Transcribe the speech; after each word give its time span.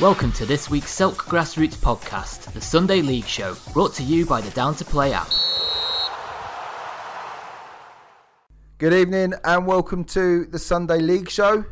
Welcome 0.00 0.32
to 0.32 0.46
this 0.46 0.70
week's 0.70 0.90
Silk 0.90 1.24
Grassroots 1.24 1.76
podcast, 1.76 2.52
the 2.52 2.60
Sunday 2.60 3.02
League 3.02 3.26
Show, 3.26 3.54
brought 3.74 3.92
to 3.94 4.02
you 4.02 4.24
by 4.24 4.40
the 4.40 4.50
Down 4.50 4.74
to 4.76 4.84
Play 4.84 5.12
app. 5.12 5.28
Good 8.78 8.94
evening 8.94 9.34
and 9.44 9.66
welcome 9.66 10.04
to 10.04 10.46
the 10.46 10.58
Sunday 10.58 11.00
League 11.00 11.28
Show, 11.28 11.64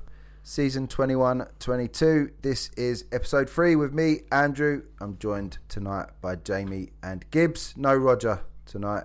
season 0.43 0.89
21 0.89 1.47
22. 1.59 2.31
This 2.43 2.69
is 2.77 3.07
episode 3.13 3.49
3 3.49 3.77
with 3.77 3.95
me, 3.95 4.21
Andrew. 4.31 4.83
I'm 5.01 5.17
joined 5.19 5.57
tonight 5.69 6.09
by 6.21 6.37
Jamie 6.37 6.91
and 7.03 7.25
Gibbs. 7.31 7.73
No 7.79 7.95
Roger 7.95 8.41
tonight. 8.67 9.05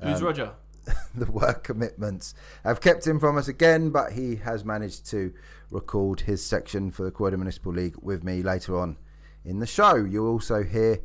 Who's 0.00 0.18
Um, 0.20 0.24
Roger? 0.26 0.50
the 1.14 1.30
work 1.30 1.64
commitments 1.64 2.34
have 2.64 2.80
kept 2.80 3.06
him 3.06 3.18
from 3.20 3.38
us 3.38 3.48
again, 3.48 3.90
but 3.90 4.12
he 4.12 4.36
has 4.36 4.64
managed 4.64 5.06
to 5.10 5.32
record 5.74 6.20
his 6.20 6.44
section 6.44 6.90
for 6.90 7.02
the 7.02 7.10
Croydon 7.10 7.40
Municipal 7.40 7.72
League 7.72 7.96
with 8.00 8.22
me 8.22 8.42
later 8.42 8.78
on 8.78 8.96
in 9.44 9.58
the 9.58 9.66
show. 9.66 9.96
You'll 9.96 10.30
also 10.30 10.62
hear 10.62 11.00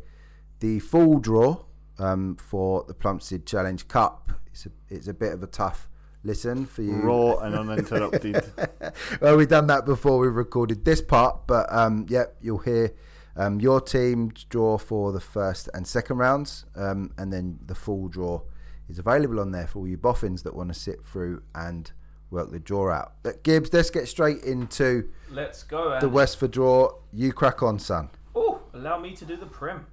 the 0.59 0.79
full 0.79 1.19
draw 1.19 1.65
um, 1.97 2.35
for 2.35 2.85
the 2.87 2.93
Plumstead 2.93 3.45
Challenge 3.45 3.87
Cup. 3.87 4.31
It's 4.47 4.67
a, 4.67 4.69
it's 4.87 5.07
a 5.07 5.13
bit 5.13 5.33
of 5.33 5.43
a 5.43 5.47
tough 5.47 5.89
listen 6.23 6.65
for 6.65 6.83
you. 6.83 6.95
raw 6.97 7.37
and 7.39 7.55
uninterrupted. 7.55 8.43
well, 9.21 9.37
we've 9.37 9.47
done 9.47 9.67
that 9.67 9.85
before 9.85 10.19
we 10.19 10.27
recorded 10.27 10.85
this 10.85 11.01
part, 11.01 11.47
but 11.47 11.71
um, 11.73 12.05
yep, 12.07 12.35
you'll 12.39 12.59
hear 12.59 12.93
um, 13.35 13.59
your 13.59 13.81
team's 13.81 14.43
draw 14.43 14.77
for 14.77 15.11
the 15.11 15.19
first 15.19 15.67
and 15.73 15.87
second 15.87 16.17
rounds, 16.17 16.65
um, 16.75 17.11
and 17.17 17.33
then 17.33 17.59
the 17.65 17.75
full 17.75 18.07
draw 18.07 18.41
is 18.87 18.99
available 18.99 19.39
on 19.39 19.51
there 19.51 19.65
for 19.65 19.79
all 19.79 19.87
you 19.87 19.97
boffins 19.97 20.43
that 20.43 20.55
want 20.55 20.71
to 20.71 20.79
sit 20.79 21.03
through 21.03 21.41
and 21.55 21.91
work 22.31 22.51
the 22.51 22.59
draw 22.59 22.91
out. 22.91 23.13
But 23.23 23.43
Gibbs, 23.43 23.71
let's 23.73 23.89
get 23.89 24.07
straight 24.07 24.43
into 24.43 25.09
Let's 25.31 25.63
go. 25.63 25.89
the 25.89 25.95
Andy. 25.95 26.07
Westford 26.07 26.51
draw. 26.51 26.91
You 27.11 27.31
crack 27.33 27.63
on, 27.63 27.79
son. 27.79 28.09
Oh, 28.35 28.61
allow 28.73 28.99
me 28.99 29.15
to 29.15 29.25
do 29.25 29.35
the 29.35 29.45
prim. 29.45 29.85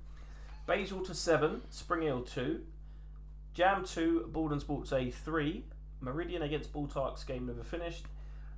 Basil 0.66 1.00
to 1.04 1.14
7, 1.14 1.62
Spring 1.70 2.02
Hill 2.02 2.22
2, 2.22 2.60
Jam 3.54 3.84
2, 3.84 4.30
Borden 4.32 4.58
Sports 4.60 4.92
A 4.92 5.10
3, 5.10 5.64
Meridian 6.00 6.42
against 6.42 6.72
Baltarks 6.72 7.24
game 7.24 7.46
never 7.46 7.62
finished, 7.62 8.04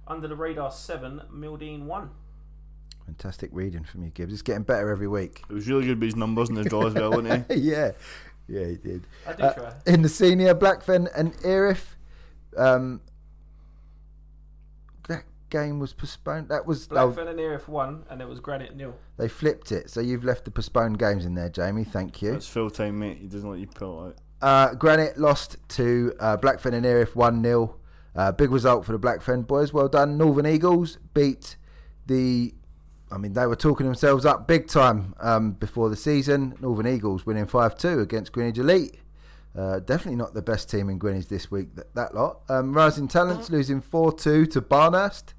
Under 0.06 0.26
the 0.26 0.34
Radar 0.34 0.70
7, 0.72 1.20
Mildine 1.32 1.84
1. 1.84 2.10
Fantastic 3.04 3.50
reading 3.52 3.84
from 3.84 4.02
you, 4.04 4.10
Gibbs. 4.10 4.32
It's 4.32 4.42
getting 4.42 4.62
better 4.62 4.90
every 4.90 5.06
week. 5.08 5.42
It 5.48 5.52
was 5.52 5.68
really 5.68 5.84
good 5.86 5.98
with 6.00 6.06
his 6.08 6.16
numbers 6.16 6.48
and 6.48 6.58
his 6.58 6.66
draw 6.66 6.86
as 6.86 6.94
well, 6.94 7.10
wasn't 7.10 7.50
he? 7.52 7.58
yeah, 7.60 7.92
yeah, 8.48 8.66
he 8.66 8.76
did. 8.76 9.06
I 9.26 9.32
do 9.34 9.42
Uh, 9.44 9.52
try. 9.54 9.72
in 9.86 10.02
the 10.02 10.08
senior, 10.08 10.54
Blackfen 10.54 11.08
and 11.14 11.34
Erith. 11.44 11.94
Um, 12.56 13.00
that 13.00 13.02
game 15.50 15.78
was 15.78 15.92
postponed. 15.92 16.48
That 16.48 16.66
was 16.66 16.88
oh, 16.90 16.94
Blackfen 16.94 17.28
and 17.28 17.40
Erith 17.40 17.68
1, 17.68 18.04
and 18.10 18.20
it 18.20 18.28
was 18.28 18.40
Granite 18.40 18.76
nil. 18.76 18.94
they 19.16 19.28
flipped 19.28 19.72
it. 19.72 19.90
So 19.90 20.00
you've 20.00 20.24
left 20.24 20.44
the 20.44 20.50
postponed 20.50 20.98
games 20.98 21.24
in 21.24 21.34
there, 21.34 21.48
Jamie. 21.48 21.84
Thank 21.84 22.22
you. 22.22 22.32
That's 22.32 22.48
full 22.48 22.70
time, 22.70 22.98
mate. 22.98 23.18
He 23.18 23.26
doesn't 23.26 23.48
let 23.48 23.58
you 23.58 23.66
pull 23.66 24.06
it 24.06 24.08
out. 24.08 24.16
Uh, 24.40 24.74
Granite 24.74 25.18
lost 25.18 25.56
to 25.70 26.14
uh, 26.20 26.36
Blackfen 26.36 26.72
and 26.72 26.86
Erith 26.86 27.16
one 27.16 27.42
0 27.42 27.74
uh, 28.14 28.32
Big 28.32 28.50
result 28.50 28.84
for 28.84 28.92
the 28.92 28.98
Blackfen 28.98 29.46
boys. 29.46 29.72
Well 29.72 29.88
done. 29.88 30.18
Northern 30.18 30.46
Eagles 30.46 30.98
beat 31.14 31.56
the. 32.06 32.54
I 33.10 33.16
mean, 33.16 33.32
they 33.32 33.46
were 33.46 33.56
talking 33.56 33.86
themselves 33.86 34.26
up 34.26 34.46
big 34.46 34.68
time 34.68 35.14
um, 35.20 35.52
before 35.52 35.88
the 35.88 35.96
season. 35.96 36.54
Northern 36.60 36.86
Eagles 36.86 37.24
winning 37.24 37.46
5 37.46 37.76
2 37.78 38.00
against 38.00 38.32
Greenwich 38.32 38.58
Elite. 38.58 38.98
Uh, 39.56 39.78
definitely 39.80 40.16
not 40.16 40.34
the 40.34 40.42
best 40.42 40.70
team 40.70 40.90
in 40.90 40.98
Greenwich 40.98 41.28
this 41.28 41.50
week, 41.50 41.74
that, 41.74 41.94
that 41.94 42.14
lot. 42.14 42.42
Um, 42.48 42.74
Rising 42.74 43.08
Talents 43.08 43.50
losing 43.50 43.80
4 43.80 44.12
2 44.12 44.46
to 44.46 44.60
Barnhurst. 44.60 45.32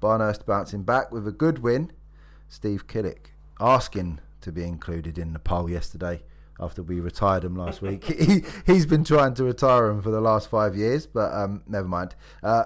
Barnhurst 0.00 0.46
bouncing 0.46 0.82
back 0.82 1.10
with 1.12 1.26
a 1.26 1.32
good 1.32 1.60
win. 1.60 1.92
Steve 2.48 2.86
Killick 2.86 3.32
asking 3.60 4.20
to 4.40 4.52
be 4.52 4.64
included 4.64 5.18
in 5.18 5.32
the 5.32 5.38
poll 5.38 5.68
yesterday 5.68 6.22
after 6.60 6.82
we 6.82 7.00
retired 7.00 7.44
him 7.44 7.54
last 7.54 7.82
week. 7.82 8.04
he, 8.04 8.42
he's 8.66 8.86
been 8.86 9.04
trying 9.04 9.34
to 9.34 9.44
retire 9.44 9.88
him 9.88 10.02
for 10.02 10.10
the 10.10 10.20
last 10.20 10.48
five 10.48 10.76
years, 10.76 11.06
but 11.06 11.32
um, 11.32 11.62
never 11.66 11.86
mind. 11.86 12.14
Uh, 12.42 12.64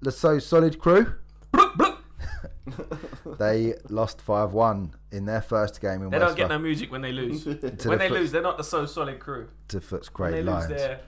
the 0.00 0.12
So 0.12 0.38
Solid 0.38 0.78
Crew, 0.78 1.14
they 3.38 3.74
lost 3.88 4.20
5 4.20 4.52
1 4.52 4.94
in 5.12 5.24
their 5.24 5.40
first 5.42 5.80
game 5.80 6.02
in 6.02 6.10
They 6.10 6.18
don't 6.18 6.28
Westford 6.28 6.36
get 6.36 6.48
no 6.48 6.58
music 6.58 6.92
when 6.92 7.02
they 7.02 7.12
lose. 7.12 7.44
when 7.46 7.60
the 7.60 7.68
they 7.68 8.08
foot- 8.08 8.12
lose, 8.12 8.32
they're 8.32 8.42
not 8.42 8.58
the 8.58 8.64
so 8.64 8.86
solid 8.86 9.18
crew. 9.18 9.48
to 9.68 9.80
Foots 9.80 10.10
When 10.14 10.32
they 10.32 10.42
Great 10.42 10.54
lose 10.54 10.68
their, 10.68 11.00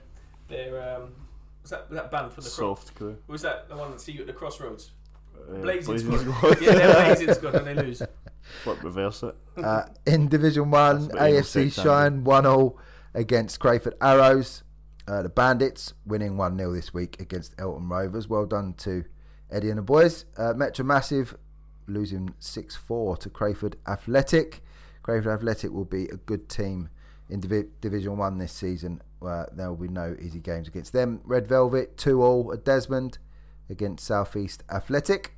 their 0.47 0.95
um, 0.95 1.11
was 1.61 1.71
that 1.71 1.89
that 1.91 2.11
band 2.11 2.31
for 2.31 2.41
the 2.41 2.49
cross? 2.49 2.55
Soft 2.55 2.95
crew. 2.95 3.17
Was 3.27 3.41
that 3.41 3.69
the 3.69 3.75
one 3.75 3.91
that 3.91 4.01
see 4.01 4.13
you 4.13 4.21
at 4.21 4.27
the 4.27 4.33
crossroads? 4.33 4.91
Uh, 5.49 5.53
Blazing 5.61 5.85
Blazing 6.05 6.19
Squad. 6.19 6.35
Squad. 6.35 6.61
yeah, 6.61 6.71
they're 6.73 7.15
Blazing 7.15 7.33
Squad 7.33 7.55
and 7.55 7.67
they 7.67 7.73
lose. 7.83 8.01
Flip 8.63 8.83
reverse 8.83 9.23
it. 9.23 9.35
Uh, 9.57 9.83
in 10.05 10.27
Division 10.29 10.71
1, 10.71 10.99
That's 11.09 11.13
what 11.13 11.27
Eagle 11.29 11.41
AFC 11.41 11.73
Shine 11.83 12.23
1 12.23 12.43
0 12.43 12.75
against 13.13 13.59
Crayford 13.59 13.95
Arrows. 14.01 14.63
Uh, 15.07 15.21
the 15.21 15.29
Bandits 15.29 15.93
winning 16.05 16.37
1 16.37 16.57
0 16.57 16.73
this 16.73 16.93
week 16.93 17.19
against 17.21 17.53
Elton 17.59 17.87
Rovers. 17.89 18.27
Well 18.27 18.45
done 18.45 18.73
to 18.79 19.05
Eddie 19.51 19.69
and 19.69 19.77
the 19.77 19.81
boys. 19.83 20.25
Uh, 20.37 20.53
Metro 20.53 20.83
Massive 20.85 21.35
losing 21.87 22.33
6 22.39 22.75
4 22.75 23.17
to 23.17 23.29
Crayford 23.29 23.77
Athletic. 23.87 24.61
Crayford 25.03 25.31
Athletic 25.31 25.71
will 25.71 25.85
be 25.85 26.05
a 26.05 26.17
good 26.17 26.49
team 26.49 26.89
in 27.29 27.39
Divi- 27.39 27.69
Division 27.81 28.17
1 28.17 28.37
this 28.37 28.51
season. 28.51 29.01
Uh, 29.21 29.45
there 29.53 29.69
will 29.69 29.77
be 29.77 29.87
no 29.87 30.15
easy 30.21 30.39
games 30.39 30.67
against 30.67 30.93
them. 30.93 31.21
Red 31.23 31.47
Velvet 31.47 31.97
2 31.97 32.09
0 32.09 32.51
at 32.53 32.65
Desmond 32.65 33.17
against 33.69 34.05
Southeast 34.05 34.63
Athletic. 34.71 35.33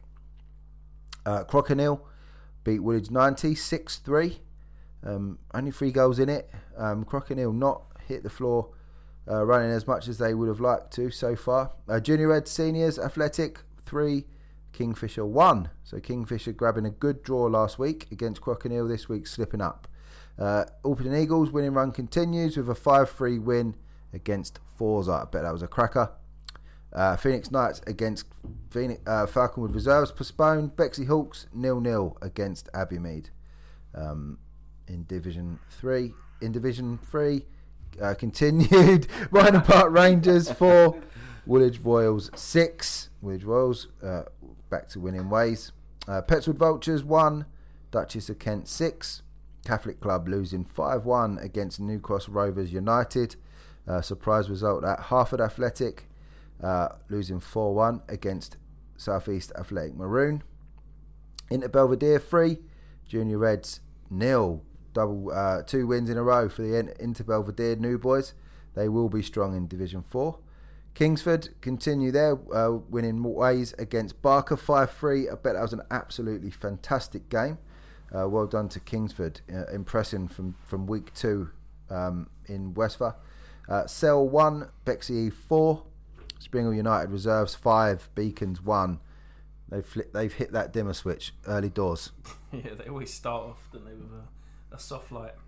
Uh, 1.25 1.43
beat 2.63 2.79
Woolwich 2.79 3.11
90 3.11 3.55
6 3.55 3.97
3. 3.97 4.39
Um, 5.05 5.39
only 5.53 5.71
three 5.71 5.91
goals 5.91 6.19
in 6.19 6.29
it. 6.29 6.49
Um, 6.77 7.05
not 7.53 7.83
hit 8.07 8.23
the 8.23 8.29
floor 8.29 8.69
uh, 9.29 9.45
running 9.45 9.71
as 9.71 9.87
much 9.87 10.07
as 10.07 10.17
they 10.17 10.33
would 10.33 10.47
have 10.47 10.59
liked 10.59 10.91
to 10.93 11.09
so 11.11 11.35
far. 11.35 11.71
Uh, 11.87 11.99
Junior 11.99 12.29
Red 12.29 12.47
Seniors 12.47 12.97
Athletic 12.97 13.59
3, 13.85 14.25
Kingfisher 14.73 15.25
1. 15.25 15.69
So 15.83 15.99
Kingfisher 15.99 16.51
grabbing 16.51 16.85
a 16.85 16.89
good 16.89 17.23
draw 17.23 17.45
last 17.45 17.79
week 17.79 18.07
against 18.11 18.41
Crokinole, 18.41 18.89
this 18.89 19.07
week 19.07 19.27
slipping 19.27 19.61
up. 19.61 19.87
Uh, 20.37 20.65
Eagles 20.85 21.51
winning 21.51 21.73
run 21.73 21.91
continues 21.91 22.57
with 22.57 22.69
a 22.69 22.75
5 22.75 23.09
3 23.09 23.39
win 23.39 23.75
against 24.13 24.59
Forza. 24.77 25.11
I 25.11 25.25
bet 25.25 25.43
that 25.43 25.53
was 25.53 25.61
a 25.61 25.67
cracker. 25.67 26.11
Uh, 26.91 27.15
Phoenix 27.15 27.51
Knights 27.51 27.81
against 27.85 28.25
Phoenix, 28.71 29.01
uh, 29.05 29.25
Falconwood 29.25 29.73
Reserves 29.73 30.11
postponed. 30.11 30.75
Bexley 30.75 31.05
Hawks 31.05 31.47
nil 31.53 31.79
nil 31.79 32.17
against 32.21 32.71
Abbeymead 32.73 33.29
um, 33.93 34.39
in 34.87 35.05
Division 35.05 35.59
Three. 35.69 36.13
In 36.41 36.51
Division 36.51 36.97
Three, 36.97 37.45
uh, 38.01 38.13
continued. 38.17 39.07
Rhino 39.31 39.59
Park 39.59 39.91
Rangers 39.91 40.51
four, 40.51 40.99
Woolwich 41.45 41.79
Royals 41.83 42.31
six. 42.35 43.09
Woolwich 43.21 43.43
Royals 43.43 43.87
uh, 44.03 44.23
back 44.69 44.89
to 44.89 44.99
winning 44.99 45.29
ways. 45.29 45.71
Uh, 46.07 46.21
Petswood 46.21 46.55
Vultures 46.57 47.03
one, 47.03 47.45
Duchess 47.91 48.29
of 48.29 48.39
Kent 48.39 48.67
six. 48.67 49.21
Catholic 49.63 49.99
Club 49.99 50.27
losing 50.27 50.63
five 50.65 51.05
one 51.05 51.37
against 51.37 51.79
New 51.79 51.99
Cross 51.99 52.29
Rovers 52.29 52.73
United. 52.73 53.35
Uh, 53.87 54.01
surprise 54.01 54.49
result 54.49 54.83
at 54.83 54.99
Harford 54.99 55.41
Athletic 55.41 56.08
uh, 56.63 56.89
losing 57.09 57.39
4 57.39 57.73
1 57.73 58.01
against 58.09 58.57
Southeast 58.97 59.51
Athletic 59.57 59.95
Maroon. 59.95 60.43
Inter 61.49 61.67
Belvedere 61.67 62.19
3, 62.19 62.57
Junior 63.07 63.37
Reds 63.37 63.81
nil. 64.09 64.63
Double 64.93 65.31
uh, 65.31 65.61
two 65.61 65.85
wins 65.85 66.09
in 66.09 66.17
a 66.17 66.23
row 66.23 66.49
for 66.49 66.63
the 66.63 66.77
In- 66.77 66.93
Inter 66.99 67.23
Belvedere 67.23 67.75
new 67.75 67.97
boys. 67.97 68.33
They 68.75 68.89
will 68.89 69.09
be 69.09 69.21
strong 69.21 69.55
in 69.55 69.67
Division 69.67 70.01
4. 70.01 70.37
Kingsford 70.95 71.49
continue 71.61 72.11
their 72.11 72.37
uh, 72.53 72.71
winning 72.89 73.23
ways 73.23 73.73
against 73.77 74.21
Barker 74.21 74.57
5 74.57 74.91
3. 74.91 75.29
I 75.29 75.35
bet 75.35 75.53
that 75.53 75.61
was 75.61 75.73
an 75.73 75.83
absolutely 75.91 76.49
fantastic 76.49 77.29
game. 77.29 77.57
Uh, 78.13 78.27
well 78.27 78.47
done 78.47 78.67
to 78.69 78.79
Kingsford, 78.79 79.41
uh, 79.53 79.67
impressing 79.71 80.27
from, 80.27 80.55
from 80.65 80.87
week 80.87 81.13
two 81.13 81.51
um, 81.89 82.27
in 82.47 82.73
Westphal. 82.73 83.15
Uh, 83.67 83.85
Cell 83.85 84.27
1, 84.27 84.67
Bexley 84.83 85.29
4, 85.29 85.83
Springle 86.39 86.73
United 86.73 87.11
reserves 87.11 87.53
five, 87.53 88.09
Beacons 88.15 88.61
one. 88.61 88.99
They've 89.69 89.97
they've 90.13 90.33
hit 90.33 90.53
that 90.53 90.73
dimmer 90.73 90.93
switch 90.93 91.33
early 91.47 91.69
doors. 91.69 92.11
Yeah, 92.51 92.73
they 92.73 92.89
always 92.89 93.13
start 93.13 93.43
off, 93.43 93.69
don't 93.71 93.85
they, 93.85 93.93
with 93.93 94.09
a, 94.11 94.75
a 94.75 94.79
soft 94.79 95.11
light. 95.11 95.33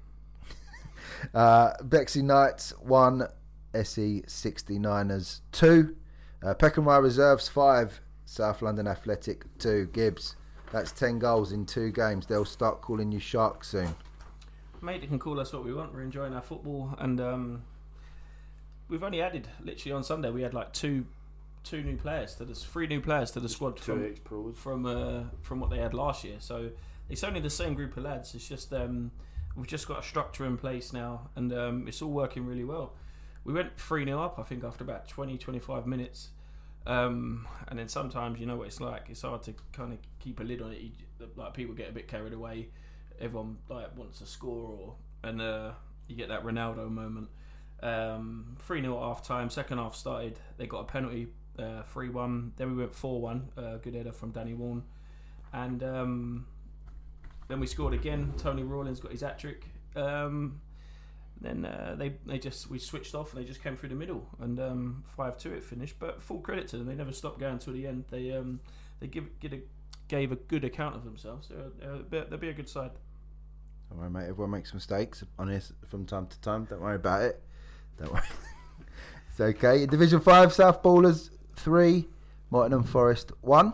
Uh, 1.33 1.73
Bexley 1.83 2.21
Knights 2.21 2.73
one, 2.79 3.27
SE 3.73 4.21
69ers 4.27 5.41
two, 5.51 5.95
uh, 6.43 6.53
Peckham 6.53 6.85
Rye 6.85 6.97
reserves 6.97 7.47
five, 7.49 8.01
South 8.25 8.61
London 8.61 8.87
Athletic 8.87 9.45
two. 9.57 9.87
Gibbs, 9.93 10.35
that's 10.71 10.91
ten 10.91 11.17
goals 11.19 11.51
in 11.51 11.65
two 11.65 11.91
games. 11.91 12.27
They'll 12.27 12.45
start 12.45 12.81
calling 12.81 13.11
you 13.11 13.19
Shark 13.19 13.63
soon. 13.63 13.95
Mate, 14.81 15.01
they 15.01 15.07
can 15.07 15.19
call 15.19 15.39
us 15.39 15.53
what 15.53 15.65
we 15.65 15.73
want. 15.73 15.93
We're 15.93 16.01
enjoying 16.01 16.33
our 16.33 16.41
football, 16.41 16.95
and 16.99 17.19
um, 17.19 17.63
we've 18.91 19.03
only 19.03 19.21
added 19.21 19.47
literally 19.63 19.93
on 19.93 20.03
Sunday. 20.03 20.29
We 20.29 20.43
had 20.43 20.53
like 20.53 20.73
two, 20.73 21.05
two 21.63 21.81
new 21.81 21.95
players 21.95 22.35
to 22.35 22.45
this, 22.45 22.63
three 22.63 22.85
new 22.85 23.01
players 23.01 23.31
to 23.31 23.39
the 23.39 23.49
squad 23.49 23.79
from 23.79 24.15
from 24.53 24.85
uh, 24.85 25.23
from 25.41 25.59
what 25.61 25.71
they 25.71 25.79
had 25.79 25.95
last 25.95 26.23
year. 26.23 26.35
So 26.39 26.69
it's 27.09 27.23
only 27.23 27.39
the 27.39 27.49
same 27.49 27.73
group 27.73 27.97
of 27.97 28.03
lads. 28.03 28.35
It's 28.35 28.47
just 28.47 28.71
um, 28.73 29.11
we've 29.55 29.65
just 29.65 29.87
got 29.87 29.99
a 29.99 30.03
structure 30.03 30.45
in 30.45 30.57
place 30.57 30.93
now, 30.93 31.29
and 31.35 31.51
um, 31.53 31.87
it's 31.87 32.01
all 32.01 32.11
working 32.11 32.45
really 32.45 32.65
well. 32.65 32.93
We 33.43 33.53
went 33.53 33.79
3 33.79 34.05
0 34.05 34.21
up, 34.21 34.37
I 34.37 34.43
think, 34.43 34.63
after 34.63 34.83
about 34.83 35.07
20, 35.07 35.39
25 35.39 35.87
minutes. 35.87 36.29
Um, 36.85 37.47
and 37.67 37.79
then 37.79 37.87
sometimes 37.87 38.39
you 38.39 38.45
know 38.45 38.57
what 38.57 38.67
it's 38.67 38.81
like. 38.81 39.05
It's 39.09 39.23
hard 39.23 39.41
to 39.43 39.55
kind 39.71 39.93
of 39.93 39.99
keep 40.19 40.39
a 40.39 40.43
lid 40.43 40.61
on 40.61 40.73
it. 40.73 40.81
You, 40.81 40.91
like 41.35 41.53
people 41.53 41.73
get 41.73 41.89
a 41.89 41.93
bit 41.93 42.07
carried 42.07 42.33
away. 42.33 42.67
Everyone 43.19 43.57
like 43.69 43.97
wants 43.97 44.19
to 44.19 44.25
score, 44.25 44.77
or 44.79 44.95
and 45.23 45.41
uh, 45.41 45.71
you 46.07 46.15
get 46.15 46.27
that 46.27 46.43
Ronaldo 46.43 46.89
moment. 46.89 47.29
Um, 47.81 48.57
three 48.59 48.81
0 48.81 48.95
at 48.97 49.03
half 49.03 49.23
time. 49.23 49.49
Second 49.49 49.79
half 49.79 49.95
started. 49.95 50.39
They 50.57 50.67
got 50.67 50.81
a 50.81 50.83
penalty, 50.85 51.27
uh, 51.57 51.83
three 51.83 52.09
one. 52.09 52.53
Then 52.57 52.75
we 52.75 52.83
went 52.83 52.93
four 52.93 53.21
one. 53.21 53.49
Uh, 53.57 53.77
good 53.77 53.95
header 53.95 54.11
from 54.11 54.31
Danny 54.31 54.53
Warren, 54.53 54.83
and 55.53 55.83
um, 55.83 56.45
then 57.47 57.59
we 57.59 57.67
scored 57.67 57.93
again. 57.93 58.33
Tony 58.37 58.63
Rawlins 58.63 58.99
got 58.99 59.11
his 59.11 59.21
hat 59.21 59.39
trick. 59.39 59.65
Um, 59.95 60.61
then 61.41 61.65
uh, 61.65 61.95
they 61.97 62.13
they 62.25 62.37
just 62.37 62.69
we 62.69 62.77
switched 62.77 63.15
off 63.15 63.33
and 63.33 63.41
they 63.41 63.47
just 63.47 63.63
came 63.63 63.75
through 63.75 63.89
the 63.89 63.95
middle 63.95 64.27
and 64.39 64.59
um, 64.59 65.03
five 65.17 65.37
two 65.37 65.51
it 65.51 65.63
finished. 65.63 65.95
But 65.99 66.21
full 66.21 66.39
credit 66.39 66.67
to 66.69 66.77
them, 66.77 66.85
they 66.85 66.95
never 66.95 67.11
stopped 67.11 67.39
going 67.39 67.53
until 67.53 67.73
the 67.73 67.87
end. 67.87 68.05
They 68.11 68.31
um, 68.31 68.59
they 68.99 69.07
give, 69.07 69.39
get 69.39 69.53
a, 69.53 69.59
gave 70.07 70.31
a 70.31 70.35
good 70.35 70.63
account 70.63 70.95
of 70.95 71.03
themselves. 71.03 71.49
They're, 71.49 71.97
they're, 72.09 72.25
they'll 72.25 72.39
be 72.39 72.49
a 72.49 72.53
good 72.53 72.69
side. 72.69 72.91
Don't 73.89 74.11
mate. 74.11 74.27
Everyone 74.29 74.51
makes 74.51 74.73
mistakes 74.73 75.23
on 75.37 75.59
from 75.89 76.05
time 76.05 76.27
to 76.27 76.39
time. 76.41 76.65
Don't 76.65 76.79
worry 76.79 76.95
about 76.95 77.23
it. 77.23 77.41
Don't 77.99 78.11
worry. 78.11 78.21
it's 79.29 79.39
okay. 79.39 79.85
Division 79.85 80.19
Five, 80.19 80.53
South 80.53 80.81
Ballers 80.83 81.29
three, 81.55 82.07
Nottingham 82.51 82.83
Forest 82.83 83.31
one. 83.41 83.73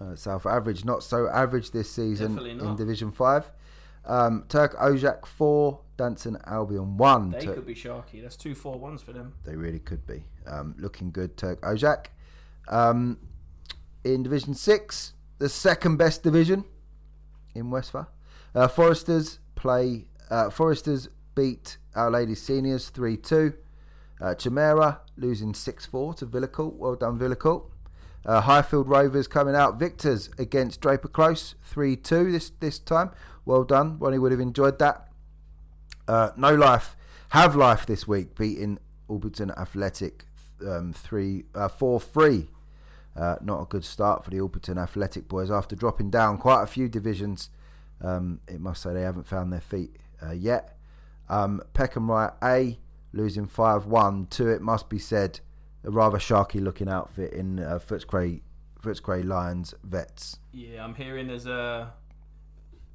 Uh, 0.00 0.14
South 0.16 0.46
average, 0.46 0.84
not 0.84 1.02
so 1.02 1.28
average 1.28 1.72
this 1.72 1.90
season 1.90 2.38
in. 2.38 2.76
Division 2.76 3.12
Five. 3.12 3.50
Um, 4.06 4.44
Turk 4.48 4.74
Ojak 4.80 5.26
four, 5.26 5.80
Danson 5.96 6.38
Albion 6.46 6.96
one. 6.96 7.32
They 7.32 7.40
Tur- 7.40 7.54
could 7.54 7.66
be 7.66 7.74
sharky. 7.74 8.22
That's 8.22 8.36
two 8.36 8.54
four 8.54 8.78
ones 8.78 9.02
for 9.02 9.12
them. 9.12 9.34
They 9.44 9.56
really 9.56 9.78
could 9.80 10.06
be. 10.06 10.24
Um, 10.46 10.74
looking 10.78 11.10
good, 11.10 11.36
Turk 11.36 11.60
Ojak. 11.60 12.06
Um, 12.68 13.18
in 14.04 14.22
Division 14.22 14.54
6, 14.54 15.12
the 15.38 15.48
second 15.48 15.96
best 15.96 16.22
division 16.22 16.64
in 17.54 17.70
Westphal. 17.70 18.08
Uh, 18.54 18.68
Foresters 18.68 19.38
play. 19.54 20.06
Uh, 20.30 20.48
Foresters 20.48 21.08
beat 21.34 21.78
Our 21.94 22.10
Lady 22.10 22.34
Seniors 22.34 22.88
3 22.88 23.16
2. 23.16 23.54
Uh, 24.20 24.34
Chimera 24.34 25.00
losing 25.16 25.54
6 25.54 25.86
4 25.86 26.14
to 26.14 26.26
Villacourt. 26.26 26.74
Well 26.74 26.94
done, 26.94 27.18
Villacourt. 27.18 27.64
Uh, 28.24 28.42
Highfield 28.42 28.88
Rovers 28.88 29.26
coming 29.26 29.54
out 29.54 29.78
victors 29.78 30.28
against 30.38 30.80
Draper 30.80 31.08
Close 31.08 31.54
3 31.64 31.96
2 31.96 32.32
this, 32.32 32.50
this 32.60 32.78
time. 32.78 33.10
Well 33.44 33.64
done. 33.64 33.98
Ronnie 33.98 34.18
would 34.18 34.32
have 34.32 34.40
enjoyed 34.40 34.78
that. 34.78 35.08
Uh, 36.06 36.30
no 36.36 36.54
life, 36.54 36.96
have 37.30 37.54
life 37.54 37.86
this 37.86 38.06
week, 38.06 38.36
beating 38.36 38.78
Alberton 39.08 39.56
Athletic 39.56 40.24
um, 40.66 40.92
three 40.92 41.44
uh, 41.54 41.68
four 41.68 42.00
three. 42.00 42.48
Uh, 43.16 43.36
not 43.42 43.60
a 43.60 43.64
good 43.64 43.84
start 43.84 44.24
for 44.24 44.30
the 44.30 44.38
Alberton 44.38 44.78
Athletic 44.78 45.28
boys 45.28 45.50
after 45.50 45.74
dropping 45.74 46.10
down 46.10 46.38
quite 46.38 46.62
a 46.62 46.66
few 46.66 46.88
divisions. 46.88 47.50
Um, 48.00 48.40
it 48.48 48.60
must 48.60 48.82
say 48.82 48.92
they 48.94 49.02
haven't 49.02 49.26
found 49.26 49.52
their 49.52 49.60
feet 49.60 49.96
uh, 50.22 50.32
yet. 50.32 50.76
Um, 51.30 51.62
Peckham 51.74 52.10
Right 52.10 52.32
A 52.42 52.78
losing 53.12 53.46
five 53.46 53.86
one 53.86 54.26
to 54.26 54.48
it 54.48 54.60
must 54.60 54.88
be 54.88 54.98
said 54.98 55.40
a 55.84 55.90
rather 55.90 56.18
sharky 56.18 56.60
looking 56.60 56.88
outfit 56.88 57.32
in 57.32 57.60
uh, 57.60 57.78
Footscray 57.78 58.40
Footscray 58.82 59.24
Lions 59.24 59.74
vets. 59.84 60.38
Yeah, 60.52 60.84
I'm 60.84 60.94
hearing 60.94 61.28
there's 61.28 61.46
a 61.46 61.92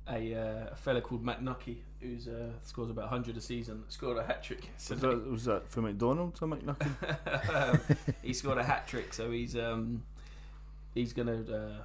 a, 0.08 0.36
uh, 0.36 0.70
a 0.72 0.76
fella 0.76 1.02
called 1.02 1.24
Matt 1.24 1.42
Nucky 1.42 1.82
who's 2.00 2.28
uh, 2.28 2.52
scores 2.62 2.90
about 2.92 3.06
100 3.06 3.38
a 3.38 3.42
season. 3.42 3.84
Scored 3.88 4.18
a 4.18 4.24
hat 4.24 4.44
trick. 4.44 4.70
Was 4.90 5.00
that, 5.00 5.32
was 5.32 5.46
that 5.46 5.68
for 5.70 5.82
McDonald's 5.82 6.42
or 6.42 6.48
McNucken? 6.48 7.98
he 8.22 8.34
scored 8.34 8.60
a 8.60 8.64
hat 8.64 8.88
trick, 8.88 9.14
so 9.14 9.32
he's 9.32 9.56
um, 9.56 10.04
he's 10.94 11.14
gonna 11.14 11.44
uh, 11.52 11.84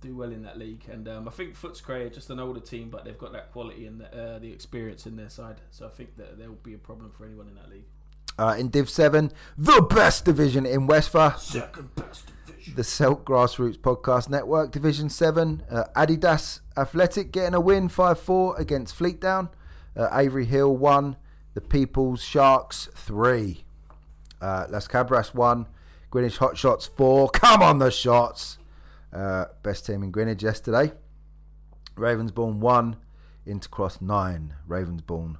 do 0.00 0.14
well 0.14 0.32
in 0.32 0.42
that 0.42 0.58
league. 0.58 0.84
And 0.90 1.08
um, 1.08 1.28
I 1.28 1.30
think 1.30 1.54
Footscray 1.54 2.06
are 2.06 2.10
just 2.10 2.30
an 2.30 2.40
older 2.40 2.60
team, 2.60 2.90
but 2.90 3.04
they've 3.04 3.18
got 3.18 3.32
that 3.32 3.52
quality 3.52 3.86
and 3.86 4.00
the, 4.00 4.06
uh, 4.06 4.38
the 4.38 4.52
experience 4.52 5.06
in 5.06 5.16
their 5.16 5.28
side. 5.28 5.60
So 5.70 5.86
I 5.86 5.90
think 5.90 6.16
that 6.16 6.38
there 6.38 6.48
will 6.48 6.56
be 6.56 6.74
a 6.74 6.78
problem 6.78 7.10
for 7.10 7.24
anyone 7.24 7.48
in 7.48 7.54
that 7.56 7.70
league. 7.70 7.86
Uh, 8.38 8.54
in 8.56 8.68
Div 8.68 8.88
7, 8.88 9.32
the 9.56 9.82
best 9.82 10.24
division 10.24 10.64
in 10.64 10.86
Westphal. 10.86 11.32
Second 11.38 11.94
best 11.96 12.30
division. 12.46 12.74
the 12.76 12.84
Celt 12.84 13.24
Grassroots 13.24 13.78
Podcast 13.78 14.28
Network, 14.28 14.70
Division 14.70 15.10
7. 15.10 15.64
Uh, 15.68 15.84
Adidas 15.96 16.60
Athletic 16.76 17.32
getting 17.32 17.54
a 17.54 17.60
win 17.60 17.88
5 17.88 18.18
4 18.20 18.56
against 18.60 18.96
Fleetdown. 18.96 19.48
Uh, 19.96 20.08
Avery 20.12 20.44
Hill 20.44 20.76
1. 20.76 21.16
The 21.54 21.60
People's 21.60 22.22
Sharks 22.22 22.88
3. 22.94 23.64
Uh, 24.40 24.66
Las 24.70 24.86
Cabras 24.86 25.34
1. 25.34 25.66
Greenwich 26.10 26.38
Hotshots 26.38 26.88
4. 26.88 27.30
Come 27.30 27.62
on, 27.62 27.78
the 27.78 27.90
shots! 27.90 28.58
Uh, 29.12 29.46
best 29.62 29.86
team 29.86 30.02
in 30.02 30.10
Greenwich 30.10 30.42
yesterday. 30.42 30.92
Ravensbourne 31.96 32.58
1. 32.58 32.96
Intercross 33.46 34.00
9. 34.02 34.54
Ravensbourne 34.68 35.36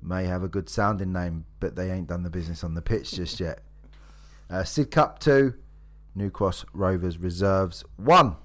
may 0.00 0.24
have 0.24 0.42
a 0.42 0.48
good 0.48 0.68
sounding 0.68 1.12
name, 1.12 1.44
but 1.60 1.76
they 1.76 1.90
ain't 1.90 2.08
done 2.08 2.22
the 2.22 2.30
business 2.30 2.64
on 2.64 2.74
the 2.74 2.82
pitch 2.82 3.12
just 3.12 3.38
yet. 3.40 3.60
Uh, 4.50 4.62
Sidcup 4.62 5.18
2. 5.18 5.54
New 6.14 6.30
Cross 6.30 6.66
Rovers 6.74 7.16
Reserves 7.18 7.84
1 7.96 8.36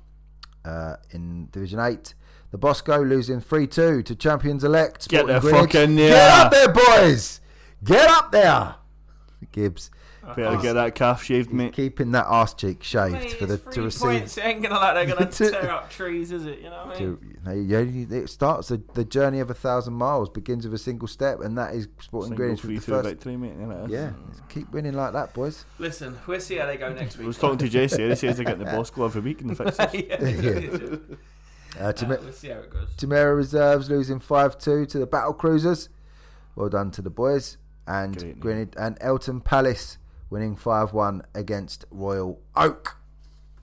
uh, 0.64 0.96
in 1.12 1.50
Division 1.52 1.80
8. 1.80 2.14
The 2.52 2.58
Bosco 2.58 3.04
losing 3.04 3.42
3 3.42 3.68
2 3.68 4.04
to 4.04 4.16
champions 4.16 4.64
elect. 4.64 5.10
Get 5.10 5.20
Sporting 5.26 5.36
the 5.36 5.42
Greenwich. 5.42 5.62
fuck 5.74 5.76
in 5.76 5.96
Get 5.98 6.32
up 6.32 6.52
there, 6.52 6.70
boys! 6.70 7.42
Get 7.84 8.10
up 8.10 8.32
there! 8.32 8.76
Gibbs 9.52 9.92
Better 10.36 10.58
get 10.58 10.74
that 10.74 10.94
calf 10.96 11.24
shaved, 11.24 11.54
mate. 11.54 11.74
keeping 11.74 12.12
that 12.12 12.26
arse 12.26 12.54
cheek 12.54 12.84
shaved 12.84 13.14
Mate, 13.14 13.32
for 13.34 13.46
the 13.46 13.54
it's 13.56 13.76
to 13.76 13.82
receive. 13.82 14.02
points. 14.02 14.38
It 14.38 14.46
ain't 14.46 14.62
gonna 14.62 14.76
like 14.76 14.94
they're 15.08 15.16
gonna 15.16 15.32
tear 15.32 15.70
up 15.72 15.90
trees, 15.90 16.32
is 16.32 16.46
it? 16.46 16.60
You 16.60 16.70
know 16.70 16.86
what 16.86 16.98
I 16.98 17.00
mean? 17.00 17.18
To, 17.46 17.56
you 17.56 18.08
know, 18.10 18.16
it 18.18 18.30
starts 18.30 18.68
the, 18.68 18.82
the 18.94 19.06
journey 19.06 19.40
of 19.40 19.50
a 19.50 19.54
thousand 19.54 19.94
miles 19.94 20.30
begins 20.30 20.66
with 20.66 20.74
a 20.74 20.78
single 20.78 21.08
step, 21.08 21.40
and 21.40 21.58
that 21.58 21.74
is 21.76 21.88
Sporting 22.02 22.30
Single 22.32 22.36
Greenwich 22.38 22.62
free 22.62 22.76
with 22.76 22.86
the 22.86 22.92
first. 22.92 23.10
victory, 23.10 23.38
mate. 23.38 23.58
innit? 23.58 23.90
Yeah, 23.90 24.12
keep 24.50 24.72
winning 24.72 24.94
like 24.94 25.14
that, 25.14 25.34
boys. 25.34 25.66
Listen, 25.80 26.18
we'll 26.28 26.40
see 26.40 26.56
how 26.58 26.66
they 26.66 26.78
go 26.78 26.92
next 26.94 27.16
week. 27.18 27.20
I 27.20 27.20
week. 27.22 27.28
was 27.28 27.38
talking 27.38 27.58
to 27.60 27.70
Jesse. 27.70 28.08
He 28.10 28.16
says 28.16 28.36
they're 28.38 28.46
getting 28.46 28.66
the 28.66 28.72
Bosco 28.72 29.06
every 29.06 29.22
week 29.22 29.42
in 29.42 29.48
the 29.48 29.56
fixtures. 29.56 29.94
yeah. 29.94 31.16
Uh, 31.16 31.16
Uh, 31.80 31.94
Tim- 31.94 32.10
let's 32.10 32.38
see 32.40 32.48
how 32.50 32.58
it 32.60 32.72
goes. 32.72 32.88
Tamara 32.98 33.36
Reserves 33.36 33.90
losing 33.90 34.20
5 34.20 34.58
2 34.58 34.86
to 34.88 34.98
the 35.00 35.06
Battle 35.06 35.34
Cruisers. 35.34 35.90
Well 36.56 36.70
done 36.70 36.90
to 36.92 37.02
the 37.04 37.10
boys. 37.12 37.58
And 37.86 38.18
Great. 38.18 38.40
Greenwich 38.40 38.74
and 38.78 38.98
Eltham 39.00 39.42
Palace 39.42 39.98
winning 40.30 40.56
5 40.56 40.94
1 40.94 41.24
against 41.34 41.86
Royal 41.92 42.40
Oak. 42.56 42.98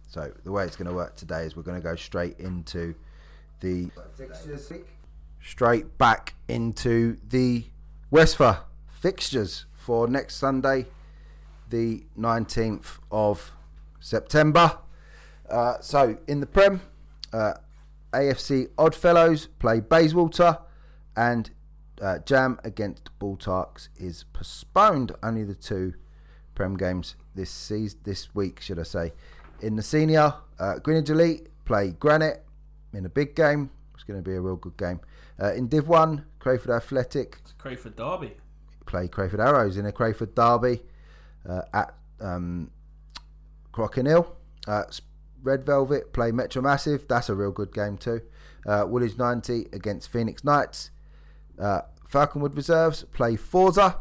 So, 0.09 0.33
the 0.45 0.53
way 0.53 0.65
it's 0.65 0.77
going 0.77 0.89
to 0.89 0.95
work 0.95 1.17
today 1.17 1.45
is 1.45 1.57
we're 1.57 1.63
going 1.63 1.81
to 1.81 1.83
go 1.83 1.97
straight 1.97 2.39
into 2.39 2.95
the. 3.61 3.91
Straight 5.43 5.99
back 5.99 6.35
into 6.49 7.19
the 7.29 7.67
Westphal 8.11 8.59
fixtures 8.87 9.67
for 9.73 10.07
next 10.07 10.37
Sunday, 10.37 10.87
the 11.69 12.05
19th 12.19 12.99
of 13.11 13.53
September. 14.01 14.79
Uh, 15.51 15.75
so, 15.81 16.17
in 16.27 16.41
the 16.41 16.47
Prem, 16.47 16.81
uh, 17.33 17.55
AFC 18.13 18.69
Oddfellows 18.79 19.49
play 19.59 19.81
Bayswater, 19.81 20.59
and 21.17 21.51
uh, 22.01 22.19
Jam 22.21 22.59
against 22.65 23.11
Baltarks 23.19 23.89
is 23.97 24.25
postponed. 24.33 25.13
Only 25.23 25.45
the 25.45 25.55
two 25.55 25.95
Prem 26.55 26.77
games 26.77 27.17
this 27.35 27.51
season, 27.51 27.99
this 28.05 28.35
week, 28.35 28.61
should 28.61 28.79
I 28.79 28.85
say? 28.85 29.13
In 29.61 29.77
the 29.77 29.83
senior, 29.83 30.35
uh, 30.59 30.79
Greenwich 30.79 31.11
Elite 31.11 31.49
play 31.65 31.91
Granite 31.93 32.45
in 32.93 33.05
a 33.05 33.09
big 33.09 33.35
game. 33.35 33.71
It's 33.95 34.05
going 34.05 34.23
to 34.23 34.29
be 34.29 34.37
a 34.37 34.41
real 34.41 34.57
good 34.57 34.77
game. 34.77 35.01
Uh, 35.41 35.53
in 35.55 35.69
Div 35.69 35.89
One, 35.89 36.25
Crayford 36.39 36.71
Athletic 36.71 37.39
It's 37.43 37.53
Crayford 37.53 37.97
Derby. 37.97 38.33
play 38.87 39.09
Crayford 39.09 39.41
Arrows 39.41 39.77
in 39.77 39.87
a 39.87 39.93
Crayford 39.93 40.35
derby 40.35 40.81
uh, 41.49 41.63
at 41.73 41.95
um, 42.21 42.71
Crockenhill. 43.73 44.27
Uh, 44.67 44.85
Red 45.43 45.65
Velvet 45.65 46.13
play 46.13 46.31
Metro 46.33 46.63
Massive. 46.63 47.07
That's 47.09 47.29
a 47.29 47.35
real 47.35 47.51
good 47.51 47.73
game 47.73 47.99
too. 47.99 48.23
Uh, 48.67 48.85
Woolwich 48.89 49.19
90 49.19 49.67
against 49.73 50.11
Phoenix 50.11 50.43
Knights. 50.45 50.91
Uh, 51.59 51.83
Falconwood 52.11 52.57
Reserves 52.57 53.05
play 53.13 53.37
Forza. 53.37 53.99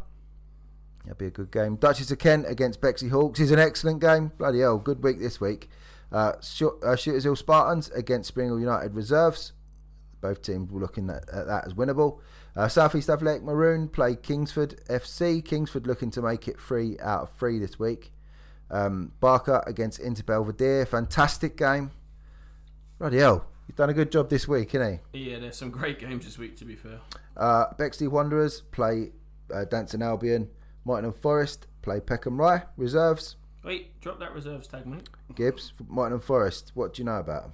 That'll 1.03 1.17
be 1.17 1.25
a 1.27 1.31
good 1.31 1.51
game. 1.51 1.75
Duchess 1.75 2.11
of 2.11 2.19
Kent 2.19 2.45
against 2.47 2.79
Bexley 2.81 3.09
Hawks 3.09 3.39
is 3.39 3.51
an 3.51 3.59
excellent 3.59 3.99
game. 3.99 4.31
Bloody 4.37 4.59
hell, 4.59 4.77
good 4.77 5.03
week 5.03 5.19
this 5.19 5.41
week. 5.41 5.69
Uh, 6.11 6.33
uh, 6.83 6.95
Shooters 6.95 7.23
Hill 7.23 7.35
Spartans 7.35 7.89
against 7.89 8.27
Spring 8.29 8.47
Hill 8.47 8.59
United 8.59 8.93
Reserves. 8.95 9.53
Both 10.21 10.41
teams 10.41 10.71
were 10.71 10.79
looking 10.79 11.09
at, 11.09 11.27
at 11.33 11.47
that 11.47 11.65
as 11.65 11.73
winnable. 11.73 12.19
Uh, 12.55 12.67
Southeast 12.67 13.09
Athletic 13.09 13.43
Maroon 13.43 13.89
play 13.89 14.15
Kingsford 14.15 14.79
FC. 14.87 15.43
Kingsford 15.43 15.87
looking 15.87 16.11
to 16.11 16.21
make 16.21 16.47
it 16.47 16.59
three 16.59 16.97
out 17.01 17.23
of 17.23 17.31
three 17.31 17.59
this 17.59 17.77
week. 17.79 18.13
Um, 18.71 19.11
Barker 19.19 19.61
against 19.67 19.99
Inter 19.99 20.23
Belvedere. 20.23 20.85
Fantastic 20.85 21.57
game. 21.57 21.91
Bloody 22.99 23.17
hell. 23.17 23.45
He's 23.67 23.75
done 23.75 23.89
a 23.89 23.93
good 23.93 24.11
job 24.11 24.29
this 24.29 24.47
week, 24.47 24.71
hasn't 24.71 25.01
he? 25.13 25.31
Yeah, 25.31 25.39
there's 25.39 25.57
some 25.57 25.71
great 25.71 25.99
games 25.99 26.25
this 26.25 26.37
week. 26.37 26.55
To 26.57 26.65
be 26.65 26.75
fair, 26.75 26.99
Uh, 27.35 27.65
Bexley 27.77 28.07
Wanderers 28.07 28.61
play 28.61 29.11
uh, 29.53 29.65
Danson 29.65 30.01
Albion. 30.01 30.49
Nottingham 30.85 31.13
Forest 31.13 31.67
play 31.81 31.99
Peckham 31.99 32.39
Rye. 32.39 32.63
Reserves. 32.77 33.35
wait, 33.63 33.99
drop 34.01 34.19
that 34.19 34.33
reserves 34.33 34.67
tag, 34.67 34.85
mate. 34.85 35.09
Gibbs, 35.35 35.73
Nottingham 35.89 36.19
Forest. 36.21 36.71
What 36.73 36.93
do 36.93 37.01
you 37.01 37.05
know 37.05 37.17
about 37.19 37.43
them? 37.43 37.53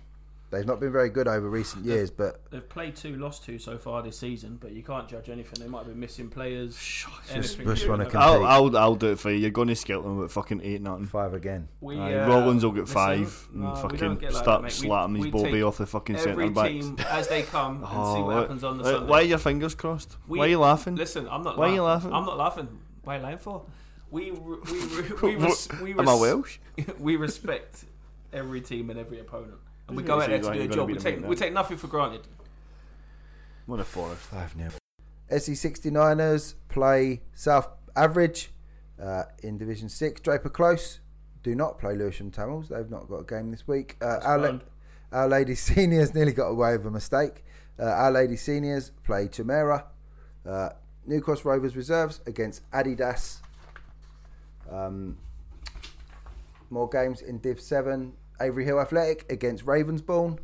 They've 0.52 0.66
not 0.66 0.80
been 0.80 0.92
very 0.92 1.10
good 1.12 1.28
over 1.28 1.48
recent 1.48 1.86
years, 1.86 2.10
but 2.10 2.42
They've 2.50 2.68
played 2.68 2.96
two, 2.96 3.16
lost 3.18 3.44
two 3.44 3.60
so 3.60 3.78
far 3.78 4.02
this 4.02 4.18
season, 4.18 4.58
but 4.60 4.72
you 4.72 4.82
can't 4.82 5.08
judge 5.08 5.30
anything. 5.30 5.60
They 5.60 5.68
might 5.68 5.80
have 5.82 5.90
been 5.90 6.00
missing 6.00 6.28
players. 6.28 7.06
anything. 7.32 7.68
just 7.68 7.88
wanna 7.88 8.06
compete. 8.06 8.20
I'll, 8.20 8.44
I'll, 8.48 8.76
I'll 8.76 8.96
do 8.96 9.12
it 9.12 9.20
for 9.20 9.30
you. 9.30 9.38
You're 9.38 9.52
going 9.52 9.68
to 9.68 9.76
Skelton 9.76 10.18
with 10.18 10.32
fucking 10.32 10.62
8 10.64 10.82
nothing. 10.82 11.06
five 11.06 11.36
again. 11.36 11.68
We, 11.82 12.00
uh, 12.00 12.28
Rollins 12.28 12.64
will 12.66 12.72
get 12.72 12.82
listen, 12.86 12.96
five 12.96 13.48
no, 13.54 13.68
and 13.68 13.76
we 13.76 13.82
fucking 13.82 14.00
don't 14.00 14.20
get 14.20 14.34
like 14.34 14.42
start 14.42 14.62
that, 14.64 14.68
mate. 14.70 14.82
We- 14.82 14.88
slapping 14.88 15.16
his 15.18 15.26
we 15.26 15.30
ball 15.32 15.44
take 15.44 15.64
off 15.64 15.78
the 15.78 15.86
fucking 15.86 16.16
Every 16.16 16.32
centre 16.48 16.50
back. 16.50 16.72
team 16.72 16.98
as 17.12 17.28
they 17.28 17.44
come 17.44 17.84
and 17.84 17.88
see 17.92 17.96
Oh, 17.96 18.14
what 18.26 18.26
why- 18.34 18.42
happens 18.42 18.64
on 18.64 18.78
the 18.80 18.84
why- 18.86 18.90
Sunday. 18.92 19.08
Why 19.12 19.20
are 19.20 19.26
your 19.26 19.38
fingers 19.38 19.76
crossed? 19.76 20.18
We- 20.28 20.40
why 20.40 20.46
are 20.46 20.50
you 20.50 20.60
laughing? 20.60 20.96
Listen, 20.96 21.28
I'm 21.30 21.44
not. 21.44 21.60
Laughing. 21.60 21.60
Why 21.60 21.70
are 21.70 21.74
you 21.76 21.84
laughing. 21.84 22.10
laughing? 22.10 22.16
I'm 22.22 22.26
not 22.26 22.38
laughing. 22.40 22.80
Why 23.04 23.18
line 23.18 23.34
you 23.34 23.38
for? 23.38 23.66
We 24.12 24.32
re- 24.32 24.58
we 24.72 24.80
re- 24.80 25.12
we, 25.22 25.36
res- 25.46 25.70
we, 25.82 25.92
Am 25.92 26.08
I 26.10 26.14
Welsh? 26.14 26.58
we 27.00 27.16
respect 27.16 27.86
every 28.34 28.62
team 28.62 28.90
and 28.90 29.00
every 29.00 29.20
opponent, 29.20 29.56
and 29.88 29.96
we 29.98 30.04
go 30.04 30.20
out 30.20 30.30
there 30.30 30.40
to 30.40 30.54
do 30.54 30.62
a 30.62 30.68
job. 30.68 30.88
We 30.88 30.96
take 30.96 31.26
we 31.26 31.36
take 31.36 31.54
nothing 31.54 31.78
for 31.78 31.88
granted. 31.88 32.22
What 33.66 33.80
a 33.80 33.84
forest. 33.84 34.22
Five 34.22 34.54
0 34.58 34.72
SE 35.30 35.52
69ers 35.52 36.56
play 36.70 37.22
South 37.36 37.70
Average 37.96 38.50
uh, 39.02 39.26
in 39.44 39.60
Division 39.60 39.90
Six. 39.90 40.22
Draper 40.22 40.50
Close 40.50 41.02
do 41.44 41.56
not 41.56 41.80
play 41.80 41.96
Lewisham 41.96 42.32
Tamils. 42.32 42.70
They've 42.70 42.90
not 42.90 43.08
got 43.08 43.18
a 43.18 43.24
game 43.24 43.52
this 43.52 43.68
week. 43.68 43.96
Uh, 44.02 44.20
our, 44.24 44.38
La- 44.40 44.60
our 45.12 45.28
Lady 45.28 45.56
Seniors 45.68 46.14
nearly 46.14 46.32
got 46.32 46.48
away 46.48 46.76
with 46.78 46.86
a 46.88 46.92
mistake. 46.92 47.44
Uh, 47.80 47.84
our 47.84 48.12
Lady 48.12 48.36
Seniors 48.36 48.92
play 49.04 49.28
Chimera. 49.28 49.86
New 51.06 51.22
Cross 51.22 51.46
Rovers 51.46 51.76
reserves 51.76 52.22
against 52.26 52.70
Adidas. 52.72 53.38
Um, 54.70 55.18
more 56.70 56.88
games 56.90 57.22
in 57.22 57.40
Div 57.40 57.60
7. 57.60 58.14
Avery 58.42 58.64
Hill 58.66 58.80
Athletic 58.80 59.30
against 59.32 59.66
Ravensbourne. 59.66 60.40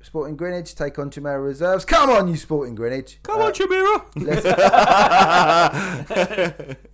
Sporting 0.00 0.36
Greenwich 0.36 0.74
take 0.74 0.98
on 0.98 1.10
Chimera 1.10 1.40
reserves. 1.40 1.84
Come 1.84 2.08
on, 2.10 2.28
you 2.28 2.36
Sporting 2.36 2.74
Greenwich. 2.76 3.18
Come 3.24 3.40
Uh, 3.40 3.46
on, 3.46 3.52
Chimera! 3.52 4.04
Lesser, 4.16 4.54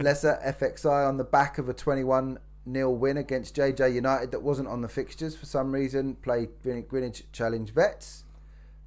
Leicester 0.00 0.38
FXI 0.47 1.06
on 1.09 1.16
the 1.18 1.25
back 1.25 1.59
of 1.59 1.68
a 1.68 1.75
21 1.75 2.38
0 2.71 2.90
win 2.90 3.16
against 3.18 3.54
JJ 3.56 3.92
United 3.94 4.30
that 4.33 4.42
wasn't 4.42 4.68
on 4.68 4.80
the 4.80 4.88
fixtures 4.88 5.37
for 5.37 5.44
some 5.47 5.71
reason. 5.73 6.14
Play 6.16 6.49
Green- 6.62 6.83
Greenwich 6.87 7.25
Challenge 7.33 7.71
Vets. 7.73 8.25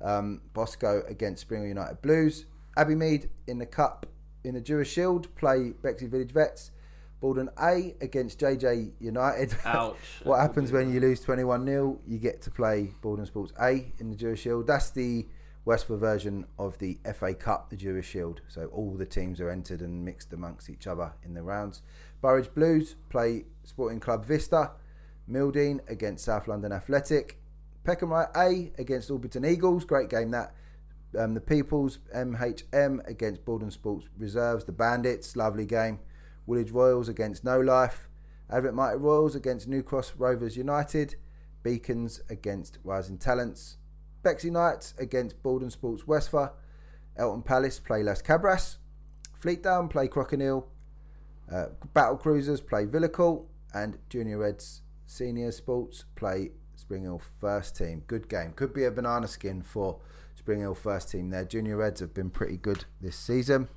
Um, 0.01 0.41
Bosco 0.53 1.03
against 1.07 1.41
Springer 1.41 1.67
United 1.67 2.01
Blues. 2.01 2.45
Abbey 2.77 2.95
Mead 2.95 3.29
in 3.47 3.57
the 3.57 3.65
Cup 3.65 4.05
in 4.43 4.53
the 4.53 4.61
Jewish 4.61 4.91
Shield 4.91 5.33
play 5.35 5.73
Bexley 5.81 6.07
Village 6.07 6.31
Vets. 6.31 6.71
Baldon 7.19 7.49
A 7.59 7.95
against 7.99 8.39
JJ 8.39 8.91
United. 8.99 9.55
Ouch. 9.65 9.95
what 10.23 10.39
happens 10.39 10.71
when 10.71 10.93
you 10.93 10.99
lose 10.99 11.19
21 11.21 11.65
0? 11.65 11.99
You 12.05 12.19
get 12.19 12.43
to 12.43 12.51
play 12.51 12.91
Baldon 13.01 13.25
Sports 13.25 13.51
A 13.59 13.91
in 13.97 14.11
the 14.11 14.15
Jewish 14.15 14.41
Shield. 14.41 14.67
That's 14.67 14.91
the 14.91 15.25
Westford 15.65 15.99
version 15.99 16.45
of 16.59 16.77
the 16.77 16.99
FA 17.15 17.33
Cup, 17.33 17.71
the 17.71 17.75
Jewish 17.75 18.07
Shield. 18.07 18.41
So 18.47 18.67
all 18.67 18.93
the 18.93 19.07
teams 19.07 19.41
are 19.41 19.49
entered 19.49 19.81
and 19.81 20.05
mixed 20.05 20.31
amongst 20.31 20.69
each 20.69 20.85
other 20.85 21.13
in 21.23 21.33
the 21.33 21.41
rounds. 21.41 21.81
Burridge 22.21 22.53
Blues 22.53 22.95
play 23.09 23.45
Sporting 23.63 23.99
Club 23.99 24.23
Vista. 24.23 24.71
Mildeen 25.27 25.79
against 25.89 26.25
South 26.25 26.47
London 26.47 26.71
Athletic. 26.71 27.39
Peckham 27.83 28.13
Rye 28.13 28.27
A 28.35 28.71
against 28.77 29.09
Alberton 29.09 29.49
Eagles. 29.49 29.83
Great 29.83 30.09
game 30.09 30.29
that. 30.31 30.53
Um, 31.17 31.33
the 31.33 31.41
Peoples 31.41 31.99
MHM 32.15 33.07
against 33.07 33.45
Baldon 33.45 33.71
Sports 33.71 34.07
Reserves. 34.17 34.65
The 34.65 34.71
Bandits. 34.71 35.35
Lovely 35.35 35.65
game. 35.65 35.99
Woolwich 36.45 36.71
Royals 36.71 37.09
against 37.09 37.43
No 37.43 37.59
Life. 37.59 38.07
Advent 38.49 38.75
Mighty 38.75 38.97
Royals 38.97 39.35
against 39.35 39.67
New 39.67 39.83
Cross 39.83 40.13
Rovers 40.17 40.55
United. 40.55 41.15
Beacons 41.63 42.21
against 42.29 42.79
Rising 42.83 43.17
Talents. 43.17 43.77
Bexley 44.23 44.49
Knights 44.49 44.93
against 44.97 45.41
Baldon 45.43 45.69
Sports 45.69 46.07
Westford. 46.07 46.49
Eltham 47.17 47.43
Palace 47.43 47.79
play 47.79 48.03
Las 48.03 48.21
Cabras. 48.21 48.77
Fleetdown 49.41 49.89
play 49.89 50.07
Crocodile. 50.07 50.67
Uh, 51.51 51.67
Battle 51.93 52.17
Cruisers 52.17 52.61
play 52.61 52.85
Villacourt. 52.85 53.45
And 53.73 53.97
Junior 54.09 54.37
Reds 54.39 54.81
Senior 55.05 55.51
Sports 55.51 56.05
play 56.15 56.51
Spring 56.75 57.03
Hill 57.03 57.21
First 57.39 57.77
Team. 57.77 58.03
Good 58.07 58.29
game. 58.29 58.53
Could 58.53 58.73
be 58.73 58.85
a 58.85 58.91
banana 58.91 59.27
skin 59.27 59.61
for 59.61 59.99
Spring 60.47 60.61
Hill 60.61 60.75
First 60.75 61.11
Team 61.11 61.29
there. 61.29 61.43
Junior 61.43 61.75
Reds 61.75 61.99
have 61.99 62.13
been 62.13 62.29
pretty 62.29 62.55
good 62.55 62.85
this 63.01 63.17
season. 63.17 63.67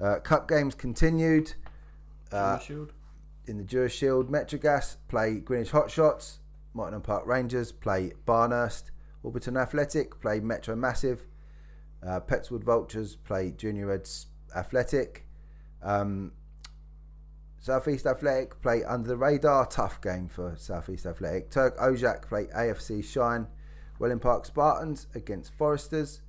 Uh, 0.00 0.18
cup 0.20 0.48
games 0.48 0.74
continued. 0.74 1.52
Uh, 2.32 2.58
in 3.46 3.58
the 3.58 3.62
Jewish 3.62 3.94
Shield, 3.94 4.30
Metrogas 4.30 4.96
play 5.08 5.34
Greenwich 5.34 5.72
Hotshots, 5.72 6.38
Mottingham 6.74 7.02
Park 7.02 7.26
Rangers 7.26 7.70
play 7.70 8.14
Barnhurst, 8.24 8.84
Alberton 9.22 9.60
Athletic 9.60 10.18
play 10.22 10.40
Metro 10.40 10.74
Massive, 10.74 11.26
uh, 12.02 12.20
Petswood 12.20 12.64
Vultures 12.64 13.16
play 13.16 13.50
Junior 13.50 13.88
Reds 13.88 14.28
Athletic, 14.56 15.26
um, 15.82 16.32
Southeast 17.60 18.06
Athletic 18.06 18.62
play 18.62 18.82
Under 18.84 19.08
the 19.08 19.18
Radar, 19.18 19.66
tough 19.66 20.00
game 20.00 20.28
for 20.28 20.54
Southeast 20.56 21.04
Athletic. 21.04 21.50
Turk 21.50 21.76
Ojak 21.76 22.26
play 22.26 22.46
AFC 22.56 23.04
Shine, 23.04 23.48
Welling 23.98 24.18
Park 24.18 24.44
Spartans 24.44 25.06
against 25.14 25.52
Foresters, 25.54 26.20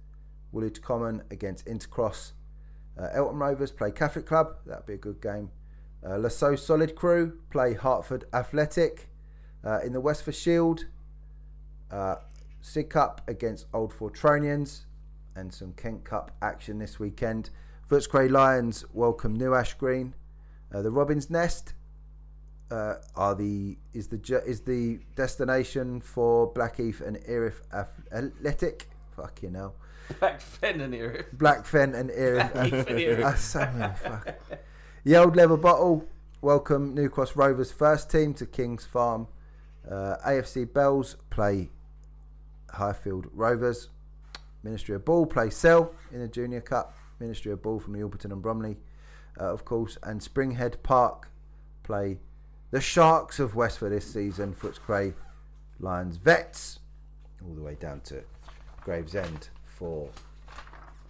Woolwich 0.52 0.82
Common 0.82 1.24
against 1.30 1.66
Intercross, 1.66 2.32
uh, 3.00 3.10
Elton 3.14 3.38
Rovers 3.38 3.72
play 3.72 3.92
Catholic 3.92 4.26
Club, 4.26 4.56
that'd 4.66 4.86
be 4.86 4.94
a 4.94 4.98
good 4.98 5.22
game. 5.22 5.52
Uh, 6.06 6.18
Lasso 6.18 6.56
Solid 6.56 6.96
Crew 6.96 7.40
play 7.50 7.74
Hartford 7.74 8.26
Athletic. 8.34 9.10
Uh, 9.64 9.80
in 9.84 9.92
the 9.92 10.00
Westford 10.00 10.36
Shield, 10.36 10.86
uh, 11.92 12.16
Sidcup 12.64 13.20
against 13.28 13.66
Old 13.74 13.92
Fortronians 13.92 14.86
and 15.36 15.54
some 15.54 15.74
Kent 15.74 16.06
Cup 16.06 16.32
action 16.42 16.80
this 16.80 17.00
weekend. 17.00 17.50
Footscray 17.90 18.30
Lions 18.30 18.86
welcome 18.94 19.36
New 19.36 19.54
Ash 19.54 19.74
Green. 19.74 20.14
Uh, 20.74 20.82
the 20.82 20.92
Robin's 20.92 21.30
Nest 21.30 21.74
uh, 22.72 22.96
are 23.16 23.36
the 23.36 23.78
is 23.94 24.08
the 24.08 24.44
is 24.46 24.62
the 24.62 25.00
destination 25.16 26.02
for 26.02 26.48
Blackheath 26.48 27.02
and 27.02 27.18
Erith 27.26 27.62
Athletic. 27.72 28.90
Fucking 29.16 29.54
hell. 29.54 29.76
Back 30.20 30.42
Fen 30.42 30.82
in 30.82 30.94
here. 30.94 31.28
Blackfen 31.36 31.94
and 31.94 32.10
Erith. 32.12 32.54
Blackheath 32.54 32.88
and 32.88 33.00
Erith. 33.00 33.40
So 33.40 33.60
many 33.60 33.94
fuck. 33.96 34.36
The 35.04 35.16
old 35.18 35.36
leather 35.36 35.58
bottle. 35.58 36.08
Welcome 36.42 36.94
New 36.94 37.10
Cross 37.10 37.36
Rovers 37.36 37.72
first 37.72 38.12
team 38.12 38.34
to 38.36 38.46
Kings 38.46 38.86
Farm. 38.86 39.28
Uh, 39.90 40.18
AFC 40.26 40.72
Bells 40.72 41.16
play 41.30 41.70
Highfield 42.70 43.28
Rovers. 43.34 43.90
Ministry 44.64 44.96
of 44.96 45.06
Ball 45.06 45.26
play 45.26 45.50
Cell 45.50 45.94
in 46.12 46.20
the 46.20 46.28
Junior 46.28 46.62
Cup. 46.62 46.96
Ministry 47.20 47.52
of 47.52 47.62
Ball 47.62 47.80
from 47.80 47.94
the 47.94 48.00
Orpington 48.00 48.32
and 48.32 48.42
Bromley, 48.42 48.78
uh, 49.40 49.46
of 49.46 49.66
course. 49.66 49.98
And 50.04 50.22
Springhead 50.22 50.84
Park 50.84 51.30
play 51.84 52.20
the 52.72 52.82
Sharks 52.82 53.40
of 53.40 53.56
Westford 53.56 53.92
this 53.92 54.12
season. 54.12 54.54
Footscray 54.54 55.14
Lions 55.80 56.18
Vets. 56.18 56.80
All 57.46 57.54
the 57.54 57.62
way 57.62 57.76
down 57.80 58.02
to 58.02 58.24
Gravesend 58.82 59.50
for 59.66 60.10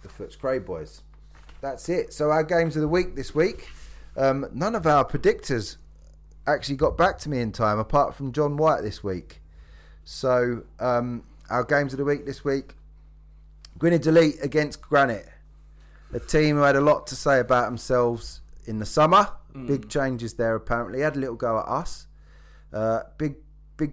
the 0.02 0.08
Footscray 0.08 0.64
boys 0.64 1.02
that's 1.60 1.88
it. 1.88 2.12
So 2.12 2.30
our 2.30 2.44
games 2.44 2.76
of 2.76 2.82
the 2.82 2.88
week 2.88 3.16
this 3.16 3.34
week. 3.34 3.68
Um, 4.16 4.46
none 4.52 4.74
of 4.74 4.86
our 4.86 5.04
predictors 5.04 5.76
actually 6.46 6.76
got 6.76 6.96
back 6.96 7.18
to 7.18 7.28
me 7.28 7.40
in 7.40 7.52
time, 7.52 7.78
apart 7.78 8.14
from 8.14 8.32
John 8.32 8.56
White 8.56 8.82
this 8.82 9.04
week. 9.04 9.40
So 10.04 10.62
um, 10.80 11.24
our 11.50 11.64
games 11.64 11.92
of 11.92 11.98
the 11.98 12.04
week 12.04 12.26
this 12.26 12.44
week: 12.44 12.74
Greenwich 13.76 14.06
Elite 14.06 14.36
against 14.42 14.80
Granite, 14.80 15.28
a 16.12 16.18
team 16.18 16.56
who 16.56 16.62
had 16.62 16.76
a 16.76 16.80
lot 16.80 17.06
to 17.08 17.16
say 17.16 17.38
about 17.38 17.66
themselves 17.66 18.40
in 18.66 18.78
the 18.78 18.86
summer. 18.86 19.28
Big 19.66 19.88
changes 19.88 20.34
there 20.34 20.54
apparently. 20.54 21.00
Had 21.00 21.16
a 21.16 21.18
little 21.18 21.36
go 21.36 21.58
at 21.58 21.66
us. 21.66 22.06
Uh, 22.72 23.00
big, 23.16 23.36
big 23.76 23.92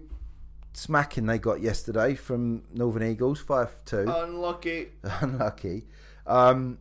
smacking 0.74 1.26
they 1.26 1.38
got 1.38 1.60
yesterday 1.60 2.14
from 2.14 2.62
Northern 2.74 3.02
Eagles, 3.02 3.40
five 3.40 3.72
two 3.84 4.06
Unlucky. 4.08 4.88
unlucky. 5.20 5.84
Um, 6.26 6.78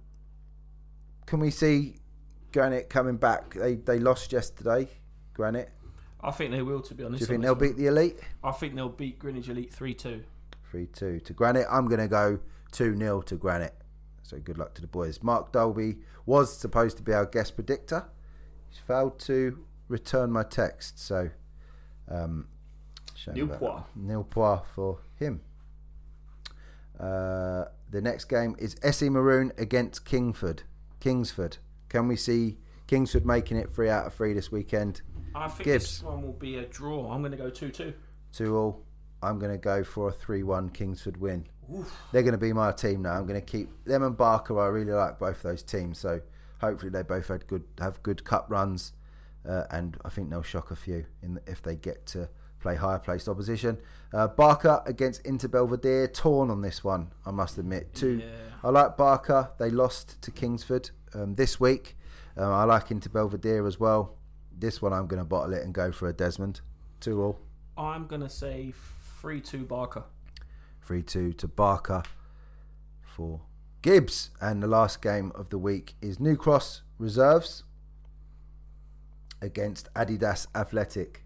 can 1.25 1.39
we 1.39 1.51
see 1.51 1.95
Granite 2.51 2.89
coming 2.89 3.17
back? 3.17 3.53
They 3.53 3.75
they 3.75 3.99
lost 3.99 4.31
yesterday. 4.31 4.87
Granite. 5.33 5.69
I 6.21 6.31
think 6.31 6.51
they 6.51 6.61
will. 6.61 6.81
To 6.81 6.95
be 6.95 7.03
honest, 7.03 7.19
Do 7.19 7.23
you 7.23 7.27
think 7.27 7.43
they'll 7.43 7.55
this 7.55 7.69
beat 7.69 7.77
the 7.77 7.87
Elite? 7.87 8.19
I 8.43 8.51
think 8.51 8.75
they'll 8.75 8.89
beat 8.89 9.19
Greenwich 9.19 9.49
Elite 9.49 9.71
three 9.71 9.93
two. 9.93 10.23
Three 10.71 10.87
two 10.87 11.19
to 11.21 11.33
Granite. 11.33 11.67
I'm 11.69 11.87
going 11.87 12.01
to 12.01 12.07
go 12.07 12.39
two 12.71 12.97
0 12.97 13.21
to 13.21 13.35
Granite. 13.35 13.75
So 14.23 14.37
good 14.39 14.57
luck 14.57 14.73
to 14.75 14.81
the 14.81 14.87
boys. 14.87 15.21
Mark 15.21 15.51
Dolby 15.51 15.97
was 16.25 16.57
supposed 16.57 16.97
to 16.97 17.03
be 17.03 17.13
our 17.13 17.25
guest 17.25 17.55
predictor. 17.55 18.05
He's 18.75 18.81
failed 18.81 19.19
to 19.19 19.57
return 19.87 20.31
my 20.31 20.43
text. 20.43 20.99
So 20.99 21.29
um, 22.11 22.47
Nil 23.33 23.47
point. 23.47 23.83
Nil 23.95 24.23
point 24.25 24.61
for 24.73 24.99
him. 25.15 25.41
Uh, 26.99 27.65
the 27.89 28.01
next 28.01 28.25
game 28.25 28.55
is 28.59 28.75
SE 28.83 29.09
Maroon 29.09 29.53
against 29.57 30.03
Kingford. 30.03 30.63
Kingsford. 30.99 31.57
Can 31.87 32.09
we 32.09 32.17
see 32.17 32.57
Kingsford 32.87 33.25
making 33.25 33.57
it 33.57 33.71
three 33.71 33.89
out 33.89 34.07
of 34.07 34.13
three 34.13 34.33
this 34.33 34.51
weekend? 34.51 35.01
I 35.33 35.47
think 35.47 35.63
Gibbs. 35.63 35.85
this 35.85 36.03
one 36.03 36.21
will 36.21 36.33
be 36.33 36.57
a 36.57 36.65
draw. 36.65 37.11
I'm 37.11 37.21
going 37.21 37.31
to 37.31 37.37
go 37.37 37.49
2 37.49 37.69
2. 37.69 37.93
Two 38.33 38.57
all. 38.57 38.83
I'm 39.23 39.39
going 39.39 39.51
to 39.53 39.57
go 39.57 39.85
for 39.85 40.09
a 40.09 40.11
3 40.11 40.43
1 40.43 40.69
Kingsford 40.71 41.17
win. 41.17 41.45
They're 42.11 42.23
going 42.23 42.33
to 42.33 42.37
be 42.37 42.51
my 42.51 42.73
team 42.73 43.03
now. 43.03 43.13
I'm 43.13 43.25
going 43.25 43.39
to 43.39 43.45
keep 43.45 43.69
them 43.85 44.03
and 44.03 44.17
Barker. 44.17 44.59
I 44.59 44.67
really 44.67 44.91
like 44.91 45.17
both 45.17 45.41
those 45.41 45.63
teams. 45.63 45.97
So 45.97 46.19
hopefully 46.59 46.91
they 46.91 47.03
both 47.03 47.27
had 47.27 47.47
good 47.47 47.63
have 47.79 48.01
good 48.03 48.23
cup 48.23 48.45
runs, 48.49 48.93
uh, 49.47 49.63
and 49.71 49.97
I 50.03 50.09
think 50.09 50.29
they'll 50.29 50.43
shock 50.43 50.71
a 50.71 50.75
few 50.75 51.05
in 51.21 51.39
if 51.47 51.61
they 51.61 51.75
get 51.75 52.05
to 52.07 52.29
play 52.59 52.75
higher 52.75 52.99
placed 52.99 53.29
opposition. 53.29 53.77
Uh, 54.11 54.27
Barker 54.27 54.81
against 54.85 55.25
Inter 55.25 55.47
Belvedere, 55.47 56.07
torn 56.07 56.49
on 56.49 56.61
this 56.61 56.83
one. 56.83 57.11
I 57.25 57.31
must 57.31 57.57
admit. 57.57 57.93
Two. 57.93 58.21
Yeah. 58.23 58.27
I 58.63 58.69
like 58.69 58.97
Barker. 58.97 59.51
They 59.59 59.69
lost 59.69 60.21
to 60.23 60.31
Kingsford 60.31 60.89
um, 61.13 61.35
this 61.35 61.59
week. 61.59 61.95
Um, 62.35 62.51
I 62.51 62.63
like 62.63 62.89
Inter 62.89 63.11
Belvedere 63.11 63.67
as 63.67 63.79
well. 63.79 64.17
This 64.57 64.81
one 64.81 64.93
I'm 64.93 65.07
going 65.07 65.21
to 65.21 65.25
bottle 65.25 65.53
it 65.53 65.63
and 65.63 65.73
go 65.73 65.91
for 65.91 66.09
a 66.09 66.13
Desmond. 66.13 66.61
Two 66.99 67.21
all. 67.21 67.39
I'm 67.77 68.07
going 68.07 68.21
to 68.21 68.29
say 68.29 68.73
3 69.21 69.41
2 69.41 69.65
Barker. 69.65 70.05
3 70.81 71.03
2 71.03 71.33
to 71.33 71.47
Barker 71.47 72.03
for 73.03 73.41
Gibbs. 73.85 74.31
And 74.41 74.63
the 74.63 74.67
last 74.67 74.99
game 74.99 75.31
of 75.35 75.49
the 75.49 75.59
week 75.59 75.93
is 76.01 76.19
New 76.19 76.35
Cross 76.35 76.81
Reserves 76.97 77.65
against 79.43 79.93
Adidas 79.93 80.47
Athletic. 80.55 81.23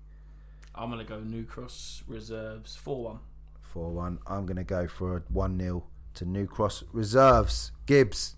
I'm 0.75 0.91
going 0.91 0.99
to 0.99 1.09
go 1.09 1.21
New 1.21 1.45
Cross 1.45 2.03
Reserves 2.05 2.75
4 2.75 3.01
1. 3.01 3.19
4 3.61 3.89
1. 3.91 4.19
I'm 4.27 4.45
going 4.45 4.57
to 4.57 4.65
go 4.65 4.89
for 4.89 5.15
a 5.15 5.23
1 5.29 5.57
0 5.57 5.85
to 6.15 6.25
New 6.25 6.47
Cross 6.47 6.83
Reserves. 6.91 7.71
Gibbs, 7.85 8.35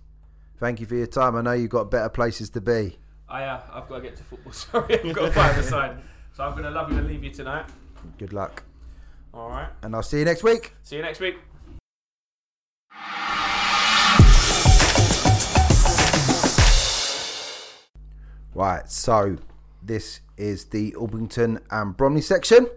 thank 0.60 0.80
you 0.80 0.86
for 0.86 0.94
your 0.94 1.08
time. 1.08 1.36
I 1.36 1.42
know 1.42 1.54
you've 1.54 1.72
got 1.72 1.90
better 1.90 2.10
places 2.10 2.52
to 2.52 2.62
be. 2.62 3.00
I, 3.28 3.46
uh, 3.46 3.62
I've 3.74 3.90
got 3.90 3.96
to 3.96 4.02
get 4.04 4.18
to 4.18 4.24
football. 4.24 4.54
Sorry, 4.54 5.00
I've 5.04 5.16
got 5.16 5.26
to 5.26 5.32
find 5.32 5.58
the 5.58 5.64
side. 5.64 5.98
So 6.34 6.44
I'm 6.44 6.52
going 6.52 6.66
to 6.66 6.70
love 6.70 6.92
you 6.92 7.00
and 7.00 7.08
leave 7.08 7.24
you 7.24 7.32
tonight. 7.32 7.66
Good 8.20 8.34
luck. 8.34 8.62
All 9.34 9.50
right. 9.50 9.70
And 9.82 9.96
I'll 9.96 10.04
see 10.04 10.20
you 10.20 10.26
next 10.26 10.44
week. 10.44 10.76
See 10.84 10.98
you 10.98 11.02
next 11.02 11.20
week. 11.20 11.38
Right, 18.54 18.90
so 18.90 19.38
this 19.82 20.20
is 20.36 20.66
the 20.66 20.92
Orpington 20.92 21.62
and 21.72 21.96
Bromley 21.96 22.20
section. 22.22 22.68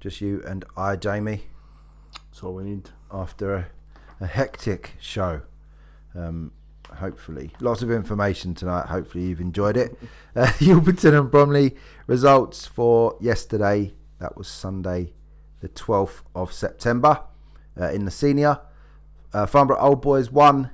Just 0.00 0.20
you 0.20 0.42
and 0.46 0.66
I, 0.76 0.96
Jamie. 0.96 1.44
That's 2.14 2.42
all 2.42 2.54
we 2.54 2.64
need. 2.64 2.90
after 3.10 3.54
a, 3.54 3.66
a 4.20 4.26
hectic 4.26 4.96
show. 5.00 5.42
Um, 6.14 6.52
hopefully, 6.96 7.52
lots 7.58 7.80
of 7.80 7.90
information 7.90 8.54
tonight. 8.54 8.86
Hopefully, 8.86 9.24
you've 9.24 9.40
enjoyed 9.40 9.76
it. 9.76 9.98
Uh, 10.34 10.46
the 10.60 10.68
Orpington 10.68 11.18
and 11.18 11.30
Bromley 11.30 11.76
results 12.06 12.64
for 12.64 13.18
yesterday. 13.20 13.92
That 14.18 14.34
was 14.34 14.48
Sunday, 14.48 15.12
the 15.60 15.68
12th 15.68 16.22
of 16.34 16.54
September. 16.54 17.20
Uh, 17.78 17.90
in 17.90 18.06
the 18.06 18.10
senior, 18.10 18.60
uh, 19.34 19.44
Farnborough 19.44 19.78
Old 19.78 20.00
Boys 20.00 20.30
one, 20.30 20.70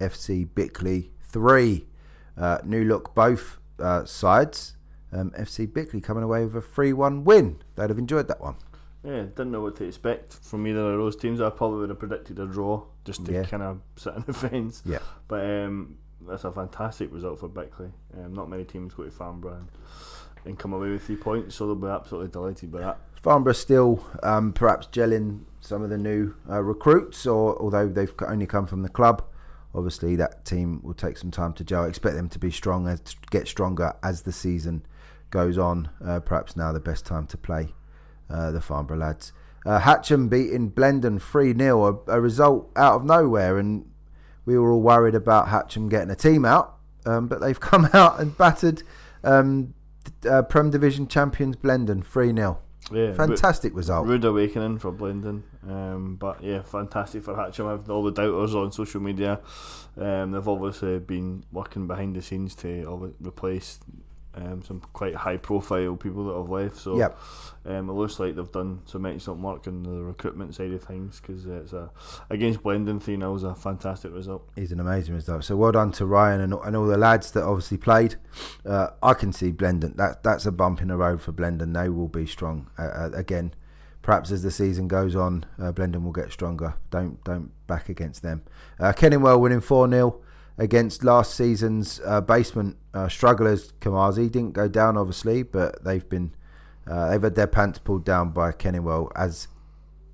FC 0.00 0.48
Bickley 0.52 1.12
three. 1.22 1.86
Uh, 2.36 2.58
new 2.64 2.84
look 2.84 3.14
both 3.14 3.58
uh, 3.78 4.04
sides. 4.04 4.74
Um, 5.12 5.30
FC 5.38 5.72
Bickley 5.72 6.00
coming 6.00 6.22
away 6.24 6.44
with 6.44 6.56
a 6.56 6.60
3 6.60 6.92
1 6.92 7.24
win. 7.24 7.58
They'd 7.76 7.88
have 7.90 7.98
enjoyed 7.98 8.28
that 8.28 8.40
one. 8.40 8.56
Yeah, 9.04 9.22
didn't 9.22 9.52
know 9.52 9.60
what 9.60 9.76
to 9.76 9.84
expect 9.84 10.34
from 10.42 10.66
either 10.66 10.92
of 10.92 10.98
those 10.98 11.14
teams. 11.16 11.40
I 11.40 11.48
probably 11.50 11.78
would 11.80 11.90
have 11.90 11.98
predicted 12.00 12.38
a 12.40 12.46
draw 12.46 12.82
just 13.04 13.24
to 13.26 13.32
Yeah. 13.32 13.44
kind 13.44 13.62
of 13.62 13.80
sit 13.96 14.14
on 14.14 14.24
the 14.26 14.32
fence. 14.34 14.82
Yeah. 14.84 14.98
But 15.28 15.46
um, 15.46 15.96
that's 16.26 16.42
a 16.44 16.50
fantastic 16.50 17.12
result 17.12 17.38
for 17.38 17.48
Bickley. 17.48 17.92
Um, 18.18 18.34
not 18.34 18.50
many 18.50 18.64
teams 18.64 18.94
go 18.94 19.04
to 19.04 19.10
Farnborough 19.12 19.54
and, 19.58 19.68
and 20.44 20.58
come 20.58 20.72
away 20.72 20.90
with 20.90 21.04
three 21.04 21.16
points, 21.16 21.54
so 21.54 21.66
they'll 21.66 21.76
be 21.76 21.86
absolutely 21.86 22.30
delighted 22.30 22.72
by 22.72 22.80
that. 22.80 22.98
Farnborough 23.22 23.52
still 23.52 24.04
um, 24.24 24.52
perhaps 24.52 24.88
gelling 24.88 25.42
some 25.60 25.82
of 25.82 25.90
the 25.90 25.98
new 25.98 26.34
uh, 26.50 26.60
recruits, 26.62 27.26
or 27.26 27.56
although 27.62 27.88
they've 27.88 28.12
only 28.26 28.46
come 28.46 28.66
from 28.66 28.82
the 28.82 28.88
club, 28.88 29.24
obviously 29.74 30.16
that 30.16 30.44
team 30.44 30.80
will 30.82 30.94
take 30.94 31.16
some 31.18 31.30
time 31.30 31.52
to 31.54 31.64
gel. 31.64 31.84
I 31.84 31.88
expect 31.88 32.16
them 32.16 32.28
to 32.30 32.38
be 32.38 32.50
strong, 32.50 32.88
as, 32.88 33.00
get 33.30 33.48
stronger 33.48 33.94
as 34.02 34.22
the 34.22 34.32
season 34.32 34.84
goes 35.30 35.58
on. 35.58 35.90
Uh, 36.04 36.20
perhaps 36.20 36.56
now 36.56 36.72
the 36.72 36.80
best 36.80 37.04
time 37.04 37.26
to 37.28 37.36
play 37.36 37.74
uh, 38.30 38.50
the 38.50 38.60
Farnborough 38.60 38.98
lads. 38.98 39.32
Uh, 39.64 39.80
Hatcham 39.80 40.28
beating 40.28 40.70
Blendon 40.70 41.20
3 41.20 41.56
0, 41.56 42.04
a, 42.06 42.12
a 42.12 42.20
result 42.20 42.70
out 42.76 42.94
of 42.94 43.04
nowhere, 43.04 43.58
and 43.58 43.90
we 44.44 44.56
were 44.56 44.70
all 44.70 44.80
worried 44.80 45.14
about 45.14 45.48
Hatcham 45.48 45.90
getting 45.90 46.10
a 46.10 46.16
team 46.16 46.44
out, 46.44 46.76
um, 47.04 47.26
but 47.26 47.40
they've 47.40 47.58
come 47.72 47.88
out 47.92 48.20
and 48.20 48.36
battered 48.38 48.82
um, 49.24 49.74
uh, 50.28 50.42
Prem 50.42 50.70
Division 50.70 51.08
champions 51.08 51.56
Blendon 51.56 52.04
3 52.04 52.32
0. 52.32 52.58
Yeah, 52.92 53.14
Fantastic 53.14 53.74
result. 53.74 54.06
Rude 54.06 54.24
awakening 54.24 54.78
for 54.78 54.92
Blendon, 54.92 55.42
um, 55.68 56.16
but 56.16 56.40
yeah, 56.42 56.62
fantastic 56.62 57.24
for 57.24 57.34
Hatcham. 57.34 57.66
I've 57.66 57.90
all 57.90 58.04
the 58.04 58.12
doubters 58.12 58.54
on 58.54 58.70
social 58.70 59.00
media. 59.00 59.40
Um, 59.96 60.30
they've 60.30 60.46
obviously 60.46 61.00
been 61.00 61.42
working 61.50 61.88
behind 61.88 62.14
the 62.14 62.22
scenes 62.22 62.54
to 62.56 63.12
replace 63.20 63.80
um, 64.36 64.62
some 64.62 64.80
quite 64.92 65.14
high 65.14 65.36
profile 65.38 65.96
people 65.96 66.26
that 66.26 66.36
have 66.36 66.50
left. 66.50 66.76
So 66.76 66.96
Yep. 66.98 67.18
um, 67.66 67.88
it 67.88 67.92
looks 67.94 68.20
like 68.20 68.36
they've 68.36 68.52
done 68.52 68.82
some 68.84 69.06
excellent 69.06 69.40
work 69.42 69.66
on 69.66 69.82
the 69.82 70.02
recruitment 70.02 70.54
side 70.54 70.72
of 70.72 70.82
things 70.84 71.20
because 71.20 71.46
it's 71.46 71.72
a 71.72 71.90
against 72.30 72.62
Blendon 72.62 73.02
three 73.02 73.16
0 73.16 73.34
is 73.34 73.42
a 73.44 73.54
fantastic 73.54 74.12
result. 74.12 74.46
Is 74.56 74.72
an 74.72 74.80
amazing 74.80 75.14
result. 75.14 75.44
So 75.44 75.56
well 75.56 75.72
done 75.72 75.92
to 75.92 76.06
Ryan 76.06 76.40
and, 76.40 76.52
and 76.52 76.76
all 76.76 76.86
the 76.86 76.98
lads 76.98 77.30
that 77.32 77.44
obviously 77.44 77.78
played. 77.78 78.16
Uh, 78.64 78.88
I 79.02 79.14
can 79.14 79.32
see 79.32 79.50
Blendon. 79.52 79.96
That 79.96 80.22
that's 80.22 80.46
a 80.46 80.52
bump 80.52 80.80
in 80.82 80.88
the 80.88 80.96
road 80.96 81.22
for 81.22 81.32
Blendon. 81.32 81.72
They 81.74 81.88
will 81.88 82.08
be 82.08 82.26
strong 82.26 82.68
uh, 82.78 82.82
uh, 82.82 83.10
again. 83.14 83.54
Perhaps 84.02 84.30
as 84.30 84.44
the 84.44 84.52
season 84.52 84.86
goes 84.86 85.16
on, 85.16 85.46
uh, 85.58 85.72
Blendon 85.72 86.04
will 86.04 86.12
get 86.12 86.30
stronger. 86.30 86.74
Don't 86.90 87.24
don't 87.24 87.50
back 87.66 87.88
against 87.88 88.22
them. 88.22 88.42
Uh, 88.78 88.92
Kenningwell 88.92 89.40
winning 89.40 89.60
four 89.60 89.88
0 89.90 90.20
against 90.58 91.04
last 91.04 91.34
season's 91.34 92.00
uh, 92.04 92.20
basement 92.20 92.76
uh, 92.94 93.08
strugglers. 93.08 93.72
Kamazi 93.80 94.30
didn't 94.30 94.52
go 94.52 94.68
down 94.68 94.96
obviously, 94.96 95.42
but 95.42 95.84
they've 95.84 96.08
been 96.08 96.32
uh, 96.86 97.10
they've 97.10 97.22
had 97.22 97.34
their 97.34 97.46
pants 97.48 97.78
pulled 97.78 98.04
down 98.04 98.30
by 98.30 98.52
Kenningwell 98.52 99.10
as 99.16 99.48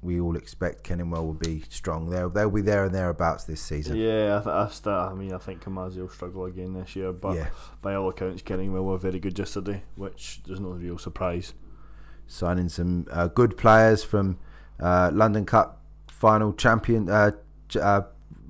we 0.00 0.18
all 0.18 0.34
expect 0.36 0.82
Kenningwell 0.82 1.22
will 1.24 1.34
be 1.34 1.62
strong. 1.68 2.10
They'll 2.10 2.28
they'll 2.30 2.50
be 2.50 2.60
there 2.62 2.84
and 2.84 2.94
thereabouts 2.94 3.44
this 3.44 3.60
season. 3.60 3.96
Yeah, 3.96 4.40
I, 4.44 4.66
th- 4.68 4.86
I, 4.86 5.10
I 5.10 5.14
mean, 5.14 5.32
I 5.32 5.38
think 5.38 5.62
Kamazi 5.62 5.98
will 5.98 6.08
struggle 6.08 6.46
again 6.46 6.72
this 6.72 6.96
year, 6.96 7.12
but 7.12 7.36
Yeah. 7.36 7.46
by 7.82 7.94
all 7.94 8.08
accounts, 8.08 8.42
Kenningwell 8.42 8.82
were 8.84 8.98
very 8.98 9.20
good 9.20 9.38
yesterday, 9.38 9.84
which 9.94 10.40
there's 10.46 10.58
no 10.60 10.70
real 10.70 10.98
surprise. 10.98 11.54
signing 12.26 12.68
some 12.68 13.06
uh, 13.12 13.28
good 13.28 13.56
players 13.56 14.02
from 14.02 14.38
uh, 14.80 15.10
London 15.12 15.44
Cup 15.44 15.80
final 16.08 16.52
champion 16.54 17.08
uh, 17.08 17.30
uh, 17.80 18.02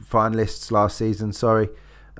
finalists 0.08 0.70
last 0.70 0.96
season. 0.96 1.32
Sorry, 1.32 1.68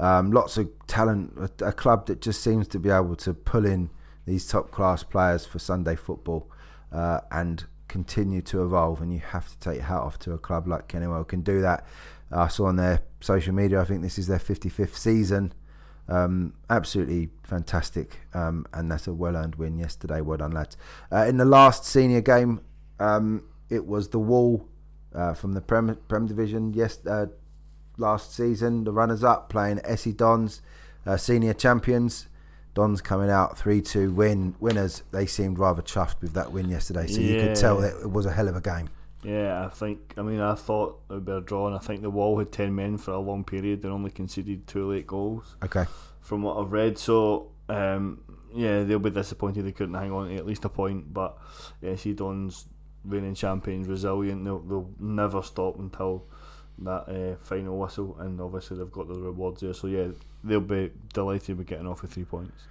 um, 0.02 0.32
lots 0.32 0.56
of 0.56 0.68
talent. 0.88 1.32
A, 1.38 1.68
a 1.68 1.72
club 1.72 2.06
that 2.06 2.20
just 2.20 2.42
seems 2.42 2.66
to 2.68 2.78
be 2.78 2.90
able 2.90 3.14
to 3.16 3.32
pull 3.32 3.64
in 3.64 3.88
these 4.26 4.46
top 4.48 4.72
class 4.72 5.04
players 5.04 5.46
for 5.46 5.58
Sunday 5.60 5.94
football 5.94 6.50
uh, 6.92 7.20
and 7.30 7.66
continue 7.86 8.42
to 8.42 8.64
evolve. 8.64 9.00
And 9.00 9.12
you 9.12 9.20
have 9.20 9.48
to 9.48 9.58
take 9.58 9.76
your 9.76 9.84
hat 9.84 10.00
off 10.00 10.18
to 10.20 10.32
a 10.32 10.38
club 10.38 10.66
like 10.66 10.88
Kennywell 10.88 11.24
can 11.24 11.42
do 11.42 11.60
that. 11.62 11.86
I 12.32 12.48
saw 12.48 12.66
on 12.66 12.76
their 12.76 13.02
social 13.20 13.54
media. 13.54 13.80
I 13.80 13.84
think 13.84 14.02
this 14.02 14.18
is 14.18 14.26
their 14.26 14.40
55th 14.40 14.96
season. 14.96 15.52
Um, 16.08 16.54
absolutely 16.68 17.30
fantastic, 17.44 18.18
um, 18.34 18.66
and 18.72 18.90
that's 18.90 19.06
a 19.06 19.14
well-earned 19.14 19.54
win 19.54 19.78
yesterday. 19.78 20.20
Well 20.20 20.38
done, 20.38 20.50
lads. 20.50 20.76
Uh, 21.12 21.26
in 21.28 21.36
the 21.36 21.44
last 21.44 21.84
senior 21.84 22.20
game, 22.20 22.60
um, 22.98 23.44
it 23.70 23.86
was 23.86 24.08
the 24.08 24.18
Wall 24.18 24.68
uh, 25.14 25.34
from 25.34 25.52
the 25.52 25.60
Prem, 25.60 25.96
Prem 26.08 26.26
Division. 26.26 26.74
Yes, 26.74 26.98
uh, 27.06 27.26
last 28.02 28.34
season, 28.34 28.84
the 28.84 28.92
runners-up 28.92 29.48
playing 29.48 29.80
SE 29.84 30.12
Dons, 30.12 30.60
uh, 31.06 31.16
senior 31.16 31.54
champions. 31.54 32.28
Dons 32.74 33.00
coming 33.00 33.30
out 33.30 33.58
three-two 33.58 34.12
win 34.12 34.54
winners. 34.60 35.02
They 35.10 35.26
seemed 35.26 35.58
rather 35.58 35.82
chuffed 35.82 36.20
with 36.20 36.32
that 36.34 36.52
win 36.52 36.68
yesterday, 36.68 37.06
so 37.06 37.20
you 37.20 37.40
could 37.40 37.56
tell 37.56 37.78
that 37.80 38.00
it 38.02 38.10
was 38.10 38.26
a 38.26 38.32
hell 38.32 38.48
of 38.48 38.56
a 38.56 38.60
game. 38.60 38.88
Yeah, 39.22 39.66
I 39.66 39.68
think. 39.68 40.14
I 40.16 40.22
mean, 40.22 40.40
I 40.40 40.54
thought 40.54 41.00
it 41.08 41.12
would 41.12 41.24
be 41.24 41.32
a 41.32 41.40
draw, 41.40 41.66
and 41.66 41.76
I 41.76 41.78
think 41.78 42.02
the 42.02 42.10
Wall 42.10 42.38
had 42.38 42.50
ten 42.50 42.74
men 42.74 42.98
for 42.98 43.12
a 43.12 43.18
long 43.20 43.44
period 43.44 43.84
and 43.84 43.92
only 43.92 44.10
conceded 44.10 44.66
two 44.66 44.90
late 44.90 45.06
goals, 45.06 45.56
Okay, 45.62 45.84
from 46.20 46.42
what 46.42 46.56
I've 46.56 46.72
read. 46.72 46.98
So, 46.98 47.52
um, 47.68 48.22
yeah, 48.54 48.82
they'll 48.84 48.98
be 48.98 49.10
disappointed 49.10 49.64
they 49.64 49.72
couldn't 49.72 49.94
hang 49.94 50.10
on 50.10 50.28
to 50.28 50.36
at 50.36 50.46
least 50.46 50.64
a 50.64 50.68
point. 50.68 51.12
But 51.12 51.38
yeah, 51.80 51.94
see, 51.96 52.14
Don's 52.14 52.66
reigning 53.04 53.34
champions, 53.34 53.86
resilient. 53.86 54.44
They'll, 54.44 54.60
they'll 54.60 54.90
never 54.98 55.42
stop 55.42 55.78
until 55.78 56.24
that 56.84 57.08
uh, 57.08 57.36
final 57.44 57.78
whistle, 57.78 58.16
and 58.18 58.40
obviously 58.40 58.76
they've 58.78 58.90
got 58.92 59.08
the 59.08 59.14
rewards 59.14 59.60
there. 59.60 59.74
So 59.74 59.86
yeah, 59.86 60.08
they'll 60.44 60.60
be 60.60 60.90
delighted 61.12 61.58
with 61.58 61.66
getting 61.66 61.86
off 61.86 62.02
with 62.02 62.12
three 62.12 62.24
points. 62.24 62.62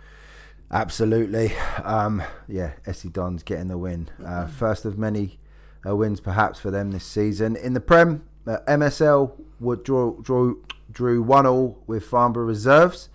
Absolutely. 0.71 1.53
Um, 1.83 2.23
yeah, 2.47 2.73
SE 2.87 3.09
Don's 3.09 3.43
getting 3.43 3.67
the 3.67 3.77
win. 3.77 4.09
Uh, 4.25 4.47
first 4.47 4.85
of 4.85 4.97
many 4.97 5.37
uh, 5.85 5.95
wins, 5.95 6.21
perhaps, 6.21 6.59
for 6.59 6.71
them 6.71 6.91
this 6.91 7.03
season. 7.03 7.55
In 7.55 7.73
the 7.73 7.81
Prem, 7.81 8.23
Uh, 8.47 8.57
MSL 8.67 9.33
would 9.59 9.83
draw, 9.83 10.13
draw, 10.21 10.53
drew 10.91 11.21
1 11.21 11.45
all 11.45 11.77
with 11.87 12.05
Farnborough 12.05 12.45
Reserves. 12.45 13.09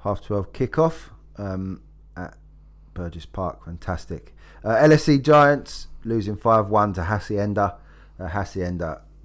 Half 0.00 0.22
12 0.22 0.52
kickoff 0.52 1.10
um, 1.36 1.82
at 2.16 2.36
Burgess 2.94 3.26
Park. 3.26 3.64
Fantastic. 3.64 4.34
Uh, 4.64 4.70
LSC 4.76 5.20
Giants 5.22 5.88
losing 6.04 6.36
5 6.36 6.68
1 6.68 6.92
to 6.94 7.04
Hacienda. 7.04 7.76
Uh, 8.18 8.28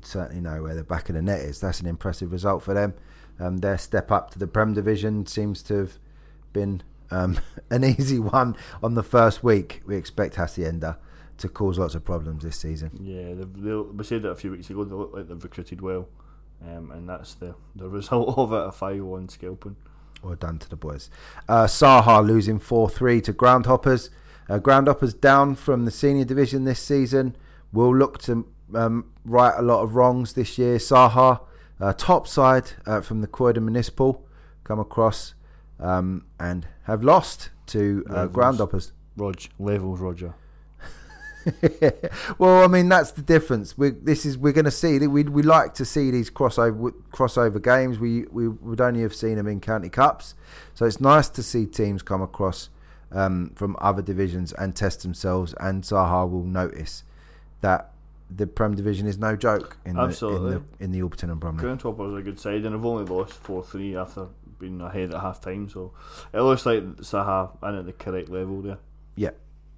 Certainly 0.08 0.42
know 0.42 0.64
where 0.64 0.74
the 0.74 0.84
back 0.84 1.10
of 1.10 1.16
the 1.16 1.22
net 1.22 1.42
is. 1.42 1.60
That's 1.60 1.82
an 1.82 1.88
impressive 1.88 2.32
result 2.32 2.64
for 2.64 2.74
them. 2.74 2.94
Um, 3.40 3.58
their 3.58 3.78
step 3.78 4.12
up 4.12 4.32
to 4.32 4.40
the 4.40 4.48
Prem 4.48 4.74
Division 4.74 5.26
seems 5.26 5.62
to 5.64 5.76
have 5.76 6.00
been 6.54 6.82
um, 7.12 7.40
an 7.70 7.84
easy 7.84 8.20
one 8.20 8.56
on 8.82 8.96
the 8.96 9.04
first 9.04 9.44
week. 9.44 9.82
We 9.86 9.96
expect 9.96 10.36
Hacienda 10.36 10.98
to 11.38 11.50
cause 11.50 11.78
lots 11.78 11.94
of 11.94 12.04
problems 12.04 12.44
this 12.44 12.58
season. 12.58 12.92
Yeah, 13.00 13.34
we 13.34 14.04
said 14.04 14.24
that 14.24 14.30
a 14.30 14.36
few 14.36 14.52
weeks 14.52 14.70
ago. 14.70 14.84
They 14.84 14.96
look 14.96 15.14
like 15.14 15.28
they've 15.28 15.44
recruited 15.44 15.82
well, 15.82 16.08
um, 16.64 16.92
and 16.92 17.08
that's 17.08 17.36
the 17.36 17.56
the 17.76 17.90
result 17.90 18.38
of 18.38 18.54
it. 18.54 18.68
A 18.68 18.72
five-one 18.72 19.30
scalping. 19.30 19.76
Well 20.24 20.36
done 20.36 20.58
to 20.60 20.70
the 20.70 20.76
boys. 20.76 21.10
Uh, 21.48 21.66
Saha 21.66 22.26
losing 22.26 22.60
four 22.60 22.90
three 22.90 23.22
to 23.22 23.34
Groundhoppers. 23.34 24.10
Uh, 24.50 24.60
Groundhoppers 24.60 25.20
down 25.20 25.56
from 25.56 25.86
the 25.86 25.92
senior 25.92 26.24
division 26.26 26.64
this 26.64 26.80
season. 26.80 27.36
Will 27.74 27.96
look 27.96 28.18
to 28.20 28.48
um, 28.74 29.12
right 29.26 29.54
a 29.58 29.62
lot 29.62 29.82
of 29.82 29.96
wrongs 29.96 30.34
this 30.34 30.58
year. 30.58 30.78
Saha, 30.78 31.42
uh, 31.80 31.94
top 31.94 32.28
side 32.28 32.72
uh, 32.86 33.02
from 33.02 33.22
the 33.22 33.28
Croydon 33.28 33.66
Municipal, 33.66 34.26
come 34.64 34.80
across 34.80 35.34
um, 35.80 36.26
and 36.40 36.68
have 36.84 37.04
lost 37.04 37.50
to 37.68 38.06
uh, 38.10 38.14
Levels. 38.14 38.36
Groundhoppers. 38.36 38.92
Rog 39.16 39.42
levels, 39.58 40.00
Roger. 40.00 40.36
well, 42.38 42.64
I 42.64 42.68
mean 42.68 42.90
that's 42.90 43.12
the 43.12 43.22
difference. 43.22 43.78
We 43.78 43.92
this 43.92 44.26
is 44.26 44.38
we're 44.38 44.54
going 44.54 44.66
to 44.66 44.72
see 44.72 45.00
we 45.08 45.24
we 45.24 45.44
like 45.44 45.74
to 45.76 45.86
see 45.86 46.12
these 46.12 46.30
crossover 46.30 46.94
crossover 47.12 47.62
games. 47.62 48.00
We 48.00 48.26
we 48.26 48.48
would 48.48 48.82
only 48.82 49.02
have 49.02 49.16
seen 49.16 49.36
them 49.36 49.48
in 49.48 49.60
county 49.60 49.90
cups, 49.90 50.36
so 50.74 50.86
it's 50.86 51.00
nice 51.00 51.30
to 51.30 51.44
see 51.44 51.66
teams 51.66 52.04
come 52.04 52.22
across 52.22 52.70
um, 53.12 53.52
from 53.56 53.76
other 53.80 54.02
divisions 54.02 54.52
and 54.54 54.76
test 54.76 55.04
themselves. 55.04 55.54
And 55.60 55.84
Zaha 55.84 56.30
will 56.30 56.44
notice 56.44 57.04
that 57.62 57.92
the 58.30 58.48
Prem 58.48 58.76
division 58.76 59.08
is 59.08 59.18
no 59.18 59.36
joke 59.36 59.78
in 59.86 59.98
Absolutely. 59.98 60.52
the 60.52 60.56
in 60.56 60.62
the, 60.62 60.84
in 60.84 60.92
the 60.92 61.02
Orpington 61.02 61.32
and 61.32 61.40
Bromley. 61.40 61.64
Groundhoppers 61.64 62.14
are 62.14 62.20
a 62.20 62.24
good 62.24 62.40
side, 62.40 62.66
and 62.66 62.76
I've 62.76 62.86
only 62.86 63.06
lost 63.06 63.34
four 63.34 63.64
three 63.64 63.96
after 63.96 64.28
being 64.60 64.82
ahead 64.82 65.14
at 65.14 65.22
half 65.22 65.42
time. 65.42 65.70
So 65.70 65.94
it 66.34 66.42
looks 66.42 66.66
like 66.66 66.84
Saha 66.98 67.52
in 67.68 67.76
at 67.76 67.86
the 67.86 67.94
correct 67.94 68.30
level 68.30 68.62
there. 68.62 68.80
Yeah. 69.16 69.32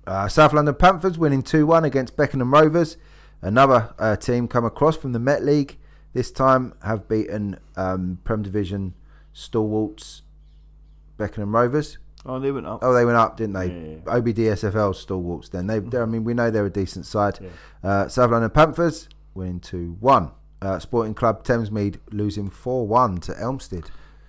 Uh, 0.07 0.27
South 0.27 0.53
London 0.53 0.75
Panthers 0.75 1.17
winning 1.17 1.43
2 1.43 1.67
1 1.67 1.85
against 1.85 2.17
Beckenham 2.17 2.53
Rovers. 2.53 2.97
Another 3.41 3.93
uh, 3.99 4.15
team 4.15 4.47
come 4.47 4.65
across 4.65 4.97
from 4.97 5.11
the 5.11 5.19
Met 5.19 5.43
League. 5.43 5.77
This 6.13 6.31
time 6.31 6.73
have 6.83 7.07
beaten 7.07 7.59
um, 7.75 8.19
Prem 8.23 8.41
Division 8.41 8.95
stalwarts 9.33 10.23
Beckenham 11.17 11.53
Rovers. 11.53 11.99
Oh, 12.25 12.39
they 12.39 12.51
went 12.51 12.67
up. 12.67 12.79
Oh, 12.81 12.93
they 12.93 13.05
went 13.05 13.17
up, 13.17 13.37
didn't 13.37 13.53
they? 13.53 13.67
Yeah, 13.67 13.97
yeah. 14.05 14.19
OBDSFL 14.19 14.93
stalwarts 14.95 15.49
then. 15.49 15.67
They, 15.67 15.77
I 15.97 16.05
mean, 16.05 16.23
we 16.25 16.33
know 16.33 16.51
they're 16.51 16.65
a 16.65 16.69
decent 16.69 17.05
side. 17.05 17.39
Yeah. 17.41 17.49
Uh, 17.83 18.07
South 18.09 18.31
London 18.31 18.49
Panthers 18.49 19.07
winning 19.33 19.59
2 19.61 19.97
1. 19.99 20.31
Uh, 20.61 20.77
Sporting 20.79 21.13
Club 21.13 21.45
Thamesmead 21.45 21.97
losing 22.11 22.49
4 22.49 22.85
1 22.85 23.17
to 23.21 23.31
Elmstead. 23.39 23.85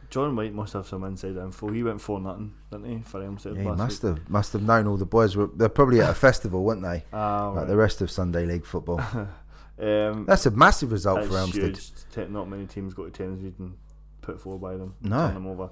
John 0.08 0.34
White 0.36 0.52
must 0.54 0.72
have 0.72 0.86
some 0.86 1.04
inside 1.04 1.36
info. 1.36 1.68
He 1.72 1.82
went 1.82 2.00
for 2.00 2.20
nothing, 2.20 2.52
didn't 2.70 2.84
he, 2.98 3.02
for 3.02 3.20
Elmstead 3.20 3.56
Yeah, 3.56 3.62
he 3.62 3.68
must 3.70 4.02
week? 4.04 4.16
have 4.18 4.30
must 4.30 4.52
have 4.52 4.62
known 4.62 4.86
all 4.86 4.96
the 4.96 5.06
boys 5.06 5.36
were. 5.36 5.48
They're 5.54 5.68
probably 5.68 6.00
at 6.00 6.10
a 6.10 6.14
festival, 6.28 6.62
weren't 6.64 6.82
they? 6.82 7.04
Ah, 7.12 7.48
Like 7.48 7.56
right. 7.58 7.66
the 7.68 7.76
rest 7.76 8.00
of 8.00 8.10
Sunday 8.10 8.46
League 8.46 8.64
football. 8.66 9.00
Um, 9.82 10.26
That's 10.26 10.44
a 10.44 10.50
massive 10.50 10.92
result 10.92 11.24
for 11.24 11.32
Elmstead. 11.38 11.78
huge. 12.14 12.28
Not 12.30 12.50
many 12.50 12.66
teams 12.66 12.92
go 12.92 13.08
to 13.08 13.22
Thamesmead 13.22 13.58
and 13.58 13.78
put 14.20 14.38
four 14.38 14.58
by 14.58 14.76
them. 14.76 14.94
No. 15.00 15.16
Turn 15.28 15.34
them 15.34 15.46
over. 15.46 15.70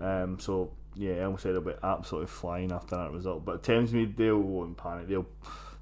Um, 0.00 0.38
so 0.40 0.70
yeah, 0.94 1.14
Elmstead 1.14 1.54
will 1.54 1.60
be 1.60 1.72
absolutely 1.82 2.28
flying 2.28 2.72
after 2.72 2.96
that 2.96 3.12
result. 3.12 3.44
But 3.44 3.62
Thamesmead, 3.62 4.16
they 4.16 4.30
won't 4.30 4.76
panic. 4.76 5.08
They'll 5.08 5.26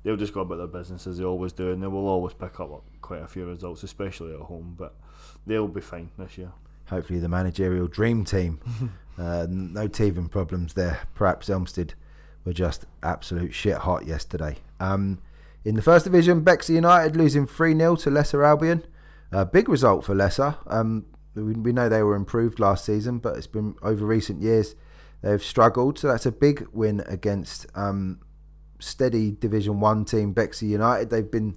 they'll 0.02 0.16
just 0.16 0.32
go 0.32 0.40
about 0.40 0.56
their 0.56 0.66
business 0.66 1.06
as 1.06 1.18
they 1.18 1.24
always 1.24 1.52
do, 1.52 1.72
and 1.72 1.82
they 1.82 1.86
will 1.86 2.06
always 2.06 2.34
pick 2.34 2.60
up 2.60 2.84
quite 3.00 3.22
a 3.22 3.26
few 3.26 3.46
results, 3.46 3.82
especially 3.82 4.34
at 4.34 4.40
home. 4.40 4.74
But 4.78 4.94
they'll 5.46 5.68
be 5.68 5.80
fine 5.80 6.10
this 6.18 6.38
year. 6.38 6.52
Hopefully, 6.86 7.18
the 7.18 7.28
managerial 7.28 7.86
dream 7.86 8.24
team. 8.24 8.60
uh, 9.18 9.46
no 9.48 9.88
teething 9.88 10.28
problems 10.28 10.74
there. 10.74 11.00
Perhaps 11.14 11.48
Elmstead 11.48 11.94
were 12.44 12.52
just 12.52 12.86
absolute 13.02 13.52
shit 13.52 13.78
hot 13.78 14.06
yesterday. 14.06 14.56
Um, 14.78 15.20
in 15.64 15.74
the 15.74 15.82
first 15.82 16.04
division, 16.04 16.40
Bexley 16.40 16.76
United 16.76 17.16
losing 17.16 17.46
3 17.46 17.76
0 17.76 17.96
to 17.96 18.10
Lesser 18.10 18.44
Albion. 18.44 18.84
A 19.32 19.44
big 19.44 19.68
result 19.68 20.04
for 20.04 20.14
Lesser. 20.14 20.56
Um, 20.66 21.06
we, 21.34 21.52
we 21.52 21.72
know 21.72 21.88
they 21.88 22.02
were 22.02 22.16
improved 22.16 22.58
last 22.58 22.84
season, 22.84 23.18
but 23.18 23.36
it's 23.36 23.46
been 23.46 23.76
over 23.82 24.04
recent 24.04 24.40
years 24.40 24.74
they've 25.22 25.42
struggled. 25.42 25.98
So 25.98 26.08
that's 26.08 26.26
a 26.26 26.32
big 26.32 26.66
win 26.72 27.02
against 27.06 27.66
um, 27.74 28.20
steady 28.78 29.30
Division 29.30 29.80
1 29.80 30.04
team 30.04 30.32
Bexley 30.32 30.68
United. 30.68 31.10
They've 31.10 31.30
been 31.30 31.56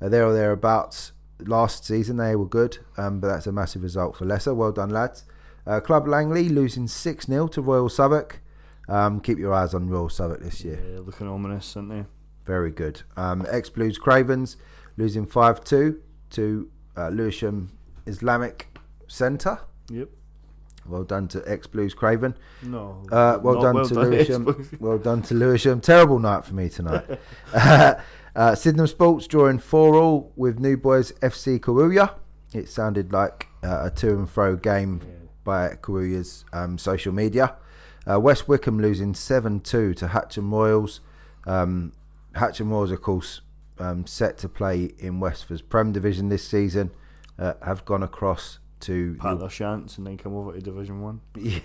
uh, 0.00 0.08
there 0.08 0.26
or 0.26 0.32
thereabouts 0.32 1.12
last 1.40 1.84
season. 1.84 2.16
They 2.16 2.36
were 2.36 2.46
good, 2.46 2.78
um, 2.96 3.20
but 3.20 3.28
that's 3.28 3.46
a 3.46 3.52
massive 3.52 3.82
result 3.82 4.16
for 4.16 4.24
Lesser. 4.24 4.54
Well 4.54 4.72
done, 4.72 4.90
lads. 4.90 5.24
Uh, 5.66 5.80
Club 5.80 6.06
Langley 6.06 6.48
losing 6.48 6.86
6 6.86 7.26
0 7.26 7.48
to 7.48 7.62
Royal 7.62 7.88
Southwark. 7.88 8.42
Um, 8.88 9.20
keep 9.20 9.38
your 9.38 9.54
eyes 9.54 9.72
on 9.72 9.88
Royal 9.88 10.10
Southwark 10.10 10.42
this 10.42 10.62
year. 10.62 10.78
Yeah, 10.92 11.00
looking 11.00 11.26
ominous, 11.26 11.74
aren't 11.76 11.88
they? 11.88 12.04
Very 12.44 12.70
good. 12.70 13.02
Um, 13.16 13.46
Ex 13.50 13.70
Blues 13.70 13.96
Cravens 13.96 14.58
losing 14.96 15.24
5 15.24 15.64
2 15.64 16.00
to 16.30 16.70
uh, 16.96 17.08
Lewisham 17.08 17.72
Islamic 18.06 18.76
Centre. 19.08 19.60
Yep. 19.90 20.08
Well 20.86 21.04
done 21.04 21.28
to 21.28 21.42
Ex 21.46 21.66
Blues 21.66 21.94
Craven. 21.94 22.36
No. 22.62 23.02
Uh, 23.10 23.38
well 23.42 23.54
not 23.54 23.72
done 23.72 23.88
to 23.88 23.94
Lewisham. 23.94 24.68
well 24.80 24.98
done 24.98 25.22
to 25.22 25.34
Lewisham. 25.34 25.80
Terrible 25.80 26.18
night 26.18 26.44
for 26.44 26.54
me 26.54 26.68
tonight. 26.68 27.04
uh, 27.54 28.54
Sydenham 28.54 28.86
Sports 28.86 29.26
drawing 29.26 29.58
4 29.58 29.94
all 29.96 30.32
with 30.36 30.58
New 30.58 30.76
Boys 30.76 31.12
FC 31.12 31.58
Kawuya. 31.58 32.14
It 32.52 32.68
sounded 32.68 33.12
like 33.12 33.48
uh, 33.62 33.86
a 33.86 33.90
to 33.90 34.10
and 34.10 34.28
fro 34.28 34.56
game 34.56 35.00
by 35.42 35.70
Kawuya's 35.70 36.44
um, 36.52 36.78
social 36.78 37.12
media. 37.12 37.56
Uh, 38.10 38.20
West 38.20 38.48
Wickham 38.48 38.78
losing 38.78 39.14
7 39.14 39.60
2 39.60 39.94
to 39.94 40.08
Hatcham 40.08 40.50
Royals. 40.52 41.00
Um, 41.46 41.92
Hatcham 42.34 42.70
Royals, 42.70 42.90
of 42.90 43.00
course, 43.00 43.40
um, 43.78 44.06
set 44.06 44.38
to 44.38 44.48
play 44.48 44.90
in 44.98 45.20
Westford's 45.20 45.62
Prem 45.62 45.92
Division 45.92 46.28
this 46.28 46.46
season, 46.46 46.90
uh, 47.38 47.54
have 47.62 47.84
gone 47.84 48.02
across 48.02 48.58
to 48.84 49.16
Pat 49.20 49.38
their 49.40 49.48
chance 49.48 49.98
and 49.98 50.06
then 50.06 50.16
come 50.16 50.34
over 50.34 50.52
to 50.52 50.60
Division 50.60 51.00
One. 51.02 51.20
yeah. 51.36 51.60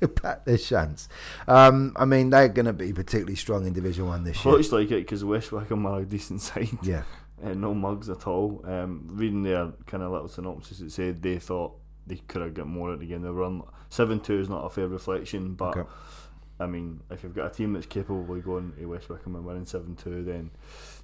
Pat 0.16 0.44
their 0.46 0.56
chance. 0.56 1.08
Um, 1.46 1.92
I 1.96 2.04
mean, 2.06 2.30
they're 2.30 2.48
going 2.48 2.66
to 2.66 2.72
be 2.72 2.92
particularly 2.92 3.36
strong 3.36 3.66
in 3.66 3.72
Division 3.74 4.06
One 4.06 4.24
this 4.24 4.44
year. 4.44 4.54
Looks 4.54 4.72
like 4.72 4.90
it 4.90 5.00
because 5.00 5.24
West 5.24 5.52
Wickham 5.52 5.84
are 5.86 6.00
a 6.00 6.04
decent 6.04 6.40
side. 6.48 6.68
Yeah, 6.82 7.02
uh, 7.44 7.54
no 7.54 7.74
mugs 7.74 8.08
at 8.08 8.26
all. 8.26 8.62
Um, 8.64 9.06
reading 9.10 9.42
their 9.42 9.72
kind 9.86 10.02
of 10.02 10.10
little 10.12 10.28
synopsis, 10.28 10.80
it 10.80 10.90
said 10.90 11.22
they 11.22 11.38
thought 11.38 11.74
they 12.06 12.16
could 12.16 12.42
have 12.42 12.54
got 12.54 12.66
more 12.66 12.92
at 12.92 13.00
the 13.00 13.06
game. 13.06 13.22
They 13.22 13.30
were 13.30 13.44
on 13.44 13.62
seven 13.90 14.20
two 14.20 14.38
is 14.40 14.48
not 14.48 14.64
a 14.64 14.70
fair 14.70 14.88
reflection, 14.88 15.54
but 15.54 15.76
Okay. 15.76 15.88
I 16.60 16.66
mean, 16.66 17.00
if 17.10 17.22
you've 17.22 17.34
got 17.34 17.46
a 17.46 17.54
team 17.54 17.72
that's 17.72 17.86
capable 17.86 18.32
of 18.34 18.44
going 18.44 18.72
to 18.78 18.86
West 18.86 19.08
Wickham 19.10 19.34
and 19.34 19.44
winning 19.44 19.66
seven 19.66 19.96
two, 19.96 20.22
then 20.24 20.50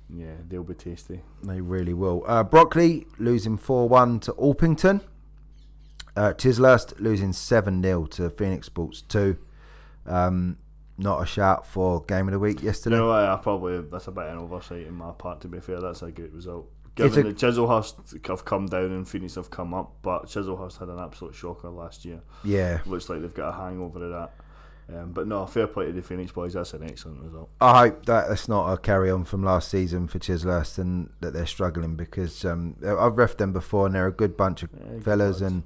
yeah, 0.08 0.34
they'll 0.48 0.62
be 0.64 0.74
tasty. 0.74 1.20
they 1.42 1.60
really 1.60 1.92
will. 1.92 2.24
Uh, 2.26 2.42
Brockley 2.44 3.06
losing 3.18 3.56
4 3.58 3.88
1 3.88 4.20
to 4.20 4.32
Orpington. 4.32 5.02
Uh, 6.20 6.34
Chislehurst 6.34 7.00
losing 7.00 7.32
7 7.32 7.82
0 7.82 8.04
to 8.06 8.28
Phoenix 8.28 8.66
Sports 8.66 9.00
2. 9.02 9.38
Um, 10.04 10.58
not 10.98 11.22
a 11.22 11.26
shout 11.26 11.66
for 11.66 12.02
game 12.04 12.28
of 12.28 12.32
the 12.32 12.38
week 12.38 12.60
You 12.60 12.66
yesterday. 12.66 12.96
know, 12.96 13.10
I, 13.10 13.32
I 13.32 13.36
probably 13.38 13.80
that's 13.80 14.06
a 14.06 14.10
bit 14.12 14.24
of 14.24 14.32
an 14.32 14.38
oversight 14.38 14.86
in 14.86 14.92
my 14.94 15.12
part. 15.12 15.40
To 15.40 15.48
be 15.48 15.60
fair, 15.60 15.80
that's 15.80 16.02
a 16.02 16.10
good 16.10 16.34
result. 16.34 16.68
Given 16.94 17.26
a- 17.26 17.32
that 17.32 17.38
Chislehurst 17.38 18.26
have 18.28 18.44
come 18.44 18.66
down 18.66 18.86
and 18.92 19.08
Phoenix 19.08 19.36
have 19.36 19.48
come 19.50 19.72
up, 19.72 19.94
but 20.02 20.26
Chislehurst 20.26 20.78
had 20.78 20.88
an 20.88 20.98
absolute 20.98 21.34
shocker 21.34 21.70
last 21.70 22.04
year. 22.04 22.20
yeah, 22.44 22.80
Looks 22.84 23.08
like 23.08 23.22
they've 23.22 23.32
got 23.32 23.54
a 23.54 23.56
hangover 23.56 24.04
of 24.04 24.10
that. 24.10 24.32
Um, 24.94 25.12
but 25.12 25.26
no, 25.26 25.46
fair 25.46 25.68
play 25.68 25.86
to 25.86 25.92
the 25.92 26.02
Phoenix 26.02 26.32
boys. 26.32 26.52
That's 26.52 26.74
an 26.74 26.82
excellent 26.82 27.22
result. 27.22 27.48
I 27.62 27.78
hope 27.86 28.04
that 28.06 28.28
that's 28.28 28.46
not 28.48 28.70
a 28.70 28.76
carry 28.76 29.10
on 29.10 29.24
from 29.24 29.42
last 29.42 29.70
season 29.70 30.06
for 30.06 30.18
Chislehurst 30.18 30.78
and 30.78 31.08
that 31.20 31.32
they're 31.32 31.46
struggling 31.46 31.94
because 31.96 32.44
um, 32.44 32.76
I've 32.82 33.14
refed 33.14 33.38
them 33.38 33.54
before 33.54 33.86
and 33.86 33.94
they're 33.94 34.08
a 34.08 34.12
good 34.12 34.36
bunch 34.36 34.62
of 34.64 34.68
Yeah, 34.78 35.00
fellas 35.00 35.40
and 35.40 35.62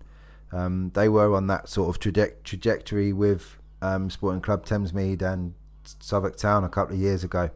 um, 0.54 0.90
they 0.94 1.08
were 1.08 1.34
on 1.34 1.48
that 1.48 1.68
sort 1.68 1.88
of 1.94 2.00
traje- 2.00 2.42
trajectory 2.44 3.12
with 3.12 3.58
um, 3.82 4.08
Sporting 4.08 4.40
Club 4.40 4.64
Thamesmead 4.64 5.20
and 5.20 5.54
Southwark 5.84 6.36
Town 6.36 6.64
a 6.64 6.68
couple 6.68 6.94
of 6.94 7.00
years 7.00 7.24
ago. 7.24 7.50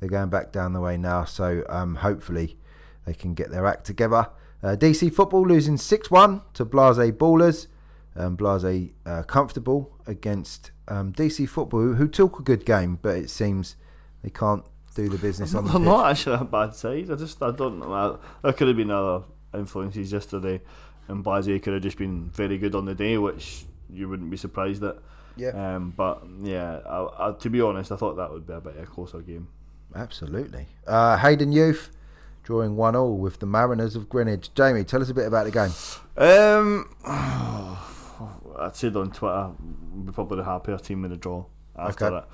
They're 0.00 0.08
going 0.08 0.30
back 0.30 0.52
down 0.52 0.72
the 0.72 0.80
way 0.80 0.96
now, 0.96 1.24
so 1.24 1.64
um, 1.68 1.96
hopefully 1.96 2.56
they 3.06 3.14
can 3.14 3.34
get 3.34 3.50
their 3.50 3.66
act 3.66 3.84
together. 3.84 4.28
Uh, 4.62 4.76
DC 4.76 5.12
Football 5.12 5.46
losing 5.46 5.76
6 5.76 6.10
1 6.10 6.42
to 6.54 6.64
Blase 6.64 7.10
Ballers. 7.12 7.66
Um, 8.16 8.36
Blase 8.36 8.92
uh, 9.04 9.22
comfortable 9.24 9.92
against 10.06 10.70
um, 10.88 11.12
DC 11.12 11.48
Football, 11.48 11.80
who, 11.80 11.94
who 11.94 12.08
took 12.08 12.38
a 12.38 12.42
good 12.42 12.64
game, 12.64 12.98
but 13.02 13.16
it 13.16 13.30
seems 13.30 13.76
they 14.22 14.30
can't 14.30 14.64
do 14.94 15.08
the 15.08 15.18
business 15.18 15.54
on 15.54 15.64
the 15.64 15.72
They're 15.72 15.80
pitch. 15.80 15.86
not 15.86 16.10
actually 16.12 16.36
a 16.36 16.44
bad 16.44 16.74
side. 16.74 17.10
I 17.10 17.16
just 17.16 17.42
I 17.42 17.50
don't 17.50 17.80
know. 17.80 18.20
There 18.42 18.52
could 18.52 18.68
have 18.68 18.76
been 18.76 18.90
other 18.90 19.24
influences 19.52 20.12
yesterday, 20.12 20.60
and 21.08 21.22
Blase 21.24 21.60
could 21.62 21.74
have 21.74 21.82
just 21.82 21.98
been 21.98 22.30
very 22.30 22.58
good 22.58 22.74
on 22.74 22.84
the 22.84 22.94
day, 22.94 23.18
which 23.18 23.64
you 23.90 24.08
wouldn't 24.08 24.30
be 24.30 24.36
surprised 24.36 24.82
at. 24.84 24.96
Yeah. 25.36 25.48
Um, 25.76 25.92
but 25.96 26.22
yeah, 26.42 26.78
I, 26.88 27.28
I, 27.28 27.32
to 27.32 27.50
be 27.50 27.60
honest, 27.60 27.90
I 27.92 27.96
thought 27.96 28.14
that 28.16 28.30
would 28.30 28.46
be 28.46 28.52
a 28.52 28.60
bit 28.60 28.76
of 28.76 28.82
a 28.84 28.86
closer 28.86 29.20
game. 29.20 29.48
Absolutely. 29.94 30.66
Uh, 30.86 31.16
Hayden 31.16 31.52
Youth 31.52 31.90
drawing 32.42 32.76
one 32.76 32.94
all 32.94 33.16
with 33.16 33.38
the 33.40 33.46
Mariners 33.46 33.96
of 33.96 34.08
Greenwich. 34.08 34.52
Jamie, 34.54 34.84
tell 34.84 35.00
us 35.02 35.08
a 35.08 35.14
bit 35.14 35.26
about 35.26 35.44
the 35.46 35.50
game. 35.50 35.72
Um, 36.16 36.94
I 37.06 38.70
said 38.72 38.96
on 38.96 39.10
Twitter, 39.10 39.50
we're 39.94 40.12
probably 40.12 40.38
the 40.38 40.44
happier 40.44 40.78
team 40.78 41.02
with 41.02 41.10
the 41.10 41.16
draw 41.16 41.44
after 41.76 42.06
Okay. 42.06 42.16
it. 42.18 42.24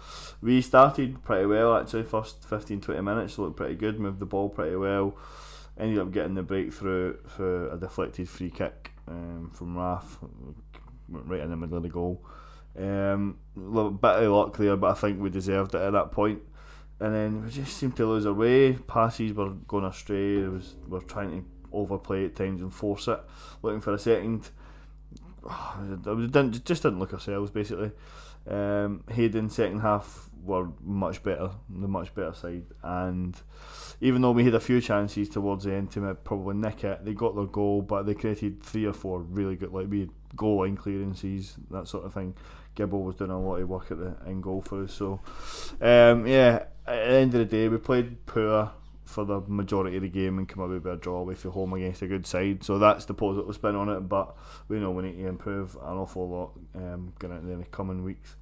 We 0.42 0.60
started 0.62 1.22
pretty 1.24 1.46
well 1.46 1.76
actually, 1.76 2.02
first 2.02 2.44
15 2.44 2.80
20 2.80 3.00
minutes 3.00 3.38
looked 3.38 3.56
pretty 3.56 3.74
good, 3.76 3.98
moved 3.98 4.18
the 4.18 4.26
ball 4.26 4.48
pretty 4.48 4.76
well. 4.76 5.14
Ended 5.80 5.98
up 5.98 6.12
getting 6.12 6.34
the 6.34 6.42
breakthrough 6.42 7.16
for 7.26 7.72
a 7.72 7.78
deflected 7.78 8.28
free 8.28 8.50
kick 8.50 8.92
um, 9.08 9.50
from 9.54 9.78
Raf, 9.78 10.18
went 11.08 11.26
right 11.26 11.40
in 11.40 11.48
the 11.48 11.56
middle 11.56 11.78
of 11.78 11.82
the 11.82 11.88
goal. 11.88 12.22
Um, 12.78 13.38
little 13.56 13.90
bit 13.90 14.10
of 14.10 14.30
luck 14.30 14.56
there, 14.58 14.76
but 14.76 14.90
I 14.90 14.94
think 14.94 15.20
we 15.20 15.30
deserved 15.30 15.74
it 15.74 15.80
at 15.80 15.92
that 15.92 16.12
point. 16.12 16.42
And 17.00 17.14
then 17.14 17.44
we 17.44 17.50
just 17.50 17.78
seemed 17.78 17.96
to 17.96 18.06
lose 18.06 18.26
our 18.26 18.34
way. 18.34 18.74
Passes 18.74 19.32
were 19.32 19.50
going 19.50 19.86
astray. 19.86 20.40
It 20.40 20.52
was 20.52 20.74
we 20.84 20.90
were 20.90 21.00
trying 21.00 21.30
to 21.30 21.48
overplay 21.72 22.26
at 22.26 22.36
times 22.36 22.60
and 22.60 22.72
force 22.72 23.08
it, 23.08 23.20
looking 23.62 23.80
for 23.80 23.94
a 23.94 23.98
second. 23.98 24.50
We 25.80 26.26
didn't 26.26 26.62
just 26.66 26.82
didn't 26.82 26.98
look 26.98 27.14
ourselves 27.14 27.50
basically. 27.50 27.92
Um, 28.46 29.04
Hayden 29.10 29.50
second 29.50 29.80
half 29.80 30.30
were 30.42 30.68
much 30.82 31.22
better, 31.22 31.50
the 31.68 31.88
much 31.88 32.14
better 32.14 32.32
side, 32.32 32.64
and 32.82 33.36
even 34.00 34.22
though 34.22 34.30
we 34.30 34.44
had 34.44 34.54
a 34.54 34.60
few 34.60 34.80
chances 34.80 35.28
towards 35.28 35.64
the 35.64 35.74
end 35.74 35.90
to 35.92 36.14
probably 36.24 36.56
nick 36.56 36.82
it, 36.84 37.04
they 37.04 37.12
got 37.12 37.36
their 37.36 37.44
goal, 37.44 37.82
but 37.82 38.04
they 38.04 38.14
created 38.14 38.62
three 38.62 38.86
or 38.86 38.94
four 38.94 39.20
really 39.20 39.56
good, 39.56 39.72
like 39.72 39.90
we 39.90 40.08
goal 40.36 40.60
line 40.60 40.76
clearances, 40.76 41.56
that 41.70 41.86
sort 41.88 42.04
of 42.04 42.14
thing. 42.14 42.34
Gibble 42.74 43.02
was 43.02 43.16
doing 43.16 43.30
a 43.30 43.38
lot 43.38 43.56
of 43.56 43.68
work 43.68 43.90
at 43.90 43.98
the 43.98 44.16
in 44.26 44.40
goal 44.40 44.62
for 44.62 44.84
us. 44.84 44.94
So, 44.94 45.20
um, 45.80 46.26
yeah, 46.26 46.64
at 46.86 47.08
the 47.08 47.14
end 47.14 47.34
of 47.34 47.40
the 47.40 47.44
day, 47.44 47.68
we 47.68 47.78
played 47.78 48.24
poor 48.26 48.72
for 49.04 49.24
the 49.24 49.40
majority 49.40 49.96
of 49.96 50.02
the 50.02 50.08
game 50.08 50.38
and 50.38 50.48
come 50.48 50.62
away 50.62 50.74
with 50.74 50.86
a 50.86 50.96
draw 50.96 51.18
away 51.20 51.34
from 51.34 51.52
home 51.52 51.72
against 51.72 52.02
a 52.02 52.06
good 52.06 52.26
side. 52.26 52.62
So 52.62 52.78
that's 52.78 53.04
the 53.04 53.14
positive 53.14 53.54
spin 53.54 53.74
on 53.74 53.88
it. 53.88 54.00
But 54.00 54.36
we 54.68 54.78
know 54.78 54.90
we 54.90 55.04
need 55.04 55.16
to 55.16 55.26
improve 55.26 55.74
an 55.76 55.96
awful 55.96 56.28
lot 56.28 56.52
um, 56.74 57.12
going 57.18 57.36
into 57.36 57.56
the 57.56 57.64
coming 57.64 58.04
weeks. 58.04 58.36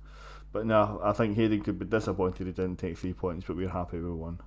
But 0.53 0.67
no, 0.67 1.01
I 1.03 1.13
think 1.13 1.37
Hayden 1.37 1.63
could 1.63 1.79
be 1.79 1.85
disappointed 1.85 2.47
he 2.47 2.53
didn't 2.53 2.77
take 2.77 2.97
three 2.97 3.13
points, 3.13 3.47
but 3.47 3.57
we're 3.57 3.69
happy 3.69 3.99
with 3.99 4.13
one. 4.13 4.41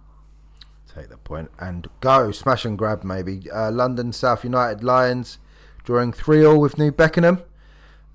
Take 0.93 1.09
the 1.09 1.17
point 1.17 1.51
and 1.59 1.87
go 2.01 2.31
smash 2.31 2.65
and 2.65 2.77
grab 2.77 3.03
maybe. 3.03 3.49
Uh, 3.49 3.71
London 3.71 4.11
South 4.11 4.43
United 4.43 4.83
Lions 4.83 5.37
drawing 5.83 6.11
three 6.11 6.43
all 6.43 6.59
with 6.59 6.77
New 6.77 6.91
Beckenham. 6.91 7.43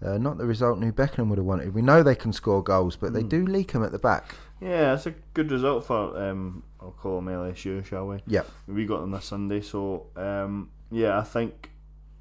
Uh, 0.04 0.18
not 0.18 0.37
the 0.38 0.44
result 0.46 0.78
New 0.78 0.92
Beckenham 0.92 1.28
would 1.30 1.38
have 1.38 1.46
wanted. 1.46 1.72
We 1.74 1.80
know 1.82 2.02
they 2.02 2.14
can 2.14 2.32
score 2.32 2.62
goals, 2.62 2.96
but 2.96 3.12
they 3.14 3.22
Mm. 3.22 3.28
do 3.30 3.46
leak 3.46 3.72
them 3.72 3.82
at 3.82 3.92
the 3.92 3.98
back. 3.98 4.35
Yeah, 4.61 4.94
it's 4.94 5.06
a 5.06 5.14
good 5.35 5.50
result 5.50 5.85
for 5.85 6.16
um, 6.22 6.62
I'll 6.80 6.90
call 6.92 7.16
them 7.20 7.28
LSU, 7.28 7.85
shall 7.85 8.06
we? 8.09 8.18
Yeah, 8.26 8.42
We 8.66 8.85
got 8.87 9.00
them 9.00 9.11
this 9.12 9.24
Sunday, 9.24 9.61
so 9.62 10.06
um, 10.16 10.70
yeah, 10.90 11.18
I 11.18 11.22
think 11.22 11.70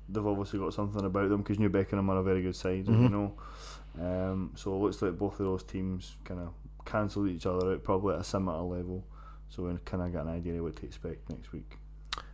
they've 0.07 0.25
obviously 0.25 0.59
got 0.59 0.73
something 0.73 1.03
about 1.03 1.29
them 1.29 1.41
because 1.41 1.59
New 1.59 1.69
Beckenham 1.69 2.09
are 2.09 2.17
a 2.17 2.23
very 2.23 2.41
good 2.41 2.55
side, 2.55 2.81
as 2.87 2.95
Mhm. 2.95 3.01
you 3.03 3.09
know. 3.09 3.33
Um, 3.99 4.51
so 4.55 4.73
it 4.75 4.79
looks 4.79 5.01
like 5.01 5.17
both 5.17 5.39
of 5.39 5.45
those 5.45 5.63
teams 5.63 6.15
kind 6.25 6.39
of 6.41 6.49
cancelled 6.85 7.27
each 7.29 7.45
other 7.45 7.71
out, 7.73 7.83
probably 7.83 8.13
at 8.15 8.21
a 8.21 8.23
similar 8.23 8.61
level. 8.61 9.03
So 9.49 9.63
we 9.63 9.77
kind 9.85 10.03
of 10.03 10.11
got 10.13 10.25
an 10.27 10.33
idea 10.33 10.57
of 10.59 10.63
what 10.63 10.75
to 10.77 10.85
expect 10.85 11.29
next 11.29 11.51
week. 11.51 11.77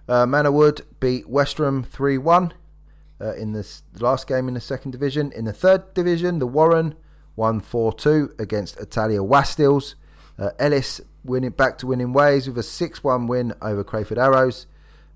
Uh, 0.08 0.26
Manorwood 0.26 0.82
beat 1.00 1.28
Westram 1.28 1.86
3 1.86 2.18
1 2.18 2.54
uh, 3.22 3.34
in 3.36 3.54
this 3.54 3.84
last 4.00 4.28
game 4.28 4.48
in 4.48 4.54
the 4.54 4.62
second 4.62 4.92
division. 4.92 5.32
In 5.34 5.46
the 5.46 5.54
third 5.54 5.94
division, 5.94 6.40
the 6.40 6.48
Warren 6.48 6.96
won 7.36 7.60
4 7.60 7.94
2 7.94 8.36
against 8.40 8.80
Italia 8.80 9.22
Wastills. 9.22 9.96
Uh, 10.40 10.50
Ellis 10.58 11.02
winning 11.24 11.52
back 11.52 11.78
to 11.78 11.88
winning 11.88 12.14
ways 12.14 12.48
with 12.48 12.58
a 12.58 12.64
6 12.64 13.04
1 13.04 13.28
win 13.28 13.54
over 13.62 13.84
Crayford 13.84 14.18
Arrows. 14.18 14.66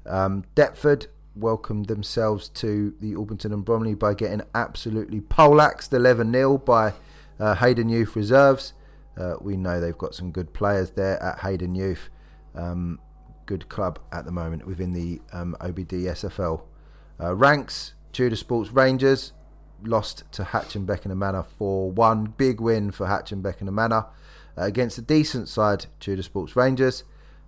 Um, 0.05 0.43
Deptford 0.53 1.07
welcomed 1.35 1.87
themselves 1.87 2.47
to 2.49 2.93
the 3.01 3.15
Orpington 3.15 3.51
and 3.51 3.65
Bromley 3.65 3.95
by 3.95 4.13
getting 4.13 4.41
absolutely 4.53 5.19
poleaxed 5.19 5.91
11 5.91 6.31
0 6.31 6.59
by 6.59 6.93
uh, 7.39 7.55
Hayden 7.55 7.89
Youth 7.89 8.15
Reserves. 8.15 8.73
Uh, 9.17 9.35
we 9.41 9.57
know 9.57 9.79
they've 9.79 9.97
got 9.97 10.13
some 10.13 10.31
good 10.31 10.53
players 10.53 10.91
there 10.91 11.21
at 11.23 11.39
Hayden 11.39 11.73
Youth. 11.73 12.09
Um, 12.53 12.99
good 13.45 13.67
club 13.69 13.99
at 14.11 14.25
the 14.25 14.31
moment 14.31 14.65
within 14.65 14.93
the 14.93 15.21
um, 15.33 15.55
OBD 15.59 16.03
SFL. 16.03 16.61
Uh, 17.19 17.34
ranks, 17.36 17.93
Tudor 18.13 18.36
Sports 18.36 18.71
Rangers 18.71 19.34
lost 19.84 20.23
to 20.32 20.43
Hatch 20.43 20.75
and 20.75 20.86
Beckenham 20.88 21.19
Manor 21.19 21.43
for 21.43 21.91
one 21.91 22.25
big 22.38 22.60
win 22.60 22.91
for 22.91 23.08
Hatch 23.08 23.32
and 23.32 23.43
Beckenham 23.43 23.75
Manor 23.75 24.06
uh, 24.58 24.63
against 24.63 24.97
a 24.97 25.01
decent 25.01 25.47
side, 25.47 25.86
Tudor 25.99 26.23
Sports 26.23 26.56
Rangers. 26.56 27.04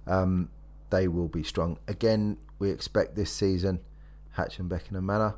Um, 0.06 0.50
they 0.90 1.08
will 1.08 1.28
be 1.28 1.44
strong 1.44 1.80
again. 1.88 2.38
We 2.60 2.70
expect 2.70 3.16
this 3.16 3.32
season, 3.32 3.80
Hatch 4.32 4.60
and 4.60 4.70
Beckenham 4.70 5.06
Manor. 5.06 5.36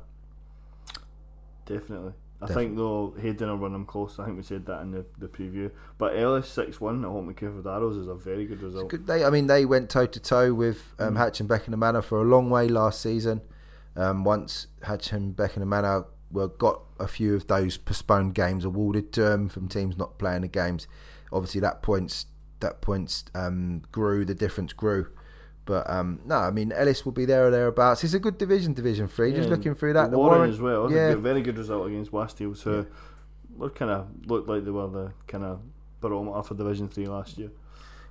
Definitely. 1.66 2.12
I 2.42 2.46
Definitely. 2.46 2.64
think 2.64 2.76
though 2.78 3.14
Hayden 3.20 3.48
will 3.50 3.58
run 3.58 3.72
them 3.72 3.84
close. 3.84 4.18
I 4.18 4.24
think 4.24 4.38
we 4.38 4.42
said 4.42 4.64
that 4.66 4.80
in 4.80 4.92
the, 4.92 5.04
the 5.18 5.26
preview. 5.26 5.70
But 5.98 6.16
Ellis 6.16 6.48
six 6.48 6.80
one 6.80 7.04
at 7.04 7.08
home 7.08 7.26
with 7.26 7.36
Crayford 7.36 7.66
Arrows 7.66 7.96
is 7.96 8.06
a 8.08 8.14
very 8.14 8.46
good 8.46 8.62
result. 8.62 8.88
Good 8.88 9.06
day. 9.06 9.24
I 9.24 9.30
mean, 9.30 9.46
they 9.46 9.66
went 9.66 9.90
toe 9.90 10.06
to 10.06 10.20
toe 10.20 10.54
with 10.54 10.94
um, 10.98 11.14
Mm. 11.14 11.18
Hatch 11.18 11.40
and 11.40 11.48
Beckenham 11.48 11.80
Manor 11.80 12.00
for 12.00 12.20
a 12.22 12.24
long 12.24 12.48
way 12.48 12.66
last 12.66 13.02
season. 13.02 13.42
Um, 13.96 14.24
once 14.24 14.68
and 15.12 15.34
Beckenham 15.34 15.68
Manor 15.68 16.04
well, 16.32 16.48
got 16.48 16.82
a 16.98 17.08
few 17.08 17.34
of 17.34 17.46
those 17.48 17.76
postponed 17.76 18.34
games 18.34 18.64
awarded 18.64 19.12
to 19.14 19.22
them 19.22 19.48
from 19.48 19.68
teams 19.68 19.96
not 19.96 20.18
playing 20.18 20.42
the 20.42 20.48
games, 20.48 20.86
obviously 21.32 21.60
that 21.60 21.82
points 21.82 22.26
that 22.60 22.80
points 22.80 23.24
um, 23.34 23.82
grew. 23.90 24.24
The 24.24 24.34
difference 24.34 24.72
grew. 24.72 25.08
But 25.64 25.88
um, 25.90 26.20
no, 26.24 26.36
I 26.36 26.50
mean 26.50 26.72
Ellis 26.72 27.04
will 27.04 27.12
be 27.12 27.24
there 27.24 27.46
or 27.46 27.50
thereabouts. 27.50 28.04
It's 28.04 28.14
a 28.14 28.18
good 28.18 28.38
division, 28.38 28.74
Division 28.74 29.08
Three. 29.08 29.32
Just 29.32 29.48
looking 29.48 29.74
through 29.74 29.94
that, 29.94 30.06
the 30.06 30.10
the 30.12 30.18
Warren, 30.18 30.38
Warren, 30.38 30.50
as 30.50 30.60
well. 30.60 30.90
Yeah. 30.90 31.10
a 31.10 31.16
very 31.16 31.42
good 31.42 31.58
result 31.58 31.86
against 31.86 32.12
Wastils, 32.12 32.62
who 32.62 32.86
were 33.56 33.70
kind 33.70 33.90
of 33.90 34.08
looked 34.26 34.48
like 34.48 34.64
they 34.64 34.70
were 34.70 34.88
the 34.88 35.12
kind 35.26 35.44
of 35.44 35.60
barometer 36.00 36.42
for 36.42 36.54
Division 36.54 36.88
Three 36.88 37.06
last 37.06 37.38
year. 37.38 37.50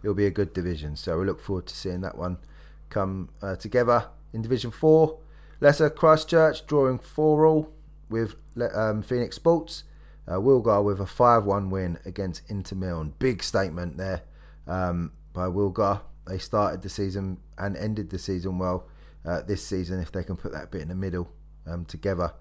it'll 0.03 0.13
be 0.15 0.25
a 0.25 0.31
good 0.31 0.53
division. 0.53 0.95
So 0.95 1.17
we 1.19 1.25
look 1.25 1.39
forward 1.39 1.67
to 1.67 1.75
seeing 1.75 2.01
that 2.01 2.17
one 2.17 2.37
come 2.89 3.29
uh, 3.41 3.55
together 3.55 4.07
in 4.33 4.41
Division 4.41 4.71
Four. 4.71 5.19
Lesser 5.61 5.89
Christchurch 5.89 6.65
drawing 6.65 6.99
four 6.99 7.45
all 7.45 7.73
with 8.09 8.35
um, 8.73 9.01
Phoenix 9.01 9.35
Sports. 9.35 9.83
Uh, 10.27 10.33
Wilgar 10.33 10.83
with 10.83 10.99
a 10.99 11.07
five-one 11.07 11.71
win 11.71 11.97
against 12.05 12.47
Intermilne. 12.47 13.13
Big 13.17 13.41
statement 13.41 13.97
there 13.97 14.21
um, 14.67 15.11
by 15.33 15.47
Wilgar. 15.47 16.01
They 16.27 16.37
started 16.37 16.83
the 16.83 16.89
season 16.89 17.39
and 17.57 17.75
ended 17.75 18.11
the 18.11 18.19
season 18.19 18.59
well. 18.59 18.87
Uh, 19.25 19.41
this 19.41 19.65
season, 19.65 19.99
if 19.99 20.11
they 20.11 20.23
can 20.23 20.37
put 20.37 20.51
that 20.51 20.71
bit 20.71 20.81
in 20.81 20.87
the 20.87 20.95
middle 20.95 21.29
um, 21.65 21.83
together, 21.85 22.31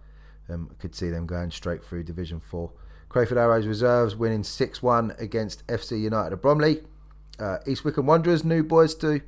um, 0.50 0.70
could 0.78 0.94
see 0.94 1.08
them 1.08 1.26
going 1.26 1.50
straight 1.50 1.82
through 1.82 2.04
Division 2.04 2.40
Four. 2.40 2.72
Crayford 3.08 3.38
Arrows 3.38 3.66
reserves 3.66 4.14
winning 4.14 4.44
six-one 4.44 5.14
against 5.18 5.66
FC 5.66 5.98
United 5.98 6.34
of 6.34 6.42
Bromley. 6.42 6.82
Uh, 7.38 7.58
East 7.66 7.84
Wickham 7.84 8.06
Wanderers, 8.06 8.44
new 8.44 8.62
boys 8.62 8.94
to 8.96 9.22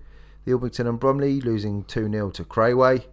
the 0.45 0.53
Orpington 0.53 0.87
and 0.87 1.01
Bromley, 1.01 1.41
losing 1.41 1.85
2 1.85 2.11
0 2.11 2.31
to 2.31 2.45
Crayway. 2.45 3.05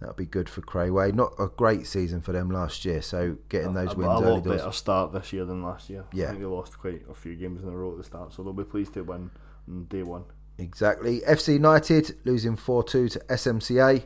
That'll 0.00 0.14
be 0.14 0.26
good 0.26 0.48
for 0.48 0.60
Crayway. 0.60 1.14
Not 1.14 1.32
a 1.38 1.48
great 1.48 1.86
season 1.86 2.20
for 2.20 2.32
them 2.32 2.50
last 2.50 2.84
year, 2.84 3.00
so 3.00 3.38
getting 3.48 3.72
those 3.72 3.96
wins 3.96 4.20
a 4.20 4.24
early 4.24 4.34
lot 4.34 4.44
doors. 4.44 4.60
better 4.60 4.72
start 4.72 5.12
this 5.12 5.32
year 5.32 5.46
than 5.46 5.62
last 5.62 5.88
year. 5.88 6.04
Yeah. 6.12 6.26
I 6.26 6.28
think 6.28 6.40
they 6.40 6.46
lost 6.46 6.78
quite 6.78 7.02
a 7.08 7.14
few 7.14 7.34
games 7.34 7.62
in 7.62 7.68
a 7.68 7.76
row 7.76 7.92
at 7.92 7.98
the 7.98 8.04
start, 8.04 8.34
so 8.34 8.42
they'll 8.42 8.52
be 8.52 8.64
pleased 8.64 8.92
to 8.94 9.02
win 9.02 9.30
on 9.68 9.84
day 9.84 10.02
one. 10.02 10.24
Exactly. 10.58 11.20
FC 11.20 11.54
United 11.54 12.16
losing 12.24 12.56
4 12.56 12.84
2 12.84 13.08
to 13.10 13.18
SMCA. 13.20 14.04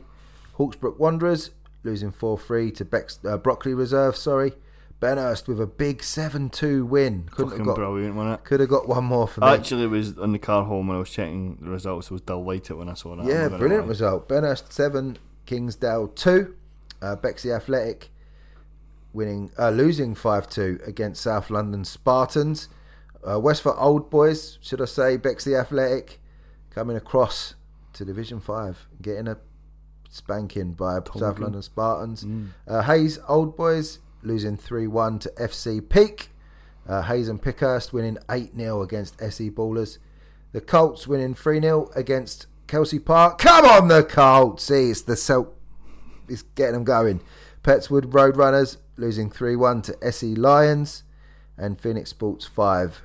Hawksbrook 0.57 0.97
Wanderers 0.97 1.51
losing 1.83 2.11
4 2.11 2.37
3 2.37 2.71
to 2.71 2.85
Bex, 2.85 3.19
uh, 3.25 3.37
Brockley 3.37 3.73
Reserve. 3.73 4.15
Sorry. 4.15 4.53
Benhurst 5.01 5.47
with 5.47 5.59
a 5.59 5.65
big 5.65 6.03
7 6.03 6.49
2 6.49 6.85
win. 6.85 7.27
Couldn't 7.31 7.57
have, 7.57 7.65
got, 7.65 7.75
brilliant, 7.75 8.15
wasn't 8.15 8.39
it? 8.39 8.45
could 8.45 8.59
have 8.59 8.69
got 8.69 8.87
one 8.87 9.03
more 9.03 9.27
for 9.27 9.41
me. 9.41 9.47
I 9.47 9.55
actually 9.55 9.87
was 9.87 10.17
on 10.17 10.31
the 10.31 10.39
car 10.39 10.63
home 10.63 10.87
when 10.87 10.95
I 10.95 10.99
was 10.99 11.09
checking 11.09 11.57
the 11.59 11.69
results. 11.71 12.11
I 12.11 12.13
was 12.13 12.21
delighted 12.21 12.77
when 12.77 12.87
I 12.87 12.93
saw 12.93 13.15
that. 13.15 13.25
Yeah, 13.25 13.49
brilliant 13.49 13.87
result. 13.87 14.29
Benhurst 14.29 14.71
7, 14.71 15.17
Kingsdale 15.45 16.07
2. 16.09 16.55
Uh, 17.01 17.15
Bexley 17.15 17.51
Athletic 17.51 18.11
winning, 19.13 19.51
uh, 19.57 19.69
losing 19.69 20.15
5 20.15 20.49
2 20.49 20.79
against 20.85 21.21
South 21.21 21.49
London 21.49 21.83
Spartans. 21.83 22.69
Uh, 23.27 23.39
Westford 23.39 23.75
Old 23.77 24.09
Boys, 24.09 24.57
should 24.61 24.81
I 24.81 24.85
say, 24.85 25.17
Bexley 25.17 25.55
Athletic 25.55 26.19
coming 26.69 26.95
across 26.95 27.55
to 27.93 28.05
Division 28.05 28.39
5, 28.39 28.87
getting 29.01 29.27
a 29.27 29.37
spanking 30.09 30.73
by 30.73 30.99
South 31.17 31.39
London 31.39 31.61
Spartans. 31.61 32.23
Mm. 32.23 32.49
Uh, 32.67 32.83
Hayes 32.83 33.19
Old 33.27 33.55
Boys 33.55 33.99
losing 34.23 34.57
3 34.57 34.87
1 34.87 35.19
to 35.19 35.29
FC 35.29 35.87
Peak. 35.87 36.29
Uh, 36.87 37.03
Hayes 37.03 37.29
and 37.29 37.41
Pickhurst 37.41 37.93
winning 37.93 38.17
8 38.29 38.55
0 38.55 38.81
against 38.81 39.21
SE 39.21 39.49
Ballers. 39.51 39.99
The 40.51 40.61
Colts 40.61 41.07
winning 41.07 41.35
3 41.35 41.61
0 41.61 41.89
against 41.95 42.47
Kelsey 42.71 42.99
Park. 42.99 43.37
Come 43.37 43.65
on, 43.65 43.89
the 43.89 44.01
Colts! 44.01 44.63
See, 44.63 44.91
it's 44.91 45.01
the 45.01 45.17
Silk 45.17 45.57
it's 46.29 46.43
getting 46.55 46.75
them 46.75 46.83
going. 46.85 47.19
Petswood 47.63 48.03
Roadrunners 48.03 48.77
losing 48.95 49.29
3 49.29 49.57
1 49.57 49.81
to 49.81 49.97
SE 50.05 50.35
Lions. 50.35 51.03
And 51.57 51.81
Phoenix 51.81 52.11
Sports 52.11 52.45
5 52.45 53.01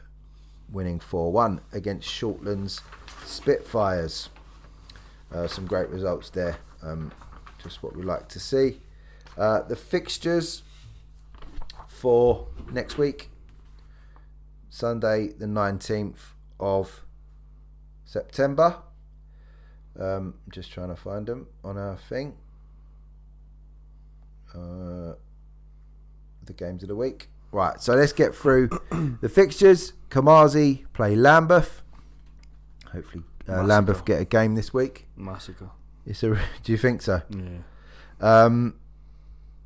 winning 0.70 1.00
4 1.00 1.32
1 1.32 1.60
against 1.72 2.08
Shortlands 2.08 2.80
Spitfires. 3.24 4.28
Uh, 5.34 5.48
some 5.48 5.66
great 5.66 5.88
results 5.88 6.30
there. 6.30 6.58
Um, 6.80 7.10
just 7.60 7.82
what 7.82 7.96
we 7.96 8.04
like 8.04 8.28
to 8.28 8.38
see. 8.38 8.78
Uh, 9.36 9.62
the 9.62 9.74
fixtures 9.74 10.62
for 11.88 12.46
next 12.70 12.98
week 12.98 13.30
Sunday, 14.70 15.30
the 15.36 15.46
19th 15.46 16.34
of 16.60 17.02
September. 18.04 18.76
Um, 19.98 20.34
just 20.52 20.70
trying 20.72 20.88
to 20.88 20.96
find 20.96 21.26
them 21.26 21.46
on 21.64 21.78
our 21.78 21.96
thing. 21.96 22.34
Uh, 24.54 25.14
the 26.44 26.52
games 26.56 26.82
of 26.82 26.88
the 26.88 26.96
week. 26.96 27.28
Right, 27.52 27.80
so 27.80 27.94
let's 27.94 28.12
get 28.12 28.34
through 28.34 28.68
the 29.20 29.28
fixtures. 29.28 29.92
Kamazi 30.10 30.84
play 30.92 31.16
Lambeth. 31.16 31.82
Hopefully, 32.92 33.24
uh, 33.48 33.62
Lambeth 33.62 34.04
get 34.04 34.20
a 34.20 34.24
game 34.24 34.54
this 34.54 34.72
week. 34.72 35.06
Massacre. 35.16 35.70
It's 36.04 36.22
a, 36.22 36.38
do 36.62 36.72
you 36.72 36.78
think 36.78 37.02
so? 37.02 37.22
Yeah. 37.30 37.58
Um, 38.20 38.76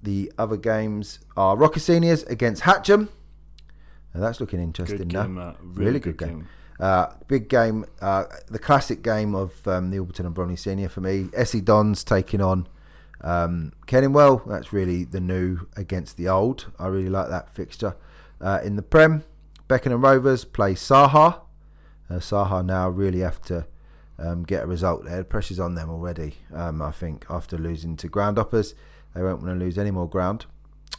the 0.03 0.33
other 0.39 0.57
games 0.57 1.21
are 1.37 1.57
Rocker 1.57 1.81
Seniors 1.81 2.23
against 2.25 2.63
Hatcham. 2.63 3.09
Now 4.15 4.21
that's 4.21 4.41
looking 4.41 4.61
interesting. 4.61 4.99
Good 4.99 5.13
now. 5.13 5.23
game, 5.23 5.35
that. 5.37 5.57
Really, 5.63 6.01
good, 6.01 6.17
game. 6.19 6.49
Uh, 6.81 7.13
big 7.29 7.49
game, 7.49 7.85
uh, 8.01 8.25
the 8.49 8.59
classic 8.59 9.03
game 9.03 9.35
of 9.35 9.67
um, 9.69 9.91
the 9.91 9.99
Orpington 9.99 10.21
and 10.27 10.35
Bromley 10.35 10.57
Senior 10.57 10.89
for 10.89 11.01
me. 11.03 11.29
SE 11.37 11.61
Dons 11.61 12.03
taking 12.03 12.41
on 12.41 12.67
um, 13.21 13.73
Kenningwell. 13.87 14.47
That's 14.47 14.73
really 14.73 15.05
the 15.05 15.21
new 15.21 15.69
against 15.77 16.17
the 16.17 16.29
old. 16.29 16.73
I 16.79 16.87
really 16.87 17.11
like 17.11 17.29
that 17.29 17.55
fixture. 17.55 17.97
Uh, 18.41 18.61
in 18.65 18.77
the 18.77 18.83
Prem, 18.83 19.25
Beckenham 19.69 20.03
Rovers 20.03 20.45
play 20.45 20.75
Saha. 20.75 21.43
Uh, 22.09 22.15
Saha 22.15 22.65
now 22.65 22.89
really 22.89 23.21
have 23.21 23.43
to 23.43 23.67
um, 24.19 24.45
get 24.45 24.65
a 24.65 24.67
result 24.67 25.05
there. 25.05 25.19
The 25.19 25.25
pressure's 25.25 25.61
on 25.61 25.75
them 25.75 25.91
already. 25.91 26.37
Um, 26.55 26.81
I 26.81 26.93
think 26.93 27.27
after 27.29 27.59
losing 27.59 27.97
to 27.99 28.09
Groundhoppers, 28.09 28.75
they 29.15 29.23
won't 29.23 29.43
want 29.43 29.59
to 29.59 29.65
lose 29.65 29.77
any 29.77 29.91
more 29.91 30.09
ground. 30.09 30.47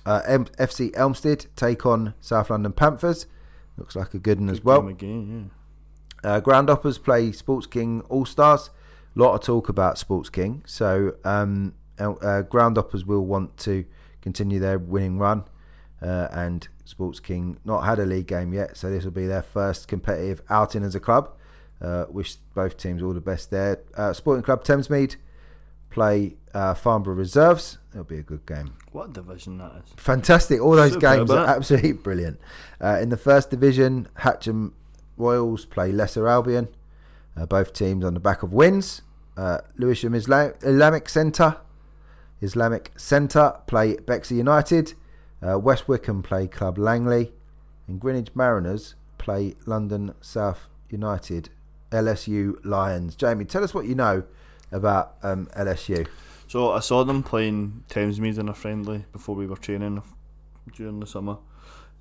Uh, 0.06 0.22
M- 0.28 0.46
FC 0.60 0.92
Elmstead 0.94 1.48
take 1.56 1.86
on 1.86 2.14
South 2.22 2.50
London 2.50 2.72
Panthers. 2.72 3.26
Looks 3.78 3.96
like 3.96 4.14
a 4.14 4.20
good 4.20 4.40
one 4.40 4.50
as 4.50 4.64
well. 4.64 4.88
again, 4.88 5.52
Uh, 6.24 6.42
Groundhoppers 6.42 7.02
play 7.02 7.32
Sports 7.32 7.68
King 7.68 8.02
All 8.10 8.26
Stars. 8.26 8.70
A 9.16 9.20
lot 9.20 9.34
of 9.34 9.42
talk 9.42 9.70
about 9.70 9.98
Sports 9.98 10.30
King. 10.30 10.64
So 10.66 11.16
um, 11.24 11.74
uh, 12.00 12.12
uh, 12.12 12.44
Groundhoppers 12.44 13.06
will 13.06 13.26
want 13.26 13.58
to 13.60 13.86
continue 14.22 14.60
their 14.60 14.80
winning 14.80 15.18
run. 15.18 15.44
Uh, 16.02 16.28
and 16.32 16.68
Sports 16.84 17.20
King 17.20 17.58
not 17.64 17.82
had 17.82 18.00
a 18.00 18.06
league 18.06 18.26
game 18.26 18.54
yet, 18.54 18.76
so 18.76 18.90
this 18.90 19.04
will 19.04 19.12
be 19.12 19.28
their 19.28 19.44
first 19.44 19.88
competitive 19.88 20.42
outing 20.50 20.84
as 20.84 20.96
a 20.96 21.00
club. 21.00 21.32
Uh, 21.80 22.06
wish 22.10 22.36
both 22.56 22.78
teams 22.78 23.04
all 23.04 23.14
the 23.14 23.22
best 23.22 23.52
there. 23.52 23.82
Uh, 23.96 24.12
Sporting 24.14 24.44
Club 24.44 24.64
Thamesmead 24.64 25.16
play 25.92 26.38
uh, 26.54 26.74
Farnborough 26.74 27.16
Reserves. 27.16 27.78
It'll 27.92 28.04
be 28.04 28.18
a 28.18 28.24
good 28.24 28.46
game. 28.46 28.74
What 28.92 29.14
division 29.14 29.58
that 29.60 29.84
is? 29.84 29.94
Fantastic. 29.98 30.60
All 30.60 30.72
those 30.72 30.94
Superb, 30.94 31.18
games 31.20 31.32
are 31.32 31.46
absolutely 31.46 31.94
brilliant. 31.94 32.40
Uh, 32.80 33.00
in 33.02 33.10
the 33.10 33.18
first 33.18 33.50
division, 33.50 34.08
Hatcham 34.20 34.72
Royals 35.22 35.66
play 35.66 35.92
Lesser 35.92 36.28
Albion. 36.28 36.68
Uh, 37.38 37.46
both 37.46 37.72
teams 37.74 38.04
on 38.04 38.14
the 38.14 38.20
back 38.20 38.44
of 38.44 38.52
wins. 38.52 39.04
Uh, 39.38 39.60
Lewisham 39.78 40.14
Islam- 40.14 40.54
Islamic 40.62 41.08
Centre 41.08 41.58
Islamic 42.42 42.92
Centre 42.98 43.56
play 43.68 43.96
Bexley 43.98 44.38
United. 44.38 44.94
Uh, 45.42 45.60
West 45.60 45.88
Wickham 45.88 46.24
play 46.24 46.48
Club 46.48 46.78
Langley. 46.78 47.32
And 47.88 48.00
Greenwich 48.00 48.30
Mariners 48.36 48.96
play 49.18 49.56
London 49.66 50.14
South 50.22 50.68
United. 50.90 51.50
LSU 51.92 52.56
Lions. 52.64 53.16
Jamie, 53.16 53.46
tell 53.46 53.64
us 53.64 53.74
what 53.74 53.86
you 53.86 53.96
know 53.96 54.24
about 54.72 55.16
um, 55.24 55.48
LSU. 55.58 56.08
So 56.48 56.72
I 56.72 56.80
saw 56.80 57.04
them 57.04 57.22
playing 57.22 57.84
Thamesmead 57.90 58.40
in 58.40 58.50
a 58.50 58.54
friendly 58.54 59.06
before 59.12 59.36
we 59.36 59.46
were 59.46 59.58
training 59.58 60.02
during 60.74 61.00
the 61.00 61.08
summer. 61.08 61.38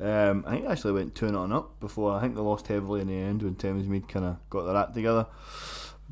Um, 0.01 0.45
I 0.47 0.53
think 0.53 0.65
they 0.65 0.73
actually 0.73 0.93
went 0.93 1.15
2 1.15 1.29
0 1.29 1.53
up 1.53 1.79
before. 1.79 2.13
I 2.13 2.21
think 2.21 2.35
they 2.35 2.41
lost 2.41 2.67
heavily 2.67 3.03
in 3.03 3.09
the 3.09 3.15
end 3.15 3.43
when 3.43 3.55
Thamesmead 3.55 4.09
kind 4.09 4.25
of 4.25 4.37
got 4.49 4.65
their 4.65 4.77
act 4.77 4.95
together. 4.95 5.27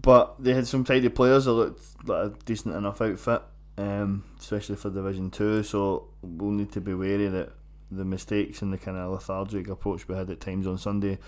But 0.01 0.43
they 0.43 0.55
had 0.55 0.67
some 0.67 0.85
tidy 0.85 1.09
players. 1.09 1.47
They 1.47 1.51
looked 1.51 1.83
like 2.07 2.27
a 2.27 2.35
decent 2.45 2.75
enough 2.77 3.01
outfit, 3.01 3.43
um, 3.79 4.25
especially 4.39 4.77
for 4.77 4.91
Division 4.91 5.31
2. 5.31 5.63
So 5.63 6.09
we'll 6.23 6.51
need 6.51 6.71
to 6.73 6.81
be 6.81 6.95
wary 6.95 7.29
that 7.29 7.53
the 7.91 8.05
mistakes 8.05 8.61
and 8.61 8.73
the 8.73 8.79
kind 8.79 8.99
of 8.99 9.11
lethargic 9.11 9.69
approach 9.69 10.07
we 10.07 10.15
had 10.15 10.29
at 10.31 10.41
times 10.41 10.67
on 10.67 10.77
Sunday 10.77 11.19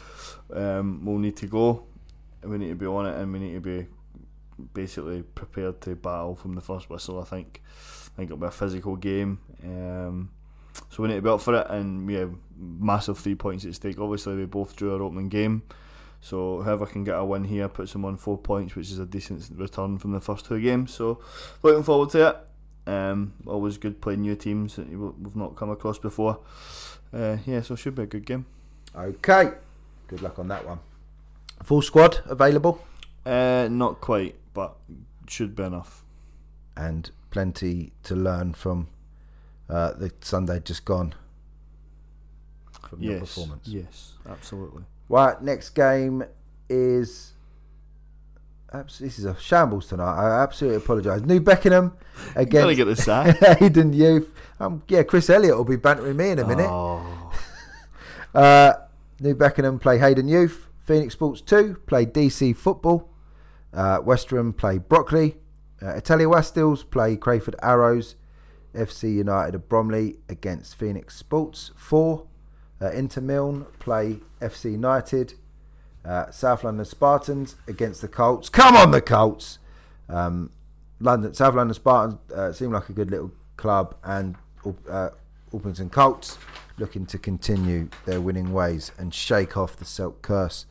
um, 0.52 1.04
will 1.04 1.18
need 1.18 1.36
to 1.38 1.46
go. 1.46 1.86
We 2.44 2.58
need 2.58 2.68
to 2.68 2.74
be 2.74 2.86
on 2.86 3.06
it 3.06 3.16
and 3.16 3.32
we 3.32 3.38
need 3.38 3.54
to 3.54 3.60
be 3.60 3.86
basically 4.74 5.22
prepared 5.22 5.80
to 5.82 5.96
battle 5.96 6.36
from 6.36 6.54
the 6.54 6.60
first 6.60 6.90
whistle. 6.90 7.20
I 7.20 7.24
think. 7.24 7.62
I 8.12 8.16
think 8.16 8.28
it'll 8.28 8.38
be 8.38 8.46
a 8.46 8.50
physical 8.50 8.96
game. 8.96 9.38
Um, 9.64 10.30
so 10.90 11.02
we 11.02 11.08
need 11.08 11.16
to 11.16 11.22
be 11.22 11.28
up 11.28 11.40
for 11.40 11.54
it, 11.54 11.66
and 11.70 12.06
we 12.06 12.14
have 12.14 12.32
massive 12.56 13.18
three 13.18 13.34
points 13.34 13.64
at 13.64 13.74
stake. 13.74 13.98
Obviously, 13.98 14.36
we 14.36 14.44
both 14.46 14.76
drew 14.76 14.94
our 14.94 15.02
opening 15.02 15.28
game, 15.28 15.62
so 16.20 16.62
whoever 16.62 16.86
can 16.86 17.04
get 17.04 17.14
a 17.14 17.24
win 17.24 17.44
here 17.44 17.68
puts 17.68 17.92
them 17.92 18.04
on 18.04 18.16
four 18.16 18.38
points, 18.38 18.74
which 18.76 18.90
is 18.90 18.98
a 18.98 19.06
decent 19.06 19.50
return 19.56 19.98
from 19.98 20.12
the 20.12 20.20
first 20.20 20.46
two 20.46 20.60
games. 20.60 20.92
So 20.92 21.20
looking 21.62 21.82
forward 21.82 22.10
to 22.10 22.28
it. 22.28 22.36
Um, 22.90 23.34
always 23.46 23.76
good 23.78 24.00
playing 24.00 24.22
new 24.22 24.34
teams 24.36 24.76
that 24.76 24.88
we've 24.88 25.36
not 25.36 25.54
come 25.54 25.70
across 25.70 25.98
before. 25.98 26.40
Uh, 27.12 27.36
yeah, 27.46 27.60
so 27.60 27.74
it 27.74 27.78
should 27.78 27.94
be 27.94 28.02
a 28.02 28.06
good 28.06 28.24
game. 28.26 28.46
Okay. 28.96 29.52
Good 30.08 30.22
luck 30.22 30.38
on 30.38 30.48
that 30.48 30.66
one. 30.66 30.80
Full 31.62 31.82
squad 31.82 32.20
available 32.26 32.80
Uh, 33.24 33.68
not 33.70 34.00
quite, 34.00 34.34
but 34.54 34.76
should 35.28 35.54
be 35.54 35.62
enough. 35.62 36.04
and 36.76 37.10
plenty 37.30 37.92
to 38.02 38.16
learn 38.16 38.54
from 38.54 38.88
uh, 39.70 39.92
the 39.92 40.10
Sunday 40.20 40.60
just 40.60 40.84
gone 40.84 41.14
from 42.88 43.02
your 43.02 43.14
yes, 43.14 43.20
performance. 43.20 43.68
yes, 43.68 44.12
absolutely. 44.28 44.84
Right, 45.08 45.40
next 45.40 45.70
game 45.70 46.24
is. 46.68 47.32
This 49.00 49.18
is 49.18 49.24
a 49.24 49.36
shambles 49.40 49.88
tonight. 49.88 50.14
I 50.14 50.42
absolutely 50.42 50.76
apologise. 50.76 51.22
New 51.22 51.40
Beckenham 51.40 51.96
against 52.36 52.76
get 52.76 52.84
the 52.84 52.94
sack. 52.94 53.36
Hayden 53.58 53.92
Youth. 53.92 54.32
Um, 54.60 54.84
yeah, 54.86 55.02
Chris 55.02 55.28
Elliott 55.28 55.56
will 55.56 55.64
be 55.64 55.74
bantering 55.74 56.16
me 56.16 56.30
in 56.30 56.38
a 56.38 56.46
minute. 56.46 56.68
Oh. 56.68 57.32
Uh, 58.32 58.74
New 59.18 59.34
Beckenham 59.34 59.80
play 59.80 59.98
Hayden 59.98 60.28
Youth. 60.28 60.68
Phoenix 60.84 61.14
Sports 61.14 61.40
2 61.40 61.78
play 61.86 62.06
DC 62.06 62.54
Football. 62.54 63.08
Uh, 63.72 64.00
play 64.56 64.78
Brockley. 64.78 65.36
Uh, 65.82 65.94
Italia 65.96 66.28
Westils 66.28 66.84
play 66.84 67.16
Crayford 67.16 67.56
Arrows. 67.60 68.14
FC 68.74 69.14
United 69.14 69.54
of 69.54 69.68
Bromley 69.68 70.16
against 70.28 70.76
Phoenix 70.76 71.16
Sports 71.16 71.70
4. 71.76 72.26
Uh, 72.80 72.90
Inter 72.92 73.20
Milne 73.20 73.66
play 73.78 74.18
FC 74.40 74.72
United. 74.72 75.34
Uh, 76.04 76.30
South 76.30 76.64
London 76.64 76.84
Spartans 76.84 77.56
against 77.68 78.00
the 78.00 78.08
Colts. 78.08 78.48
Come 78.48 78.74
on, 78.74 78.90
the 78.90 79.02
Colts! 79.02 79.58
Um, 80.08 80.50
London 80.98 81.34
South 81.34 81.54
London 81.54 81.74
Spartans 81.74 82.18
uh, 82.34 82.52
seem 82.52 82.72
like 82.72 82.88
a 82.88 82.92
good 82.92 83.10
little 83.10 83.32
club, 83.56 83.94
and 84.02 84.36
uh, 84.88 85.10
Orpington 85.52 85.90
Colts 85.90 86.38
looking 86.78 87.04
to 87.06 87.18
continue 87.18 87.88
their 88.06 88.20
winning 88.20 88.52
ways 88.52 88.92
and 88.98 89.12
shake 89.12 89.56
off 89.56 89.76
the 89.76 89.84
Silk 89.84 90.22
curse 90.22 90.64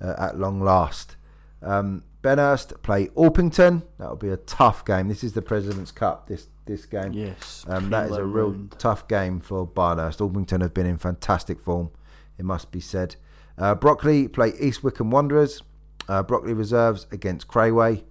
uh, 0.00 0.14
at 0.18 0.38
long 0.38 0.60
last. 0.60 1.16
Um, 1.62 2.02
Benhurst 2.22 2.82
play 2.82 3.08
Orpington. 3.08 3.82
That'll 3.98 4.16
be 4.16 4.28
a 4.28 4.36
tough 4.36 4.84
game. 4.84 5.08
This 5.08 5.22
is 5.22 5.34
the 5.34 5.42
President's 5.42 5.92
Cup. 5.92 6.28
This 6.28 6.48
this 6.66 6.86
game. 6.86 7.12
Yes. 7.12 7.64
Um, 7.68 7.90
that 7.90 8.10
is 8.10 8.16
a 8.16 8.24
real 8.24 8.50
round. 8.50 8.74
tough 8.78 9.06
game 9.08 9.40
for 9.40 9.66
Barnhurst. 9.66 10.18
Orpington 10.18 10.62
have 10.62 10.74
been 10.74 10.86
in 10.86 10.98
fantastic 10.98 11.60
form, 11.60 11.90
it 12.38 12.44
must 12.44 12.70
be 12.70 12.80
said. 12.80 13.16
Uh, 13.56 13.74
Brockley 13.74 14.28
play 14.28 14.52
East 14.60 14.82
Wickham 14.82 15.10
Wanderers. 15.10 15.62
Uh, 16.08 16.22
Brockley 16.22 16.52
reserves 16.52 17.06
against 17.10 17.48
Crayway. 17.48 18.02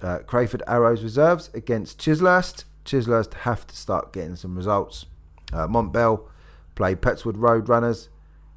Uh, 0.00 0.18
Crayford 0.18 0.62
Arrows 0.66 1.02
reserves 1.02 1.50
against 1.54 1.98
Chislehurst. 1.98 2.64
Chislehurst 2.84 3.34
have 3.34 3.66
to 3.66 3.76
start 3.76 4.12
getting 4.12 4.36
some 4.36 4.56
results. 4.56 5.06
Uh, 5.52 5.66
Montbell 5.68 6.24
play 6.74 6.94
Petts 6.94 7.24
Wood 7.24 7.36
Road 7.36 7.68
Runners. 7.68 8.08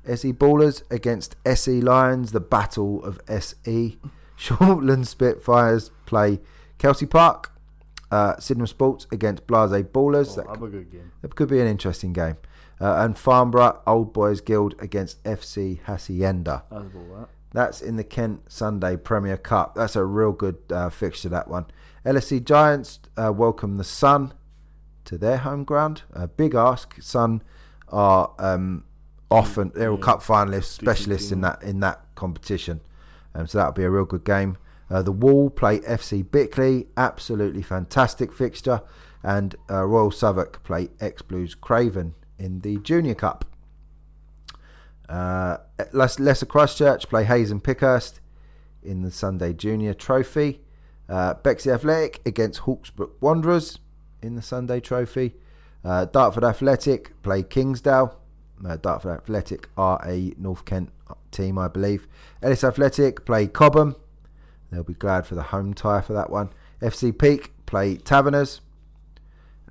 SE 0.07 0.33
Ballers 0.33 0.83
against 0.91 1.35
SE 1.45 1.81
Lions. 1.81 2.31
The 2.31 2.39
battle 2.39 3.03
of 3.03 3.19
SE. 3.27 3.97
Shortland 4.37 5.07
Spitfires 5.07 5.91
play 6.05 6.39
Kelsey 6.77 7.05
Park. 7.05 7.54
Uh, 8.15 8.39
Sydenham 8.39 8.67
Sports 8.67 9.07
against 9.11 9.45
Blase 9.47 9.83
Ballers. 9.83 10.29
Oh, 10.31 10.35
that, 10.41 10.47
have 10.47 10.63
a 10.63 10.69
good 10.69 10.89
game. 10.91 11.11
that 11.21 11.35
could 11.35 11.49
be 11.49 11.59
an 11.59 11.67
interesting 11.67 12.13
game. 12.13 12.37
Uh, 12.79 12.95
and 13.03 13.17
Farnborough 13.17 13.81
Old 13.85 14.13
Boys 14.13 14.39
Guild 14.41 14.75
against 14.79 15.21
FC 15.23 15.79
Hacienda. 15.83 16.63
That's 16.71 16.83
about 16.93 17.19
that. 17.19 17.29
That's 17.51 17.81
in 17.81 17.95
the 17.95 18.03
Kent 18.03 18.51
Sunday 18.51 18.95
Premier 18.97 19.37
Cup. 19.37 19.75
That's 19.75 19.95
a 19.95 20.03
real 20.05 20.31
good 20.33 20.57
uh, 20.69 20.89
fixture, 20.89 21.29
that 21.29 21.47
one. 21.49 21.65
LSC 22.05 22.43
Giants 22.43 22.99
uh, 23.17 23.31
welcome 23.33 23.77
the 23.77 23.83
Sun 23.83 24.33
to 25.05 25.17
their 25.17 25.37
home 25.37 25.63
ground. 25.63 26.03
A 26.13 26.27
big 26.27 26.53
ask. 26.55 26.95
Sun 27.01 27.41
are 27.89 28.31
um, 28.39 28.83
often 29.31 29.71
they're 29.75 29.89
all 29.91 29.97
Yeah. 29.97 30.03
cup 30.03 30.21
finalists, 30.21 30.65
specialists 30.81 31.31
in 31.31 31.41
that 31.41 31.63
in 31.63 31.79
that 31.81 31.97
competition. 32.15 32.81
Um, 33.33 33.47
so 33.47 33.57
that'll 33.57 33.73
be 33.73 33.83
a 33.83 33.89
real 33.89 34.05
good 34.05 34.25
game. 34.25 34.57
Uh, 34.89 35.01
the 35.01 35.11
Wall 35.11 35.49
play 35.49 35.79
FC 35.79 36.29
Bickley, 36.29 36.87
absolutely 36.95 37.61
fantastic 37.61 38.31
fixture, 38.31 38.81
and 39.23 39.55
uh, 39.69 39.83
Royal 39.83 40.11
Southwark 40.11 40.63
play 40.63 40.89
ex 40.99 41.21
Blues 41.21 41.55
Craven 41.55 42.13
in 42.37 42.61
the 42.61 42.77
Junior 42.77 43.15
Cup. 43.15 43.45
Uh, 45.09 45.57
Lesser 45.91 46.45
Christchurch 46.45 47.09
play 47.09 47.23
Hayes 47.23 47.51
and 47.51 47.63
Pickhurst 47.63 48.19
in 48.83 49.01
the 49.01 49.11
Sunday 49.11 49.53
Junior 49.53 49.93
Trophy. 49.93 50.61
Uh, 51.07 51.35
Bexley 51.35 51.71
Athletic 51.71 52.21
against 52.25 52.61
Hawksbrook 52.61 53.11
Wanderers 53.19 53.79
in 54.21 54.35
the 54.35 54.41
Sunday 54.41 54.79
Trophy. 54.79 55.35
Uh, 55.83 56.05
Dartford 56.05 56.43
Athletic 56.43 57.21
play 57.21 57.43
Kingsdale. 57.43 58.19
Uh, 58.65 58.77
Dartford 58.77 59.11
Athletic 59.11 59.69
are 59.77 60.01
a 60.05 60.33
North 60.37 60.65
Kent 60.65 60.89
team, 61.31 61.59
I 61.59 61.67
believe. 61.67 62.07
Ellis 62.41 62.63
Athletic 62.63 63.25
play 63.25 63.47
Cobham. 63.47 63.95
They'll 64.75 64.83
be 64.83 64.93
glad 64.93 65.25
for 65.25 65.35
the 65.35 65.43
home 65.43 65.73
tie 65.73 66.01
for 66.01 66.11
that 66.11 66.29
one. 66.29 66.49
FC 66.81 67.17
Peak 67.17 67.53
play 67.65 67.95
Taverners. 67.95 68.59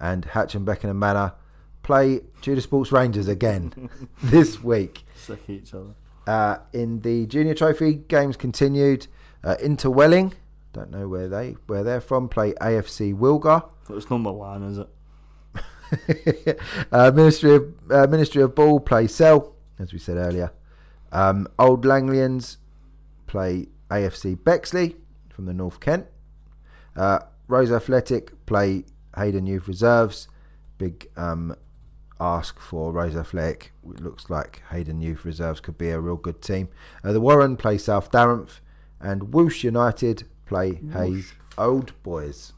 And 0.01 0.25
Hatch 0.25 0.55
and 0.55 0.65
Beckenham 0.65 0.99
Manor 0.99 1.35
play 1.83 2.21
Tudor 2.41 2.63
Sports 2.63 2.91
Rangers 2.91 3.29
again 3.29 3.91
this 4.23 4.65
week. 4.65 5.05
Sick 5.15 5.43
of 5.43 5.51
each 5.51 5.75
other. 5.75 5.95
Uh, 6.27 6.57
in 6.73 7.03
the 7.03 7.27
junior 7.27 7.53
trophy, 7.53 7.95
games 7.95 8.39
continued. 8.39 9.07
Uh, 9.45 9.57
Interwelling, 9.63 10.33
don't 10.73 10.91
know 10.91 11.07
where 11.07 11.29
they 11.29 11.57
where 11.67 11.85
they're 11.85 12.01
from. 12.01 12.31
Play 12.31 12.55
AFC 12.55 13.15
Wilgar. 13.15 13.69
It's 13.91 14.09
number 14.09 14.33
one, 14.33 14.63
is 14.63 14.79
it? 14.79 16.61
uh, 16.93 17.13
Ministry 17.15 17.57
of 17.57 17.75
uh, 17.91 18.07
Ministry 18.07 18.41
of 18.41 18.55
Ball 18.55 18.81
play 18.81 19.07
Cell, 19.07 19.55
as 19.79 19.93
we 19.93 19.99
said 19.99 20.17
earlier. 20.17 20.51
Um, 21.13 21.47
Old 21.59 21.85
Langlians 21.85 22.57
play 23.27 23.67
AFC 23.95 24.43
Bexley 24.43 24.97
from 25.31 25.47
the 25.47 25.55
North 25.55 25.81
Kent. 25.81 26.07
Uh, 26.97 27.21
Rose 27.49 27.71
Athletic 27.73 28.45
play 28.47 28.85
Hayden 29.17 29.47
Youth 29.47 29.69
Reserves. 29.69 30.29
Big 30.79 31.09
um, 31.17 31.55
ask 32.21 32.59
for 32.59 32.93
Rose 32.93 33.17
Athletic. 33.17 33.73
It 33.89 34.01
looks 34.03 34.29
like 34.31 34.63
Hayden 34.71 35.01
Youth 35.01 35.25
Reserves 35.25 35.61
could 35.61 35.79
be 35.79 35.91
a 35.91 36.01
real 36.01 36.17
good 36.17 36.43
team. 36.43 36.69
Uh, 37.03 37.13
the 37.13 37.21
Warren 37.21 37.57
play 37.57 37.79
South 37.79 38.11
Darenth, 38.11 38.61
and 39.01 39.33
Woosh 39.35 39.63
United 39.65 40.25
play 40.47 40.81
Hayes 40.93 41.33
Old 41.59 41.93
Boys. 42.03 42.53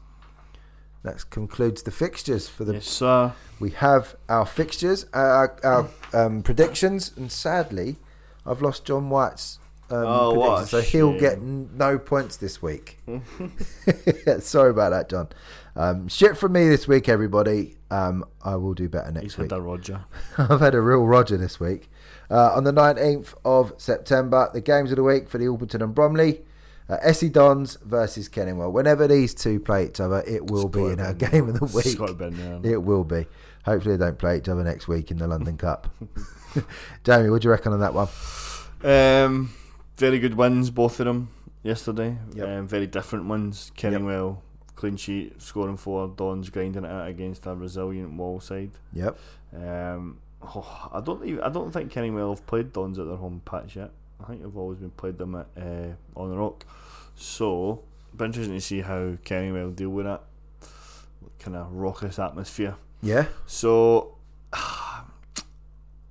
That 1.03 1.29
concludes 1.29 1.83
the 1.83 1.91
fixtures 1.91 2.49
for 2.49 2.65
the 2.65 2.73
Yes, 2.73 2.87
sir. 2.87 3.33
we 3.59 3.69
have 3.71 4.15
our 4.27 4.45
fixtures, 4.45 5.05
uh, 5.13 5.17
our, 5.17 5.57
our 5.63 5.89
um, 6.13 6.41
predictions, 6.43 7.11
and 7.15 7.31
sadly, 7.31 7.97
I've 8.45 8.61
lost 8.61 8.83
John 8.85 9.09
White's 9.09 9.59
um, 9.89 10.03
Oh, 10.05 10.33
what 10.33 10.67
so 10.67 10.81
he'll 10.81 11.11
shame. 11.11 11.19
get 11.19 11.33
n- 11.33 11.69
no 11.75 11.97
points 11.97 12.37
this 12.37 12.61
week. 12.61 12.97
Sorry 14.39 14.69
about 14.71 14.89
that, 14.91 15.09
John. 15.09 15.29
Um, 15.75 16.07
shit 16.07 16.37
from 16.37 16.53
me 16.53 16.67
this 16.67 16.87
week, 16.87 17.07
everybody. 17.07 17.75
Um, 17.91 18.25
I 18.43 18.55
will 18.55 18.73
do 18.73 18.89
better 18.89 19.11
next 19.11 19.23
He's 19.23 19.37
week. 19.37 19.51
had 19.51 19.59
a 19.59 19.61
Roger. 19.61 20.05
I've 20.37 20.59
had 20.59 20.73
a 20.75 20.81
real 20.81 21.05
Roger 21.05 21.37
this 21.37 21.59
week. 21.59 21.89
Uh, 22.29 22.51
on 22.55 22.63
the 22.65 22.73
19th 22.73 23.33
of 23.45 23.73
September, 23.77 24.49
the 24.53 24.59
games 24.61 24.91
of 24.91 24.97
the 24.97 25.03
week 25.03 25.29
for 25.29 25.37
the 25.37 25.45
Orpington 25.45 25.81
and 25.83 25.95
Bromley. 25.95 26.41
Uh, 26.89 26.97
SE 27.03 27.27
Dons 27.29 27.77
versus 27.83 28.27
Kenningwell. 28.29 28.71
Whenever 28.71 29.07
these 29.07 29.33
two 29.33 29.59
play 29.59 29.85
each 29.87 29.99
other, 29.99 30.23
it 30.25 30.49
will 30.49 30.69
be 30.69 30.85
in 30.85 30.99
our 31.01 31.13
game 31.13 31.49
of 31.49 31.59
the 31.59 31.65
week. 31.65 32.61
be. 32.63 32.69
It 32.71 32.81
will 32.83 33.03
be. 33.03 33.25
Hopefully, 33.65 33.97
they 33.97 34.05
don't 34.05 34.17
play 34.17 34.37
each 34.37 34.47
other 34.47 34.63
next 34.63 34.87
week 34.87 35.11
in 35.11 35.17
the 35.17 35.27
London 35.27 35.57
Cup. 35.57 35.93
Jamie, 37.03 37.29
what 37.29 37.41
do 37.41 37.47
you 37.47 37.51
reckon 37.51 37.73
on 37.73 37.81
that 37.81 37.93
one? 37.93 38.07
Um, 38.83 39.51
very 39.97 40.19
good 40.19 40.35
wins, 40.35 40.69
both 40.69 40.99
of 40.99 41.05
them 41.05 41.29
yesterday. 41.63 42.17
Yep. 42.33 42.47
Um, 42.47 42.67
very 42.67 42.87
different 42.87 43.25
ones. 43.25 43.71
Kenningwell 43.75 44.37
clean 44.77 44.95
sheet, 44.95 45.41
scoring 45.41 45.75
four. 45.75 46.07
Dons 46.07 46.49
grinding 46.49 46.85
it 46.85 46.91
out 46.91 47.09
against 47.09 47.45
a 47.45 47.53
resilient 47.53 48.13
wall 48.13 48.39
side. 48.39 48.71
Yep. 48.93 49.19
Um, 49.53 50.19
oh, 50.41 50.89
I 50.93 51.01
don't 51.01 51.25
even, 51.25 51.41
I 51.41 51.49
don't 51.49 51.71
think 51.71 51.91
Kenningwell 51.91 52.29
have 52.29 52.45
played 52.47 52.71
Dons 52.71 52.97
at 52.97 53.07
their 53.07 53.17
home 53.17 53.41
patch 53.43 53.75
yet. 53.75 53.91
I 54.23 54.27
think 54.27 54.41
they've 54.41 54.57
always 54.57 54.79
been 54.79 54.91
played 54.91 55.17
them 55.17 55.35
at 55.35 55.47
uh, 55.57 56.19
on 56.19 56.29
the 56.29 56.37
rock. 56.37 56.65
So, 57.15 57.83
be 58.15 58.25
interesting 58.25 58.55
to 58.55 58.61
see 58.61 58.81
how 58.81 59.17
Kenningwell 59.25 59.75
deal 59.75 59.89
with 59.89 60.05
that 60.05 60.23
kind 61.39 61.57
of 61.57 61.73
raucous 61.73 62.19
atmosphere. 62.19 62.75
Yeah. 63.01 63.25
So, 63.45 64.15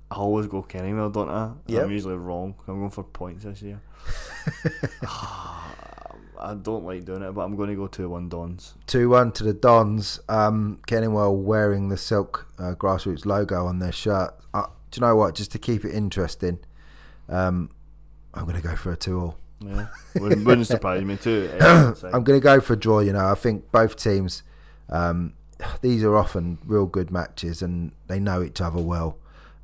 I 0.09 0.15
always 0.15 0.47
go 0.47 0.63
Kenningwell, 0.63 1.11
don't 1.11 1.29
I? 1.29 1.51
Yep. 1.67 1.83
I'm 1.83 1.91
usually 1.91 2.15
wrong. 2.15 2.55
I'm 2.67 2.79
going 2.79 2.89
for 2.89 3.03
points 3.03 3.43
this 3.43 3.61
year. 3.61 3.81
I 6.39 6.53
don't 6.61 6.85
like 6.85 7.03
doing 7.03 7.23
it, 7.23 7.31
but 7.31 7.41
I'm 7.41 7.55
going 7.55 7.69
to 7.69 7.75
go 7.75 7.87
2 7.87 8.09
1 8.09 8.29
Dons. 8.29 8.75
2 8.87 9.09
1 9.09 9.31
to 9.33 9.43
the 9.43 9.53
Dons. 9.53 10.19
Um, 10.29 10.79
Kenningwell 10.87 11.35
wearing 11.35 11.89
the 11.89 11.97
Silk 11.97 12.47
uh, 12.57 12.73
Grassroots 12.75 13.25
logo 13.25 13.65
on 13.65 13.79
their 13.79 13.91
shirt. 13.91 14.33
Uh, 14.53 14.67
do 14.91 14.99
you 14.99 15.07
know 15.07 15.15
what? 15.15 15.35
Just 15.35 15.51
to 15.53 15.59
keep 15.59 15.83
it 15.83 15.93
interesting, 15.93 16.59
um, 17.27 17.71
I'm 18.33 18.43
going 18.43 18.55
to 18.55 18.61
go 18.61 18.75
for 18.75 18.91
a 18.91 18.95
2 18.95 19.19
all. 19.19 19.37
Yeah. 19.59 19.87
wouldn't, 20.15 20.45
wouldn't 20.45 20.67
surprise 20.67 21.03
me 21.03 21.17
too. 21.17 21.49
eh, 21.59 21.93
I'm 22.13 22.23
going 22.23 22.39
to 22.39 22.43
go 22.43 22.61
for 22.61 22.73
a 22.73 22.79
draw. 22.79 22.99
You 22.99 23.13
know, 23.13 23.25
I 23.25 23.35
think 23.35 23.71
both 23.71 23.95
teams. 23.95 24.43
Um, 24.89 25.33
these 25.81 26.03
are 26.03 26.15
often 26.15 26.59
real 26.65 26.85
good 26.85 27.11
matches, 27.11 27.61
and 27.61 27.91
they 28.07 28.19
know 28.19 28.43
each 28.43 28.61
other 28.61 28.81
well. 28.81 29.17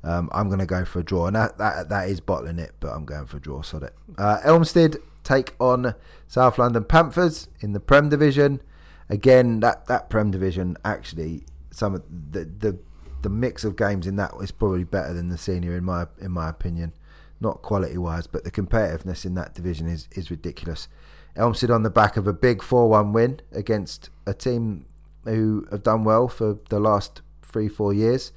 Um, 0.04 0.28
I'm 0.32 0.48
going 0.48 0.60
to 0.60 0.66
go 0.66 0.84
for 0.84 1.00
a 1.00 1.02
draw, 1.02 1.26
and 1.26 1.36
that, 1.36 1.56
that 1.58 1.88
that 1.88 2.08
is 2.08 2.20
bottling 2.20 2.58
it, 2.58 2.72
but 2.78 2.88
I'm 2.88 3.06
going 3.06 3.26
for 3.26 3.38
a 3.38 3.40
draw. 3.40 3.62
Sod 3.62 3.84
it. 3.84 3.94
Uh, 4.18 4.38
Elmstead 4.44 4.98
take 5.22 5.54
on 5.58 5.94
South 6.28 6.58
London 6.58 6.84
Panthers 6.84 7.48
in 7.60 7.72
the 7.72 7.80
Prem 7.80 8.10
Division. 8.10 8.60
Again, 9.08 9.60
that 9.60 9.86
that 9.86 10.10
Prem 10.10 10.30
Division 10.30 10.76
actually 10.84 11.44
some 11.70 11.94
of 11.94 12.02
the 12.30 12.44
the 12.44 12.78
the 13.22 13.30
mix 13.30 13.64
of 13.64 13.76
games 13.76 14.06
in 14.06 14.16
that 14.16 14.32
is 14.42 14.50
probably 14.50 14.84
better 14.84 15.14
than 15.14 15.30
the 15.30 15.38
senior 15.38 15.76
in 15.76 15.84
my 15.84 16.06
in 16.20 16.30
my 16.30 16.48
opinion. 16.50 16.92
Not 17.40 17.62
quality 17.62 17.98
wise, 17.98 18.26
but 18.26 18.44
the 18.44 18.50
competitiveness 18.50 19.24
in 19.24 19.34
that 19.34 19.54
division 19.54 19.88
is 19.88 20.08
is 20.12 20.30
ridiculous. 20.30 20.88
Elmstead 21.36 21.70
on 21.70 21.82
the 21.82 21.90
back 21.90 22.16
of 22.16 22.28
a 22.28 22.32
big 22.32 22.62
4 22.62 22.88
1 22.88 23.12
win 23.12 23.40
against 23.50 24.10
a 24.24 24.34
team 24.34 24.86
who 25.24 25.66
have 25.70 25.82
done 25.82 26.04
well 26.04 26.28
for 26.28 26.58
the 26.68 26.78
last 26.78 27.22
three, 27.42 27.68
four 27.68 27.92
years, 27.92 28.30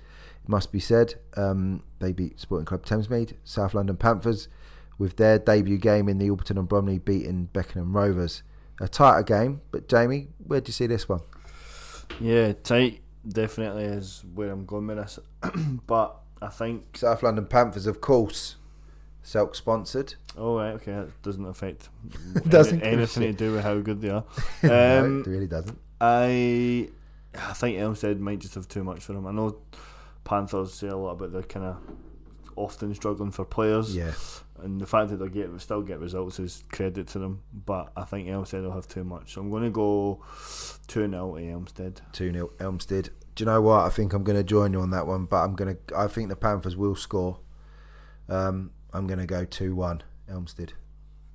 must 0.48 0.72
be 0.72 0.80
said. 0.80 1.16
Um, 1.36 1.84
they 2.00 2.12
beat 2.14 2.40
Sporting 2.40 2.66
Club 2.66 2.86
Thamesmead, 2.86 3.34
South 3.44 3.74
London 3.74 3.98
Panthers, 3.98 4.48
with 4.98 5.18
their 5.18 5.38
debut 5.40 5.78
game 5.78 6.08
in 6.10 6.18
the 6.18 6.30
Orpington 6.30 6.58
and 6.58 6.68
Bromley 6.68 6.98
beating 7.00 7.46
Beckenham 7.54 7.96
Rovers. 7.96 8.44
A 8.80 8.88
tighter 8.88 9.24
game, 9.24 9.62
but 9.72 9.88
Jamie, 9.90 10.28
where 10.46 10.62
do 10.62 10.70
you 10.70 10.74
see 10.74 10.86
this 10.88 11.10
one? 11.10 11.22
Yeah, 12.20 12.54
tight 12.54 13.02
definitely 13.28 13.84
is 13.86 14.24
where 14.36 14.52
I'm 14.52 14.66
going 14.66 14.88
with 14.88 14.98
this. 14.98 15.20
but 15.88 16.16
I 16.42 16.50
think. 16.50 16.98
South 16.98 17.24
London 17.24 17.48
Panthers, 17.48 17.88
of 17.88 18.02
course, 18.02 18.56
Selk 19.24 19.56
sponsored. 19.56 20.14
Oh, 20.38 20.58
right, 20.58 20.74
okay, 20.76 20.92
that 20.94 21.22
doesn't 21.24 21.46
affect 21.46 21.90
Doesn't 22.50 22.82
any- 22.84 22.98
anything 22.98 23.24
to 23.24 23.34
do 23.34 23.54
with 23.54 23.64
how 23.64 23.80
good 23.80 24.00
they 24.02 24.10
are. 24.10 24.24
no, 24.64 25.00
Um, 25.04 25.22
it 25.22 25.28
really 25.28 25.48
doesn't. 25.48 25.78
I 26.00 26.90
I 27.36 27.54
think 27.54 27.78
Elmstead 27.80 28.20
might 28.20 28.40
just 28.40 28.54
have 28.54 28.68
too 28.68 28.84
much 28.84 29.04
for 29.04 29.14
them. 29.14 29.26
I 29.26 29.32
know 29.32 29.58
Panthers 30.28 30.74
say 30.74 30.88
a 30.90 30.98
lot 30.98 31.12
about 31.12 31.32
they're 31.32 31.42
kind 31.44 31.66
of 31.66 31.78
often 32.58 32.94
struggling 32.94 33.32
for 33.32 33.46
players, 33.46 33.96
Yeah. 33.96 34.12
and 34.62 34.82
the 34.82 34.86
fact 34.86 35.10
that 35.12 35.18
they 35.18 35.30
get 35.30 35.50
still 35.62 35.82
get 35.82 36.00
results 36.00 36.38
is 36.40 36.64
credit 36.72 37.08
to 37.10 37.20
them. 37.20 37.44
But 37.54 37.92
I 37.96 38.04
think 38.04 38.28
Elmstead 38.28 38.64
will 38.64 38.72
have 38.74 38.88
too 38.90 39.04
much, 39.06 39.34
so 39.34 39.42
I'm 39.42 39.50
going 39.50 39.64
to 39.64 39.70
go 39.70 40.22
two 40.88 41.10
0 41.10 41.36
to 41.36 41.42
Elmstead. 41.42 42.02
2 42.12 42.34
0 42.34 42.52
Elmstead. 42.60 43.10
Do 43.36 43.44
you 43.44 43.46
know 43.46 43.62
what? 43.62 43.86
I 43.86 43.90
think 43.90 44.14
I'm 44.14 44.24
going 44.24 44.38
to 44.38 44.44
join 44.44 44.74
you 44.74 44.82
on 44.82 44.90
that 44.90 45.08
one, 45.08 45.26
but 45.26 45.38
I'm 45.44 45.56
going 45.56 45.76
to. 45.78 45.98
I 45.98 46.08
think 46.08 46.28
the 46.30 46.36
Panthers 46.36 46.76
will 46.76 46.96
score. 46.96 47.40
Um, 48.28 48.72
I'm 48.92 49.08
going 49.08 49.20
to 49.20 49.26
go 49.28 49.46
2 49.46 49.76
1 49.76 50.04
Elmstead. 50.30 50.74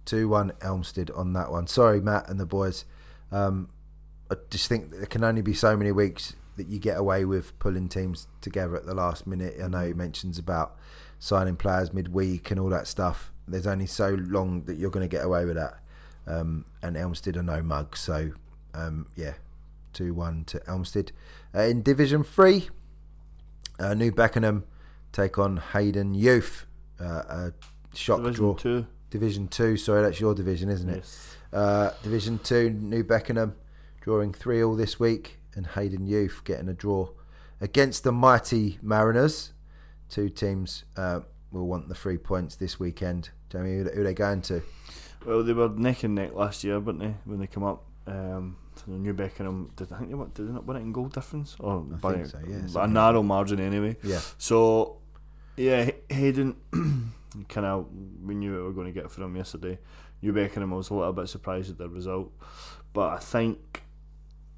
2 0.05 0.29
1 0.29 0.53
Elmstead 0.61 1.11
on 1.17 1.33
that 1.33 1.51
one. 1.51 1.67
Sorry, 1.67 2.01
Matt 2.01 2.29
and 2.29 2.39
the 2.41 2.45
boys. 2.47 2.85
Um, 3.31 3.69
I 4.31 4.35
just 4.51 4.69
think 4.69 4.91
there 4.91 5.07
can 5.07 5.23
only 5.25 5.43
be 5.43 5.55
so 5.55 5.77
many 5.77 5.93
weeks 5.93 6.35
that 6.57 6.69
you 6.69 6.79
get 6.79 6.99
away 6.99 7.25
with 7.25 7.59
pulling 7.59 7.89
teams 7.89 8.29
together 8.41 8.77
at 8.77 8.87
the 8.87 8.95
last 8.95 9.27
minute. 9.27 9.57
I 9.63 9.69
know 9.69 9.87
he 9.87 9.95
mentions 9.95 10.39
about 10.39 10.77
signing 11.19 11.57
players 11.57 11.93
midweek 11.93 12.51
and 12.51 12.61
all 12.61 12.69
that 12.71 12.87
stuff. 12.87 13.33
There's 13.49 13.67
only 13.67 13.87
so 13.87 14.11
long 14.11 14.65
that 14.65 14.77
you're 14.77 14.91
going 14.91 15.09
to 15.09 15.15
get 15.17 15.25
away 15.25 15.45
with 15.45 15.57
that. 15.57 15.79
Um, 16.27 16.65
and 16.83 16.97
Elmstead 16.97 17.37
are 17.37 17.43
no 17.43 17.63
mug, 17.63 17.97
so 17.97 18.31
um, 18.75 19.07
yeah, 19.17 19.35
two 19.93 20.15
one 20.15 20.45
to 20.45 20.61
Elmstead. 20.69 21.11
Uh, 21.55 21.63
in 21.63 21.83
Division 21.83 22.23
Three, 22.23 22.69
uh, 23.81 23.95
New 23.95 24.13
Beckenham 24.13 24.65
take 25.11 25.37
on 25.39 25.57
Hayden 25.73 26.15
Youth. 26.15 26.67
Uh, 27.01 27.05
a 27.05 27.53
shock 27.95 28.19
Division 28.19 28.37
draw. 28.37 28.55
two. 28.55 28.87
Division 29.11 29.49
Two. 29.49 29.77
Sorry, 29.77 30.03
that's 30.03 30.21
your 30.21 30.35
division, 30.35 30.69
isn't 30.69 30.89
it? 30.89 30.97
Yes. 30.99 31.37
Uh, 31.53 31.91
Division 32.05 32.39
Two, 32.39 32.71
New 32.71 33.03
Beckenham 33.03 33.57
drawing 34.03 34.33
3 34.33 34.63
all 34.65 34.75
this 34.75 34.99
week, 34.99 35.39
and 35.55 35.67
Hayden 35.69 36.07
Youth 36.07 36.43
getting 36.45 36.69
a 36.69 36.75
draw 36.75 37.09
against 37.61 38.05
the 38.05 38.13
mighty 38.13 38.79
Mariners. 38.83 39.53
Two 40.09 40.29
teams 40.29 40.85
uh, 40.97 41.21
will 41.51 41.67
want 41.67 41.89
the 41.89 41.95
three 41.95 42.19
points 42.19 42.57
this 42.57 42.79
weekend. 42.79 43.31
Jamie, 43.51 43.79
who, 43.79 43.85
who 43.85 44.01
are 44.01 44.05
they 44.05 44.15
going 44.15 44.43
to? 44.43 44.63
Well, 45.25 45.43
they 45.43 45.53
were 45.53 45.69
neck 45.69 46.03
and 46.03 46.15
neck 46.15 46.35
last 46.35 46.65
year, 46.65 46.81
weren't 46.81 46.99
they, 46.99 47.15
when 47.25 47.39
they 47.39 47.47
come 47.47 47.63
up? 47.63 47.85
Um, 48.07 48.57
so 48.75 48.91
New 48.93 49.13
Beckenham, 49.13 49.71
did 49.77 49.93
I 49.93 49.99
think 49.99 50.11
they, 50.11 50.15
won- 50.15 50.33
did 50.35 50.49
they 50.49 50.53
not 50.53 50.67
win 50.67 50.77
it 50.77 50.81
in 50.81 50.93
goal 50.93 51.07
difference? 51.07 51.57
Or 51.61 51.85
I 51.93 51.97
by 51.97 52.15
think 52.15 52.27
so, 52.27 52.41
yeah, 52.47 52.59
by 52.73 52.85
a 52.85 52.89
narrow 52.89 53.23
margin 53.23 53.61
anyway. 53.61 53.97
Yeah. 54.03 54.21
So, 54.39 54.99
yeah, 55.57 55.91
Hayden, 56.09 56.57
kind 57.49 57.67
of, 57.67 57.87
we 58.25 58.35
knew 58.35 58.53
what 58.53 58.61
we 58.61 58.65
were 58.65 58.73
going 58.73 58.93
to 58.93 59.01
get 59.01 59.11
from 59.11 59.25
him 59.25 59.37
yesterday. 59.37 59.79
New 60.23 60.33
Beckenham, 60.33 60.73
I 60.73 60.77
was 60.77 60.91
a 60.91 60.95
little 60.95 61.13
bit 61.13 61.29
surprised 61.29 61.71
at 61.71 61.79
the 61.79 61.89
result, 61.89 62.33
but 62.93 63.11
I 63.11 63.19
think 63.19 63.82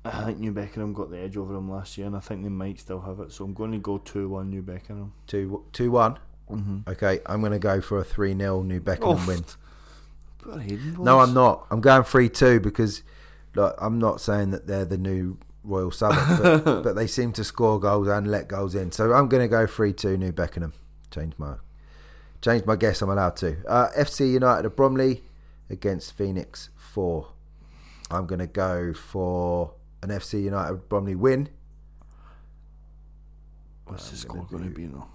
I 0.04 0.24
think 0.24 0.38
New 0.38 0.52
Beckenham 0.52 0.92
got 0.92 1.10
the 1.10 1.18
edge 1.18 1.36
over 1.36 1.54
them 1.54 1.70
last 1.70 1.96
year, 1.96 2.06
and 2.06 2.16
I 2.16 2.20
think 2.20 2.42
they 2.42 2.50
might 2.50 2.78
still 2.78 3.00
have 3.00 3.20
it. 3.20 3.32
So 3.32 3.44
I'm 3.44 3.54
going 3.54 3.72
to 3.72 3.78
go 3.78 3.98
two 3.98 4.28
one 4.28 4.50
New 4.50 4.62
Beckenham. 4.62 5.12
2 5.28 5.64
2 5.72 5.90
1. 5.90 6.18
Mm-hmm. 6.50 6.78
Okay, 6.90 7.20
I'm 7.24 7.40
going 7.40 7.52
to 7.52 7.58
go 7.58 7.80
for 7.80 7.98
a 7.98 8.04
3 8.04 8.36
0 8.36 8.62
New 8.62 8.80
Beckenham 8.80 9.18
Oh, 9.18 9.26
win. 9.26 9.44
No. 10.98 11.20
I'm 11.20 11.32
not. 11.32 11.66
I'm 11.70 11.80
going 11.80 12.02
3 12.04 12.28
2 12.28 12.60
because 12.60 13.02
look, 13.54 13.74
I'm 13.80 13.98
not 13.98 14.20
saying 14.20 14.50
that 14.50 14.66
they're 14.66 14.84
the 14.84 14.98
new 14.98 15.38
Royal 15.62 15.90
Southwark, 15.90 16.64
but, 16.64 16.82
but 16.82 16.96
they 16.96 17.06
seem 17.06 17.32
to 17.32 17.44
score 17.44 17.80
goals 17.80 18.08
and 18.08 18.30
let 18.30 18.46
goals 18.48 18.74
in. 18.74 18.92
So 18.92 19.14
I'm 19.14 19.28
going 19.28 19.42
to 19.42 19.48
go 19.48 19.66
3 19.66 19.94
2 19.94 20.18
New 20.18 20.32
Beckenham. 20.32 20.74
Change 21.10 21.32
my 21.38 21.54
change 22.42 22.66
my 22.66 22.76
guess. 22.76 23.00
I'm 23.00 23.08
allowed 23.08 23.36
to. 23.36 23.56
Uh, 23.66 23.88
FC 23.96 24.30
United 24.30 24.66
of 24.66 24.76
Bromley 24.76 25.22
against 25.70 26.12
Phoenix 26.12 26.68
4. 26.76 27.28
I'm 28.10 28.26
going 28.26 28.40
to 28.40 28.46
go 28.46 28.92
for 28.92 29.72
an 30.04 30.10
FC 30.10 30.42
United 30.42 30.88
Bromley 30.88 31.14
win 31.14 31.48
What's 33.86 34.10
the 34.10 34.16
score 34.16 34.46
going 34.50 34.64
to 34.64 34.70
be 34.70 34.86
now? 34.86 35.08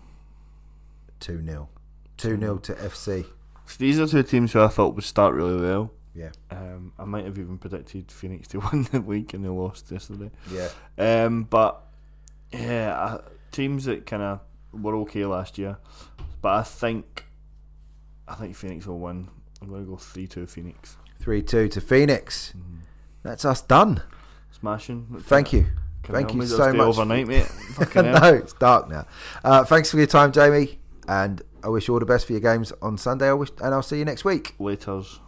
2 1.22 1.44
0. 1.44 1.70
2 2.18 2.40
0 2.40 2.58
to 2.58 2.74
FC. 2.74 3.26
So 3.66 3.76
these 3.78 4.00
are 4.00 4.08
two 4.08 4.24
teams 4.24 4.54
who 4.54 4.62
I 4.62 4.68
thought 4.68 4.96
would 4.96 5.04
start 5.04 5.36
really 5.36 5.60
well. 5.60 5.92
Yeah. 6.16 6.32
Um, 6.52 6.94
I 6.98 7.06
might 7.06 7.26
have 7.26 7.38
even 7.38 7.58
predicted 7.58 8.12
Phoenix 8.12 8.48
to 8.50 8.60
win 8.72 8.88
the 8.92 9.02
week 9.02 9.34
and 9.34 9.44
they 9.44 9.50
lost 9.50 9.92
yesterday. 9.92 10.32
Yeah. 10.52 10.70
Um, 10.98 11.44
but 11.44 11.82
yeah, 12.52 12.96
I, 12.96 13.20
teams 13.52 13.86
that 13.86 14.06
kind 14.06 14.24
of 14.24 14.40
were 14.72 14.96
okay 14.98 15.26
last 15.26 15.58
year, 15.58 15.78
but 16.42 16.54
I 16.54 16.64
think 16.64 17.26
I 18.28 18.36
think 18.36 18.56
Phoenix 18.56 18.86
will 18.86 19.00
win. 19.00 19.30
I'm 19.62 19.70
going 19.70 19.84
to 19.84 19.90
go 19.90 19.98
three 19.98 20.28
two 20.28 20.46
Phoenix. 20.48 20.98
3 21.20 21.42
2 21.42 21.68
to 21.68 21.82
Phoenix. 21.82 22.54
That's 23.24 23.44
us 23.44 23.62
done. 23.62 24.02
Smashing. 24.60 25.08
Thank 25.22 25.54
you. 25.54 25.68
Thank 26.04 26.34
you 26.34 26.46
so 26.46 26.74
much. 26.74 26.88
overnight, 26.88 27.28
mate. 27.28 27.46
Fucking 27.76 28.06
hell. 28.06 28.20
no, 28.20 28.34
it's 28.34 28.54
dark 28.54 28.90
now. 28.90 29.06
Uh, 29.44 29.64
thanks 29.64 29.92
for 29.92 29.98
your 29.98 30.08
time, 30.08 30.32
Jamie, 30.32 30.80
and 31.08 31.42
I 31.64 31.70
wish 31.70 31.88
you 31.88 31.94
all 31.94 32.00
the 32.00 32.06
best 32.06 32.26
for 32.26 32.34
your 32.34 32.42
games 32.42 32.74
on 32.82 32.98
Sunday. 32.98 33.30
I 33.30 33.34
wish, 33.34 33.50
and 33.62 33.74
I'll 33.74 33.82
see 33.82 34.00
you 34.00 34.06
next 34.06 34.26
week. 34.26 34.56
Laters. 34.60 35.20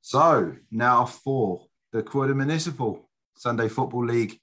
So 0.00 0.54
now 0.70 1.04
for 1.04 1.66
the 1.92 2.02
Croydon 2.02 2.38
Municipal 2.38 3.10
Sunday 3.36 3.68
Football 3.68 4.06
League 4.06 4.38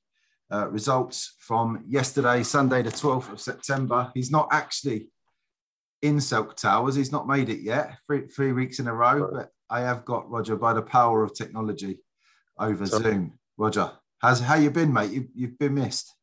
uh, 0.52 0.68
results 0.70 1.36
from 1.40 1.84
yesterday, 1.88 2.44
Sunday, 2.44 2.84
the 2.84 2.92
12th 2.92 3.32
of 3.32 3.42
September. 3.42 4.12
He's 4.14 4.30
not 4.30 4.50
actually 4.52 5.10
in 6.04 6.20
Silk 6.22 6.56
Towers. 6.56 6.96
He's 6.96 7.12
not 7.12 7.28
made 7.28 7.50
it 7.50 7.62
yet, 7.62 7.98
three, 8.06 8.28
three 8.28 8.52
weeks 8.52 8.80
in 8.80 8.88
a 8.88 8.94
row, 8.94 9.30
but 9.34 9.50
I 9.70 9.80
have 9.82 10.06
got 10.06 10.30
Roger 10.30 10.56
by 10.56 10.74
the 10.74 10.82
power 10.82 11.24
of 11.24 11.34
technology 11.34 11.98
over 12.60 12.86
So- 12.86 13.00
Zoom. 13.00 13.40
Roger, 13.58 13.92
how's 14.20 14.40
how 14.40 14.56
you 14.56 14.70
been, 14.70 14.92
mate? 14.94 15.12
You, 15.12 15.28
you've 15.34 15.58
been 15.58 15.76
missed. 15.76 16.14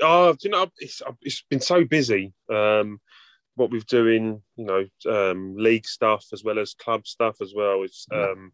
Oh, 0.00 0.32
do 0.32 0.38
you 0.42 0.50
know, 0.50 0.66
it's, 0.78 1.02
it's 1.22 1.42
been 1.50 1.60
so 1.60 1.84
busy. 1.84 2.32
Um, 2.52 3.00
what 3.56 3.70
we've 3.70 3.86
doing, 3.86 4.42
you 4.56 4.64
know, 4.64 4.84
um, 5.10 5.56
league 5.56 5.86
stuff 5.86 6.26
as 6.32 6.44
well 6.44 6.58
as 6.58 6.74
club 6.74 7.06
stuff 7.06 7.36
as 7.40 7.54
well. 7.56 7.82
It's 7.82 8.06
um, 8.12 8.52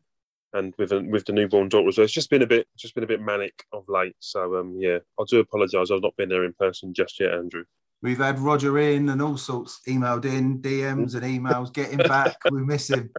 and 0.54 0.72
with 0.78 0.92
with 0.92 1.24
the 1.26 1.32
newborn 1.32 1.68
daughter 1.68 1.88
as 1.88 1.98
well. 1.98 2.04
It's 2.04 2.12
just 2.12 2.30
been 2.30 2.42
a 2.42 2.46
bit, 2.46 2.68
just 2.78 2.94
been 2.94 3.02
a 3.04 3.08
bit 3.08 3.20
manic 3.20 3.64
of 3.72 3.84
late. 3.88 4.14
So 4.20 4.56
um, 4.56 4.76
yeah, 4.78 4.98
I 5.18 5.24
do 5.28 5.40
apologise. 5.40 5.90
I've 5.90 6.02
not 6.02 6.16
been 6.16 6.28
there 6.28 6.44
in 6.44 6.52
person 6.54 6.94
just 6.94 7.18
yet, 7.18 7.34
Andrew. 7.34 7.64
We've 8.02 8.18
had 8.18 8.40
Roger 8.40 8.78
in 8.80 9.08
and 9.10 9.22
all 9.22 9.36
sorts 9.36 9.80
emailed 9.88 10.24
in, 10.24 10.60
DMs 10.60 11.14
and 11.14 11.22
emails, 11.22 11.72
get 11.72 11.90
him 11.92 11.98
back. 11.98 12.36
we 12.50 12.62
miss 12.64 12.90
him. 12.90 13.10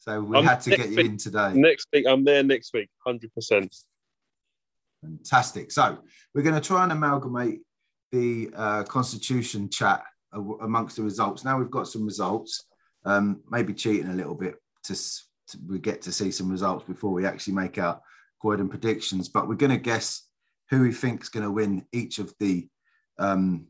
So 0.00 0.20
we 0.20 0.36
Um, 0.36 0.44
had 0.44 0.60
to 0.62 0.70
get 0.70 0.90
you 0.90 0.96
week- 0.96 1.06
in 1.06 1.16
today. 1.16 1.54
Next 1.54 1.88
week, 1.92 2.06
I'm 2.06 2.24
there. 2.24 2.42
Next 2.42 2.72
week, 2.74 2.90
hundred 3.04 3.32
percent. 3.34 3.74
Fantastic. 5.02 5.70
So 5.72 5.98
we're 6.34 6.42
going 6.42 6.54
to 6.60 6.60
try 6.66 6.82
and 6.82 6.92
amalgamate 6.92 7.60
the 8.12 8.50
uh, 8.54 8.84
Constitution 8.84 9.70
chat 9.70 10.04
amongst 10.32 10.96
the 10.96 11.02
results. 11.02 11.44
Now 11.44 11.58
we've 11.58 11.70
got 11.70 11.88
some 11.88 12.04
results, 12.04 12.64
um, 13.04 13.42
maybe 13.50 13.72
cheating 13.72 14.08
a 14.10 14.14
little 14.14 14.34
bit 14.34 14.56
to, 14.84 14.94
to 14.94 15.58
we 15.66 15.78
get 15.78 16.02
to 16.02 16.12
see 16.12 16.30
some 16.30 16.50
results 16.50 16.84
before 16.84 17.12
we 17.12 17.24
actually 17.26 17.54
make 17.54 17.78
our 17.78 18.00
Croydon 18.40 18.68
predictions. 18.68 19.28
But 19.28 19.48
we're 19.48 19.54
going 19.54 19.70
to 19.72 19.78
guess 19.78 20.26
who 20.70 20.82
we 20.82 20.92
think 20.92 21.22
is 21.22 21.28
going 21.30 21.44
to 21.44 21.50
win 21.50 21.86
each 21.92 22.18
of 22.18 22.34
the 22.40 22.68
um, 23.18 23.66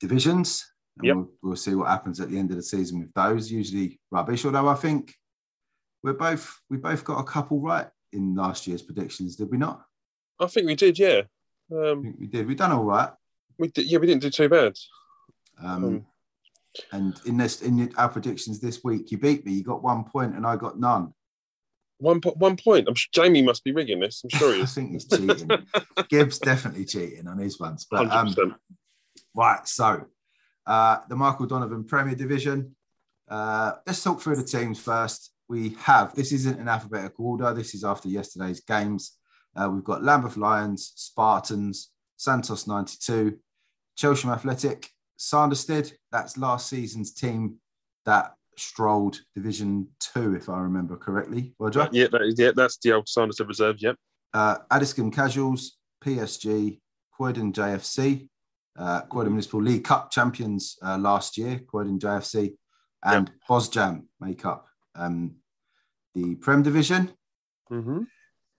divisions. 0.00 0.66
And 0.98 1.06
Yep. 1.06 1.16
we'll, 1.16 1.30
we'll 1.42 1.56
see 1.56 1.74
what 1.74 1.88
happens 1.88 2.20
at 2.20 2.28
the 2.30 2.38
end 2.38 2.50
of 2.50 2.56
the 2.56 2.62
season 2.62 2.98
with 3.00 3.12
those. 3.14 3.50
Usually 3.50 4.00
rubbish, 4.10 4.44
although 4.44 4.68
I 4.68 4.74
think 4.74 5.14
we're 6.02 6.12
both 6.14 6.60
we 6.70 6.76
both 6.76 7.04
got 7.04 7.20
a 7.20 7.24
couple 7.24 7.60
right 7.60 7.86
in 8.12 8.34
last 8.34 8.66
year's 8.66 8.82
predictions, 8.82 9.36
did 9.36 9.50
we 9.50 9.58
not? 9.58 9.84
I 10.40 10.46
think 10.46 10.66
we 10.66 10.74
did. 10.74 10.98
Yeah, 10.98 11.22
I 11.72 11.90
um, 11.90 12.02
think 12.02 12.16
we 12.18 12.26
did. 12.26 12.46
We've 12.46 12.56
done 12.56 12.72
all 12.72 12.84
right. 12.84 13.10
we 13.58 13.68
did. 13.68 13.86
Yeah, 13.86 13.98
we 13.98 14.06
didn't 14.08 14.22
do 14.22 14.30
too 14.30 14.48
bad. 14.48 14.76
Um, 15.62 15.84
Um, 15.84 16.06
and 16.92 17.20
in 17.26 17.36
this, 17.36 17.62
in 17.62 17.92
our 17.96 18.08
predictions 18.08 18.60
this 18.60 18.82
week, 18.84 19.10
you 19.10 19.18
beat 19.18 19.44
me. 19.44 19.52
You 19.52 19.64
got 19.64 19.82
one 19.82 20.04
point, 20.04 20.34
and 20.36 20.46
I 20.46 20.56
got 20.56 20.78
none. 20.78 21.12
One 21.98 22.20
po- 22.20 22.34
one 22.38 22.56
point. 22.56 22.86
I'm 22.88 22.94
sure 22.94 23.08
Jamie 23.12 23.42
must 23.42 23.64
be 23.64 23.72
rigging 23.72 23.98
this. 24.00 24.22
I'm 24.24 24.30
sure 24.30 24.54
he 24.54 24.60
is. 24.62 24.70
I 24.76 24.80
think 24.80 24.92
he's 24.92 25.04
cheating. 25.06 25.48
Gibbs 26.08 26.38
definitely 26.38 26.84
cheating 26.84 27.26
on 27.28 27.38
his 27.38 27.58
ones. 27.60 27.86
But 27.90 28.10
um. 28.10 28.34
Right, 29.34 29.66
so 29.66 30.06
uh, 30.66 30.98
the 31.08 31.16
Michael 31.16 31.46
Donovan 31.46 31.84
Premier 31.84 32.14
Division. 32.14 32.74
Uh, 33.28 33.72
let's 33.86 34.02
talk 34.02 34.20
through 34.20 34.36
the 34.36 34.44
teams 34.44 34.78
first. 34.78 35.32
We 35.48 35.70
have 35.80 36.14
this 36.14 36.32
isn't 36.32 36.58
in 36.58 36.68
alphabetical 36.68 37.26
order. 37.26 37.54
This 37.54 37.74
is 37.74 37.84
after 37.84 38.08
yesterday's 38.08 38.60
games. 38.60 39.18
Uh, 39.56 39.70
we've 39.70 39.84
got 39.84 40.04
Lambeth 40.04 40.36
Lions, 40.36 40.92
Spartans, 40.94 41.90
Santos 42.16 42.66
92, 42.66 43.38
Chelsham 43.98 44.32
Athletic, 44.32 44.90
Sanderstead. 45.16 45.90
That's 46.12 46.36
last 46.36 46.68
season's 46.68 47.12
team 47.12 47.56
that 48.04 48.34
strolled 48.56 49.20
Division 49.34 49.88
Two, 50.00 50.34
if 50.34 50.48
I 50.48 50.60
remember 50.60 50.96
correctly. 50.96 51.54
Roger. 51.58 51.88
Yeah, 51.92 52.08
that 52.12 52.22
is, 52.22 52.34
yeah, 52.38 52.50
that's 52.54 52.76
the 52.78 52.92
old 52.92 53.08
Sanderstead 53.08 53.48
Reserve. 53.48 53.76
Yep. 53.80 53.96
uh, 54.34 54.56
Addiscombe 54.70 55.10
Casuals, 55.10 55.78
PSG, 56.04 56.78
Croydon 57.12 57.52
JFC, 57.52 58.28
uh, 58.78 59.02
Croydon 59.02 59.32
Municipal 59.32 59.62
League 59.62 59.84
Cup 59.84 60.10
champions 60.10 60.78
uh, 60.82 60.96
last 60.98 61.36
year, 61.36 61.60
Croydon 61.66 61.98
JFC, 61.98 62.54
and 63.04 63.30
Hosjam 63.48 64.04
make 64.20 64.44
up 64.44 64.66
um, 64.94 65.36
the 66.14 66.36
Prem 66.36 66.62
Division. 66.62 67.12
Mm-hmm. 67.70 68.02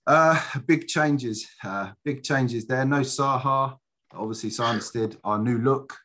Uh, 0.06 0.42
big 0.66 0.88
changes, 0.88 1.48
uh, 1.64 1.92
big 2.04 2.24
changes 2.24 2.66
there. 2.66 2.86
No 2.86 3.02
Saha, 3.02 3.78
obviously 4.14 4.50
Sanderstead, 4.50 5.18
our 5.24 5.40
new 5.40 5.60
look. 5.60 5.96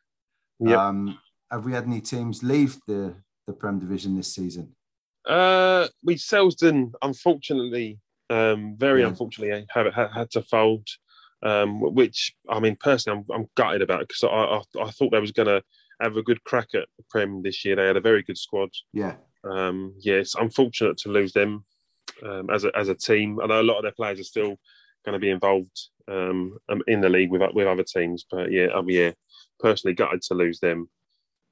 Yep. 0.59 0.77
Um, 0.77 1.19
have 1.51 1.65
we 1.65 1.73
had 1.73 1.85
any 1.85 2.01
teams 2.01 2.43
leave 2.43 2.77
the, 2.87 3.15
the 3.47 3.53
Prem 3.53 3.79
Division 3.79 4.15
this 4.15 4.33
season? 4.33 4.75
Uh, 5.27 5.87
we 6.03 6.15
Selsdon, 6.15 6.93
unfortunately, 7.01 7.99
um, 8.29 8.75
very 8.77 9.01
Yeah. 9.01 9.07
unfortunately, 9.07 9.65
have 9.73 9.93
had 9.93 10.31
to 10.31 10.41
fold. 10.41 10.87
Um, 11.43 11.81
which 11.81 12.33
I 12.49 12.59
mean, 12.59 12.75
personally, 12.79 13.23
I'm, 13.29 13.35
I'm 13.35 13.47
gutted 13.55 13.81
about 13.81 14.07
because 14.07 14.23
I, 14.23 14.27
I 14.27 14.87
I 14.87 14.91
thought 14.91 15.11
they 15.11 15.19
was 15.19 15.31
going 15.31 15.47
to 15.47 15.61
have 16.01 16.17
a 16.17 16.23
good 16.23 16.43
crack 16.43 16.69
at 16.73 16.87
the 16.97 17.03
Prem 17.09 17.41
this 17.43 17.63
year. 17.63 17.75
They 17.75 17.85
had 17.85 17.97
a 17.97 18.01
very 18.01 18.23
good 18.23 18.37
squad. 18.37 18.69
Yeah, 18.93 19.15
Um, 19.43 19.93
yeah, 19.99 20.15
it's 20.15 20.35
unfortunate 20.35 20.97
to 20.99 21.09
lose 21.09 21.33
them 21.33 21.65
um, 22.23 22.49
as 22.49 22.63
a 22.63 22.75
as 22.75 22.89
a 22.89 22.95
team. 22.95 23.39
I 23.41 23.47
know 23.47 23.61
a 23.61 23.63
lot 23.63 23.77
of 23.77 23.83
their 23.83 23.91
players 23.91 24.19
are 24.19 24.23
still 24.23 24.57
going 25.05 25.13
to 25.13 25.19
be 25.19 25.29
involved 25.29 25.89
um, 26.07 26.57
um, 26.69 26.81
in 26.87 27.01
the 27.01 27.09
league 27.09 27.31
with 27.31 27.41
with 27.53 27.67
other 27.67 27.83
teams, 27.83 28.25
but 28.29 28.51
yeah, 28.51 28.67
um, 28.73 28.89
yeah, 28.89 29.11
personally 29.59 29.93
gutted 29.93 30.21
to 30.23 30.33
lose 30.33 30.59
them 30.59 30.89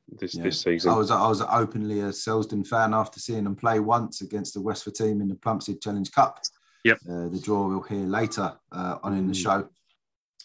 this 0.08 0.36
Yeah. 0.36 0.44
this 0.44 0.62
season. 0.62 0.92
I 0.92 0.98
was 0.98 1.12
I 1.12 1.28
was 1.28 1.42
openly 1.42 2.00
a 2.02 2.12
Selsdon 2.12 2.66
fan 2.66 2.94
after 2.94 3.20
seeing 3.20 3.44
them 3.44 3.56
play 3.56 3.80
once 3.80 4.22
against 4.22 4.54
the 4.54 4.62
Westford 4.62 4.96
team 4.96 5.22
in 5.22 5.28
the 5.28 5.36
Plumstead 5.36 5.82
Challenge 5.82 6.12
Cup. 6.12 6.40
Yep. 6.84 7.00
Uh, 7.10 7.30
the 7.30 7.40
draw 7.42 7.68
we'll 7.68 7.82
hear 7.82 8.06
later 8.06 8.54
uh, 8.72 8.98
on 9.04 9.18
in 9.18 9.28
the 9.28 9.34
Mm. 9.34 9.44
show. 9.44 9.70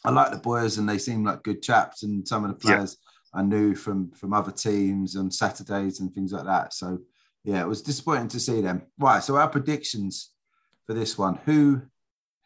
I 0.05 0.11
like 0.11 0.31
the 0.31 0.39
boys 0.39 0.79
and 0.79 0.89
they 0.89 0.99
seem 0.99 1.25
like 1.25 1.43
good 1.43 1.61
chaps 1.63 2.05
and 2.05 2.27
some 2.27 2.45
of 2.45 2.51
the 2.51 2.57
players 2.57 2.97
I 3.35 3.43
knew 3.43 3.75
from 3.75 4.11
from 4.13 4.33
other 4.33 4.53
teams 4.53 5.17
on 5.17 5.31
Saturdays 5.31 6.01
and 6.01 6.15
things 6.15 6.33
like 6.33 6.45
that. 6.45 6.73
So 6.73 6.99
yeah, 7.45 7.61
it 7.61 7.69
was 7.69 7.83
disappointing 7.83 8.29
to 8.29 8.41
see 8.41 8.61
them. 8.61 8.83
Right. 8.99 9.23
So 9.23 9.37
our 9.37 9.49
predictions 9.49 10.31
for 10.87 10.95
this 10.95 11.19
one. 11.19 11.39
Who 11.47 11.83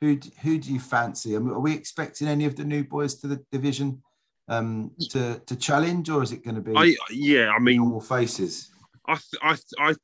who 0.00 0.18
who 0.42 0.58
do 0.58 0.72
you 0.72 0.80
fancy? 0.80 1.36
I 1.36 1.38
mean, 1.38 1.50
are 1.50 1.60
we 1.60 1.74
expecting 1.74 2.26
any 2.26 2.46
of 2.46 2.56
the 2.56 2.64
new 2.64 2.84
boys 2.84 3.14
to 3.16 3.26
the 3.28 3.40
division 3.52 4.02
um, 4.48 4.90
to 5.10 5.38
to 5.46 5.56
challenge, 5.56 6.08
or 6.10 6.22
is 6.22 6.32
it 6.32 6.44
going 6.44 6.56
to 6.56 6.60
be? 6.60 6.76
I 6.76 6.96
yeah, 7.10 7.50
I 7.50 7.58
mean, 7.60 7.76
normal 7.76 8.00
faces. 8.00 8.70
I 9.06 9.18
I 9.42 9.56
I 9.78 9.94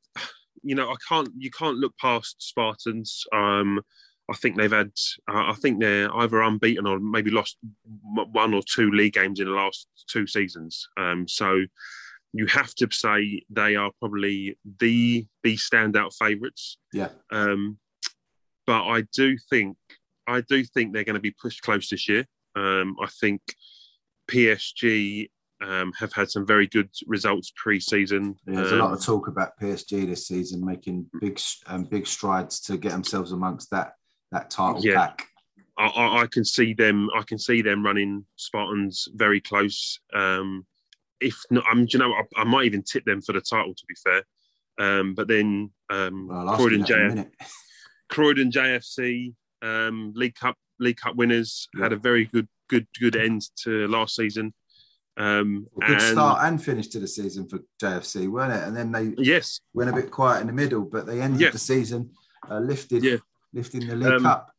you 0.63 0.75
know 0.75 0.89
I 0.89 0.95
can't 1.07 1.29
you 1.37 1.51
can't 1.51 1.77
look 1.77 1.93
past 1.97 2.35
Spartans. 2.39 3.23
Um, 3.33 3.81
I 4.29 4.35
think 4.35 4.57
they've 4.57 4.71
had 4.71 4.91
uh, 5.29 5.51
I 5.51 5.55
think 5.61 5.79
they're 5.79 6.15
either 6.17 6.41
unbeaten 6.41 6.85
or 6.85 6.99
maybe 6.99 7.31
lost 7.31 7.57
one 8.03 8.53
or 8.53 8.61
two 8.61 8.91
league 8.91 9.13
games 9.13 9.39
in 9.39 9.47
the 9.47 9.53
last 9.53 9.87
two 10.07 10.27
seasons. 10.27 10.87
Um, 10.97 11.27
so 11.27 11.63
you 12.33 12.45
have 12.47 12.73
to 12.75 12.87
say 12.91 13.41
they 13.49 13.75
are 13.75 13.91
probably 13.99 14.57
the 14.79 15.25
the 15.43 15.55
standout 15.57 16.13
favourites. 16.17 16.77
Yeah. 16.93 17.09
Um, 17.31 17.79
but 18.67 18.83
I 18.85 19.03
do 19.13 19.35
think 19.49 19.77
I 20.27 20.41
do 20.41 20.63
think 20.63 20.93
they're 20.93 21.03
going 21.03 21.15
to 21.15 21.19
be 21.19 21.31
pushed 21.41 21.63
close 21.63 21.89
this 21.89 22.07
year. 22.07 22.25
Um, 22.55 22.95
I 23.01 23.07
think 23.19 23.41
PSG 24.29 25.29
um, 25.61 25.91
have 25.99 26.13
had 26.13 26.29
some 26.29 26.45
very 26.45 26.67
good 26.67 26.89
results 27.05 27.51
pre-season. 27.55 28.35
Yeah, 28.47 28.55
there's 28.55 28.71
um, 28.71 28.79
a 28.79 28.83
lot 28.83 28.93
of 28.93 29.03
talk 29.03 29.27
about 29.27 29.59
PSG 29.59 30.07
this 30.07 30.27
season 30.27 30.65
making 30.65 31.07
big 31.19 31.39
um, 31.67 31.83
big 31.83 32.07
strides 32.07 32.59
to 32.61 32.77
get 32.77 32.91
themselves 32.91 33.31
amongst 33.31 33.69
that 33.71 33.93
that 34.31 34.49
title 34.49 34.83
yeah. 34.83 35.07
pack. 35.07 35.25
I, 35.77 36.23
I, 36.23 36.27
can 36.27 36.43
see 36.43 36.73
them. 36.73 37.09
I 37.17 37.23
can 37.23 37.39
see 37.39 37.61
them 37.61 37.85
running 37.85 38.25
Spartans 38.35 39.07
very 39.13 39.39
close. 39.39 39.99
Um, 40.13 40.65
if 41.21 41.37
not, 41.51 41.63
I'm. 41.69 41.87
You 41.89 41.99
know, 41.99 42.13
I, 42.13 42.41
I, 42.41 42.43
might 42.43 42.65
even 42.65 42.83
tip 42.83 43.05
them 43.05 43.21
for 43.21 43.31
the 43.31 43.41
title. 43.41 43.73
To 43.73 43.85
be 43.87 43.95
fair, 44.03 44.23
um, 44.79 45.13
but 45.13 45.29
then 45.29 45.71
um, 45.89 46.27
well, 46.27 46.55
Croydon, 46.55 46.83
JF, 46.83 47.29
Croydon 48.09 48.51
JFC 48.51 49.33
um, 49.61 50.11
League 50.15 50.35
Cup 50.35 50.55
League 50.79 50.97
Cup 50.97 51.15
winners 51.15 51.69
yeah. 51.75 51.83
had 51.83 51.93
a 51.93 51.97
very 51.97 52.25
good 52.25 52.47
good 52.69 52.87
good 52.99 53.15
end 53.15 53.41
to 53.63 53.87
last 53.87 54.15
season. 54.15 54.53
Um, 55.19 55.67
good 55.81 55.91
and, 55.91 56.01
start 56.01 56.39
and 56.43 56.63
finish 56.63 56.87
to 56.87 56.99
the 56.99 57.07
season 57.07 57.47
for 57.47 57.59
JFC, 57.81 58.29
weren't 58.29 58.53
it? 58.53 58.65
And 58.65 58.75
then 58.75 58.89
they 58.89 59.13
yes 59.21 59.59
went 59.73 59.89
a 59.89 59.93
bit 59.93 60.11
quiet 60.11 60.39
in 60.39 60.47
the 60.47 60.53
middle, 60.53 60.81
but 60.81 61.05
they 61.05 61.21
ended 61.21 61.41
yeah. 61.41 61.49
the 61.49 61.59
season 61.59 62.11
uh, 62.49 62.59
lifted, 62.59 63.03
yeah. 63.03 63.17
lifting 63.53 63.85
the 63.85 63.97
League 63.97 64.13
um, 64.13 64.23
Cup. 64.23 64.49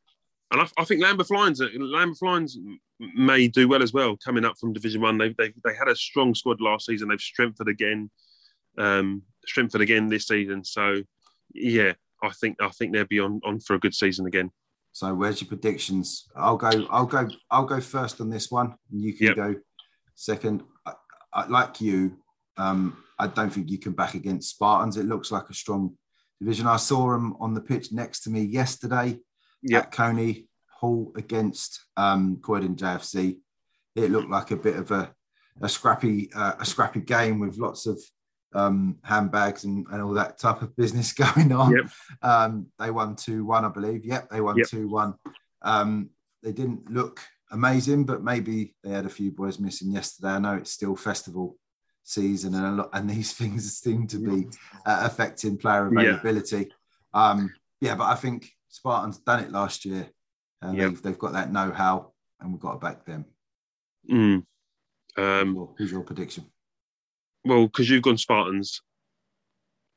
And 0.51 0.61
I, 0.61 0.67
I, 0.79 0.85
think 0.85 1.01
Lambeth 1.03 1.31
Lions, 1.31 1.63
uh, 1.63 1.69
Lambeth 1.75 2.21
Lions 2.21 2.59
may 2.99 3.49
do 3.49 3.69
well 3.69 3.83
as 3.83 3.95
well 3.95 4.19
coming 4.23 4.45
up 4.45 4.59
from 4.59 4.75
Division 4.75 5.01
One. 5.01 5.17
They, 5.17 5.31
they 5.31 5.55
they 5.65 5.75
had 5.75 5.89
a 5.89 5.97
strong 5.97 6.35
squad 6.35 6.61
last 6.61 6.85
season. 6.85 7.09
They've 7.09 7.21
strengthened 7.21 7.71
again, 7.71 8.11
um, 8.77 9.23
strengthened 9.47 9.83
again 9.83 10.11
this 10.11 10.27
season. 10.27 10.63
So 10.65 11.03
yeah, 11.55 11.95
I 12.23 12.31
think 12.33 12.59
I 12.61 12.69
think 12.69 12.93
they'll 12.93 13.07
be 13.07 13.21
on 13.21 13.41
on 13.47 13.61
for 13.61 13.77
a 13.77 13.81
good 13.81 13.95
season 13.95 14.27
again. 14.27 14.51
So 14.93 15.15
where's 15.15 15.41
your 15.41 15.49
predictions? 15.49 16.29
I'll 16.37 16.57
go. 16.57 16.87
I'll 16.91 17.07
go. 17.07 17.29
I'll 17.51 17.65
go 17.65 17.81
first 17.81 18.21
on 18.21 18.29
this 18.29 18.51
one, 18.51 18.75
and 18.91 19.01
you 19.01 19.15
can 19.15 19.29
yep. 19.29 19.37
go 19.37 19.55
second. 20.21 20.63
I, 20.87 20.93
I, 21.33 21.47
like 21.47 21.81
you, 21.81 22.17
um, 22.57 23.03
I 23.19 23.27
don't 23.27 23.51
think 23.51 23.71
you 23.71 23.79
can 23.79 23.93
back 23.93 24.15
against 24.15 24.51
Spartans. 24.51 24.97
It 24.97 25.07
looks 25.07 25.33
like 25.33 25.49
a 25.49 25.55
strong 25.55 25.97
division. 26.41 26.67
I 26.67 26.77
saw 26.77 27.11
them 27.11 27.37
on 27.41 27.55
the 27.55 27.61
pitch 27.61 27.93
next 27.93 28.21
to 28.25 28.31
me 28.31 28.43
yesterday 28.43 29.19
yep. 29.63 29.85
at 29.85 29.93
Coney 29.93 30.47
Hall 30.71 31.13
against 31.17 31.81
um, 31.97 32.39
Croydon 32.43 32.77
JFC. 32.77 33.39
It 33.97 34.11
looked 34.11 34.31
like 34.31 34.51
a 34.51 34.57
bit 34.57 34.77
of 34.77 34.91
a 34.91 35.13
a 35.63 35.69
scrappy 35.69 36.31
uh, 36.35 36.55
a 36.59 36.65
scrappy 36.65 37.01
game 37.01 37.39
with 37.39 37.59
lots 37.59 37.87
of 37.87 38.01
um, 38.55 38.97
handbags 39.03 39.65
and, 39.65 39.87
and 39.91 40.03
all 40.03 40.15
that 40.15 40.39
type 40.39 40.63
of 40.63 40.75
business 40.77 41.13
going 41.35 41.53
on. 41.53 41.73
Yep. 41.73 41.91
Um, 42.23 42.67
they 42.79 42.91
won 42.91 43.17
2 43.17 43.45
1, 43.45 43.65
I 43.65 43.69
believe. 43.69 44.05
Yep, 44.05 44.31
they 44.31 44.41
won 44.41 44.57
2 44.67 44.81
yep. 44.83 44.89
1. 44.89 45.15
Um, 45.63 46.11
they 46.43 46.53
didn't 46.53 46.91
look 46.91 47.21
amazing, 47.51 48.05
but 48.05 48.23
maybe 48.23 48.75
they 48.83 48.91
had 48.91 49.07
a 49.07 49.11
few 49.11 49.31
boys 49.31 49.59
missing 49.59 49.93
yesterday. 49.93 50.29
I 50.29 50.39
know 50.39 50.55
it's 50.55 50.73
still 50.73 50.97
festival 50.97 51.57
season 52.03 52.55
and 52.55 52.67
a 52.67 52.71
lot, 52.71 52.91
and 52.93 53.09
these 53.09 53.33
things 53.41 53.79
seem 53.79 54.07
to 54.09 54.19
be 54.19 54.49
uh, 54.87 55.01
affecting 55.05 55.57
player 55.57 55.87
availability. 55.87 56.71
Yeah. 57.15 57.31
Um, 57.31 57.53
yeah, 57.81 57.95
but 57.95 58.05
I 58.05 58.15
think 58.15 58.51
Spartans 58.69 59.19
done 59.19 59.45
it 59.45 59.51
last 59.51 59.85
year. 59.85 60.09
And 60.63 60.77
yep. 60.77 60.91
they've, 60.91 61.03
they've 61.03 61.19
got 61.19 61.33
that 61.33 61.53
know 61.53 61.71
how, 61.71 62.13
and 62.41 62.53
we've 62.53 62.61
got 62.61 62.73
to 62.73 62.79
back 62.79 63.07
them. 63.07 63.25
Mm. 64.11 64.45
Um, 65.17 65.69
Who's 65.79 65.91
your 65.91 66.03
prediction? 66.03 66.47
well, 67.45 67.67
because 67.67 67.89
you've 67.89 68.03
gone 68.03 68.19
Spartans, 68.19 68.83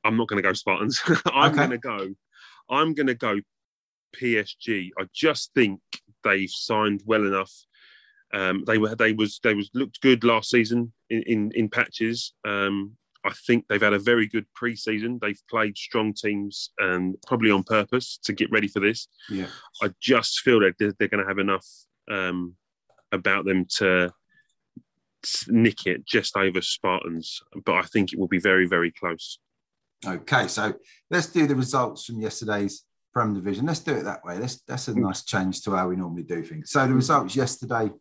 I'm 0.04 0.18
not 0.18 0.28
going 0.28 0.41
to 0.41 0.47
go 0.47 0.54
Spartans. 0.54 1.01
I'm 1.26 1.51
okay. 1.51 1.58
going 1.58 1.70
to 1.72 1.78
go. 1.78 2.08
I'm 2.70 2.93
going 2.93 3.08
to 3.08 3.16
go 3.16 3.39
PSG. 4.16 4.91
I 4.97 5.06
just 5.14 5.54
think 5.54 5.82
they've 6.24 6.50
signed 6.50 7.02
well 7.06 7.26
enough. 7.26 7.54
Um, 8.34 8.64
they 8.66 8.78
were 8.78 8.96
they 8.96 9.14
was 9.14 9.40
they 9.44 9.54
was 9.54 9.70
looked 9.74 10.02
good 10.02 10.24
last 10.24 10.50
season 10.50 10.92
in 11.10 11.24
in, 11.24 11.52
in 11.54 11.70
patches. 11.70 12.34
Um, 12.46 12.94
I 13.26 13.32
think 13.48 13.66
they've 13.68 13.82
had 13.82 13.94
a 13.94 14.00
very 14.00 14.28
good 14.28 14.46
pre-season. 14.54 15.18
They've 15.22 15.42
played 15.50 15.78
strong 15.78 16.14
teams 16.14 16.72
and 16.80 17.16
probably 17.26 17.52
on 17.52 17.64
purpose 17.64 18.20
to 18.24 18.34
get 18.34 18.52
ready 18.52 18.68
for 18.68 18.82
this. 18.82 19.08
Yeah, 19.30 19.48
I 19.82 19.92
just 20.02 20.42
feel 20.42 20.60
that 20.62 20.74
they're, 20.78 20.94
they're 21.00 21.08
going 21.08 21.24
to 21.24 21.28
have 21.28 21.40
enough 21.40 21.66
um, 22.12 22.56
about 23.12 23.46
them 23.46 23.66
to 23.78 24.12
nick 25.48 25.86
it 25.86 26.06
just 26.06 26.36
over 26.36 26.62
Spartans, 26.62 27.42
but 27.66 27.76
I 27.76 27.84
think 27.84 28.12
it 28.12 28.20
will 28.20 28.28
be 28.28 28.40
very, 28.40 28.68
very 28.68 28.92
close. 28.92 29.40
Okay, 30.06 30.48
so 30.48 30.74
let's 31.10 31.28
do 31.28 31.48
the 31.48 31.56
results 31.56 32.06
from 32.06 32.20
yesterday's 32.20 32.84
Prem 33.14 33.34
Division. 33.34 33.66
Let's 33.66 33.80
do 33.80 33.93
it 33.93 34.03
that 34.03 34.26
way. 34.26 34.39
That's 34.39 34.61
that's 34.68 34.88
a 34.88 34.99
nice 34.99 35.24
change 35.24 35.61
to 35.64 35.72
how 35.72 35.88
we 35.88 35.95
normally 35.95 36.24
do 36.24 36.43
things. 36.43 36.72
So 36.72 36.86
the 36.88 36.93
results 36.93 37.36
yesterday 37.36 37.91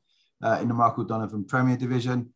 uh, 0.43 0.59
in 0.61 0.69
the 0.69 0.75
Michael 0.75 1.05
Donovan 1.05 1.45
Premier 1.45 1.77
Division. 1.77 2.33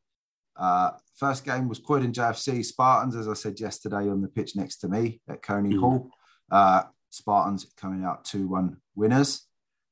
Uh, 0.56 0.92
first 1.16 1.44
game 1.44 1.68
was 1.68 1.78
Croydon 1.78 2.12
JFC 2.12 2.64
Spartans, 2.64 3.16
as 3.16 3.28
I 3.28 3.34
said 3.34 3.58
yesterday, 3.60 4.08
on 4.08 4.22
the 4.22 4.28
pitch 4.28 4.56
next 4.56 4.78
to 4.78 4.88
me 4.88 5.20
at 5.28 5.42
Coney 5.42 5.74
mm. 5.74 5.80
Hall. 5.80 6.10
Uh, 6.50 6.84
Spartans 7.10 7.66
coming 7.76 8.04
out 8.04 8.24
2 8.24 8.46
1 8.46 8.76
winners. 8.94 9.42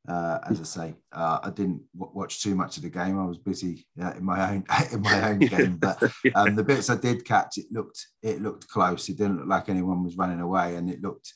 Uh, 0.07 0.39
as 0.51 0.61
I 0.61 0.65
say, 0.65 0.95
uh, 1.13 1.39
I 1.43 1.49
didn't 1.49 1.81
w- 1.97 2.13
watch 2.15 2.43
too 2.43 2.55
much 2.55 2.77
of 2.77 2.83
the 2.83 2.91
game. 2.91 3.19
I 3.19 3.25
was 3.25 3.39
busy 3.39 3.87
uh, 4.03 4.13
in 4.13 4.23
my 4.23 4.51
own 4.51 4.65
in 4.93 5.01
my 5.01 5.31
own 5.31 5.39
game. 5.39 5.77
But 5.79 6.03
um, 6.35 6.55
the 6.55 6.63
bits 6.63 6.91
I 6.91 6.97
did 6.97 7.25
catch, 7.25 7.57
it 7.57 7.67
looked 7.73 8.07
it 8.23 8.43
looked 8.43 8.69
close. 8.69 9.09
It 9.09 9.17
didn't 9.17 9.39
look 9.39 9.49
like 9.49 9.71
anyone 9.71 10.05
was 10.05 10.19
running 10.19 10.41
away, 10.41 10.77
and 10.77 10.91
it 10.91 11.01
looked 11.01 11.33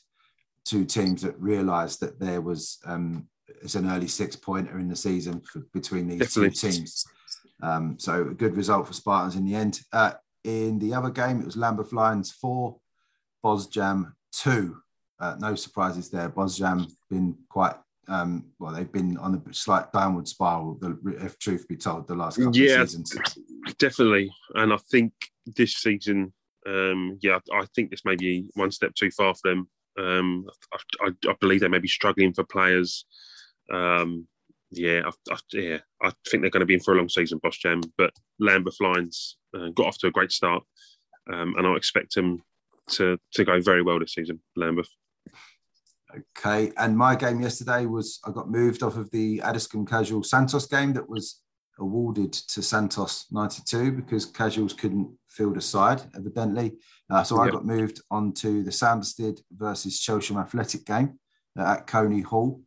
two 0.69 0.85
teams 0.85 1.23
that 1.23 1.39
realised 1.39 1.99
that 1.99 2.19
there 2.19 2.41
was 2.41 2.77
um, 2.85 3.27
it's 3.61 3.75
an 3.75 3.89
early 3.89 4.07
six 4.07 4.35
pointer 4.35 4.77
in 4.77 4.87
the 4.87 4.95
season 4.95 5.41
for, 5.41 5.59
between 5.73 6.07
these 6.07 6.19
Definitely. 6.19 6.51
two 6.51 6.69
teams. 6.69 7.05
Um, 7.61 7.97
so 7.97 8.21
a 8.21 8.33
good 8.33 8.55
result 8.55 8.87
for 8.87 8.93
Spartans 8.93 9.35
in 9.35 9.45
the 9.45 9.55
end. 9.55 9.81
Uh, 9.91 10.13
in 10.43 10.79
the 10.79 10.93
other 10.93 11.09
game, 11.09 11.39
it 11.39 11.45
was 11.45 11.57
Lambeth 11.57 11.91
Lions 11.91 12.31
four, 12.31 12.77
Bosjam 13.43 14.13
two. 14.31 14.77
Uh, 15.19 15.35
no 15.39 15.55
surprises 15.55 16.09
there. 16.09 16.29
Bosjam 16.29 16.89
been 17.09 17.35
quite 17.49 17.75
um, 18.07 18.45
well, 18.57 18.73
they've 18.73 18.91
been 18.91 19.17
on 19.17 19.35
a 19.35 19.53
slight 19.53 19.91
downward 19.91 20.27
spiral. 20.27 20.79
If 21.05 21.37
truth 21.37 21.67
be 21.67 21.75
told, 21.75 22.07
the 22.07 22.15
last 22.15 22.37
couple 22.37 22.55
yeah, 22.55 22.81
of 22.81 22.89
seasons. 22.89 23.15
definitely. 23.77 24.31
And 24.55 24.73
I 24.73 24.77
think 24.89 25.13
this 25.45 25.75
season, 25.75 26.33
um, 26.65 27.19
yeah, 27.21 27.37
I 27.53 27.65
think 27.75 27.91
this 27.91 28.05
may 28.05 28.15
be 28.15 28.49
one 28.55 28.71
step 28.71 28.95
too 28.95 29.11
far 29.11 29.35
for 29.35 29.51
them. 29.51 29.69
Um, 29.99 30.45
I, 30.73 31.07
I, 31.07 31.29
I, 31.29 31.35
believe 31.41 31.59
they 31.61 31.67
may 31.67 31.79
be 31.79 31.87
struggling 31.87 32.33
for 32.33 32.43
players. 32.43 33.05
Um, 33.71 34.27
yeah, 34.71 35.01
I, 35.05 35.33
I, 35.33 35.37
yeah, 35.51 35.77
I 36.01 36.11
think 36.29 36.41
they're 36.41 36.51
going 36.51 36.61
to 36.61 36.65
be 36.65 36.75
in 36.75 36.79
for 36.79 36.93
a 36.93 36.97
long 36.97 37.09
season, 37.09 37.39
Bosjam. 37.39 37.83
But 37.97 38.13
Lambeth 38.39 38.79
Lions 38.79 39.37
uh, 39.55 39.69
got 39.75 39.87
off 39.87 39.97
to 39.99 40.07
a 40.07 40.11
great 40.11 40.31
start, 40.31 40.63
um, 41.31 41.55
and 41.57 41.67
I 41.67 41.73
expect 41.75 42.15
them 42.15 42.41
to 42.91 43.17
to 43.33 43.43
go 43.43 43.59
very 43.59 43.81
well 43.81 43.99
this 43.99 44.13
season. 44.13 44.39
Lambeth. 44.55 44.89
Okay, 46.37 46.71
and 46.77 46.97
my 46.97 47.15
game 47.15 47.41
yesterday 47.41 47.85
was 47.85 48.19
I 48.25 48.31
got 48.31 48.49
moved 48.49 48.81
off 48.83 48.97
of 48.97 49.11
the 49.11 49.41
Addiscombe 49.41 49.85
Casual 49.85 50.23
Santos 50.23 50.65
game 50.65 50.93
that 50.93 51.07
was 51.07 51.41
awarded 51.79 52.33
to 52.33 52.61
Santos 52.61 53.25
92 53.31 53.91
because 53.91 54.25
Casuals 54.25 54.73
couldn't 54.73 55.09
field 55.27 55.57
a 55.57 55.61
side, 55.61 56.01
evidently. 56.15 56.73
Uh, 57.09 57.23
so 57.23 57.37
yep. 57.37 57.47
I 57.47 57.55
got 57.55 57.65
moved 57.65 58.01
onto 58.11 58.63
the 58.63 58.71
Sanderstead 58.71 59.39
versus 59.51 59.99
Chelsham 59.99 60.39
Athletic 60.39 60.85
game 60.85 61.19
at 61.57 61.87
Coney 61.87 62.21
Hall. 62.21 62.61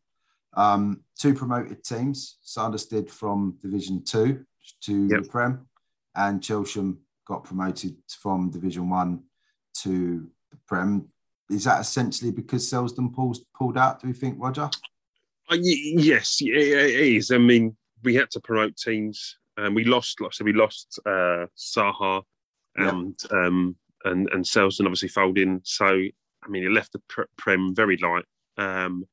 Um, 0.54 1.02
two 1.18 1.34
promoted 1.34 1.82
teams, 1.84 2.38
Sanderstead 2.42 3.10
from 3.10 3.56
Division 3.62 4.04
2 4.04 4.44
to 4.82 5.08
yep. 5.08 5.22
the 5.22 5.28
Prem, 5.28 5.66
and 6.14 6.40
Chelsham 6.40 6.98
got 7.26 7.44
promoted 7.44 7.96
from 8.20 8.50
Division 8.50 8.90
1 8.90 9.22
to 9.82 10.28
the 10.50 10.56
Prem 10.66 11.08
is 11.52 11.64
that 11.64 11.80
essentially 11.80 12.30
because 12.30 12.68
Selsdon 12.70 13.12
pulled 13.12 13.38
pulled 13.54 13.76
out? 13.76 14.00
Do 14.00 14.08
we 14.08 14.14
think, 14.14 14.36
Roger? 14.38 14.70
Uh, 15.50 15.56
yes, 15.60 16.38
it 16.40 16.56
is. 16.56 17.30
I 17.30 17.38
mean, 17.38 17.76
we 18.02 18.14
had 18.14 18.30
to 18.32 18.40
promote 18.40 18.76
teams 18.76 19.36
and 19.56 19.74
we 19.74 19.84
lost, 19.84 20.18
said, 20.32 20.44
we 20.44 20.52
lost 20.52 20.98
uh, 21.06 21.46
Saha 21.56 22.22
and 22.76 23.18
um, 23.30 23.76
and 24.04 24.28
and 24.30 24.44
Selsdon 24.44 24.86
obviously 24.86 25.08
folding. 25.08 25.60
So 25.64 25.86
I 25.86 26.48
mean, 26.48 26.64
it 26.64 26.72
left 26.72 26.92
the 26.92 27.26
prem 27.36 27.74
very 27.74 27.96
light, 27.98 28.24
um, 28.58 29.06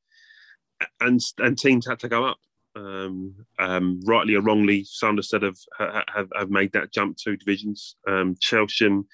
and 1.00 1.20
and 1.38 1.58
teams 1.58 1.86
had 1.86 2.00
to 2.00 2.08
go 2.08 2.24
up. 2.24 2.38
Um, 2.76 3.34
um, 3.58 4.00
rightly 4.04 4.36
or 4.36 4.42
wrongly, 4.42 4.84
Sanderstead 4.84 5.42
have, 5.42 5.58
have 5.78 6.28
have 6.36 6.50
made 6.50 6.72
that 6.72 6.92
jump 6.92 7.16
two 7.16 7.36
divisions. 7.36 7.96
Um, 8.08 8.36
Chelsham, 8.36 9.04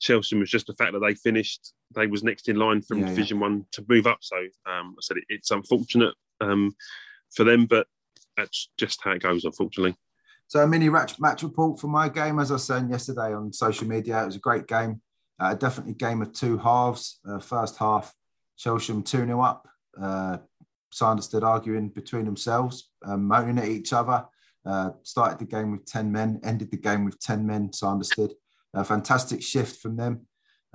Chelsham 0.00 0.38
was 0.38 0.50
just 0.50 0.66
the 0.66 0.74
fact 0.74 0.92
that 0.92 1.00
they 1.00 1.14
finished. 1.14 1.72
They 1.94 2.06
was 2.06 2.22
next 2.22 2.48
in 2.48 2.56
line 2.56 2.82
from 2.82 2.98
Yeah, 2.98 3.04
yeah. 3.04 3.10
Division 3.10 3.40
One 3.40 3.64
to 3.72 3.84
move 3.88 4.06
up. 4.06 4.18
So 4.20 4.36
um, 4.36 4.94
I 4.98 5.00
said 5.00 5.16
it, 5.16 5.24
it's 5.28 5.50
unfortunate 5.50 6.14
um, 6.40 6.74
for 7.34 7.44
them, 7.44 7.66
but 7.66 7.86
that's 8.36 8.70
just 8.78 9.00
how 9.02 9.12
it 9.12 9.22
goes, 9.22 9.44
unfortunately. 9.44 9.96
So 10.48 10.62
a 10.62 10.66
mini 10.66 10.88
match, 10.88 11.42
report 11.42 11.80
for 11.80 11.88
my 11.88 12.08
game, 12.08 12.38
as 12.38 12.52
I 12.52 12.56
said 12.56 12.88
yesterday 12.88 13.34
on 13.34 13.52
social 13.52 13.88
media, 13.88 14.22
it 14.22 14.26
was 14.26 14.36
a 14.36 14.40
great 14.40 14.68
game. 14.68 15.00
Uh, 15.40 15.54
definitely 15.54 15.94
game 15.94 16.22
of 16.22 16.32
two 16.32 16.56
halves. 16.56 17.18
Uh, 17.28 17.40
first 17.40 17.76
half, 17.76 18.14
Chelsham 18.58 19.04
2 19.04 19.26
0 19.26 19.40
up. 19.40 19.68
Uh, 20.00 20.38
Sanderstead 20.92 21.42
arguing 21.42 21.88
between 21.88 22.24
themselves, 22.24 22.90
um, 23.04 23.26
moaning 23.26 23.58
at 23.58 23.68
each 23.68 23.92
other. 23.92 24.24
Uh, 24.64 24.90
started 25.02 25.38
the 25.38 25.44
game 25.44 25.72
with 25.72 25.84
10 25.84 26.10
men, 26.10 26.40
ended 26.42 26.70
the 26.70 26.76
game 26.76 27.04
with 27.04 27.18
10 27.20 27.46
men, 27.46 27.72
Sanderstead. 27.72 28.30
A 28.74 28.84
fantastic 28.84 29.42
shift 29.42 29.80
from 29.80 29.96
them. 29.96 30.26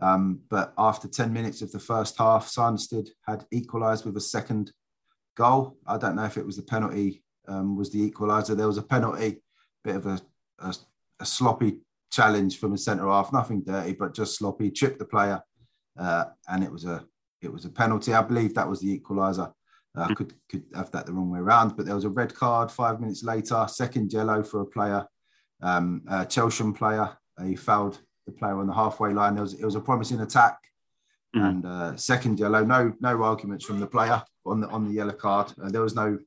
Um, 0.01 0.41
but 0.49 0.73
after 0.77 1.07
10 1.07 1.31
minutes 1.31 1.61
of 1.61 1.71
the 1.71 1.79
first 1.79 2.17
half, 2.17 2.47
Sanderstead 2.47 3.09
had 3.27 3.45
equalised 3.51 4.05
with 4.05 4.17
a 4.17 4.21
second 4.21 4.71
goal. 5.35 5.77
I 5.87 5.97
don't 5.97 6.15
know 6.15 6.25
if 6.25 6.37
it 6.37 6.45
was 6.45 6.55
the 6.55 6.63
penalty 6.63 7.23
um, 7.47 7.75
was 7.75 7.91
the 7.91 8.09
equaliser. 8.09 8.55
There 8.55 8.67
was 8.67 8.77
a 8.77 8.83
penalty, 8.83 9.41
bit 9.83 9.95
of 9.95 10.05
a, 10.05 10.21
a, 10.59 10.75
a 11.19 11.25
sloppy 11.25 11.79
challenge 12.11 12.59
from 12.59 12.73
a 12.73 12.77
centre 12.77 13.07
half, 13.07 13.31
nothing 13.33 13.61
dirty, 13.63 13.93
but 13.93 14.13
just 14.13 14.37
sloppy. 14.37 14.69
Tripped 14.71 14.99
the 14.99 15.05
player, 15.05 15.41
uh, 15.99 16.25
and 16.49 16.63
it 16.63 16.71
was 16.71 16.85
a 16.85 17.05
it 17.41 17.51
was 17.51 17.65
a 17.65 17.69
penalty. 17.69 18.13
I 18.13 18.21
believe 18.21 18.53
that 18.53 18.69
was 18.69 18.81
the 18.81 18.99
equaliser. 18.99 19.51
Uh, 19.97 20.07
I 20.09 20.13
could 20.13 20.33
could 20.49 20.63
have 20.75 20.91
that 20.91 21.05
the 21.05 21.13
wrong 21.13 21.29
way 21.29 21.39
around, 21.39 21.75
but 21.75 21.85
there 21.85 21.95
was 21.95 22.05
a 22.05 22.09
red 22.09 22.33
card 22.33 22.71
five 22.71 22.99
minutes 22.99 23.23
later, 23.23 23.65
second 23.67 24.13
yellow 24.13 24.43
for 24.43 24.61
a 24.61 24.65
player, 24.65 25.05
um, 25.61 26.03
a 26.07 26.25
Chelsham 26.25 26.75
player. 26.75 27.09
Uh, 27.37 27.43
he 27.43 27.55
fouled 27.55 27.99
the 28.25 28.31
player 28.31 28.57
on 28.57 28.67
the 28.67 28.73
halfway 28.73 29.13
line. 29.13 29.37
It 29.37 29.41
was 29.41 29.53
it 29.55 29.65
was 29.65 29.75
a 29.75 29.81
promising 29.81 30.21
attack, 30.21 30.57
Mhm. 31.35 31.49
and 31.49 31.65
uh, 31.65 31.97
second 31.97 32.39
yellow. 32.39 32.63
No 32.63 32.93
no 32.99 33.23
arguments 33.23 33.65
from 33.65 33.79
the 33.79 33.87
player 33.87 34.21
on 34.45 34.61
the 34.61 34.67
on 34.69 34.85
the 34.85 34.93
yellow 34.93 35.13
card. 35.13 35.53
Uh, 35.61 35.69
there 35.69 35.81
was 35.81 35.95
no 35.95 36.17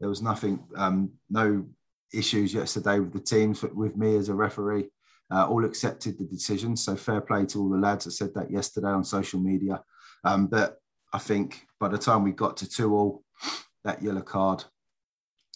there 0.00 0.08
was 0.08 0.22
nothing 0.22 0.64
um, 0.76 1.10
no 1.30 1.66
issues 2.12 2.54
yesterday 2.54 2.98
with 2.98 3.12
the 3.12 3.20
teams 3.20 3.62
with 3.62 3.96
me 3.96 4.16
as 4.16 4.28
a 4.28 4.34
referee. 4.34 4.88
Uh, 5.30 5.46
all 5.46 5.66
accepted 5.66 6.18
the 6.18 6.24
decision, 6.24 6.74
so 6.74 6.96
fair 6.96 7.20
play 7.20 7.44
to 7.44 7.60
all 7.60 7.68
the 7.68 7.76
lads. 7.76 8.06
I 8.06 8.10
said 8.10 8.32
that 8.34 8.50
yesterday 8.50 8.88
on 8.88 9.04
social 9.04 9.38
media, 9.38 9.82
um, 10.24 10.46
but 10.46 10.78
I 11.12 11.18
think 11.18 11.66
by 11.78 11.88
the 11.88 11.98
time 11.98 12.22
we 12.22 12.32
got 12.32 12.56
to 12.58 12.68
two 12.68 12.94
all, 12.94 13.22
that 13.84 14.02
yellow 14.02 14.22
card, 14.22 14.64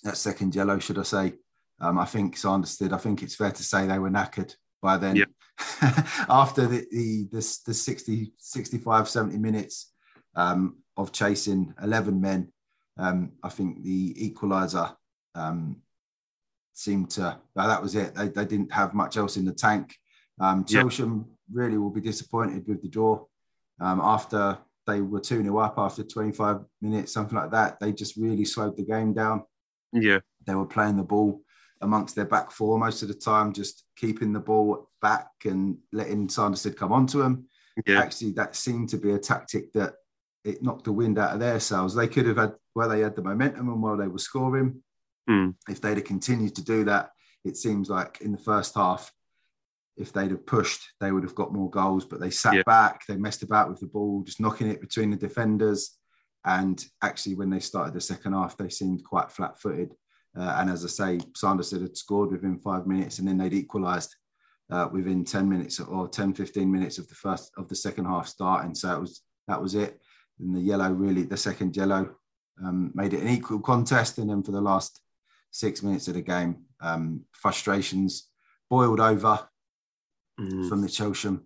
that 0.05 0.19
second 0.19 0.55
yellow, 0.55 0.79
should 0.79 0.99
I 0.99 1.05
say, 1.05 1.33
um, 1.81 1.99
I 1.99 2.05
think 2.05 2.35
it's 2.35 2.45
understood. 2.45 2.93
I 2.93 2.99
think 2.99 3.23
it's 3.23 3.35
fair 3.35 3.51
to 3.51 3.63
say 3.63 3.87
they 3.87 3.99
were 3.99 4.11
knackered 4.11 4.55
by 4.81 4.97
then. 4.99 5.17
Yeah. 5.17 5.25
After 6.29 6.67
the, 6.67 6.87
the, 6.91 7.29
the, 7.31 7.59
the 7.67 7.75
60, 7.75 8.33
65, 8.39 9.09
70 9.09 9.39
minutes 9.39 9.93
um, 10.35 10.79
of 10.97 11.13
chasing 11.13 11.75
11 11.83 12.21
men, 12.21 12.53
um, 12.99 13.33
I 13.43 13.49
think 13.49 13.83
the 13.83 14.15
equaliser 14.15 14.95
um, 15.35 15.83
seemed 16.75 17.11
to, 17.13 17.39
that 17.57 17.83
was 17.83 17.95
it. 17.95 18.15
They, 18.15 18.29
they 18.29 18.45
didn't 18.45 18.73
have 18.73 18.95
much 18.95 19.17
else 19.17 19.37
in 19.37 19.45
the 19.45 19.53
tank. 19.53 19.95
Um, 20.41 20.65
Yeah. 20.69 20.83
Chelsham 20.83 21.27
really 21.53 21.79
will 21.79 21.91
be 21.91 22.01
disappointed 22.01 22.67
with 22.67 22.83
the 22.83 22.89
draw. 22.89 23.25
Um, 23.81 24.01
after 24.03 24.59
they 24.87 25.01
were 25.01 25.21
2 25.21 25.43
0 25.43 25.59
up 25.59 25.75
after 25.79 26.03
25 26.03 26.61
minutes, 26.81 27.13
something 27.13 27.37
like 27.37 27.51
that, 27.53 27.79
they 27.81 27.93
just 27.93 28.17
really 28.17 28.45
slowed 28.45 28.77
the 28.77 28.85
game 28.85 29.13
down. 29.13 29.45
Yeah, 29.93 30.21
They 30.47 30.55
were 30.55 30.67
playing 30.67 30.97
the 30.97 31.03
ball 31.03 31.43
amongst 31.83 32.15
their 32.15 32.25
back 32.25 32.51
four 32.51 32.79
most 32.79 33.03
of 33.03 33.09
the 33.09 33.15
time, 33.15 33.53
just 33.53 33.85
keeping 33.97 34.33
the 34.33 34.41
ball 34.41 34.89
back 35.03 35.29
and 35.45 35.77
letting 35.93 36.29
Sanderstead 36.29 36.77
come 36.77 36.93
onto 36.93 37.19
them. 37.19 37.47
yeah, 37.87 38.01
Actually, 38.01 38.33
that 38.33 38.57
seemed 38.57 38.89
to 38.91 38.97
be 38.99 39.13
a 39.13 39.19
tactic 39.19 39.73
that 39.75 39.95
it 40.45 40.63
knocked 40.63 40.85
the 40.85 40.93
wind 40.93 41.19
out 41.19 41.35
of 41.35 41.41
their 41.41 41.61
sails. 41.61 41.95
They 41.95 42.09
could 42.09 42.27
have 42.27 42.37
had 42.37 42.55
where 42.75 42.89
they 42.89 43.01
had 43.01 43.15
the 43.17 43.23
momentum 43.23 43.69
and 43.69 43.83
while 43.83 43.97
they 43.97 44.09
were 44.09 44.19
scoring. 44.19 44.83
Hmm. 45.29 45.51
If 45.69 45.81
they'd 45.81 45.97
have 45.99 46.05
continued 46.07 46.57
to 46.57 46.65
do 46.65 46.85
that, 46.85 47.11
it 47.45 47.57
seems 47.57 47.89
like 47.89 48.21
in 48.21 48.33
the 48.33 48.39
first 48.39 48.75
half, 48.75 49.13
if 49.97 50.13
they'd 50.13 50.31
have 50.31 50.47
pushed, 50.47 50.81
they 51.01 51.13
would 51.13 51.23
have 51.23 51.35
got 51.35 51.53
more 51.53 51.71
goals. 51.71 52.05
But 52.05 52.21
they 52.21 52.31
sat 52.31 52.55
Yeah. 52.55 52.63
back, 52.65 53.07
they 53.07 53.17
messed 53.17 53.43
about 53.43 53.69
with 53.69 53.81
the 53.81 53.87
ball, 53.87 54.23
just 54.23 54.41
knocking 54.41 54.69
it 54.69 54.81
between 54.81 55.11
the 55.11 55.17
defenders. 55.17 55.97
And 56.45 56.85
actually, 57.03 57.37
when 57.37 57.51
they 57.51 57.61
started 57.61 57.95
the 57.95 58.01
second 58.01 58.33
half, 58.33 58.57
they 58.57 58.69
seemed 58.69 59.05
quite 59.05 59.31
flat 59.31 59.61
footed. 59.61 59.95
Uh, 60.37 60.57
and 60.59 60.71
as 60.71 60.85
I 60.85 60.89
say, 60.89 61.21
Sanderstead 61.37 61.83
had 61.83 61.97
scored 61.97 62.33
within 62.33 62.59
five 62.59 62.87
minutes 62.87 63.19
and 63.19 63.29
then 63.29 63.37
they'd 63.37 63.53
equalised 63.53 64.17
uh, 64.71 64.89
within 64.91 65.25
10 65.25 65.47
minutes 65.49 65.79
or 65.79 66.09
10, 66.09 66.33
15 66.33 66.73
minutes 66.73 66.97
of 66.99 67.07
the 67.09 67.15
first 67.15 67.53
of 67.59 67.69
the 67.69 67.75
second 67.77 68.07
half 68.07 68.27
starting. 68.27 68.75
So 68.75 68.93
it 68.97 69.01
was 69.01 69.23
that 69.47 69.61
was 69.61 69.75
it. 69.75 70.01
And 70.39 70.57
the 70.57 70.61
yellow 70.61 70.91
really, 70.91 71.23
the 71.23 71.37
second 71.37 71.77
yellow 71.77 72.17
um, 72.65 72.91
made 72.95 73.15
it 73.15 73.23
an 73.23 73.29
equal 73.29 73.61
contest. 73.61 74.19
And 74.19 74.31
then 74.31 74.43
for 74.43 74.53
the 74.53 74.61
last 74.61 75.01
six 75.51 75.83
minutes 75.83 76.09
of 76.09 76.15
the 76.15 76.23
game, 76.23 76.65
um, 76.81 77.25
frustrations 77.33 78.29
boiled 78.69 79.01
over 79.01 79.49
Mm. 80.41 80.67
from 80.67 80.81
the 80.81 80.89
Chelsham 80.89 81.43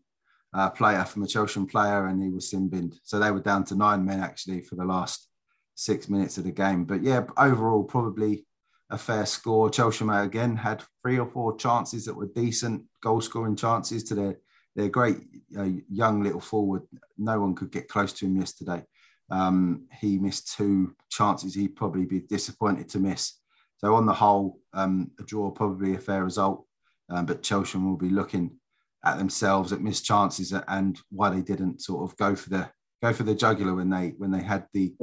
uh, 0.55 0.71
player, 0.71 1.05
from 1.05 1.25
a 1.25 1.27
Chelsham 1.27 1.69
player, 1.69 2.07
and 2.07 2.23
he 2.23 2.31
was 2.31 2.51
sin 2.51 2.69
binned. 2.69 3.01
So 3.03 3.19
they 3.19 3.33
were 3.33 3.41
down 3.41 3.65
to 3.65 3.75
nine 3.75 4.05
men 4.05 4.21
actually 4.21 4.63
for 4.63 4.77
the 4.77 4.85
last 4.85 5.29
six 5.75 6.09
minutes 6.09 6.39
of 6.39 6.45
the 6.45 6.53
game. 6.53 6.85
But 6.85 7.03
yeah, 7.03 7.27
overall, 7.37 7.83
probably 7.83 8.47
a 8.89 8.97
fair 8.97 9.27
score. 9.27 9.71
Chelsham 9.71 10.25
again 10.25 10.57
had 10.57 10.85
three 11.03 11.19
or 11.19 11.27
four 11.27 11.57
chances 11.57 12.05
that 12.05 12.15
were 12.15 12.31
decent 12.35 12.85
goal 13.03 13.21
scoring 13.21 13.57
chances 13.57 14.05
to 14.05 14.15
their 14.15 14.39
their 14.77 14.89
great 14.89 15.17
uh, 15.59 15.71
young 15.91 16.23
little 16.23 16.41
forward. 16.41 16.83
No 17.19 17.41
one 17.41 17.55
could 17.55 17.73
get 17.73 17.89
close 17.89 18.13
to 18.15 18.27
him 18.27 18.37
yesterday. 18.37 18.85
Um, 19.31 19.89
he 20.01 20.19
missed 20.19 20.55
two 20.57 20.95
chances 21.11 21.55
he'd 21.55 21.75
probably 21.75 22.05
be 22.05 22.21
disappointed 22.21 22.89
to 22.91 23.01
miss. 23.01 23.41
So 23.79 23.95
on 23.95 24.07
the 24.07 24.15
whole, 24.15 24.61
um, 24.73 25.11
a 25.19 25.25
draw 25.25 25.51
probably 25.51 25.95
a 25.95 25.99
fair 25.99 26.23
result. 26.23 26.65
Um, 27.09 27.27
but 27.27 27.43
Chelsham 27.43 27.85
will 27.85 27.97
be 27.97 28.11
looking 28.11 28.59
at 29.05 29.19
themselves 29.19 29.73
at 29.73 29.81
missed 29.81 30.05
chances 30.05 30.53
and 30.69 31.01
why 31.11 31.31
they 31.31 31.43
didn't 31.43 31.81
sort 31.81 32.09
of 32.09 32.17
go 32.17 32.35
for 32.35 32.51
the 32.51 32.71
go 33.03 33.13
for 33.13 33.23
the 33.23 33.35
jugular 33.35 33.75
when 33.75 33.91
they 33.91 34.15
when 34.19 34.31
they 34.31 34.43
had 34.43 34.67
the 34.73 34.95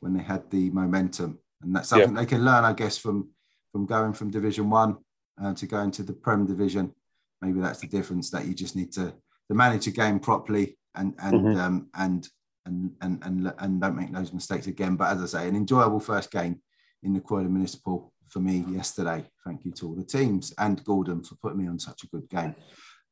when 0.00 0.14
they 0.14 0.22
had 0.22 0.48
the 0.50 0.70
momentum. 0.70 1.38
And 1.62 1.74
that's 1.74 1.88
something 1.88 2.14
they 2.14 2.26
can 2.26 2.44
learn, 2.44 2.64
I 2.64 2.72
guess, 2.72 2.98
from 2.98 3.30
from 3.72 3.86
going 3.86 4.12
from 4.12 4.30
Division 4.30 4.70
One 4.70 4.98
uh, 5.42 5.54
to 5.54 5.66
going 5.66 5.90
to 5.92 6.02
the 6.02 6.12
Prem 6.12 6.46
Division. 6.46 6.92
Maybe 7.40 7.60
that's 7.60 7.80
the 7.80 7.86
difference 7.86 8.30
that 8.30 8.46
you 8.46 8.54
just 8.54 8.76
need 8.76 8.92
to 8.92 9.14
to 9.48 9.54
manage 9.54 9.86
a 9.86 9.90
game 9.90 10.18
properly 10.18 10.76
and 10.94 11.14
and 11.20 11.34
Mhm. 11.46 11.56
um, 11.58 11.88
and, 11.94 12.28
and 12.66 12.94
and 13.00 13.24
and 13.24 13.52
and 13.58 13.80
don't 13.80 13.96
make 13.96 14.12
those 14.12 14.32
mistakes 14.32 14.66
again. 14.66 14.96
But 14.96 15.12
as 15.16 15.22
I 15.22 15.26
say, 15.38 15.48
an 15.48 15.56
enjoyable 15.56 16.00
first 16.00 16.30
game 16.30 16.60
in 17.02 17.12
the 17.14 17.20
Croydon 17.20 17.52
Municipal 17.52 18.12
for 18.28 18.40
me 18.40 18.64
yesterday. 18.68 19.24
Thank 19.44 19.64
you 19.64 19.72
to 19.72 19.86
all 19.88 19.94
the 19.94 20.04
teams 20.04 20.52
and 20.58 20.82
Gordon 20.84 21.22
for 21.22 21.36
putting 21.36 21.58
me 21.58 21.68
on 21.68 21.78
such 21.78 22.02
a 22.04 22.08
good 22.08 22.28
game. 22.28 22.54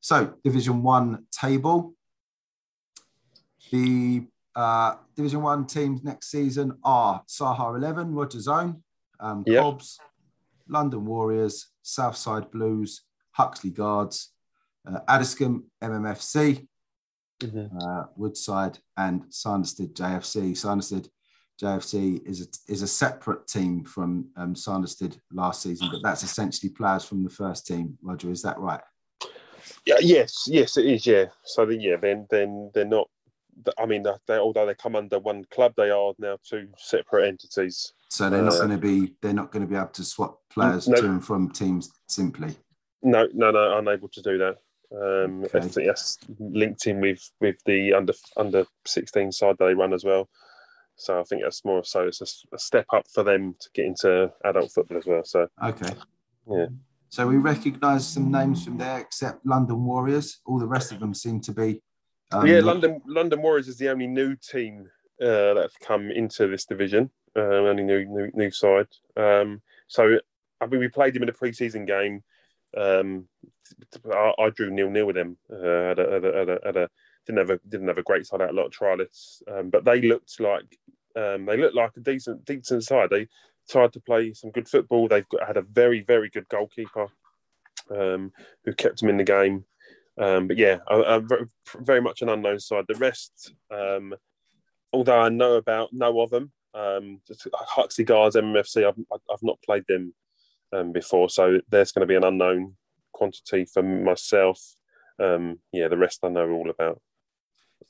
So 0.00 0.34
Division 0.44 0.82
One 0.82 1.26
table. 1.30 1.94
The 3.70 4.26
uh, 4.54 4.94
Division 5.16 5.42
One 5.42 5.66
teams 5.66 6.02
next 6.04 6.30
season 6.30 6.78
are 6.84 7.22
Saha 7.28 7.76
11, 7.76 8.12
Rogers 8.14 8.48
Own, 8.48 8.82
um, 9.20 9.42
Yep. 9.46 9.62
Cobbs, 9.62 9.98
London 10.68 11.04
Warriors, 11.04 11.68
Southside 11.82 12.50
Blues, 12.50 13.02
Huxley 13.36 13.70
Guards, 13.70 14.32
uh, 14.88 15.00
Addiscombe 15.08 15.64
MMFC, 15.82 16.66
Mhm. 17.42 17.70
uh, 17.82 18.06
Woodside, 18.16 18.78
and 18.96 19.24
Sanderstead 19.28 19.94
JFC. 19.94 20.54
Sanderstead 20.54 21.08
JFC 21.60 22.22
is 22.26 22.40
a, 22.42 22.72
is 22.72 22.82
a 22.82 22.86
separate 22.86 23.46
team 23.46 23.84
from 23.84 24.28
um, 24.36 24.54
Sanderstead 24.54 25.20
last 25.32 25.62
season, 25.62 25.88
but 25.90 26.02
that's 26.02 26.22
essentially 26.22 26.70
players 26.70 27.04
from 27.04 27.22
the 27.24 27.30
first 27.30 27.66
team. 27.66 27.98
Roger, 28.02 28.30
is 28.30 28.42
that 28.42 28.58
right? 28.58 28.80
Yeah, 29.84 29.96
yes, 30.00 30.44
yes, 30.46 30.76
it 30.78 30.86
is. 30.86 31.06
Yeah. 31.06 31.26
So 31.44 31.66
then, 31.66 31.80
yeah, 31.80 31.96
then 31.96 32.26
then 32.30 32.70
they're 32.74 32.84
not. 32.86 33.08
I 33.78 33.86
mean, 33.86 34.04
they 34.26 34.36
although 34.36 34.66
they 34.66 34.74
come 34.74 34.96
under 34.96 35.18
one 35.18 35.44
club, 35.50 35.72
they 35.76 35.90
are 35.90 36.12
now 36.18 36.36
two 36.42 36.68
separate 36.78 37.26
entities. 37.28 37.92
So 38.10 38.28
they're 38.30 38.42
not 38.42 38.54
Uh, 38.54 38.66
going 38.66 38.70
to 38.70 38.78
be 38.78 39.14
they're 39.22 39.32
not 39.32 39.50
going 39.50 39.62
to 39.62 39.68
be 39.68 39.76
able 39.76 39.88
to 39.88 40.04
swap 40.04 40.40
players 40.50 40.88
No. 40.88 40.96
to 40.96 41.06
and 41.06 41.24
from 41.24 41.50
teams 41.50 41.90
simply. 42.08 42.54
No, 43.02 43.28
no, 43.32 43.50
no, 43.50 43.78
unable 43.78 44.08
to 44.08 44.22
do 44.22 44.38
that. 44.38 44.56
Um, 44.92 45.42
I 45.42 45.58
Okay. 45.58 45.68
think 45.68 45.86
that's 45.88 46.18
linked 46.38 46.86
in 46.86 47.00
with 47.00 47.30
with 47.40 47.56
the 47.64 47.92
under 47.92 48.12
under 48.36 48.64
sixteen 48.84 49.32
side 49.32 49.56
that 49.58 49.66
they 49.66 49.74
run 49.74 49.92
as 49.92 50.04
well. 50.04 50.28
So 50.94 51.20
I 51.20 51.24
think 51.24 51.42
that's 51.42 51.64
more 51.64 51.84
so 51.84 52.06
it's 52.06 52.46
a 52.52 52.58
step 52.58 52.86
up 52.92 53.06
for 53.12 53.22
them 53.22 53.54
to 53.60 53.68
get 53.74 53.84
into 53.84 54.32
adult 54.44 54.72
football 54.72 54.96
as 54.98 55.06
well. 55.06 55.24
So 55.24 55.48
Okay. 55.62 55.92
Yeah. 56.48 56.66
So 57.08 57.26
we 57.26 57.36
recognise 57.36 58.06
some 58.06 58.30
names 58.30 58.64
from 58.64 58.78
there, 58.78 58.98
except 59.00 59.44
London 59.44 59.84
Warriors. 59.84 60.40
All 60.46 60.58
the 60.58 60.66
rest 60.66 60.92
of 60.92 61.00
them 61.00 61.14
seem 61.14 61.40
to 61.40 61.52
be. 61.52 61.82
Um, 62.32 62.46
yeah, 62.46 62.60
London 62.60 63.00
London 63.06 63.42
Warriors 63.42 63.68
is 63.68 63.78
the 63.78 63.88
only 63.90 64.06
new 64.06 64.36
team 64.36 64.88
uh, 65.20 65.54
that 65.54 65.62
have 65.62 65.80
come 65.80 66.10
into 66.10 66.46
this 66.46 66.64
division. 66.64 67.10
Uh, 67.36 67.40
only 67.70 67.82
new 67.82 68.04
new, 68.06 68.30
new 68.34 68.50
side. 68.50 68.88
Um, 69.16 69.60
so 69.88 70.18
I 70.60 70.66
mean, 70.66 70.80
we 70.80 70.88
played 70.88 71.14
them 71.14 71.22
in 71.24 71.28
a 71.28 71.32
pre-season 71.32 71.84
game. 71.84 72.22
Um, 72.76 73.28
I, 74.12 74.32
I, 74.38 74.50
drew 74.50 74.70
nil 74.70 74.90
nil 74.90 75.06
with 75.06 75.16
them. 75.16 75.36
Uh, 75.50 75.90
at 75.90 75.98
a, 75.98 76.12
at 76.14 76.24
a, 76.24 76.40
at 76.40 76.48
a, 76.48 76.58
at 76.66 76.76
a, 76.76 76.90
didn't 77.26 77.38
have 77.38 77.50
a 77.50 77.60
didn't 77.68 77.88
have 77.88 77.98
a 77.98 78.02
great 78.02 78.26
side 78.26 78.42
out 78.42 78.50
a 78.50 78.52
lot 78.52 78.66
of 78.66 78.72
trialists, 78.72 79.42
um, 79.50 79.70
but 79.70 79.84
they 79.84 80.00
looked 80.00 80.38
like 80.40 80.78
um, 81.16 81.46
they 81.46 81.56
looked 81.56 81.74
like 81.74 81.92
a 81.96 82.00
decent 82.00 82.44
decent 82.44 82.84
side. 82.84 83.10
They 83.10 83.28
tried 83.68 83.92
to 83.94 84.00
play 84.00 84.32
some 84.32 84.50
good 84.50 84.68
football. 84.68 85.08
They've 85.08 85.28
got, 85.28 85.46
had 85.46 85.56
a 85.56 85.62
very 85.62 86.02
very 86.02 86.28
good 86.28 86.48
goalkeeper 86.48 87.08
um, 87.90 88.32
who 88.64 88.72
kept 88.74 89.00
them 89.00 89.10
in 89.10 89.16
the 89.16 89.24
game. 89.24 89.64
Um, 90.18 90.48
but 90.48 90.56
yeah, 90.56 90.78
very, 91.78 92.00
much 92.00 92.22
an 92.22 92.30
unknown 92.30 92.58
side. 92.58 92.84
The 92.88 92.94
rest, 92.94 93.52
um, 93.70 94.14
although 94.92 95.20
I 95.20 95.28
know 95.28 95.54
about 95.56 95.92
know 95.92 96.20
of 96.20 96.30
them, 96.30 96.52
um, 96.74 97.20
Huxley 97.54 98.04
Guards, 98.04 98.36
MFC. 98.36 98.86
I've, 98.86 98.98
I've 99.12 99.42
not 99.42 99.60
played 99.62 99.84
them 99.88 100.14
um, 100.72 100.92
before, 100.92 101.28
so 101.28 101.60
there's 101.68 101.92
going 101.92 102.06
to 102.06 102.06
be 102.06 102.16
an 102.16 102.24
unknown 102.24 102.76
quantity 103.12 103.64
for 103.64 103.82
myself. 103.82 104.60
Um, 105.22 105.58
yeah, 105.72 105.88
the 105.88 105.96
rest 105.96 106.20
I 106.22 106.28
know 106.28 106.50
all 106.50 106.70
about. 106.70 107.00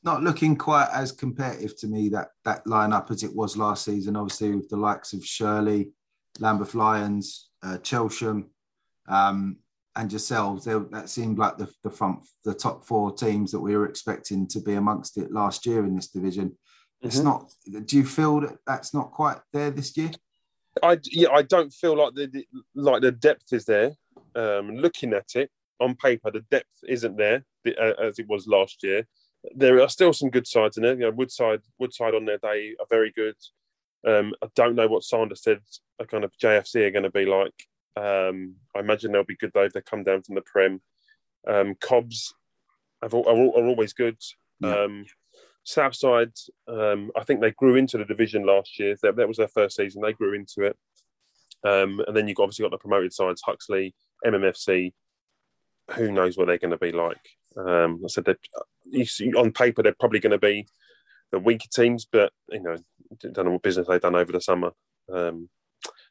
Not 0.02 0.22
looking 0.22 0.56
quite 0.56 0.88
as 0.92 1.12
competitive 1.12 1.76
to 1.78 1.88
me 1.88 2.08
that 2.10 2.28
that 2.44 2.64
lineup 2.66 3.10
as 3.10 3.22
it 3.22 3.34
was 3.34 3.56
last 3.56 3.84
season. 3.84 4.16
Obviously, 4.16 4.54
with 4.54 4.68
the 4.68 4.76
likes 4.76 5.12
of 5.12 5.24
Shirley, 5.24 5.90
Lambeth 6.38 6.74
Lions, 6.74 7.50
uh, 7.62 7.78
Chelsham, 7.78 8.46
um, 9.08 9.58
and 9.96 10.12
yourselves, 10.12 10.64
they, 10.64 10.78
that 10.90 11.08
seemed 11.08 11.38
like 11.38 11.56
the, 11.56 11.68
the 11.82 11.90
front, 11.90 12.20
the 12.44 12.54
top 12.54 12.84
four 12.84 13.12
teams 13.12 13.50
that 13.50 13.60
we 13.60 13.76
were 13.76 13.88
expecting 13.88 14.46
to 14.48 14.60
be 14.60 14.74
amongst 14.74 15.16
it 15.16 15.32
last 15.32 15.66
year 15.66 15.84
in 15.84 15.96
this 15.96 16.08
division. 16.08 16.50
Mm-hmm. 16.50 17.06
It's 17.06 17.18
not. 17.18 17.50
Do 17.86 17.96
you 17.96 18.04
feel 18.04 18.40
that 18.40 18.58
that's 18.66 18.94
not 18.94 19.10
quite 19.10 19.38
there 19.52 19.70
this 19.70 19.96
year? 19.96 20.10
I 20.82 20.98
yeah, 21.04 21.30
I 21.30 21.42
don't 21.42 21.72
feel 21.72 21.96
like 21.96 22.14
the, 22.14 22.26
the 22.26 22.46
like 22.74 23.02
the 23.02 23.12
depth 23.12 23.52
is 23.52 23.64
there. 23.64 23.92
Um, 24.34 24.76
looking 24.76 25.12
at 25.14 25.34
it 25.34 25.50
on 25.80 25.94
paper, 25.94 26.30
the 26.30 26.44
depth 26.50 26.72
isn't 26.86 27.16
there 27.16 27.44
uh, 27.66 27.92
as 28.02 28.18
it 28.18 28.28
was 28.28 28.46
last 28.46 28.82
year. 28.82 29.06
There 29.54 29.80
are 29.80 29.88
still 29.88 30.12
some 30.12 30.30
good 30.30 30.46
sides 30.46 30.76
in 30.76 30.82
there. 30.82 30.94
You 30.94 31.00
know, 31.00 31.10
Woodside, 31.10 31.60
Woodside 31.78 32.14
on 32.14 32.24
their 32.24 32.38
day 32.38 32.74
are 32.78 32.86
very 32.90 33.12
good. 33.12 33.36
Um, 34.06 34.34
I 34.42 34.48
don't 34.54 34.74
know 34.74 34.88
what 34.88 35.04
Sanderstead 35.04 35.60
a 35.98 36.06
kind 36.06 36.24
of 36.24 36.32
JFC 36.42 36.86
are 36.86 36.90
going 36.90 37.04
to 37.04 37.10
be 37.10 37.26
like. 37.26 37.54
Um, 37.96 38.56
I 38.74 38.80
imagine 38.80 39.12
they'll 39.12 39.24
be 39.24 39.36
good 39.36 39.52
though 39.54 39.64
if 39.64 39.72
they 39.72 39.80
come 39.80 40.04
down 40.04 40.22
from 40.22 40.34
the 40.34 40.42
Prem. 40.42 40.80
Um, 41.46 41.74
Cobbs 41.80 42.34
are, 43.02 43.08
are, 43.08 43.26
are 43.26 43.66
always 43.66 43.92
good. 43.92 44.18
Yeah. 44.60 44.84
Um, 44.84 45.06
Southside, 45.66 46.32
um, 46.68 47.10
I 47.16 47.24
think 47.24 47.40
they 47.40 47.50
grew 47.50 47.74
into 47.74 47.98
the 47.98 48.04
division 48.04 48.46
last 48.46 48.78
year. 48.78 48.94
That, 49.02 49.16
that 49.16 49.26
was 49.26 49.36
their 49.36 49.48
first 49.48 49.76
season. 49.76 50.00
They 50.00 50.12
grew 50.12 50.32
into 50.32 50.62
it. 50.62 50.76
Um, 51.64 52.00
and 52.06 52.16
then 52.16 52.28
you've 52.28 52.38
obviously 52.38 52.62
got 52.62 52.70
the 52.70 52.78
promoted 52.78 53.12
sides, 53.12 53.42
Huxley, 53.44 53.92
MMFC. 54.24 54.92
Who 55.94 56.12
knows 56.12 56.38
what 56.38 56.46
they're 56.46 56.58
going 56.58 56.70
to 56.70 56.78
be 56.78 56.92
like? 56.92 57.20
Um, 57.56 58.00
I 58.04 58.08
said 58.08 58.26
that 58.26 58.38
on 59.36 59.50
paper 59.50 59.82
they're 59.82 59.96
probably 59.98 60.20
going 60.20 60.32
to 60.32 60.38
be 60.38 60.68
the 61.32 61.40
weaker 61.40 61.68
teams, 61.74 62.06
but 62.10 62.32
you 62.50 62.62
know, 62.62 62.76
don't 63.20 63.44
know 63.44 63.52
what 63.52 63.62
business 63.62 63.88
they've 63.88 64.00
done 64.00 64.14
over 64.14 64.30
the 64.30 64.40
summer. 64.40 64.70
Um, 65.12 65.48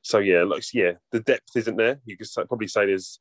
so 0.01 0.19
yeah, 0.19 0.43
like 0.43 0.63
yeah, 0.73 0.93
the 1.13 1.21
depth 1.21 1.55
isn't 1.55 1.77
there. 1.77 1.99
You 2.03 2.17
could 2.17 2.27
probably 2.47 2.67
say 2.67 2.87
there's 2.87 3.19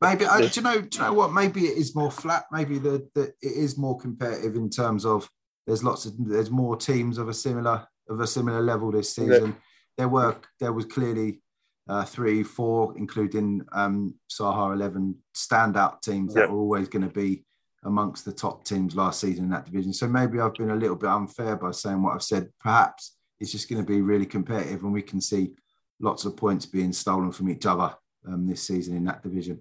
maybe. 0.00 0.24
Do 0.24 0.50
you 0.52 0.62
know? 0.62 0.80
Do 0.80 0.98
you 0.98 1.04
know 1.04 1.12
what? 1.12 1.32
Maybe 1.32 1.66
it 1.66 1.78
is 1.78 1.94
more 1.94 2.10
flat. 2.10 2.46
Maybe 2.50 2.78
the, 2.78 3.08
the 3.14 3.32
it 3.40 3.52
is 3.52 3.78
more 3.78 3.96
competitive 3.98 4.56
in 4.56 4.68
terms 4.68 5.04
of 5.04 5.28
there's 5.66 5.84
lots 5.84 6.06
of 6.06 6.12
there's 6.18 6.50
more 6.50 6.76
teams 6.76 7.18
of 7.18 7.28
a 7.28 7.34
similar 7.34 7.86
of 8.08 8.20
a 8.20 8.26
similar 8.26 8.60
level 8.60 8.90
this 8.90 9.14
season. 9.14 9.46
Yeah. 9.46 9.52
There 9.98 10.08
were 10.08 10.36
there 10.60 10.72
was 10.72 10.86
clearly 10.86 11.40
uh, 11.88 12.04
three, 12.04 12.42
four, 12.42 12.94
including 12.96 13.62
um, 13.72 14.14
Saha 14.30 14.74
eleven 14.74 15.16
standout 15.34 16.02
teams 16.02 16.34
yeah. 16.34 16.42
that 16.42 16.50
were 16.50 16.58
always 16.58 16.88
going 16.88 17.06
to 17.08 17.14
be 17.14 17.44
amongst 17.84 18.24
the 18.24 18.32
top 18.32 18.64
teams 18.64 18.96
last 18.96 19.20
season 19.20 19.44
in 19.44 19.50
that 19.50 19.66
division. 19.66 19.92
So 19.92 20.08
maybe 20.08 20.40
I've 20.40 20.54
been 20.54 20.70
a 20.70 20.76
little 20.76 20.96
bit 20.96 21.10
unfair 21.10 21.56
by 21.56 21.70
saying 21.70 22.02
what 22.02 22.14
I've 22.14 22.22
said. 22.22 22.48
Perhaps 22.60 23.16
it's 23.40 23.52
just 23.52 23.68
going 23.68 23.82
to 23.84 23.86
be 23.86 24.00
really 24.00 24.26
competitive, 24.26 24.82
and 24.82 24.92
we 24.92 25.02
can 25.02 25.20
see 25.20 25.54
lots 26.00 26.24
of 26.24 26.36
points 26.36 26.66
being 26.66 26.92
stolen 26.92 27.30
from 27.32 27.48
each 27.50 27.66
other 27.66 27.94
um, 28.26 28.46
this 28.46 28.62
season 28.62 28.96
in 28.96 29.04
that 29.04 29.22
division. 29.22 29.60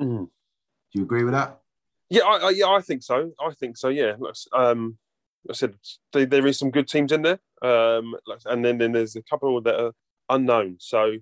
Mm. 0.00 0.26
Do 0.26 0.98
you 0.98 1.02
agree 1.02 1.24
with 1.24 1.34
that? 1.34 1.60
Yeah, 2.10 2.22
I, 2.22 2.36
I, 2.36 2.50
yeah, 2.50 2.68
I 2.68 2.80
think 2.80 3.02
so. 3.02 3.32
I 3.40 3.52
think 3.54 3.76
so. 3.76 3.88
Yeah, 3.88 4.14
um, 4.52 4.96
I 5.48 5.52
said 5.52 5.74
there, 6.12 6.26
there 6.26 6.46
is 6.46 6.58
some 6.58 6.70
good 6.70 6.88
teams 6.88 7.12
in 7.12 7.22
there, 7.22 7.38
um, 7.62 8.14
and 8.46 8.64
then, 8.64 8.78
then 8.78 8.92
there's 8.92 9.16
a 9.16 9.22
couple 9.22 9.60
that 9.60 9.80
are 9.80 9.92
unknown. 10.28 10.76
So, 10.78 11.12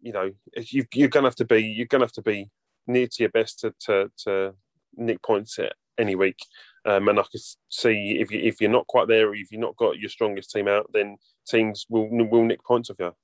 you 0.00 0.12
know, 0.12 0.32
you, 0.56 0.84
you're 0.92 1.08
gonna 1.08 1.28
have 1.28 1.36
to 1.36 1.44
be 1.44 1.62
you're 1.62 1.86
gonna 1.86 2.04
have 2.04 2.12
to 2.12 2.22
be 2.22 2.50
near 2.86 3.06
to 3.06 3.22
your 3.22 3.30
best 3.30 3.60
to 3.60 3.74
to, 3.86 4.10
to 4.24 4.54
nick 4.96 5.22
points 5.22 5.58
any 5.98 6.14
week. 6.14 6.38
Um, 6.86 7.08
and 7.08 7.18
I 7.18 7.22
can 7.22 7.40
see 7.70 8.18
if 8.20 8.30
you 8.30 8.40
if 8.40 8.60
you're 8.60 8.70
not 8.70 8.86
quite 8.86 9.08
there, 9.08 9.28
or 9.28 9.34
if 9.34 9.50
you've 9.50 9.60
not 9.60 9.76
got 9.76 9.98
your 9.98 10.10
strongest 10.10 10.50
team 10.50 10.68
out, 10.68 10.90
then 10.92 11.16
teams 11.48 11.86
will 11.88 12.08
will 12.10 12.44
nick 12.44 12.62
points 12.64 12.90
of 12.90 12.96
you. 12.98 13.14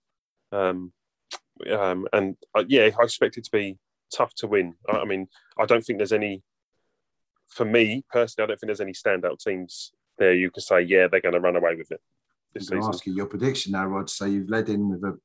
Um, 0.53 0.93
um, 1.70 2.07
and 2.12 2.36
uh, 2.55 2.64
yeah, 2.66 2.88
I 2.99 3.05
expect 3.05 3.36
it 3.36 3.45
to 3.45 3.51
be 3.51 3.78
tough 4.14 4.34
to 4.36 4.47
win. 4.47 4.74
I, 4.88 4.99
I 4.99 5.05
mean, 5.05 5.28
I 5.59 5.66
don't 5.66 5.84
think 5.84 5.99
there's 5.99 6.12
any. 6.12 6.43
For 7.49 7.64
me 7.64 8.05
personally, 8.11 8.45
I 8.45 8.47
don't 8.47 8.61
think 8.61 8.68
there's 8.68 8.80
any 8.80 8.93
standout 8.93 9.41
teams 9.41 9.91
there, 10.20 10.34
you 10.34 10.52
could 10.52 10.62
say, 10.62 10.82
yeah, 10.82 11.08
they're 11.10 11.20
going 11.20 11.34
to 11.34 11.40
run 11.40 11.56
away 11.56 11.74
with 11.74 11.90
it. 11.90 12.00
This 12.54 12.70
I'm 12.70 12.82
ask 12.82 13.06
you 13.06 13.14
your 13.14 13.26
prediction 13.26 13.72
now, 13.72 13.86
Rod. 13.86 14.08
So 14.08 14.26
you've 14.26 14.48
led 14.48 14.68
in 14.68 14.88
with 14.88 15.02
a, 15.02 15.18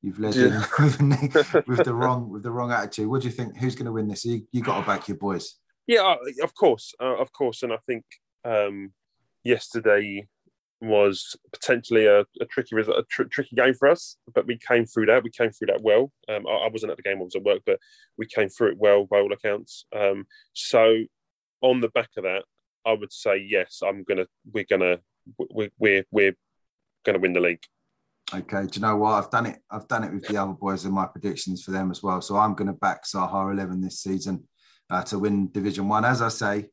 you've 0.00 0.18
led 0.18 0.34
yeah. 0.34 0.44
in 0.46 1.08
with, 1.32 1.54
with, 1.68 1.84
the 1.84 1.94
wrong 1.94 2.28
with 2.30 2.42
the 2.42 2.50
wrong 2.50 2.72
attitude. 2.72 3.08
What 3.08 3.22
do 3.22 3.28
you 3.28 3.32
think? 3.32 3.56
Who's 3.56 3.74
going 3.74 3.86
to 3.86 3.92
win 3.92 4.08
this? 4.08 4.24
You, 4.24 4.46
you 4.50 4.62
got 4.62 4.80
to 4.80 4.86
back 4.86 5.06
your 5.06 5.16
boys. 5.18 5.54
Yeah, 5.86 6.02
uh, 6.02 6.16
of 6.42 6.54
course, 6.54 6.94
uh, 7.00 7.16
of 7.16 7.32
course, 7.32 7.62
and 7.62 7.72
I 7.72 7.78
think 7.86 8.04
um, 8.44 8.92
yesterday 9.44 10.26
was 10.80 11.36
potentially 11.52 12.06
a, 12.06 12.20
a 12.40 12.46
tricky 12.50 12.76
a 12.76 13.02
tr- 13.08 13.24
tricky 13.24 13.54
game 13.54 13.74
for 13.74 13.88
us, 13.88 14.16
but 14.34 14.46
we 14.46 14.58
came 14.58 14.84
through 14.84 15.06
that. 15.06 15.22
We 15.22 15.30
came 15.30 15.50
through 15.50 15.68
that 15.68 15.82
well. 15.82 16.12
Um, 16.28 16.46
I, 16.46 16.50
I, 16.50 16.68
wasn't 16.68 16.90
at 16.90 16.96
the 16.96 17.02
game; 17.02 17.18
I 17.18 17.24
was 17.24 17.36
at 17.36 17.44
work, 17.44 17.62
but 17.64 17.78
we 18.18 18.26
came 18.26 18.48
through 18.48 18.72
it 18.72 18.78
well 18.78 19.06
by 19.06 19.18
all 19.18 19.32
accounts. 19.32 19.86
Um, 19.94 20.26
so, 20.52 21.04
on 21.60 21.80
the 21.80 21.88
back 21.88 22.10
of 22.16 22.24
that, 22.24 22.44
I 22.84 22.92
would 22.92 23.12
say 23.12 23.36
yes. 23.38 23.80
I'm 23.86 24.04
gonna. 24.04 24.26
We're 24.52 24.66
gonna. 24.68 24.98
We're 25.38 25.70
we're, 25.78 26.04
we're 26.10 26.36
gonna 27.04 27.18
win 27.18 27.32
the 27.32 27.40
league. 27.40 27.62
Okay. 28.34 28.62
Do 28.62 28.70
you 28.74 28.80
know 28.80 28.96
what? 28.96 29.12
I've 29.12 29.30
done 29.30 29.46
it. 29.46 29.58
I've 29.70 29.88
done 29.88 30.04
it 30.04 30.12
with 30.12 30.26
the 30.26 30.36
other 30.36 30.52
boys 30.52 30.84
and 30.84 30.94
my 30.94 31.06
predictions 31.06 31.62
for 31.62 31.70
them 31.70 31.90
as 31.90 32.02
well. 32.02 32.20
So 32.22 32.36
I'm 32.36 32.54
going 32.54 32.68
to 32.68 32.72
back 32.72 33.04
Saha 33.04 33.52
11 33.52 33.82
this 33.82 34.00
season 34.00 34.44
uh, 34.90 35.02
to 35.04 35.18
win 35.18 35.50
Division 35.52 35.88
One. 35.88 36.04
As 36.04 36.22
I 36.22 36.28
say, 36.28 36.70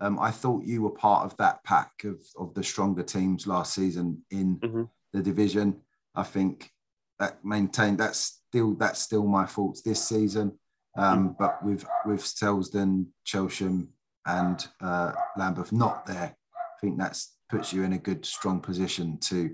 um, 0.00 0.18
I 0.18 0.30
thought 0.30 0.64
you 0.64 0.82
were 0.82 0.90
part 0.90 1.24
of 1.24 1.36
that 1.38 1.64
pack 1.64 1.90
of, 2.04 2.20
of 2.38 2.54
the 2.54 2.62
stronger 2.62 3.02
teams 3.02 3.46
last 3.46 3.74
season 3.74 4.22
in 4.30 4.58
mm-hmm. 4.58 4.82
the 5.12 5.22
division. 5.22 5.80
I 6.14 6.24
think 6.24 6.70
that 7.18 7.44
maintained 7.44 7.98
that's 7.98 8.42
still 8.48 8.74
that's 8.74 9.02
still 9.02 9.26
my 9.26 9.46
faults 9.46 9.82
this 9.82 10.06
season. 10.06 10.58
Um, 10.96 11.30
mm-hmm. 11.30 11.32
But 11.38 11.64
with 11.64 11.84
with 12.04 12.20
Selsdon, 12.20 13.06
Chelsham, 13.26 13.88
and 14.28 14.66
uh, 14.80 15.12
Lambeth 15.36 15.72
not 15.72 16.06
there, 16.06 16.36
I 16.54 16.80
think 16.80 16.98
that 16.98 17.20
puts 17.48 17.72
you 17.72 17.82
in 17.82 17.94
a 17.94 17.98
good 17.98 18.24
strong 18.24 18.60
position 18.60 19.18
to 19.22 19.50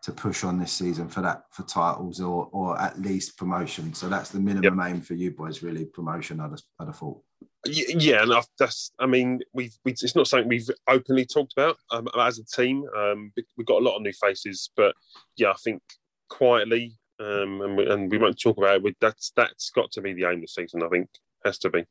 to 0.00 0.12
push 0.12 0.44
on 0.44 0.58
this 0.58 0.72
season 0.72 1.08
for 1.08 1.22
that 1.22 1.42
for 1.50 1.64
titles 1.64 2.20
or 2.20 2.48
or 2.52 2.80
at 2.80 3.00
least 3.00 3.36
promotion. 3.36 3.94
So 3.94 4.08
that's 4.08 4.30
the 4.30 4.40
minimum 4.40 4.80
aim 4.80 5.00
for 5.00 5.14
you 5.14 5.30
boys, 5.30 5.62
really 5.62 5.84
promotion. 5.84 6.40
I'd, 6.40 6.52
I'd 6.80 6.86
have 6.86 6.96
thought. 6.96 7.20
Yeah, 7.66 8.22
and 8.22 8.32
that's. 8.58 8.92
I 8.98 9.06
mean, 9.06 9.40
we've. 9.52 9.76
We, 9.84 9.92
it's 9.92 10.14
not 10.14 10.26
something 10.26 10.48
we've 10.48 10.70
openly 10.88 11.26
talked 11.26 11.52
about 11.56 11.76
um, 11.90 12.08
as 12.18 12.38
a 12.38 12.44
team. 12.44 12.84
Um, 12.96 13.32
we've 13.56 13.66
got 13.66 13.82
a 13.82 13.84
lot 13.84 13.96
of 13.96 14.02
new 14.02 14.12
faces, 14.12 14.70
but 14.76 14.94
yeah, 15.36 15.50
I 15.50 15.56
think 15.64 15.82
quietly, 16.28 16.96
um, 17.20 17.60
and, 17.60 17.76
we, 17.76 17.90
and 17.90 18.10
we 18.10 18.18
won't 18.18 18.40
talk 18.40 18.58
about 18.58 18.76
it. 18.76 18.82
We, 18.82 18.94
that's 19.00 19.32
that's 19.34 19.70
got 19.70 19.90
to 19.92 20.00
be 20.00 20.12
the 20.12 20.26
aim 20.30 20.40
this 20.40 20.54
season. 20.54 20.82
I 20.82 20.88
think 20.88 21.08
has 21.44 21.58
to 21.58 21.70
be. 21.70 21.84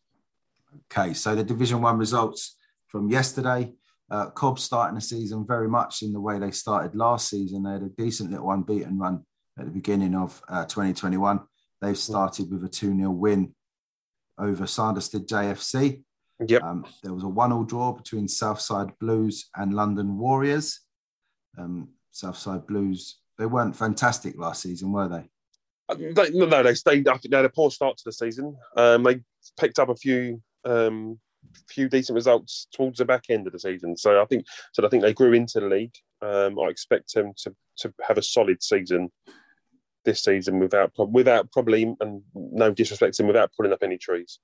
Okay, 0.91 1.13
so 1.13 1.35
the 1.35 1.43
Division 1.43 1.81
One 1.81 1.97
results 1.97 2.55
from 2.87 3.09
yesterday. 3.09 3.73
Uh, 4.09 4.29
Cobb 4.29 4.57
starting 4.57 4.95
the 4.95 5.01
season 5.01 5.45
very 5.45 5.67
much 5.67 6.01
in 6.01 6.13
the 6.13 6.21
way 6.21 6.39
they 6.39 6.51
started 6.51 6.95
last 6.95 7.29
season. 7.29 7.63
They 7.63 7.71
had 7.71 7.81
a 7.81 7.89
decent 7.89 8.31
little 8.31 8.51
unbeaten 8.51 8.97
run 8.97 9.25
at 9.59 9.65
the 9.65 9.71
beginning 9.71 10.15
of 10.15 10.41
uh, 10.47 10.63
2021. 10.63 11.41
They've 11.81 11.97
started 11.97 12.49
with 12.49 12.63
a 12.63 12.69
2 12.69 12.95
0 12.95 13.11
win 13.11 13.53
over 14.37 14.65
Sanderstead 14.65 15.27
JFC. 15.27 16.03
Yep. 16.45 16.63
Um, 16.63 16.85
there 17.03 17.13
was 17.13 17.23
a 17.23 17.27
one-all 17.27 17.63
draw 17.63 17.91
between 17.91 18.27
Southside 18.27 18.97
Blues 18.99 19.49
and 19.55 19.73
London 19.73 20.17
Warriors. 20.17 20.81
Um, 21.57 21.89
Southside 22.11 22.67
Blues, 22.67 23.19
they 23.37 23.45
weren't 23.45 23.75
fantastic 23.75 24.37
last 24.37 24.61
season, 24.61 24.91
were 24.91 25.07
they? 25.07 25.29
Uh, 25.89 25.95
they, 26.13 26.29
no, 26.31 26.63
they 26.63 26.75
stayed. 26.75 27.07
I 27.07 27.17
think 27.17 27.31
they 27.31 27.37
had 27.37 27.45
a 27.45 27.49
poor 27.49 27.71
start 27.71 27.97
to 27.97 28.03
the 28.05 28.11
season. 28.11 28.55
Um, 28.75 29.03
they 29.03 29.21
picked 29.59 29.79
up 29.79 29.89
a 29.89 29.95
few 29.95 30.41
um, 30.67 31.19
few 31.69 31.89
decent 31.89 32.15
results 32.15 32.67
towards 32.73 32.97
the 32.97 33.05
back 33.05 33.25
end 33.29 33.47
of 33.47 33.53
the 33.53 33.59
season. 33.59 33.95
So 33.97 34.21
I 34.21 34.25
think 34.25 34.45
so. 34.73 34.85
I 34.85 34.89
think 34.89 35.03
they 35.03 35.13
grew 35.13 35.33
into 35.33 35.59
the 35.59 35.67
league. 35.67 35.95
Um, 36.21 36.59
I 36.59 36.67
expect 36.69 37.13
them 37.13 37.33
to 37.43 37.55
to 37.79 37.93
have 38.07 38.17
a 38.17 38.23
solid 38.23 38.61
season 38.61 39.11
this 40.05 40.23
season 40.23 40.59
without 40.59 40.91
without 41.11 41.51
probably 41.51 41.95
and 41.99 42.21
no 42.33 42.71
disrespect 42.71 43.15
to 43.15 43.23
them 43.23 43.27
without 43.27 43.51
pulling 43.55 43.73
up 43.73 43.83
any 43.83 43.97
trees. 43.97 44.39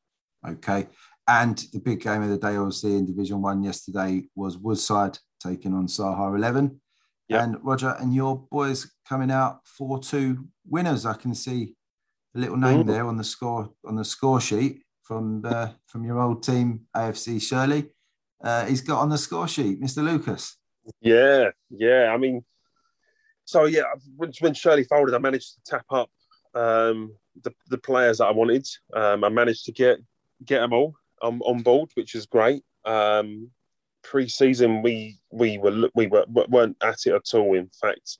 Okay. 0.47 0.87
And 1.27 1.57
the 1.71 1.79
big 1.79 2.01
game 2.01 2.21
of 2.21 2.29
the 2.29 2.37
day, 2.37 2.57
obviously, 2.57 2.97
in 2.97 3.05
Division 3.05 3.41
One 3.41 3.63
yesterday 3.63 4.23
was 4.35 4.57
Woodside 4.57 5.17
taking 5.41 5.73
on 5.73 5.87
Saha 5.87 6.35
11. 6.35 6.81
Yep. 7.29 7.41
And 7.41 7.57
Roger, 7.63 7.95
and 7.99 8.13
your 8.13 8.45
boys 8.51 8.91
coming 9.07 9.31
out 9.31 9.65
4 9.65 9.99
2 9.99 10.45
winners. 10.67 11.05
I 11.05 11.13
can 11.13 11.33
see 11.33 11.75
a 12.35 12.39
little 12.39 12.57
name 12.57 12.83
mm. 12.83 12.87
there 12.87 13.07
on 13.07 13.15
the 13.15 13.23
score 13.23 13.69
on 13.85 13.95
the 13.95 14.03
score 14.03 14.41
sheet 14.41 14.83
from 15.13 15.45
uh, 15.45 15.69
from 15.85 16.03
your 16.03 16.19
old 16.19 16.43
team, 16.43 16.81
AFC 16.95 17.41
Shirley. 17.41 17.89
Uh, 18.43 18.65
he's 18.65 18.81
got 18.81 18.99
on 18.99 19.09
the 19.09 19.17
score 19.17 19.47
sheet, 19.47 19.79
Mr. 19.79 20.03
Lucas. 20.03 20.57
Yeah, 21.01 21.49
yeah. 21.69 22.11
I 22.13 22.17
mean, 22.17 22.43
so 23.45 23.65
yeah, 23.65 23.83
when, 24.17 24.53
Shirley 24.53 24.83
folded, 24.83 25.15
I 25.15 25.19
managed 25.19 25.53
to 25.53 25.61
tap 25.65 25.85
up 25.91 26.09
um, 26.55 27.13
the, 27.41 27.53
the 27.69 27.77
players 27.77 28.17
that 28.17 28.25
I 28.25 28.31
wanted. 28.31 28.67
Um, 28.93 29.23
I 29.23 29.29
managed 29.29 29.65
to 29.65 29.71
get 29.71 29.99
get 30.45 30.59
them 30.59 30.73
all 30.73 30.95
on, 31.21 31.39
on 31.41 31.61
board, 31.61 31.91
which 31.93 32.15
is 32.15 32.25
great. 32.25 32.63
Um, 32.83 33.51
pre-season, 34.03 34.81
we 34.81 35.19
we 35.31 35.59
were 35.59 35.89
we 35.93 36.07
were 36.07 36.25
weren't 36.27 36.77
at 36.81 37.05
it 37.05 37.13
at 37.13 37.33
all. 37.33 37.55
In 37.55 37.69
fact, 37.79 38.17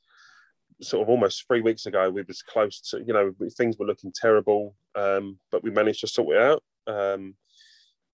sort 0.81 1.01
of 1.01 1.09
almost 1.09 1.45
three 1.47 1.61
weeks 1.61 1.87
ago, 1.87 2.09
we 2.09 2.21
was 2.21 2.43
close 2.43 2.79
to 2.91 2.99
you 2.99 3.13
know 3.13 3.33
things 3.57 3.77
were 3.77 3.87
looking 3.87 4.13
terrible, 4.15 4.75
um, 4.95 5.39
but 5.51 5.63
we 5.63 5.71
managed 5.71 6.01
to 6.01 6.07
sort 6.07 6.35
it 6.35 6.41
out. 6.41 6.63
Um, 6.88 7.36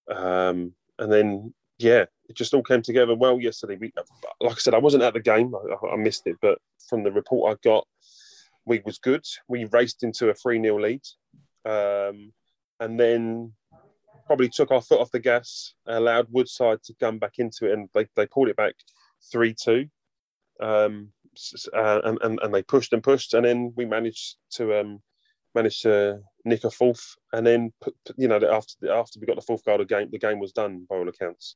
um, 0.10 0.74
and 0.98 1.12
then 1.12 1.54
yeah, 1.80 2.06
it 2.28 2.36
just 2.36 2.54
all 2.54 2.62
came 2.62 2.82
together 2.82 3.16
well 3.16 3.40
yesterday. 3.40 3.78
We, 3.80 3.94
like 4.42 4.58
I 4.58 4.60
said, 4.60 4.74
I 4.74 4.80
wasn't 4.80 5.04
at 5.04 5.14
the 5.14 5.22
game, 5.22 5.54
I, 5.56 5.88
I 5.88 5.96
missed 5.96 6.28
it, 6.28 6.36
but 6.42 6.60
from 6.90 7.04
the 7.04 7.12
report 7.12 7.54
I 7.54 7.68
got, 7.68 7.88
we 8.66 8.82
was 8.86 9.00
good. 9.00 9.26
We 9.48 9.66
raced 9.66 10.04
into 10.04 10.30
a 10.30 10.34
three 10.34 10.62
0 10.62 10.80
lead, 10.80 11.02
um, 11.66 12.34
and 12.80 13.00
then 13.00 13.54
probably 14.28 14.50
took 14.50 14.72
our 14.72 14.82
foot 14.82 15.00
off 15.00 15.12
the 15.12 15.20
gas, 15.20 15.74
allowed 15.88 16.28
Woodside 16.30 16.84
to 16.84 16.94
come 17.00 17.18
back 17.18 17.40
into 17.40 17.66
it, 17.66 17.74
and 17.74 17.90
they, 17.94 18.06
they 18.16 18.28
pulled 18.28 18.50
it 18.50 18.58
back 18.58 18.76
3 19.32 19.56
2. 19.60 19.86
Um, 20.62 21.10
uh, 21.74 22.02
and, 22.04 22.18
and, 22.22 22.40
and 22.44 22.54
they 22.54 22.62
pushed 22.62 22.92
and 22.92 23.02
pushed, 23.02 23.34
and 23.34 23.46
then 23.46 23.74
we 23.76 23.86
managed 23.86 24.36
to 24.52 24.80
um, 24.80 25.02
managed 25.56 25.84
to 25.84 26.20
nick 26.46 26.64
a 26.64 26.72
fourth, 26.72 27.16
and 27.34 27.46
then 27.46 27.74
you 28.18 28.28
know 28.28 28.40
after 28.52 28.92
after 28.92 29.20
we 29.20 29.28
got 29.28 29.36
the 29.36 29.42
fourth 29.42 29.64
goal, 29.64 29.78
the 29.78 29.86
game 29.86 30.10
the 30.12 30.20
game 30.20 30.40
was 30.40 30.52
done 30.52 30.86
by 30.90 30.96
all 30.98 31.10
accounts. 31.10 31.56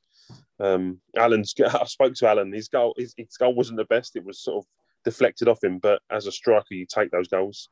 Um, 0.60 1.00
Alan's 1.16 1.54
I 1.66 1.84
spoke 1.84 2.14
to 2.14 2.28
Alan. 2.28 2.52
His 2.52 2.68
goal 2.68 2.94
his, 2.96 3.14
his, 3.16 3.36
goal 3.36 3.54
wasn't 3.54 3.78
the 3.78 3.84
best. 3.84 4.16
It 4.16 4.24
was 4.24 4.40
sort 4.40 4.64
of 4.64 4.66
deflected 5.04 5.48
off 5.48 5.62
him, 5.62 5.78
but 5.78 6.00
as 6.10 6.26
a 6.26 6.32
striker, 6.32 6.74
you 6.74 6.86
take 6.86 7.10
those 7.10 7.28
goals, 7.28 7.68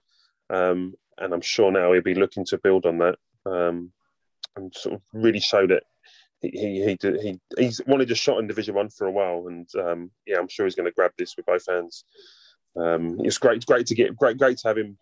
um, 0.50 0.94
and 1.18 1.32
I'm 1.32 1.40
sure 1.40 1.70
now 1.70 1.92
he'll 1.92 2.02
be 2.02 2.14
looking 2.14 2.44
to 2.46 2.58
build 2.58 2.86
on 2.86 2.98
that. 2.98 3.16
Um, 3.44 3.92
and 4.56 4.74
sort 4.74 4.96
of 4.96 5.02
really 5.12 5.40
show 5.40 5.66
that. 5.66 5.84
He 6.40 6.50
he 6.50 6.98
he, 7.00 7.40
he's 7.56 7.80
wanted 7.86 8.10
a 8.10 8.16
shot 8.16 8.40
in 8.40 8.48
Division 8.48 8.74
One 8.74 8.90
for 8.90 9.06
a 9.06 9.12
while, 9.12 9.46
and 9.46 9.68
um, 9.78 10.10
yeah, 10.26 10.38
I'm 10.38 10.48
sure 10.48 10.66
he's 10.66 10.74
going 10.74 10.88
to 10.88 10.94
grab 10.94 11.12
this 11.16 11.36
with 11.36 11.46
both 11.46 11.64
hands. 11.68 12.04
Um, 12.74 13.20
it's 13.20 13.38
great, 13.38 13.64
great 13.64 13.86
to 13.86 13.94
get 13.94 14.16
great, 14.16 14.38
great 14.38 14.58
to 14.58 14.68
have 14.68 14.76
him 14.76 14.98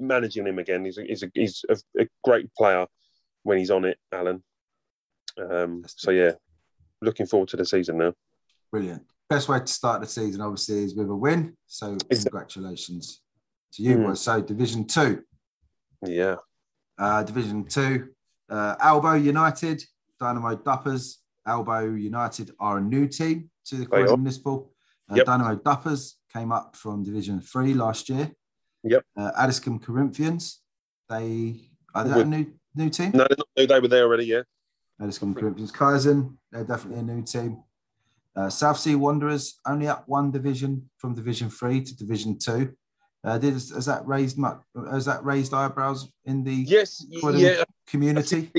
managing 0.00 0.46
him 0.46 0.58
again. 0.58 0.84
He's 0.84 0.98
a, 0.98 1.02
he's 1.02 1.22
a, 1.22 1.30
he's 1.34 1.64
a, 1.68 1.76
a 2.00 2.08
great 2.24 2.52
player 2.54 2.86
when 3.42 3.58
he's 3.58 3.70
on 3.70 3.84
it, 3.84 3.98
Alan. 4.12 4.42
Um, 5.38 5.84
so 5.86 6.10
yeah, 6.10 6.32
looking 7.00 7.26
forward 7.26 7.48
to 7.50 7.56
the 7.56 7.64
season 7.64 7.98
now. 7.98 8.14
Brilliant. 8.70 9.02
Best 9.28 9.48
way 9.48 9.60
to 9.60 9.66
start 9.66 10.00
the 10.00 10.06
season, 10.06 10.40
obviously, 10.40 10.84
is 10.84 10.96
with 10.96 11.08
a 11.08 11.14
win. 11.14 11.56
So 11.66 11.96
congratulations 12.10 13.20
to 13.74 13.82
you, 13.82 13.98
mm. 13.98 14.16
So 14.16 14.40
Division 14.40 14.86
Two. 14.86 15.22
Yeah. 16.04 16.36
Uh, 16.98 17.22
Division 17.22 17.64
Two. 17.64 18.08
Uh, 18.50 18.74
Albo 18.80 19.14
United, 19.14 19.84
Dynamo 20.18 20.56
Duppers. 20.56 21.16
Albo 21.46 21.94
United 21.94 22.50
are 22.58 22.78
a 22.78 22.80
new 22.80 23.06
team 23.06 23.50
to 23.66 23.76
the 23.76 23.86
Croydon 23.86 24.22
Municipal. 24.22 24.72
Uh, 25.10 25.16
yep. 25.16 25.26
Dynamo 25.26 25.56
Duppers 25.56 26.14
came 26.32 26.52
up 26.52 26.76
from 26.76 27.04
Division 27.04 27.40
Three 27.40 27.72
last 27.74 28.08
year. 28.08 28.32
Yep. 28.84 29.04
Uh, 29.16 29.30
Addiscombe 29.36 29.78
Corinthians, 29.78 30.60
they 31.08 31.70
are 31.94 32.04
that 32.04 32.18
a 32.18 32.24
new 32.24 32.46
new 32.74 32.90
team? 32.90 33.12
No, 33.14 33.26
they 33.56 33.66
were 33.66 33.88
there 33.88 34.04
already. 34.04 34.26
Yeah. 34.26 34.42
Addiscombe 35.00 35.34
Corinthians, 35.34 35.72
Kaizen, 35.72 36.36
they're 36.52 36.64
definitely 36.64 37.00
a 37.00 37.02
new 37.02 37.22
team. 37.22 37.62
Uh, 38.36 38.48
South 38.48 38.78
Sea 38.78 38.94
Wanderers 38.94 39.58
only 39.66 39.88
up 39.88 40.04
one 40.06 40.30
division 40.30 40.88
from 40.98 41.14
Division 41.14 41.50
Three 41.50 41.82
to 41.82 41.96
Division 41.96 42.38
Two. 42.38 42.74
Uh, 43.22 43.36
did 43.36 43.54
has 43.54 43.86
that 43.86 44.06
raised 44.06 44.38
much? 44.38 44.60
Has 44.90 45.04
that 45.06 45.24
raised 45.24 45.52
eyebrows 45.52 46.10
in 46.24 46.44
the 46.44 46.54
yes, 46.54 47.04
yeah, 47.08 47.64
community? 47.86 48.50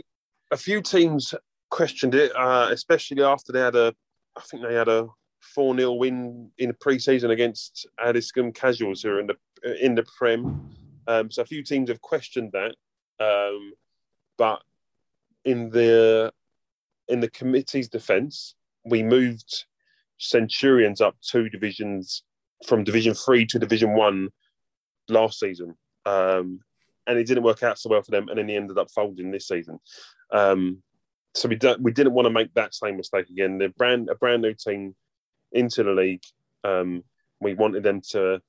A 0.52 0.58
few, 0.58 0.82
teams 0.82 1.34
questioned 1.70 2.14
it, 2.14 2.36
uh, 2.36 2.68
especially 2.72 3.24
after 3.24 3.54
they 3.54 3.62
had 3.62 3.76
a, 3.76 3.96
I 4.38 4.42
think 4.42 4.64
they 4.64 4.74
had 4.74 4.90
a 4.90 5.08
four 5.42 5.76
0 5.76 5.94
win 5.94 6.50
in 6.58 6.70
the 6.70 6.74
pre-season 6.76 7.32
against 7.32 7.88
Addiscombe 8.00 8.54
Casuals, 8.54 9.02
who 9.02 9.10
are 9.10 9.20
in 9.20 9.28
the 9.28 9.86
in 9.86 9.96
the 9.96 10.04
Prem. 10.18 10.70
Um, 11.08 11.32
so 11.32 11.42
a 11.42 11.46
few 11.46 11.64
teams 11.64 11.90
have 11.90 12.02
questioned 12.02 12.54
that, 12.54 12.76
um, 13.20 13.74
but 14.38 14.62
in 15.46 15.70
the 15.70 16.32
in 17.08 17.20
the 17.20 17.30
committee's 17.30 17.90
defence, 17.90 18.56
we 18.86 19.04
moved 19.04 19.66
Centurions 20.18 21.02
up 21.02 21.16
two 21.22 21.50
divisions 21.50 22.24
from 22.66 22.84
Division 22.84 23.14
Three 23.14 23.46
to 23.48 23.60
Division 23.60 23.96
One 23.96 24.30
last 25.10 25.40
season, 25.40 25.76
um, 26.06 26.60
and 27.08 27.18
it 27.18 27.26
didn't 27.26 27.44
work 27.44 27.64
out 27.64 27.80
so 27.80 27.90
well 27.90 28.04
for 28.04 28.12
them, 28.12 28.30
and 28.30 28.38
then 28.38 28.48
he 28.48 28.56
ended 28.56 28.78
up 28.78 28.92
folding 28.92 29.32
this 29.32 29.48
season. 29.48 29.80
Um, 30.32 30.82
so 31.34 31.48
we 31.48 31.56
don't, 31.56 31.82
we 31.82 31.92
didn't 31.92 32.14
want 32.14 32.26
to 32.26 32.30
make 32.30 32.54
that 32.54 32.76
same 32.76 32.98
mistake 32.98 33.30
again. 33.30 33.58
They're 33.58 33.70
brand 33.70 34.10
a 34.10 34.16
brand 34.16 34.42
new 34.42 34.54
team 34.54 34.96
into 35.52 35.84
the 35.84 35.92
league. 35.92 36.24
Um, 36.64 37.04
we 37.40 37.54
wanted 37.54 37.84
them 37.84 38.02
to 38.12 38.42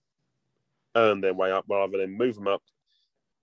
earn 0.94 1.20
their 1.20 1.34
way 1.34 1.50
up 1.50 1.64
rather 1.68 1.98
than 1.98 2.16
move 2.16 2.34
them 2.34 2.48
up, 2.48 2.62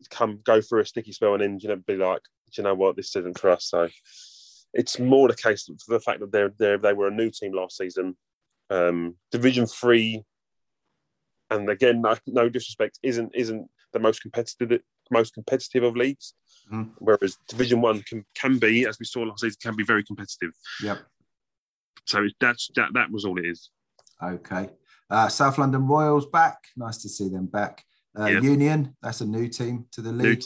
come 0.10 0.39
go 0.43 0.62
through 0.62 0.82
a 0.82 0.86
sticky 0.86 1.12
spell, 1.12 1.34
and 1.34 1.41
then 1.41 1.60
you 1.60 1.70
know 1.70 1.76
be 1.76 1.95
like, 1.95 2.22
do 2.51 2.62
you 2.62 2.64
know 2.64 2.76
what, 2.76 2.95
this 2.95 3.16
isn't 3.16 3.39
for 3.39 3.49
us. 3.49 3.66
So 3.66 3.89
it's 4.74 4.99
more 4.99 5.28
the 5.28 5.36
case 5.36 5.66
for 5.66 5.93
the 5.93 5.99
fact 5.99 6.20
that 6.20 6.32
they're, 6.32 6.51
they're 6.57 6.78
they 6.78 6.93
were 6.93 7.07
a 7.07 7.12
new 7.12 7.32
team 7.32 7.53
last 7.53 7.78
season. 7.78 8.16
Um, 8.70 9.16
Division 9.32 9.66
three 9.66 10.24
and 11.49 11.70
again, 11.70 12.01
no, 12.01 12.16
no 12.28 12.49
disrespect, 12.49 12.99
isn't 13.03 13.32
isn't 13.36 13.68
the 13.93 13.99
most 13.99 14.22
competitive 14.22 14.82
most 15.12 15.34
competitive 15.34 15.84
of 15.84 15.95
leagues. 15.95 16.36
Mm. 16.72 16.91
Whereas 16.99 17.38
Division 17.47 17.82
One 17.82 18.03
can 18.03 18.24
can 18.36 18.60
be, 18.60 18.86
as 18.86 18.99
we 18.99 19.05
saw 19.05 19.22
last 19.22 19.41
season, 19.41 19.57
can 19.62 19.76
be 19.76 19.84
very 19.84 20.03
competitive. 20.03 20.51
Yep. 20.84 20.99
So 22.06 22.28
that's 22.39 22.70
that. 22.76 22.89
That 22.93 23.12
was 23.12 23.26
all 23.26 23.38
it 23.39 23.45
is. 23.45 23.70
Okay. 24.22 24.70
Uh, 25.10 25.28
South 25.28 25.58
London 25.58 25.88
Royals 25.88 26.26
back. 26.28 26.58
Nice 26.78 26.97
to 27.02 27.10
see 27.10 27.30
them 27.30 27.47
back. 27.47 27.84
Uh, 28.18 28.26
yep. 28.26 28.43
Union. 28.43 28.95
That's 29.02 29.22
a 29.22 29.26
new 29.26 29.47
team 29.47 29.86
to 29.91 30.02
the 30.02 30.12
league. 30.12 30.43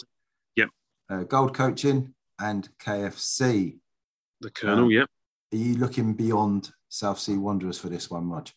Yep. 0.56 0.70
Uh, 1.10 1.24
Gold 1.24 1.54
Coaching 1.54 2.14
and 2.40 2.70
KFC. 2.80 3.78
The 4.42 4.52
Colonel. 4.52 4.92
yep. 4.92 5.10
Are 5.54 5.58
you 5.58 5.76
looking 5.76 6.14
beyond 6.14 6.72
South 6.90 7.20
Sea 7.20 7.38
Wanderers 7.38 7.80
for 7.80 7.90
this 7.90 8.10
one, 8.10 8.30
Rog? 8.30 8.50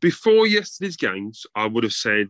before 0.00 0.46
yesterday's 0.46 0.96
games, 0.96 1.46
I 1.54 1.66
would 1.66 1.84
have 1.84 1.92
said 1.92 2.28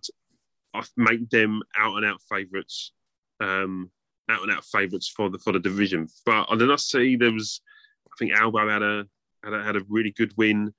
I 0.75 0.83
make 0.97 1.29
them 1.31 1.63
out 1.77 1.97
and 1.97 2.07
out 2.07 2.21
favourites, 2.29 2.93
um, 3.41 3.91
out 4.29 4.43
and 4.43 4.53
out 4.53 4.65
favourites 4.65 5.09
for 5.09 5.31
the 5.31 5.39
for 5.39 5.53
the 5.53 5.59
division. 5.59 6.09
But 6.25 6.47
I 6.51 6.57
did 6.57 6.69
not 6.69 6.81
see 6.81 7.17
there 7.17 7.33
was. 7.33 7.61
I 8.07 8.15
think 8.19 8.33
Albo 8.33 8.69
had 8.69 8.83
a 8.83 9.05
had 9.45 9.53
a, 9.53 9.63
had 9.63 9.77
a 9.77 9.83
really 9.89 10.13
good 10.13 10.33
win. 10.37 10.73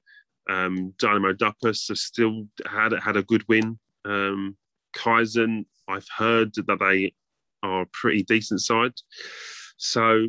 Um, 0.50 0.94
Dynamo 0.98 1.34
Duppers 1.34 1.96
still 1.98 2.48
had 2.68 2.94
had 2.94 3.18
a 3.18 3.24
good 3.24 3.44
win. 3.48 3.80
Um, 4.06 4.58
Kaizen, 4.96 5.66
I've 5.88 6.08
heard 6.18 6.54
that 6.56 6.80
they 6.80 7.14
are 7.62 7.82
a 7.82 7.88
pretty 7.94 8.24
decent 8.24 8.62
side. 8.62 8.94
So 9.78 10.28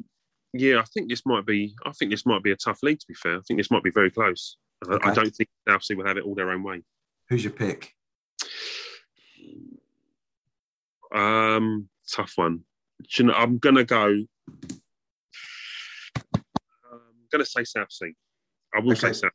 yeah, 0.53 0.79
I 0.79 0.85
think 0.93 1.09
this 1.09 1.23
might 1.25 1.47
be. 1.47 1.75
I 1.85 1.93
think 1.93 2.11
this 2.11 2.27
might 2.27 2.43
be 2.43 2.53
a 2.53 2.57
tough 2.57 2.83
league. 2.83 3.01
To 3.01 3.07
be 3.07 3.15
fair, 3.15 3.37
I 3.37 3.41
think 3.47 3.59
this 3.59 3.71
might 3.71 3.83
be 3.83 3.91
very 3.91 4.11
close. 4.11 4.57
Okay. 4.89 5.11
I 5.11 5.15
don't 5.15 5.35
think 5.35 5.49
Southsea 5.69 5.97
will 5.97 6.07
have 6.07 6.17
it 6.17 6.25
all 6.25 6.35
their 6.35 6.51
own 6.51 6.63
way. 6.63 6.83
Who's 7.29 7.45
your 7.45 7.53
pick? 7.53 7.95
Um, 11.15 11.89
tough 12.11 12.33
one. 12.37 12.65
You 13.17 13.27
know, 13.27 13.35
I'm 13.35 13.59
gonna 13.59 13.85
go. 13.85 14.25
I'm 16.35 16.45
gonna 17.31 17.45
say 17.45 17.65
Southsea. 17.65 18.13
I 18.75 18.81
will 18.81 18.93
okay. 18.93 19.09
say 19.09 19.13
South, 19.13 19.33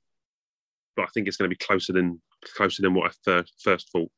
but 0.96 1.04
I 1.04 1.08
think 1.14 1.28
it's 1.28 1.38
going 1.38 1.50
to 1.50 1.56
be 1.56 1.64
closer 1.66 1.94
than 1.94 2.22
closer 2.56 2.82
than 2.82 2.94
what 2.94 3.12
I 3.12 3.14
first, 3.24 3.54
first 3.62 3.92
thought. 3.92 4.12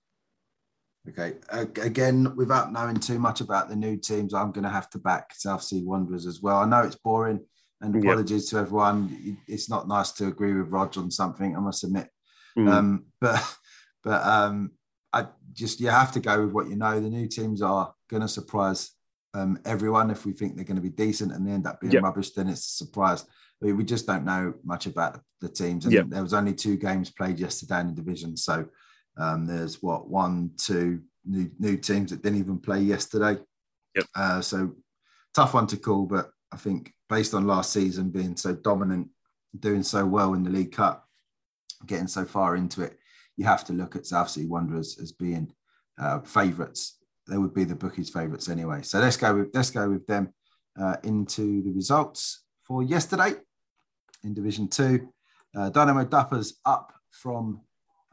Okay. 1.09 1.35
Again, 1.51 2.35
without 2.35 2.73
knowing 2.73 2.97
too 2.97 3.17
much 3.17 3.41
about 3.41 3.69
the 3.69 3.75
new 3.75 3.97
teams, 3.97 4.33
I'm 4.33 4.51
going 4.51 4.65
to 4.65 4.69
have 4.69 4.89
to 4.91 4.99
back 4.99 5.33
South 5.33 5.63
Sea 5.63 5.81
Wanderers 5.83 6.25
as 6.25 6.41
well. 6.41 6.57
I 6.57 6.65
know 6.65 6.81
it's 6.81 6.97
boring, 6.97 7.39
and 7.81 7.95
apologies 7.95 8.49
to 8.49 8.57
everyone. 8.57 9.37
It's 9.47 9.69
not 9.69 9.87
nice 9.87 10.11
to 10.13 10.27
agree 10.27 10.53
with 10.53 10.69
Rog 10.69 10.97
on 10.97 11.09
something. 11.09 11.55
I 11.55 11.59
must 11.59 11.83
admit, 11.83 12.09
mm. 12.57 12.69
um, 12.71 13.05
but 13.21 13.41
but 14.03 14.23
um, 14.25 14.71
I 15.13 15.27
just 15.53 15.79
you 15.79 15.87
have 15.87 16.11
to 16.13 16.19
go 16.19 16.43
with 16.43 16.51
what 16.51 16.69
you 16.69 16.75
know. 16.75 16.99
The 16.99 17.09
new 17.09 17.27
teams 17.27 17.61
are 17.61 17.93
going 18.09 18.21
to 18.21 18.27
surprise 18.27 18.91
um, 19.33 19.59
everyone. 19.65 20.09
If 20.09 20.25
we 20.25 20.33
think 20.33 20.55
they're 20.55 20.65
going 20.65 20.75
to 20.75 20.81
be 20.81 20.89
decent 20.89 21.31
and 21.31 21.47
they 21.47 21.51
end 21.51 21.67
up 21.67 21.81
being 21.81 21.93
yep. 21.93 22.03
rubbish, 22.03 22.31
then 22.31 22.49
it's 22.49 22.65
a 22.65 22.85
surprise. 22.85 23.25
I 23.61 23.65
mean, 23.65 23.77
we 23.77 23.83
just 23.83 24.05
don't 24.05 24.25
know 24.25 24.53
much 24.63 24.85
about 24.85 25.19
the 25.41 25.49
teams, 25.49 25.85
and 25.85 25.93
yep. 25.93 26.05
there 26.09 26.23
was 26.23 26.33
only 26.33 26.53
two 26.53 26.77
games 26.77 27.09
played 27.09 27.39
yesterday 27.39 27.81
in 27.81 27.87
the 27.87 27.93
division, 27.93 28.37
so 28.37 28.65
um, 29.17 29.45
there's 29.45 29.81
what 29.81 30.09
one, 30.09 30.51
two 30.57 31.01
new 31.25 31.49
new 31.59 31.77
teams 31.77 32.11
that 32.11 32.21
didn't 32.21 32.39
even 32.39 32.59
play 32.59 32.79
yesterday. 32.79 33.39
Yep. 33.95 34.05
Uh, 34.15 34.41
so 34.41 34.75
tough 35.33 35.53
one 35.53 35.67
to 35.67 35.77
call, 35.77 36.05
but 36.05 36.31
I 36.51 36.57
think 36.57 36.93
based 37.09 37.33
on 37.33 37.47
last 37.47 37.71
season 37.71 38.09
being 38.09 38.35
so 38.35 38.55
dominant, 38.55 39.09
doing 39.59 39.83
so 39.83 40.05
well 40.05 40.33
in 40.33 40.43
the 40.43 40.49
League 40.49 40.71
Cup, 40.71 41.07
getting 41.85 42.07
so 42.07 42.25
far 42.25 42.55
into 42.55 42.83
it, 42.83 42.97
you 43.37 43.45
have 43.45 43.65
to 43.65 43.73
look 43.73 43.95
at 43.95 44.05
South 44.05 44.29
Sea 44.29 44.45
Wanderers 44.45 44.99
as 45.01 45.11
being 45.11 45.51
uh, 45.99 46.19
favourites. 46.21 46.97
They 47.27 47.37
would 47.37 47.53
be 47.53 47.63
the 47.63 47.75
bookies' 47.75 48.09
favourites 48.09 48.49
anyway. 48.49 48.81
So 48.83 48.99
let's 48.99 49.17
go 49.17 49.35
with 49.35 49.49
let's 49.53 49.69
go 49.69 49.89
with 49.89 50.05
them 50.07 50.33
uh, 50.79 50.97
into 51.03 51.61
the 51.63 51.71
results 51.71 52.43
for 52.63 52.83
yesterday 52.83 53.33
in 54.23 54.33
Division 54.33 54.67
Two. 54.67 55.09
Uh, 55.55 55.69
Dynamo 55.69 56.05
Duppers 56.05 56.53
up 56.65 56.93
from 57.11 57.61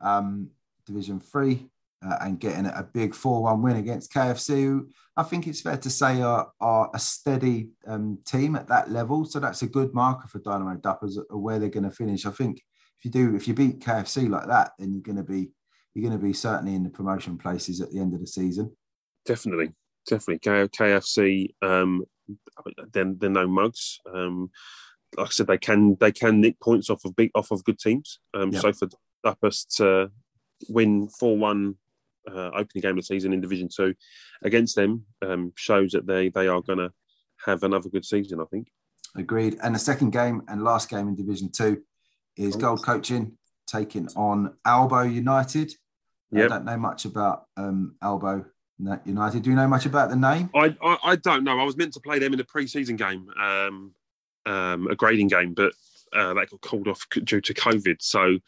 um, 0.01 0.51
Division 0.87 1.21
Three 1.21 1.69
uh, 2.05 2.17
and 2.21 2.41
getting 2.41 2.67
a 2.67 2.89
big 2.93 3.15
4 3.15 3.43
1 3.43 3.63
win 3.63 3.77
against 3.77 4.13
KFC, 4.13 4.63
who 4.63 4.89
I 5.17 5.23
think 5.23 5.47
it's 5.47 5.61
fair 5.61 5.77
to 5.79 5.91
say 5.91 6.21
are, 6.21 6.51
are 6.61 6.91
a 6.93 6.99
steady 6.99 7.71
um, 7.87 8.19
team 8.27 8.57
at 8.57 8.69
that 8.69 8.91
level. 8.91 9.25
So 9.25 9.41
that's 9.41 9.63
a 9.63 9.67
good 9.67 9.95
marker 9.95 10.29
for 10.29 10.41
Dynamo 10.41 10.77
Duppers 10.77 11.19
where 11.31 11.59
they're 11.59 11.69
going 11.69 11.85
to 11.85 11.91
finish. 11.91 12.27
I 12.27 12.31
think 12.31 12.61
if 12.99 13.05
you 13.05 13.11
do, 13.11 13.35
if 13.35 13.49
you 13.49 13.55
beat 13.55 13.81
KFC 13.81 14.29
like 14.29 14.47
that, 14.49 14.73
then 14.79 14.93
you're 14.93 15.03
going 15.03 15.17
to 15.17 15.23
be 15.23 15.51
you're 15.95 16.09
going 16.09 16.19
to 16.19 16.25
be 16.25 16.33
certainly 16.33 16.75
in 16.75 16.83
the 16.83 16.91
promotion 16.91 17.39
places 17.39 17.81
at 17.81 17.93
the 17.93 18.01
end 18.01 18.15
of 18.15 18.21
the 18.21 18.27
season. 18.27 18.77
Definitely, 19.27 19.73
definitely. 20.07 20.39
KFC, 20.41 21.55
um, 21.63 22.05
they're, 22.93 23.13
they're 23.17 23.31
no 23.31 23.47
mugs. 23.47 24.01
Um, 24.13 24.51
like 25.17 25.29
I 25.29 25.31
said, 25.31 25.47
they 25.47 25.59
can 25.59 25.97
they 26.01 26.13
can 26.13 26.41
nick 26.41 26.59
points 26.61 26.91
off 26.91 27.05
of 27.05 27.17
big 27.17 27.31
off 27.35 27.51
of 27.51 27.65
good 27.65 27.79
teams. 27.79 28.19
Um, 28.35 28.51
yep. 28.51 28.63
So 28.63 28.73
for 28.73 28.89
Duppers 29.25 29.67
to 29.77 30.11
win 30.69 31.09
four 31.09 31.37
one 31.37 31.77
uh, 32.29 32.51
opening 32.55 32.83
game 32.83 32.91
of 32.91 32.97
the 32.97 33.03
season 33.03 33.33
in 33.33 33.41
Division 33.41 33.69
Two 33.75 33.95
against 34.43 34.77
them 34.77 35.05
um, 35.23 35.53
shows 35.57 35.93
that 35.93 36.07
they 36.07 36.31
they 36.31 36.49
are 36.49 36.63
going 36.63 36.79
to 36.79 36.91
have 37.45 37.63
another 37.63 37.89
good 37.89 38.05
season. 38.05 38.41
I 38.41 38.45
think. 38.51 38.69
Agreed. 39.17 39.59
And 39.63 39.75
the 39.75 39.79
second 39.79 40.11
game 40.11 40.43
and 40.49 40.65
last 40.65 40.89
game 40.89 41.07
in 41.09 41.15
Division 41.15 41.51
Two 41.51 41.83
is 42.37 42.57
Gold 42.57 42.83
Coaching 42.85 43.39
taking 43.67 44.09
on 44.17 44.55
Albo 44.65 45.03
United. 45.03 45.73
Yep. 46.33 46.45
I 46.45 46.49
don't 46.49 46.65
know 46.65 46.77
much 46.77 47.05
about 47.05 47.45
um, 47.57 47.95
Albo 48.03 48.45
United. 48.79 49.43
Do 49.43 49.51
you 49.51 49.57
know 49.57 49.69
much 49.69 49.87
about 49.87 50.11
the 50.11 50.17
name? 50.17 50.51
I, 50.55 50.75
I, 50.83 50.99
I 51.05 51.17
don't 51.17 51.45
know. 51.45 51.59
I 51.59 51.65
was 51.65 51.77
meant 51.77 51.93
to 51.95 52.01
play 52.01 52.19
them 52.19 52.33
in 52.33 52.41
a 52.41 52.45
pre-season 52.45 52.97
game, 52.97 53.29
um, 53.41 53.93
um, 54.47 54.87
a 54.89 54.97
grading 54.97 55.29
game, 55.29 55.55
but 55.55 55.73
uh, 56.13 56.35
that 56.35 56.51
got 56.51 56.61
called 56.61 56.89
off 56.89 57.07
due 57.11 57.41
to 57.41 57.55
COVID. 57.55 57.97
So, 58.01 58.39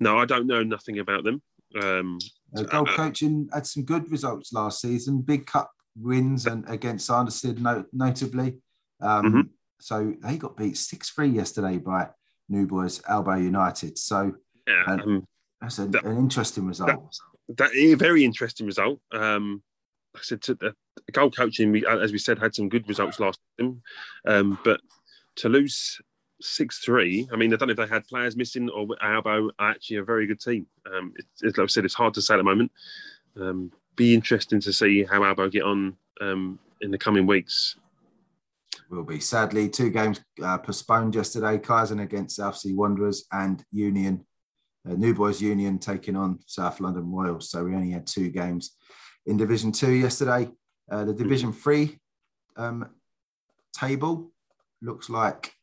no, 0.00 0.18
I 0.18 0.24
don't 0.24 0.46
know 0.46 0.62
nothing 0.62 0.98
about 0.98 1.24
them. 1.24 1.42
Um, 1.80 2.18
uh, 2.56 2.62
gold 2.62 2.88
uh, 2.88 2.96
coaching 2.96 3.48
had 3.52 3.66
some 3.66 3.84
good 3.84 4.10
results 4.10 4.52
last 4.52 4.80
season, 4.80 5.20
big 5.20 5.46
cup 5.46 5.70
wins 5.96 6.46
and 6.46 6.68
against 6.68 7.06
Sanderstead 7.06 7.60
no, 7.60 7.84
notably. 7.92 8.58
Um, 9.00 9.24
mm-hmm. 9.24 9.40
So 9.80 10.14
they 10.22 10.36
got 10.36 10.56
beat 10.56 10.76
six 10.76 11.10
three 11.10 11.28
yesterday 11.28 11.78
by 11.78 12.08
New 12.48 12.66
Boys 12.66 13.02
Albo 13.08 13.34
United. 13.34 13.98
So 13.98 14.34
yeah, 14.66 14.84
um, 14.86 15.26
that's 15.60 15.78
a, 15.78 15.86
that, 15.86 16.04
an 16.04 16.16
interesting 16.16 16.66
result. 16.66 17.18
That, 17.48 17.56
that 17.58 17.74
a 17.74 17.94
very 17.94 18.24
interesting 18.24 18.66
result. 18.66 19.00
Um, 19.12 19.62
I 20.16 20.20
said 20.22 20.42
to 20.42 20.54
the 20.54 20.74
goal 21.12 21.30
coaching, 21.30 21.72
we, 21.72 21.86
as 21.86 22.12
we 22.12 22.18
said, 22.18 22.38
had 22.38 22.54
some 22.54 22.68
good 22.68 22.88
results 22.88 23.20
last 23.20 23.40
time, 23.58 23.82
um, 24.26 24.58
but 24.64 24.80
to 25.36 25.48
lose 25.48 26.00
six 26.40 26.78
three. 26.78 27.28
I 27.32 27.36
mean, 27.36 27.52
I 27.52 27.56
don't 27.56 27.68
know 27.68 27.72
if 27.72 27.78
they 27.78 27.86
had 27.86 28.06
players 28.06 28.36
missing 28.36 28.68
or 28.70 28.86
Albo 29.02 29.50
are 29.58 29.70
actually 29.70 29.96
a 29.96 30.04
very 30.04 30.26
good 30.26 30.40
team. 30.40 30.66
Um, 30.92 31.12
it, 31.16 31.56
like 31.56 31.58
I 31.58 31.66
said, 31.66 31.84
it's 31.84 31.94
hard 31.94 32.14
to 32.14 32.22
say 32.22 32.34
at 32.34 32.38
the 32.38 32.42
moment. 32.42 32.70
Um, 33.40 33.72
be 33.96 34.14
interesting 34.14 34.60
to 34.60 34.72
see 34.72 35.04
how 35.04 35.24
Albo 35.24 35.48
get 35.48 35.62
on 35.62 35.96
um, 36.20 36.58
in 36.80 36.90
the 36.90 36.98
coming 36.98 37.26
weeks. 37.26 37.76
Will 38.90 39.02
be 39.02 39.20
sadly 39.20 39.68
two 39.68 39.90
games 39.90 40.20
uh, 40.42 40.58
postponed 40.58 41.14
yesterday. 41.14 41.58
Kaizen 41.58 42.02
against 42.02 42.36
South 42.36 42.56
Sea 42.56 42.74
Wanderers 42.74 43.24
and 43.32 43.64
Union, 43.72 44.24
uh, 44.88 44.94
New 44.94 45.14
Boys 45.14 45.40
Union 45.40 45.78
taking 45.78 46.16
on 46.16 46.38
South 46.46 46.80
London 46.80 47.10
Royals. 47.10 47.50
So 47.50 47.64
we 47.64 47.74
only 47.74 47.90
had 47.90 48.06
two 48.06 48.30
games 48.30 48.76
in 49.26 49.36
Division 49.36 49.72
Two 49.72 49.92
yesterday. 49.92 50.50
Uh, 50.90 51.04
the 51.04 51.14
Division 51.14 51.52
Three 51.52 51.98
um, 52.56 52.88
table 53.74 54.30
looks 54.82 55.08
like 55.10 55.54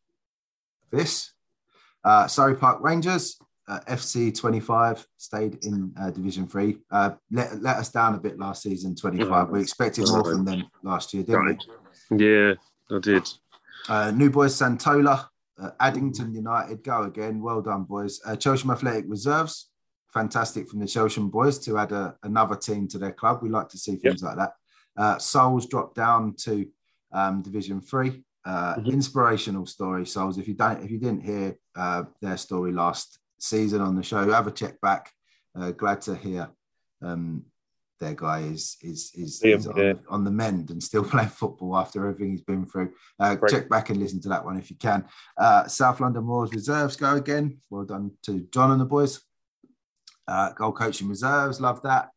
this. 0.91 1.31
Uh, 2.03 2.27
Surrey 2.27 2.55
Park 2.55 2.79
Rangers, 2.81 3.37
uh, 3.67 3.79
FC 3.87 4.35
25, 4.37 5.05
stayed 5.17 5.63
in 5.63 5.93
uh, 5.99 6.09
Division 6.09 6.47
3. 6.47 6.77
Uh, 6.89 7.11
let, 7.31 7.61
let 7.61 7.77
us 7.77 7.89
down 7.89 8.15
a 8.15 8.19
bit 8.19 8.39
last 8.39 8.63
season, 8.63 8.95
25. 8.95 9.49
We 9.49 9.61
expected 9.61 10.07
more 10.09 10.23
from 10.23 10.45
them 10.45 10.63
last 10.83 11.13
year, 11.13 11.23
didn't 11.23 11.63
we? 12.09 12.25
Yeah, 12.25 12.53
I 12.91 12.99
did. 12.99 13.29
Uh, 13.87 14.11
New 14.11 14.29
Boys 14.29 14.55
Santola, 14.55 15.27
uh, 15.61 15.69
Addington 15.79 16.33
United, 16.33 16.83
go 16.83 17.03
again. 17.03 17.41
Well 17.41 17.61
done, 17.61 17.83
boys. 17.83 18.19
Uh, 18.25 18.31
Chelsham 18.31 18.71
Athletic 18.71 19.05
Reserves, 19.07 19.70
fantastic 20.13 20.69
from 20.69 20.79
the 20.79 20.85
Chelsham 20.85 21.31
boys 21.31 21.57
to 21.59 21.77
add 21.77 21.91
a, 21.91 22.15
another 22.23 22.55
team 22.55 22.87
to 22.89 22.97
their 22.97 23.11
club. 23.11 23.39
We 23.41 23.49
like 23.49 23.69
to 23.69 23.77
see 23.77 23.95
things 23.95 24.21
yep. 24.21 24.29
like 24.29 24.37
that. 24.37 24.53
Uh, 24.97 25.17
Souls 25.17 25.67
dropped 25.67 25.95
down 25.95 26.35
to 26.43 26.67
um, 27.13 27.41
Division 27.41 27.81
3 27.81 28.23
uh, 28.45 28.75
mm-hmm. 28.75 28.89
inspirational 28.89 29.65
story. 29.65 30.05
Souls, 30.05 30.37
if 30.37 30.47
you 30.47 30.53
don't, 30.53 30.83
if 30.83 30.91
you 30.91 30.97
didn't 30.97 31.21
hear 31.21 31.57
uh, 31.75 32.03
their 32.21 32.37
story 32.37 32.71
last 32.71 33.19
season 33.39 33.81
on 33.81 33.95
the 33.95 34.03
show, 34.03 34.29
have 34.31 34.47
a 34.47 34.51
check 34.51 34.79
back. 34.81 35.11
Uh, 35.57 35.71
glad 35.71 36.01
to 36.01 36.15
hear 36.15 36.49
um, 37.01 37.43
their 37.99 38.13
guy 38.13 38.39
is 38.39 38.77
is 38.81 39.11
is, 39.15 39.41
is 39.43 39.67
on, 39.67 39.77
yeah. 39.77 39.93
on, 40.09 40.23
the 40.23 40.31
mend 40.31 40.71
and 40.71 40.81
still 40.81 41.03
playing 41.09 41.29
football 41.29 41.77
after 41.77 42.07
everything 42.07 42.31
he's 42.31 42.41
been 42.41 42.65
through. 42.65 42.91
Uh, 43.19 43.35
check 43.49 43.69
back 43.69 43.89
and 43.89 43.99
listen 43.99 44.21
to 44.21 44.29
that 44.29 44.43
one 44.43 44.57
if 44.57 44.69
you 44.69 44.77
can. 44.77 45.05
Uh, 45.37 45.67
South 45.67 45.99
London 45.99 46.25
Royals 46.25 46.53
reserves 46.53 46.95
go 46.95 47.15
again. 47.15 47.59
Well 47.69 47.85
done 47.85 48.11
to 48.23 48.47
John 48.51 48.71
and 48.71 48.81
the 48.81 48.85
boys. 48.85 49.21
Uh, 50.31 50.53
goal 50.53 50.71
coaching 50.71 51.09
reserves, 51.09 51.59
love 51.59 51.81
that. 51.81 52.09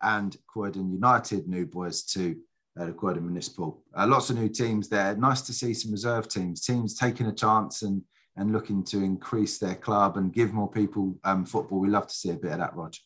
And 0.00 0.34
Croydon 0.46 0.90
United 0.90 1.48
new 1.48 1.66
boys 1.66 2.02
too 2.02 2.36
uh, 2.78 2.86
the 2.86 2.92
Croydon 2.92 3.24
Municipal. 3.26 3.82
Uh, 3.94 4.06
lots 4.06 4.30
of 4.30 4.38
new 4.38 4.48
teams 4.48 4.88
there. 4.88 5.16
Nice 5.16 5.42
to 5.42 5.52
see 5.52 5.74
some 5.74 5.92
reserve 5.92 6.28
teams, 6.28 6.64
teams 6.64 6.94
taking 6.94 7.26
a 7.26 7.34
chance 7.34 7.82
and 7.82 8.02
and 8.36 8.52
looking 8.52 8.84
to 8.84 9.02
increase 9.02 9.58
their 9.58 9.74
club 9.74 10.16
and 10.16 10.32
give 10.32 10.52
more 10.52 10.70
people 10.70 11.18
um, 11.24 11.44
football. 11.44 11.80
We 11.80 11.88
love 11.88 12.06
to 12.06 12.14
see 12.14 12.30
a 12.30 12.34
bit 12.34 12.52
of 12.52 12.58
that, 12.58 12.76
Roger. 12.76 13.00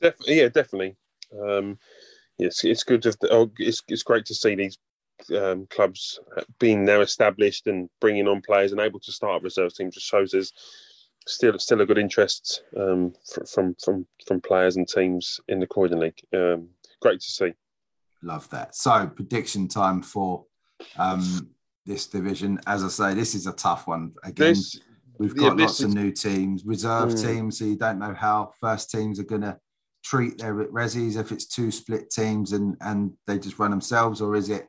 Definitely, 0.00 0.40
yeah, 0.40 0.48
definitely. 0.48 0.96
Um, 1.40 1.78
it's 2.38 2.64
it's 2.64 2.82
good. 2.82 3.02
To, 3.02 3.16
oh, 3.30 3.50
it's 3.58 3.82
it's 3.86 4.02
great 4.02 4.26
to 4.26 4.34
see 4.34 4.56
these 4.56 4.76
um, 5.38 5.66
clubs 5.70 6.18
being 6.58 6.84
now 6.84 7.00
established 7.00 7.68
and 7.68 7.88
bringing 8.00 8.26
on 8.26 8.42
players 8.42 8.72
and 8.72 8.80
able 8.80 9.00
to 9.00 9.12
start 9.12 9.44
reserve 9.44 9.72
teams. 9.72 9.94
Just 9.94 10.06
shows 10.06 10.32
there's 10.32 10.52
still 11.26 11.58
still 11.58 11.80
a 11.80 11.86
good 11.86 11.98
interest 11.98 12.62
um, 12.76 13.12
from 13.48 13.74
from 13.82 14.06
from 14.26 14.40
players 14.40 14.76
and 14.76 14.88
teams 14.88 15.40
in 15.48 15.60
the 15.60 15.66
Croydon 15.66 16.00
League. 16.00 16.20
Um, 16.34 16.68
great 17.00 17.20
to 17.20 17.30
see. 17.30 17.52
Love 18.22 18.48
that. 18.50 18.74
So 18.74 19.06
prediction 19.06 19.68
time 19.68 20.02
for 20.02 20.44
um, 20.96 21.48
this 21.86 22.06
division. 22.06 22.60
As 22.66 22.84
I 22.84 22.88
say, 22.88 23.14
this 23.14 23.34
is 23.34 23.46
a 23.46 23.52
tough 23.52 23.86
one. 23.86 24.12
Again, 24.22 24.50
this, 24.50 24.80
we've 25.18 25.36
got 25.36 25.58
yeah, 25.58 25.64
lots 25.64 25.80
of 25.80 25.92
new 25.92 26.12
teams, 26.12 26.64
reserve 26.64 27.10
mm. 27.10 27.22
teams, 27.22 27.58
so 27.58 27.64
you 27.64 27.76
don't 27.76 27.98
know 27.98 28.14
how 28.14 28.52
first 28.60 28.90
teams 28.90 29.18
are 29.18 29.24
going 29.24 29.42
to 29.42 29.58
treat 30.04 30.38
their 30.38 30.54
resis 30.54 31.16
if 31.16 31.30
it's 31.30 31.46
two 31.46 31.70
split 31.70 32.10
teams 32.10 32.52
and 32.52 32.76
and 32.80 33.12
they 33.26 33.38
just 33.38 33.58
run 33.58 33.70
themselves, 33.70 34.20
or 34.20 34.36
is 34.36 34.48
it 34.48 34.68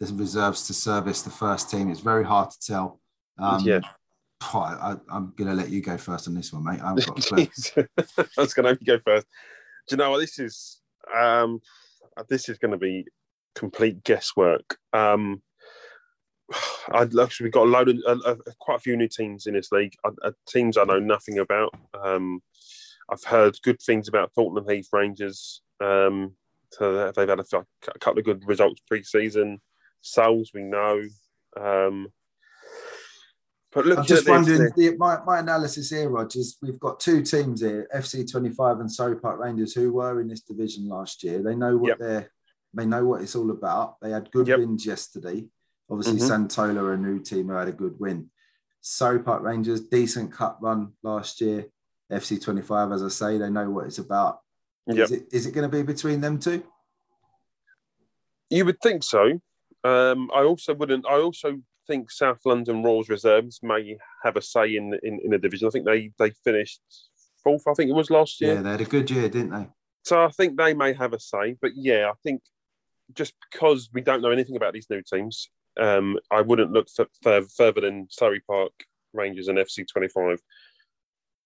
the 0.00 0.12
reserves 0.14 0.66
to 0.66 0.74
service 0.74 1.22
the 1.22 1.30
first 1.30 1.70
team? 1.70 1.90
It's 1.90 2.00
very 2.00 2.24
hard 2.24 2.50
to 2.50 2.60
tell. 2.60 3.00
Um, 3.38 3.60
yeah. 3.64 3.80
I, 4.40 4.96
am 5.10 5.32
going 5.36 5.48
to 5.48 5.54
let 5.54 5.70
you 5.70 5.80
go 5.80 5.96
first 5.96 6.28
on 6.28 6.34
this 6.34 6.52
one, 6.52 6.64
mate. 6.64 6.80
I've 6.82 6.96
got 7.06 7.16
was 8.36 8.54
going 8.54 8.64
to 8.64 8.70
let 8.70 8.80
you 8.80 8.86
go 8.86 8.98
first. 9.04 9.26
Do 9.88 9.94
you 9.94 9.96
know 9.96 10.10
what 10.10 10.18
this 10.18 10.38
is? 10.38 10.80
Um, 11.14 11.60
this 12.28 12.48
is 12.48 12.58
going 12.58 12.72
to 12.72 12.78
be 12.78 13.06
complete 13.54 14.02
guesswork. 14.04 14.76
Um, 14.92 15.42
I'd 16.92 17.18
actually 17.18 17.44
we've 17.44 17.52
got 17.52 17.66
a 17.66 17.70
load 17.70 17.88
of 17.88 17.98
uh, 18.06 18.30
uh, 18.30 18.36
quite 18.58 18.76
a 18.76 18.80
few 18.80 18.96
new 18.96 19.08
teams 19.08 19.46
in 19.46 19.54
this 19.54 19.72
league. 19.72 19.94
Uh, 20.04 20.32
teams 20.46 20.76
I 20.76 20.84
know 20.84 20.98
nothing 20.98 21.38
about. 21.38 21.74
Um, 22.02 22.40
I've 23.10 23.24
heard 23.24 23.58
good 23.62 23.80
things 23.80 24.08
about 24.08 24.32
Thornton 24.34 24.64
Heath 24.68 24.88
Rangers. 24.92 25.62
Um, 25.80 26.34
So 26.70 27.12
they've 27.12 27.28
had 27.28 27.40
a, 27.40 27.44
a 27.56 27.98
couple 27.98 28.18
of 28.18 28.24
good 28.24 28.42
results 28.46 28.80
pre-season. 28.88 29.60
Souls, 30.00 30.50
we 30.54 30.62
know. 30.62 31.02
Um, 31.60 32.08
I'm 33.76 34.04
just 34.04 34.28
wondering, 34.28 34.70
the, 34.76 34.96
my, 34.96 35.18
my 35.24 35.40
analysis 35.40 35.90
here, 35.90 36.08
Rogers, 36.08 36.56
we've 36.62 36.78
got 36.78 37.00
two 37.00 37.22
teams 37.22 37.60
here, 37.60 37.88
FC25 37.94 38.80
and 38.80 38.90
Surrey 38.90 39.16
Park 39.16 39.40
Rangers, 39.40 39.74
who 39.74 39.92
were 39.92 40.20
in 40.20 40.28
this 40.28 40.42
division 40.42 40.88
last 40.88 41.22
year. 41.22 41.42
They 41.42 41.54
know 41.54 41.76
what 41.76 41.88
yep. 41.88 41.98
they're, 41.98 42.30
they 42.72 42.86
know 42.86 43.04
what 43.04 43.22
it's 43.22 43.34
all 43.34 43.50
about. 43.50 43.96
They 44.00 44.10
had 44.10 44.30
good 44.30 44.48
yep. 44.48 44.58
wins 44.58 44.86
yesterday. 44.86 45.46
Obviously, 45.90 46.20
mm-hmm. 46.20 46.44
Santola, 46.46 46.94
a 46.94 46.96
new 46.96 47.18
team, 47.20 47.48
who 47.48 47.54
had 47.54 47.68
a 47.68 47.72
good 47.72 47.98
win. 47.98 48.30
Surrey 48.80 49.20
Park 49.20 49.42
Rangers, 49.42 49.80
decent 49.80 50.32
cup 50.32 50.58
run 50.60 50.92
last 51.02 51.40
year. 51.40 51.66
FC25, 52.12 52.94
as 52.94 53.02
I 53.02 53.08
say, 53.08 53.38
they 53.38 53.50
know 53.50 53.70
what 53.70 53.86
it's 53.86 53.98
about. 53.98 54.40
Yep. 54.86 54.98
Is 54.98 55.10
it, 55.10 55.26
is 55.32 55.46
it 55.46 55.52
going 55.52 55.68
to 55.68 55.74
be 55.74 55.82
between 55.82 56.20
them 56.20 56.38
two? 56.38 56.62
You 58.50 58.64
would 58.66 58.80
think 58.80 59.02
so. 59.02 59.40
Um, 59.82 60.30
I 60.34 60.44
also 60.44 60.74
wouldn't. 60.74 61.06
I 61.06 61.14
also 61.14 61.60
think 61.86 62.10
South 62.10 62.40
London 62.44 62.82
Royals 62.82 63.08
reserves 63.08 63.60
may 63.62 63.96
have 64.22 64.36
a 64.36 64.42
say 64.42 64.76
in 64.76 64.98
in, 65.02 65.20
in 65.24 65.30
the 65.30 65.38
division. 65.38 65.68
I 65.68 65.70
think 65.70 65.86
they 65.86 66.10
they 66.18 66.30
finished 66.44 66.80
fourth. 67.42 67.62
I 67.68 67.74
think 67.74 67.90
it 67.90 67.94
was 67.94 68.10
last 68.10 68.40
year. 68.40 68.54
Yeah, 68.54 68.62
they 68.62 68.70
had 68.70 68.80
a 68.80 68.86
good 68.86 69.10
year, 69.10 69.28
didn't 69.28 69.50
they? 69.50 69.68
So 70.04 70.22
I 70.22 70.28
think 70.28 70.56
they 70.56 70.74
may 70.74 70.92
have 70.92 71.12
a 71.12 71.20
say. 71.20 71.56
But 71.60 71.72
yeah, 71.76 72.10
I 72.10 72.14
think 72.22 72.42
just 73.14 73.34
because 73.50 73.90
we 73.92 74.00
don't 74.00 74.22
know 74.22 74.30
anything 74.30 74.56
about 74.56 74.72
these 74.72 74.88
new 74.90 75.02
teams, 75.02 75.48
um, 75.80 76.18
I 76.30 76.40
wouldn't 76.40 76.72
look 76.72 76.88
for, 76.88 77.06
for, 77.22 77.42
further 77.56 77.82
than 77.82 78.08
Surrey 78.10 78.40
Park 78.40 78.72
Rangers 79.12 79.48
and 79.48 79.58
FC 79.58 79.86
twenty 79.86 80.08
five. 80.08 80.40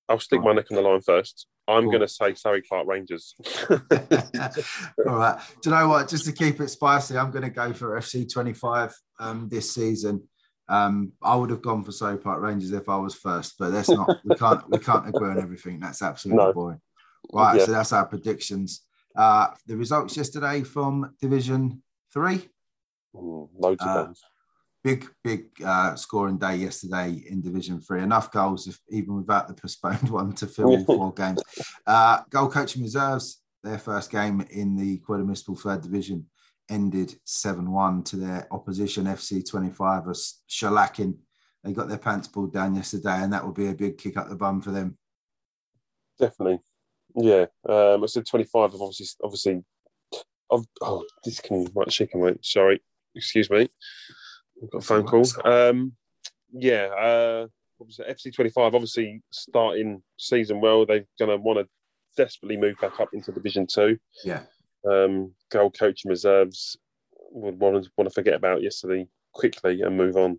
I'll 0.08 0.18
stick 0.18 0.42
my 0.42 0.52
neck 0.54 0.66
on 0.70 0.76
the 0.76 0.82
line 0.82 1.00
first. 1.00 1.46
I'm 1.66 1.82
cool. 1.82 1.90
going 1.92 2.00
to 2.00 2.08
say 2.08 2.34
Surrey 2.34 2.62
Park 2.62 2.86
Rangers. 2.86 3.34
All 3.70 3.78
right. 5.06 5.38
Do 5.62 5.70
you 5.70 5.76
know 5.76 5.88
what? 5.88 6.08
Just 6.08 6.24
to 6.24 6.32
keep 6.32 6.60
it 6.60 6.68
spicy, 6.68 7.18
I'm 7.18 7.30
going 7.30 7.44
to 7.44 7.50
go 7.50 7.74
for 7.74 7.98
FC 7.98 8.30
25 8.30 8.94
um, 9.20 9.48
this 9.50 9.74
season. 9.74 10.26
Um, 10.68 11.12
I 11.22 11.36
would 11.36 11.50
have 11.50 11.62
gone 11.62 11.84
for 11.84 11.92
Surrey 11.92 12.18
Park 12.18 12.40
Rangers 12.40 12.72
if 12.72 12.88
I 12.88 12.96
was 12.96 13.14
first, 13.14 13.56
but 13.58 13.70
that's 13.70 13.90
not. 13.90 14.18
we 14.24 14.34
can't. 14.36 14.68
We 14.70 14.78
can't 14.78 15.08
agree 15.08 15.30
on 15.30 15.40
everything. 15.40 15.78
That's 15.78 16.02
absolutely 16.02 16.44
no. 16.44 16.52
boring. 16.52 16.80
Right. 17.32 17.58
Yeah. 17.58 17.64
So 17.66 17.72
that's 17.72 17.92
our 17.92 18.06
predictions. 18.06 18.82
Uh, 19.16 19.48
the 19.66 19.76
results 19.76 20.16
yesterday 20.16 20.62
from 20.62 21.14
Division 21.20 21.82
Three. 22.12 22.48
Mm, 23.14 23.48
loads 23.58 23.82
of 23.82 23.88
uh, 23.88 24.12
big, 24.84 25.06
big 25.24 25.46
uh, 25.64 25.94
scoring 25.96 26.38
day 26.38 26.56
yesterday 26.56 27.22
in 27.28 27.40
Division 27.40 27.80
Three. 27.80 28.02
Enough 28.02 28.30
goals, 28.30 28.66
if, 28.66 28.78
even 28.90 29.16
without 29.16 29.48
the 29.48 29.54
postponed 29.54 30.10
one, 30.10 30.32
to 30.34 30.46
fill 30.46 30.68
all 30.68 30.84
four 30.84 31.12
games. 31.16 31.42
Uh, 31.86 32.22
goal 32.30 32.48
coaching 32.48 32.82
reserves. 32.82 33.42
Their 33.64 33.78
first 33.78 34.12
game 34.12 34.46
in 34.50 34.76
the 34.76 34.98
Croydon 34.98 35.26
Municipal 35.26 35.56
Third 35.56 35.82
Division 35.82 36.26
ended 36.70 37.18
seven-one 37.24 38.04
to 38.04 38.16
their 38.16 38.46
opposition 38.52 39.06
FC 39.06 39.48
Twenty 39.48 39.70
Five, 39.70 40.06
a 40.06 40.10
shellacking. 40.10 41.16
They 41.64 41.72
got 41.72 41.88
their 41.88 41.98
pants 41.98 42.28
pulled 42.28 42.52
down 42.52 42.76
yesterday, 42.76 43.16
and 43.16 43.32
that 43.32 43.44
will 43.44 43.52
be 43.52 43.68
a 43.68 43.74
big 43.74 43.98
kick 43.98 44.16
up 44.16 44.28
the 44.28 44.36
bum 44.36 44.60
for 44.62 44.70
them. 44.70 44.96
Definitely, 46.20 46.60
yeah. 47.16 47.46
Um, 47.68 48.04
I 48.04 48.06
said 48.06 48.26
twenty-five. 48.26 48.74
Obviously, 48.74 49.06
obviously. 49.22 49.64
Of, 50.50 50.64
oh, 50.80 51.04
this 51.26 51.40
can 51.40 51.68
right 51.74 51.92
shaking. 51.92 52.22
Wait, 52.22 52.42
sorry, 52.42 52.80
excuse 53.14 53.50
me. 53.50 53.68
Got 54.72 54.78
a 54.78 54.80
phone 54.80 55.04
call. 55.04 55.24
Um, 55.44 55.92
yeah, 56.52 56.86
uh, 56.86 57.46
FC 57.80 58.34
twenty 58.34 58.50
five. 58.50 58.74
Obviously, 58.74 59.22
starting 59.30 60.02
season 60.18 60.60
well, 60.60 60.84
they're 60.84 61.06
going 61.18 61.30
to 61.30 61.36
want 61.36 61.58
to 61.60 61.68
desperately 62.16 62.56
move 62.56 62.76
back 62.80 62.98
up 63.00 63.10
into 63.12 63.32
Division 63.32 63.66
Two. 63.66 63.98
Yeah. 64.24 64.42
Um, 64.88 65.32
goal 65.50 65.70
coaching 65.70 66.08
reserves 66.08 66.76
would 67.30 67.58
want 67.58 67.84
to 67.84 67.90
want 67.96 68.08
to 68.08 68.14
forget 68.14 68.34
about 68.34 68.62
yesterday 68.62 69.06
quickly 69.32 69.82
and 69.82 69.96
move 69.96 70.16
on. 70.16 70.38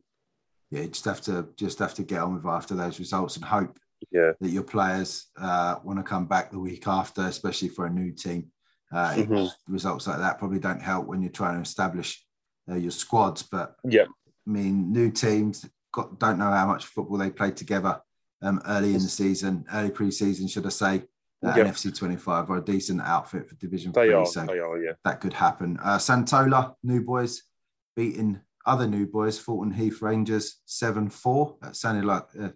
Yeah, 0.71 0.85
just 0.85 1.05
have 1.05 1.21
to 1.21 1.47
just 1.57 1.79
have 1.79 1.93
to 1.95 2.03
get 2.03 2.21
on 2.21 2.35
with 2.35 2.45
after 2.45 2.75
those 2.75 2.99
results 2.99 3.35
and 3.35 3.45
hope 3.45 3.79
yeah. 4.11 4.31
that 4.39 4.49
your 4.49 4.63
players 4.63 5.27
uh, 5.39 5.75
want 5.83 5.99
to 5.99 6.03
come 6.03 6.25
back 6.25 6.51
the 6.51 6.59
week 6.59 6.87
after, 6.87 7.21
especially 7.21 7.69
for 7.69 7.85
a 7.85 7.89
new 7.89 8.11
team. 8.11 8.51
Uh, 8.91 9.13
mm-hmm. 9.13 9.73
Results 9.73 10.07
like 10.07 10.19
that 10.19 10.39
probably 10.39 10.59
don't 10.59 10.81
help 10.81 11.05
when 11.05 11.21
you're 11.21 11.31
trying 11.31 11.55
to 11.55 11.61
establish 11.61 12.23
uh, 12.69 12.75
your 12.75 12.91
squads. 12.91 13.43
But 13.43 13.75
yeah, 13.83 14.05
I 14.05 14.49
mean, 14.49 14.91
new 14.91 15.11
teams 15.11 15.65
got 15.91 16.19
don't 16.19 16.39
know 16.39 16.51
how 16.51 16.67
much 16.67 16.85
football 16.85 17.17
they 17.17 17.29
played 17.29 17.57
together 17.57 18.01
um, 18.41 18.61
early 18.67 18.93
in 18.93 19.01
the 19.01 19.09
season, 19.09 19.65
early 19.73 19.91
pre-season, 19.91 20.47
should 20.47 20.65
I 20.65 20.69
say? 20.69 21.03
Uh, 21.45 21.53
yep. 21.55 21.67
FC 21.67 21.95
25 21.97 22.49
are 22.49 22.57
a 22.57 22.61
decent 22.61 23.01
outfit 23.01 23.47
for 23.47 23.55
Division 23.55 23.93
they 23.93 24.07
3. 24.07 24.13
Are, 24.13 24.25
so 24.25 24.45
they 24.45 24.59
are, 24.59 24.77
yeah. 24.77 24.91
that 25.05 25.21
could 25.21 25.31
happen. 25.31 25.79
Uh, 25.81 25.97
Santola, 25.97 26.75
new 26.83 27.01
boys, 27.01 27.43
beating 27.95 28.41
other 28.65 28.87
new 28.87 29.07
boys, 29.07 29.39
Thornton 29.39 29.73
Heath 29.73 30.01
Rangers 30.01 30.57
7 30.65 31.09
4. 31.09 31.57
That 31.61 31.75
sounded 31.77 32.03
like 32.03 32.23
uh, 32.41 32.49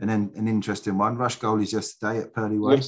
an, 0.00 0.10
an 0.10 0.48
interesting 0.48 0.96
one. 0.96 1.16
Rush 1.16 1.38
goalies 1.38 1.72
yesterday 1.72 2.20
at 2.20 2.32
Purley 2.32 2.58
Way. 2.58 2.80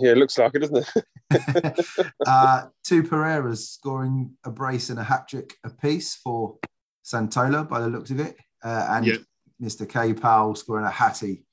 Yeah, 0.00 0.12
it 0.12 0.18
looks 0.18 0.36
like 0.36 0.52
it, 0.54 0.60
doesn't 0.60 0.88
it? 1.30 2.06
uh, 2.26 2.66
two 2.84 3.02
Pereiras 3.02 3.58
scoring 3.58 4.32
a 4.44 4.50
brace 4.50 4.90
and 4.90 4.98
a 4.98 5.04
hat 5.04 5.28
trick 5.28 5.54
apiece 5.64 6.16
for 6.16 6.58
Santola 7.04 7.68
by 7.68 7.80
the 7.80 7.88
looks 7.88 8.10
of 8.10 8.20
it. 8.20 8.36
Uh, 8.64 8.86
and 8.90 9.06
yep. 9.06 9.20
Mr. 9.62 9.88
K. 9.88 10.12
Powell 10.12 10.54
scoring 10.54 10.86
a 10.86 10.90
hattie 10.90 11.44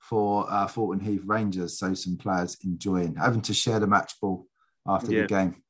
for 0.00 0.50
uh, 0.50 0.66
Thornton 0.66 1.04
Heath 1.04 1.22
Rangers. 1.24 1.78
So 1.78 1.94
some 1.94 2.16
players 2.16 2.56
enjoying 2.64 3.14
having 3.16 3.42
to 3.42 3.54
share 3.54 3.80
the 3.80 3.86
match 3.86 4.14
ball 4.20 4.46
after 4.86 5.08
the 5.08 5.26
game. 5.26 5.62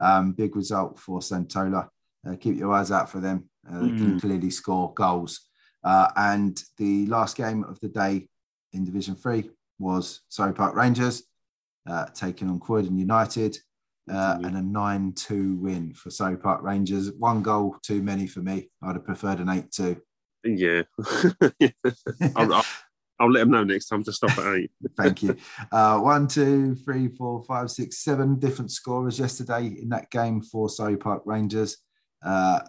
Um, 0.00 0.32
big 0.32 0.56
result 0.56 0.98
for 0.98 1.20
Santola. 1.20 1.88
Uh, 2.26 2.36
keep 2.36 2.56
your 2.56 2.72
eyes 2.72 2.90
out 2.90 3.10
for 3.10 3.20
them. 3.20 3.48
Uh, 3.68 3.80
they 3.80 3.88
mm. 3.88 3.98
can 3.98 4.20
clearly 4.20 4.50
score 4.50 4.92
goals. 4.94 5.48
Uh, 5.82 6.10
and 6.16 6.60
the 6.78 7.06
last 7.06 7.36
game 7.36 7.62
of 7.64 7.78
the 7.80 7.88
day 7.88 8.28
in 8.74 8.84
Division 8.84 9.14
Three 9.14 9.50
was 9.78 10.20
Surrey 10.28 10.52
Park 10.52 10.74
Rangers 10.74 11.24
uh, 11.88 12.06
taking 12.14 12.48
on 12.48 12.60
Croydon 12.60 12.98
United, 12.98 13.58
uh, 14.10 14.38
and 14.42 14.56
a 14.56 14.62
9 14.62 15.12
2 15.12 15.56
win 15.56 15.94
for 15.94 16.10
Surrey 16.10 16.36
Park 16.36 16.62
Rangers. 16.62 17.12
One 17.12 17.42
goal 17.42 17.76
too 17.82 18.02
many 18.02 18.26
for 18.26 18.40
me. 18.40 18.68
I'd 18.82 18.96
have 18.96 19.04
preferred 19.04 19.40
an 19.40 19.48
8 19.48 19.70
2. 19.70 19.96
Yeah. 20.44 20.82
I'll, 22.36 22.54
I'll, 22.54 22.64
I'll, 23.18 23.30
let 23.30 23.40
them 23.40 23.50
know 23.50 23.64
next 23.64 23.88
time 23.88 24.04
to 24.04 24.12
stop 24.12 24.36
at 24.38 24.54
8. 24.56 24.70
Thank 24.96 25.22
you. 25.22 25.36
Uh, 25.72 25.98
one, 26.00 26.28
two, 26.28 26.74
three, 26.74 27.08
four, 27.08 27.42
five, 27.44 27.70
six, 27.70 27.98
seven 27.98 28.38
different 28.38 28.70
scorers 28.70 29.18
yesterday 29.18 29.66
in 29.80 29.88
that 29.90 30.10
game 30.10 30.42
for 30.42 30.68
Surrey 30.68 30.98
Park 30.98 31.22
Rangers. 31.24 31.78
Uh, 32.22 32.60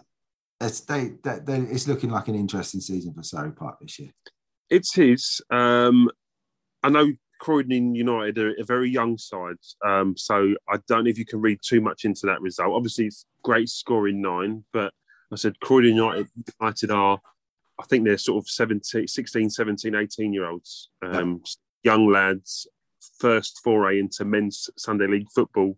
it's, 0.58 0.80
they, 0.80 1.12
they, 1.22 1.38
they, 1.44 1.58
it's 1.58 1.86
looking 1.86 2.10
like 2.10 2.28
an 2.28 2.34
interesting 2.34 2.80
season 2.80 3.12
for 3.12 3.22
Surrey 3.22 3.52
Park 3.52 3.76
this 3.80 3.98
year. 3.98 4.10
It 4.70 4.86
is. 4.96 5.40
Um, 5.50 6.10
I 6.82 6.88
know 6.88 7.12
Croydon 7.40 7.94
United 7.94 8.38
are 8.38 8.54
a 8.58 8.64
very 8.64 8.90
young 8.90 9.18
side, 9.18 9.56
um, 9.84 10.16
so 10.16 10.54
I 10.68 10.78
don't 10.88 11.04
know 11.04 11.10
if 11.10 11.18
you 11.18 11.26
can 11.26 11.40
read 11.40 11.60
too 11.62 11.80
much 11.80 12.04
into 12.04 12.26
that 12.26 12.40
result. 12.40 12.74
Obviously, 12.74 13.06
it's 13.06 13.26
great 13.42 13.68
scoring 13.68 14.20
nine, 14.20 14.64
but 14.72 14.92
I 15.32 15.36
said 15.36 15.60
Croydon 15.60 15.96
United, 15.96 16.28
United 16.60 16.90
are, 16.90 17.18
I 17.78 17.84
think 17.84 18.04
they're 18.04 18.18
sort 18.18 18.42
of 18.42 18.48
17, 18.48 19.06
16, 19.06 19.50
17, 19.50 19.94
18 19.94 20.32
year 20.32 20.46
olds, 20.46 20.90
um, 21.02 21.42
young 21.82 22.10
lads, 22.10 22.66
first 23.18 23.60
foray 23.62 23.98
into 23.98 24.24
men's 24.24 24.68
Sunday 24.76 25.06
League 25.06 25.28
football, 25.34 25.76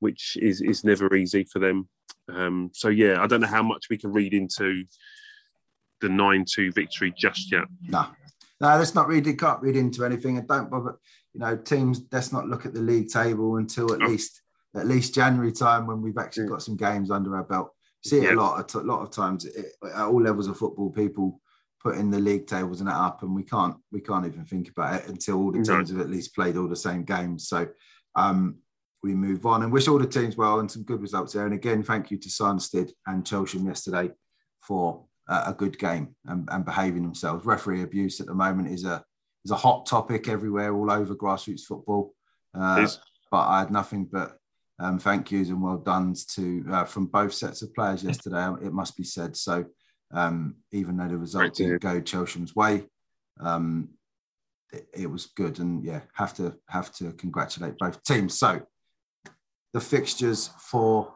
which 0.00 0.36
is, 0.40 0.60
is 0.60 0.84
never 0.84 1.14
easy 1.14 1.44
for 1.44 1.58
them. 1.58 1.88
Um, 2.28 2.70
so, 2.74 2.88
yeah, 2.88 3.22
I 3.22 3.26
don't 3.26 3.40
know 3.40 3.46
how 3.46 3.62
much 3.62 3.86
we 3.90 3.98
can 3.98 4.12
read 4.12 4.34
into 4.34 4.84
the 6.00 6.08
9 6.08 6.44
2 6.48 6.72
victory 6.72 7.12
just 7.16 7.52
yet. 7.52 7.64
No, 7.88 8.06
no, 8.60 8.68
let's 8.76 8.94
not 8.94 9.08
read. 9.08 9.24
Can't 9.38 9.62
read 9.62 9.76
into 9.76 10.04
anything, 10.04 10.38
and 10.38 10.46
don't 10.46 10.70
bother. 10.70 10.98
You 11.32 11.40
know, 11.40 11.56
teams. 11.56 12.02
Let's 12.10 12.32
not 12.32 12.48
look 12.48 12.66
at 12.66 12.74
the 12.74 12.80
league 12.80 13.08
table 13.08 13.56
until 13.56 13.92
at 13.92 14.00
least 14.00 14.42
at 14.76 14.86
least 14.86 15.14
January 15.14 15.52
time 15.52 15.86
when 15.86 16.02
we've 16.02 16.18
actually 16.18 16.48
got 16.48 16.62
some 16.62 16.76
games 16.76 17.10
under 17.10 17.36
our 17.36 17.44
belt. 17.44 17.70
See 18.04 18.18
it 18.18 18.24
yeah. 18.24 18.34
a 18.34 18.36
lot. 18.36 18.74
A 18.74 18.78
lot 18.78 19.02
of 19.02 19.10
times 19.10 19.44
it, 19.44 19.66
at 19.84 20.06
all 20.06 20.22
levels 20.22 20.48
of 20.48 20.56
football, 20.56 20.90
people 20.90 21.40
put 21.82 21.96
in 21.96 22.10
the 22.10 22.18
league 22.18 22.46
tables 22.46 22.80
and 22.80 22.88
that 22.88 22.96
up, 22.96 23.22
and 23.22 23.34
we 23.34 23.42
can't 23.42 23.76
we 23.92 24.00
can't 24.00 24.26
even 24.26 24.44
think 24.44 24.68
about 24.68 25.00
it 25.00 25.08
until 25.08 25.38
all 25.38 25.52
the 25.52 25.58
teams 25.58 25.90
no. 25.90 25.98
have 25.98 26.00
at 26.00 26.10
least 26.10 26.34
played 26.34 26.56
all 26.56 26.68
the 26.68 26.76
same 26.76 27.04
games. 27.04 27.48
So 27.48 27.68
um, 28.14 28.56
we 29.02 29.14
move 29.14 29.46
on 29.46 29.62
and 29.62 29.72
wish 29.72 29.88
all 29.88 29.98
the 29.98 30.06
teams 30.06 30.36
well 30.36 30.60
and 30.60 30.70
some 30.70 30.82
good 30.82 31.00
results 31.00 31.32
there. 31.32 31.44
And 31.44 31.54
again, 31.54 31.82
thank 31.82 32.10
you 32.10 32.18
to 32.18 32.30
Sanderstead 32.30 32.92
and 33.06 33.24
Chelsham 33.24 33.66
yesterday 33.66 34.10
for 34.60 35.04
a 35.30 35.54
good 35.56 35.78
game 35.78 36.14
and, 36.26 36.48
and, 36.50 36.64
behaving 36.64 37.02
themselves. 37.02 37.46
Referee 37.46 37.82
abuse 37.82 38.20
at 38.20 38.26
the 38.26 38.34
moment 38.34 38.68
is 38.68 38.84
a 38.84 39.02
is 39.44 39.52
a 39.52 39.56
hot 39.56 39.86
topic 39.86 40.28
everywhere, 40.28 40.74
all 40.74 40.90
over 40.90 41.14
grassroots 41.14 41.62
football. 41.62 42.14
Uh, 42.52 42.86
but 43.30 43.46
I 43.46 43.60
had 43.60 43.70
nothing 43.70 44.06
but 44.10 44.36
um, 44.80 44.98
thank 44.98 45.30
yous 45.30 45.50
and 45.50 45.62
well 45.62 45.76
done 45.76 46.14
to 46.30 46.64
uh, 46.70 46.84
from 46.84 47.06
both 47.06 47.32
sets 47.32 47.62
of 47.62 47.74
players 47.74 48.02
yesterday. 48.02 48.48
It 48.62 48.72
must 48.72 48.96
be 48.96 49.04
said. 49.04 49.36
So 49.36 49.66
um, 50.12 50.56
even 50.72 50.96
though 50.96 51.08
the 51.08 51.18
result 51.18 51.54
didn't 51.54 51.80
go 51.80 52.00
Chelsham's 52.00 52.56
way, 52.56 52.86
um, 53.40 53.90
it, 54.72 54.88
it, 54.94 55.06
was 55.10 55.26
good. 55.26 55.58
And 55.58 55.84
yeah, 55.84 56.00
have 56.14 56.34
to 56.34 56.56
have 56.68 56.92
to 56.94 57.12
congratulate 57.12 57.78
both 57.78 58.02
teams. 58.04 58.38
So 58.38 58.62
the 59.72 59.80
fixtures 59.80 60.50
for 60.58 61.14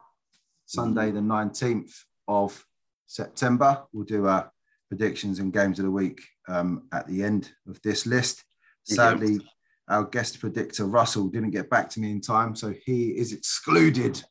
Sunday, 0.65 1.11
the 1.11 1.19
19th 1.19 1.91
of 2.27 2.63
September. 3.07 3.83
We'll 3.93 4.05
do 4.05 4.27
our 4.27 4.51
predictions 4.89 5.39
and 5.39 5.53
games 5.53 5.79
of 5.79 5.85
the 5.85 5.91
week 5.91 6.21
um, 6.47 6.87
at 6.93 7.07
the 7.07 7.23
end 7.23 7.51
of 7.67 7.81
this 7.81 8.05
list. 8.05 8.43
Sadly, 8.83 9.39
our 9.87 10.03
guest 10.03 10.39
predictor, 10.39 10.85
Russell, 10.85 11.27
didn't 11.27 11.51
get 11.51 11.69
back 11.69 11.89
to 11.91 11.99
me 11.99 12.11
in 12.11 12.21
time, 12.21 12.55
so 12.55 12.73
he 12.85 13.09
is 13.09 13.33
excluded 13.33 14.23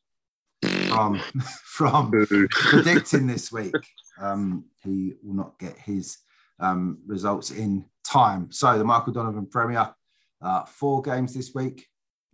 from, 0.61 1.19
from 1.63 2.11
predicting 2.49 3.27
this 3.27 3.51
week. 3.51 3.75
Um, 4.19 4.65
he 4.83 5.15
will 5.21 5.35
not 5.35 5.59
get 5.59 5.77
his 5.77 6.17
um, 6.59 6.99
results 7.05 7.51
in 7.51 7.85
time. 8.05 8.51
So, 8.51 8.77
the 8.77 8.83
Michael 8.83 9.13
Donovan 9.13 9.47
Premier, 9.47 9.93
uh, 10.41 10.63
four 10.65 11.01
games 11.01 11.33
this 11.33 11.53
week. 11.53 11.85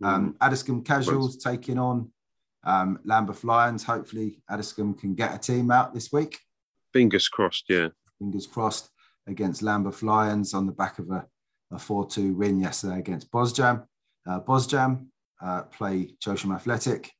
Um, 0.02 0.36
Addiscombe 0.40 0.84
Casuals 0.84 1.36
taking 1.36 1.78
on 1.78 2.10
um, 2.64 2.98
Lambeth 3.04 3.44
Lions. 3.44 3.84
Hopefully, 3.84 4.42
Addiscombe 4.50 4.94
can 4.94 5.14
get 5.14 5.34
a 5.34 5.38
team 5.38 5.70
out 5.70 5.94
this 5.94 6.12
week. 6.12 6.38
Fingers 6.92 7.28
crossed, 7.28 7.64
yeah. 7.68 7.88
Fingers 8.18 8.46
crossed 8.46 8.90
against 9.26 9.62
Lambeth 9.62 10.02
Lions 10.02 10.54
on 10.54 10.66
the 10.66 10.72
back 10.72 10.98
of 10.98 11.10
a, 11.10 11.26
a 11.72 11.78
4 11.78 12.06
2 12.06 12.34
win 12.34 12.60
yesterday 12.60 12.98
against 12.98 13.30
Bosjam. 13.30 13.84
Uh, 14.28 14.40
Bosjam 14.40 15.06
uh, 15.40 15.62
play 15.62 16.14
Chelsham 16.24 16.54
Athletic. 16.54 17.10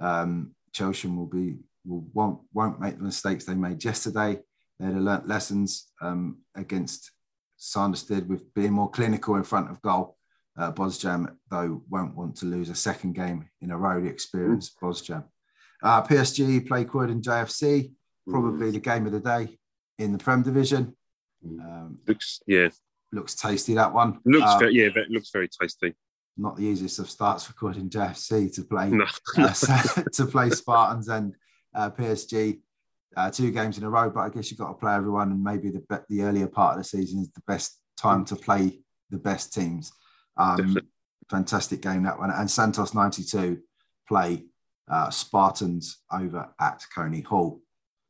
Um, 0.00 0.54
Chelsham 0.72 1.16
will 1.16 1.26
be 1.26 1.56
will 1.86 2.06
won't 2.12 2.40
won't 2.52 2.80
make 2.80 2.98
the 2.98 3.04
mistakes 3.04 3.44
they 3.44 3.54
made 3.54 3.84
yesterday. 3.84 4.40
They'd 4.78 4.92
have 4.92 4.96
learnt 4.96 5.28
lessons 5.28 5.92
um, 6.00 6.38
against 6.56 7.12
Sanderstead 7.56 8.28
with 8.28 8.52
being 8.54 8.72
more 8.72 8.90
clinical 8.90 9.36
in 9.36 9.44
front 9.44 9.70
of 9.70 9.80
goal. 9.82 10.16
Uh, 10.56 10.70
Bosjam, 10.72 11.34
though, 11.50 11.82
won't 11.90 12.14
want 12.16 12.36
to 12.36 12.46
lose 12.46 12.68
a 12.70 12.74
second 12.74 13.14
game 13.14 13.48
in 13.60 13.70
a 13.72 13.76
row. 13.76 14.00
The 14.00 14.08
experienced 14.08 14.78
Bosjam. 14.80 15.24
Uh, 15.82 16.02
PSG 16.02 16.66
play 16.66 16.84
Croydon 16.84 17.20
JFC, 17.20 17.92
probably 18.28 18.70
the 18.70 18.78
game 18.78 19.04
of 19.06 19.12
the 19.12 19.20
day 19.20 19.58
in 19.98 20.12
the 20.12 20.18
Prem 20.18 20.42
Division. 20.42 20.96
Um, 21.44 21.98
Looks, 22.06 22.40
yeah, 22.46 22.68
looks 23.12 23.34
tasty 23.34 23.74
that 23.74 23.92
one. 23.92 24.20
looks, 24.24 24.50
Um, 24.50 24.58
very, 24.60 24.74
yeah, 24.74 24.88
that 24.94 25.10
looks 25.10 25.30
very 25.30 25.48
tasty. 25.48 25.94
not 26.36 26.56
the 26.56 26.64
easiest 26.64 26.98
of 27.00 27.10
starts 27.10 27.44
for 27.44 27.52
Croydon 27.54 27.90
JFC 27.90 28.52
to 28.54 28.62
play 28.64 28.90
No. 28.90 29.04
uh, 29.38 29.52
to 30.12 30.26
play 30.26 30.50
Spartans 30.50 31.08
and 31.08 31.34
uh, 31.74 31.90
PSG 31.90 32.60
uh, 33.16 33.30
two 33.30 33.50
games 33.50 33.76
in 33.78 33.84
a 33.84 33.90
row. 33.90 34.08
But 34.08 34.20
I 34.20 34.28
guess 34.30 34.50
you've 34.50 34.58
got 34.58 34.68
to 34.68 34.74
play 34.74 34.94
everyone, 34.94 35.32
and 35.32 35.42
maybe 35.42 35.70
the 35.70 36.04
the 36.08 36.22
earlier 36.22 36.46
part 36.46 36.76
of 36.76 36.78
the 36.78 36.88
season 36.88 37.20
is 37.20 37.30
the 37.32 37.42
best 37.46 37.78
time 37.96 38.24
to 38.26 38.36
play 38.36 38.80
the 39.10 39.18
best 39.18 39.52
teams. 39.52 39.92
Um, 40.36 40.78
fantastic 41.30 41.80
game 41.80 42.02
that 42.04 42.18
one, 42.18 42.30
and 42.30 42.50
Santos 42.50 42.94
ninety 42.94 43.24
two 43.24 43.60
play 44.08 44.44
uh, 44.90 45.10
Spartans 45.10 45.98
over 46.12 46.48
at 46.60 46.84
Coney 46.94 47.22
Hall. 47.22 47.60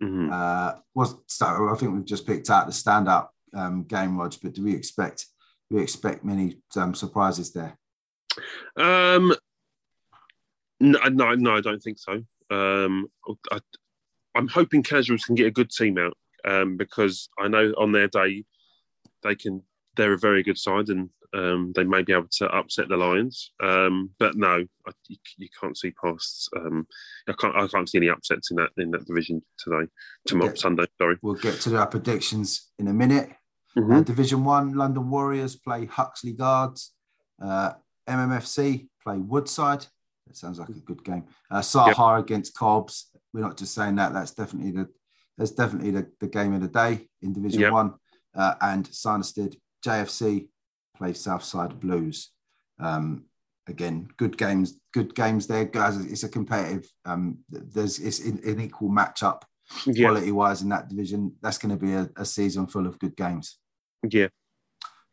Mhm. 0.02 0.30
Uh, 0.30 0.78
was 0.94 1.14
so 1.28 1.68
I 1.70 1.76
think 1.76 1.92
we've 1.92 2.04
just 2.04 2.26
picked 2.26 2.50
out 2.50 2.66
the 2.66 2.72
standout 2.72 3.28
um, 3.54 3.84
game, 3.84 4.18
Rog. 4.18 4.34
But 4.42 4.54
do 4.54 4.64
we 4.64 4.74
expect 4.74 5.26
do 5.70 5.76
we 5.76 5.82
expect 5.82 6.24
many 6.24 6.60
um, 6.76 6.94
surprises 6.94 7.52
there? 7.52 7.78
Um, 8.76 9.34
no, 10.80 10.98
no, 11.08 11.34
no, 11.34 11.56
I 11.56 11.60
don't 11.60 11.82
think 11.82 11.98
so. 11.98 12.24
Um, 12.50 13.06
I, 13.50 13.60
I'm 14.34 14.48
hoping 14.48 14.82
casuals 14.82 15.24
can 15.24 15.36
get 15.36 15.46
a 15.46 15.52
good 15.52 15.70
team 15.70 15.96
out 15.98 16.16
um, 16.44 16.76
because 16.76 17.28
I 17.38 17.48
know 17.48 17.72
on 17.78 17.92
their 17.92 18.08
day 18.08 18.44
they 19.22 19.34
can. 19.36 19.62
They're 19.96 20.14
a 20.14 20.18
very 20.18 20.42
good 20.42 20.58
side 20.58 20.88
and 20.88 21.10
um, 21.34 21.72
they 21.74 21.84
may 21.84 22.02
be 22.02 22.12
able 22.12 22.28
to 22.38 22.46
upset 22.46 22.88
the 22.88 22.96
Lions. 22.96 23.50
Um, 23.62 24.10
but 24.20 24.36
no, 24.36 24.64
I, 24.86 24.90
you, 25.08 25.16
you 25.36 25.48
can't 25.60 25.76
see 25.76 25.90
past. 25.92 26.48
Um, 26.56 26.86
I 27.28 27.32
can't. 27.32 27.56
I 27.56 27.66
can't 27.66 27.88
see 27.88 27.98
any 27.98 28.08
upsets 28.08 28.50
in 28.50 28.56
that 28.58 28.70
in 28.78 28.90
that 28.92 29.06
division 29.06 29.42
today. 29.58 29.88
Tomorrow, 30.26 30.50
Okay. 30.50 30.60
Sunday. 30.60 30.84
Sorry. 30.98 31.16
We'll 31.22 31.34
get 31.34 31.60
to 31.62 31.76
our 31.76 31.86
predictions 31.88 32.70
in 32.78 32.88
a 32.88 32.92
minute. 32.92 33.30
Uh, 33.76 33.80
Mhm. 33.80 34.04
Division 34.04 34.44
One, 34.44 34.74
London 34.74 35.10
Warriors 35.10 35.56
play 35.56 35.86
Huxley 35.86 36.32
Guards. 36.34 36.92
Uh, 37.42 37.72
MMFC 38.08 38.88
play 39.02 39.18
Woodside. 39.18 39.86
That 40.26 40.36
sounds 40.36 40.58
like 40.60 40.68
a 40.68 40.72
good 40.80 41.02
game. 41.04 41.24
Uh, 41.50 41.60
Saha 41.60 42.20
against 42.20 42.54
Cobbs. 42.54 43.10
We're 43.32 43.40
not 43.40 43.56
just 43.56 43.74
saying 43.74 43.96
that. 43.96 44.12
That's 44.12 44.30
definitely 44.30 44.70
the 44.70 44.88
that's 45.36 45.50
definitely 45.50 45.90
the, 45.90 46.06
the 46.20 46.28
game 46.28 46.54
of 46.54 46.60
the 46.60 46.68
day 46.68 47.08
in 47.22 47.32
Division 47.32 47.62
Yep. 47.62 47.72
One. 47.72 47.94
Uh, 48.36 48.54
and 48.60 48.86
Sanderstead 48.86 49.56
JFC 49.84 50.48
play 50.96 51.12
Southside 51.12 51.78
Blues. 51.80 52.30
Um, 52.80 53.24
again, 53.66 54.08
good 54.16 54.36
games. 54.36 54.78
Good 54.92 55.14
games 55.14 55.46
there, 55.46 55.64
guys. 55.64 55.96
It's 56.04 56.24
a 56.24 56.28
competitive. 56.28 56.90
Um, 57.04 57.38
there's 57.48 57.98
it's 57.98 58.20
an, 58.20 58.40
an 58.44 58.60
equal 58.60 58.90
matchup 58.90 59.42
Yeah, 59.86 60.06
quality 60.08 60.32
wise 60.32 60.62
in 60.62 60.68
that 60.70 60.88
division. 60.88 61.34
That's 61.42 61.58
going 61.58 61.76
to 61.76 61.84
be 61.84 61.92
a, 61.92 62.10
a 62.16 62.24
season 62.24 62.66
full 62.66 62.86
of 62.86 62.98
good 62.98 63.16
games. 63.16 63.58
yeah, 64.10 64.28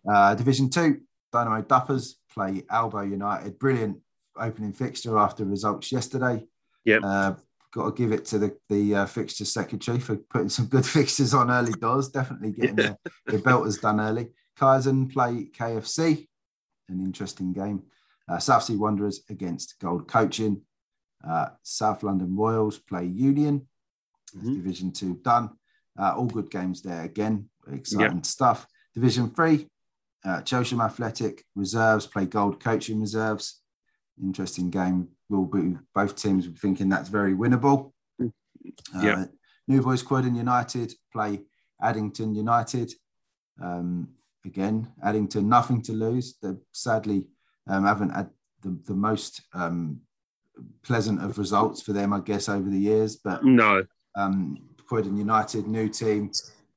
Uh, 0.09 0.35
division 0.35 0.69
two, 0.69 1.01
Dynamo 1.31 1.61
Duffers 1.61 2.13
play 2.33 2.63
Albo 2.69 3.01
United. 3.01 3.59
Brilliant 3.59 3.97
opening 4.39 4.73
fixture 4.73 5.17
after 5.17 5.45
results 5.45 5.91
yesterday. 5.91 6.45
Yeah. 6.85 6.99
Uh, 7.03 7.35
got 7.73 7.85
to 7.85 7.91
give 7.91 8.11
it 8.11 8.25
to 8.25 8.37
the, 8.37 8.57
the 8.69 8.95
uh, 8.95 9.05
fixture 9.05 9.45
secretary 9.45 9.99
for 9.99 10.17
putting 10.17 10.49
some 10.49 10.65
good 10.65 10.85
fixtures 10.97 11.33
on 11.33 11.49
early 11.49 11.73
doors. 11.73 12.09
Definitely 12.09 12.51
getting 12.51 12.75
the, 12.75 12.97
the 13.25 13.37
belters 13.37 13.79
done 13.79 13.99
early. 14.01 14.29
Kaizen 14.57 15.11
play 15.11 15.45
KFC, 15.57 16.27
an 16.89 16.99
interesting 17.01 17.53
game. 17.53 17.83
Uh, 18.27 18.39
South 18.39 18.63
Sea 18.63 18.75
Wanderers 18.77 19.21
against 19.29 19.79
Gold 19.79 20.07
Coaching. 20.07 20.61
Uh, 21.27 21.49
South 21.63 22.03
London 22.03 22.35
Royals 22.35 22.77
play 22.79 23.05
Union. 23.05 23.67
That's 24.33 24.47
Mhm. 24.47 24.55
Division 24.55 24.91
two 24.91 25.15
done. 25.15 25.57
Uh, 25.99 26.13
all 26.15 26.27
good 26.27 26.49
games 26.49 26.81
there 26.81 27.03
again. 27.03 27.49
Exciting 27.67 28.23
stuff. 28.23 28.65
Division 28.93 29.29
three, 29.29 29.69
uh, 30.23 30.41
Chelsham 30.41 30.83
Athletic 30.83 31.45
reserves 31.55 32.07
play 32.07 32.25
Gold 32.25 32.59
Coaching 32.59 32.99
reserves. 32.99 33.61
Interesting 34.21 34.69
game. 34.69 35.09
Will 35.29 35.45
be 35.45 35.77
both 35.93 36.15
teams 36.15 36.47
thinking 36.59 36.89
that's 36.89 37.09
very 37.09 37.33
winnable. 37.33 37.93
Uh, 38.19 38.29
Yeah. 39.01 39.25
New 39.67 39.81
Boys 39.81 40.01
Croydon 40.03 40.35
United 40.35 40.93
play 41.11 41.45
Addington 41.81 42.35
United. 42.35 42.93
Um, 43.61 44.15
again, 44.45 44.91
Addington 45.03 45.47
nothing 45.47 45.81
to 45.83 45.93
lose. 45.93 46.35
They 46.41 46.53
sadly 46.71 47.25
um, 47.67 47.85
haven't 47.85 48.11
had 48.11 48.29
the, 48.61 48.77
the 48.85 48.93
most 48.93 49.41
um, 49.53 50.01
pleasant 50.83 51.23
of 51.23 51.37
results 51.37 51.81
for 51.81 51.93
them, 51.93 52.13
I 52.13 52.19
guess, 52.19 52.49
over 52.49 52.69
the 52.69 52.77
years. 52.77 53.17
But 53.17 53.43
no, 53.43 53.83
um, 54.15 54.57
Croydon 54.85 55.17
United, 55.17 55.67
new 55.67 55.89
team, 55.89 56.31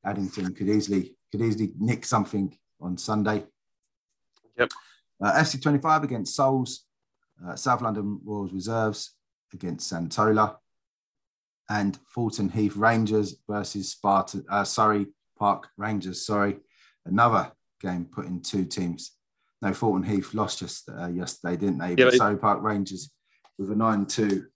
Addington 0.04 0.54
could 0.54 0.68
easily 0.68 1.16
could 1.30 1.42
easily 1.42 1.72
nick 1.78 2.04
something 2.04 2.56
on 2.80 2.96
Sunday. 2.96 3.44
Yep. 4.58 4.70
Uh, 5.22 5.32
FC 5.32 5.60
twenty 5.60 5.78
five 5.78 6.04
against 6.04 6.36
Souls, 6.36 6.84
uh, 7.46 7.56
South 7.56 7.82
London 7.82 8.20
Royals 8.24 8.52
Reserves 8.52 9.16
against 9.52 9.92
Santola, 9.92 10.56
and 11.68 11.98
Thornton 12.14 12.48
Heath 12.48 12.76
Rangers 12.76 13.36
versus 13.48 13.90
Sparta. 13.90 14.44
Uh, 14.48 14.64
Surrey 14.64 15.06
Park 15.38 15.68
Rangers. 15.76 16.24
Sorry, 16.24 16.56
another 17.06 17.52
game 17.80 18.06
putting 18.06 18.40
two 18.40 18.64
teams. 18.64 19.12
No, 19.62 19.72
Thornton 19.72 20.08
Heath 20.10 20.34
lost 20.34 20.58
just 20.58 20.88
uh, 20.88 21.08
yesterday, 21.08 21.56
didn't 21.56 21.78
they? 21.78 21.90
Yeah, 21.90 22.06
but 22.10 22.14
Surrey 22.14 22.36
Park 22.36 22.62
Rangers 22.62 23.10
with 23.58 23.70
a 23.70 23.76
nine 23.76 24.06
two 24.06 24.46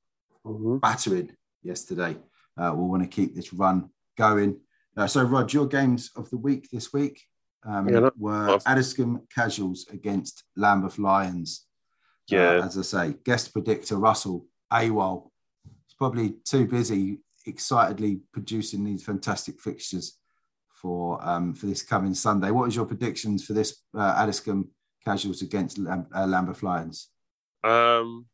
Mhm. 0.45 0.81
battering 0.81 1.31
yesterday. 1.63 2.17
Uh, 2.57 2.73
we'll 2.75 2.89
want 2.89 3.03
to 3.03 3.09
keep 3.09 3.35
this 3.35 3.53
run 3.53 3.91
going. 4.17 4.61
Uh, 4.97 5.07
so, 5.07 5.23
Rod, 5.23 5.53
your 5.53 5.67
games 5.67 6.11
of 6.17 6.29
the 6.31 6.37
week 6.39 6.69
this 6.71 6.93
week 6.93 7.23
um, 7.65 7.89
Yeah, 7.89 8.11
were 8.17 8.51
I've- 8.51 8.65
Addiscombe 8.67 9.21
Casuals 9.35 9.87
against 9.89 10.45
Lambeth 10.57 10.99
Lions. 10.99 11.67
Uh, 12.33 12.37
Yeah. 12.37 12.65
as 12.65 12.79
I 12.79 12.83
say, 12.83 13.13
guest 13.25 13.53
predictor 13.53 13.97
Russell 13.97 14.47
AWOL. 14.73 15.31
He's 15.65 15.95
probably 15.97 16.37
too 16.45 16.67
busy 16.67 17.21
excitedly 17.47 18.21
producing 18.33 18.85
these 18.85 19.03
fantastic 19.05 19.61
fixtures 19.61 20.19
for 20.81 21.19
um, 21.27 21.55
for 21.55 21.67
this 21.67 21.83
coming 21.83 22.15
Sunday. 22.15 22.51
What 22.51 22.69
is 22.69 22.77
your 22.77 22.87
predictions 22.87 23.45
for 23.45 23.53
this 23.53 23.83
uh, 23.97 24.15
Addiscombe 24.19 24.69
Casuals 25.05 25.43
against 25.43 25.79
Lam- 25.79 26.07
uh, 26.15 26.27
Lambeth 26.27 26.63
Lions? 26.63 27.11
Um, 27.65 28.27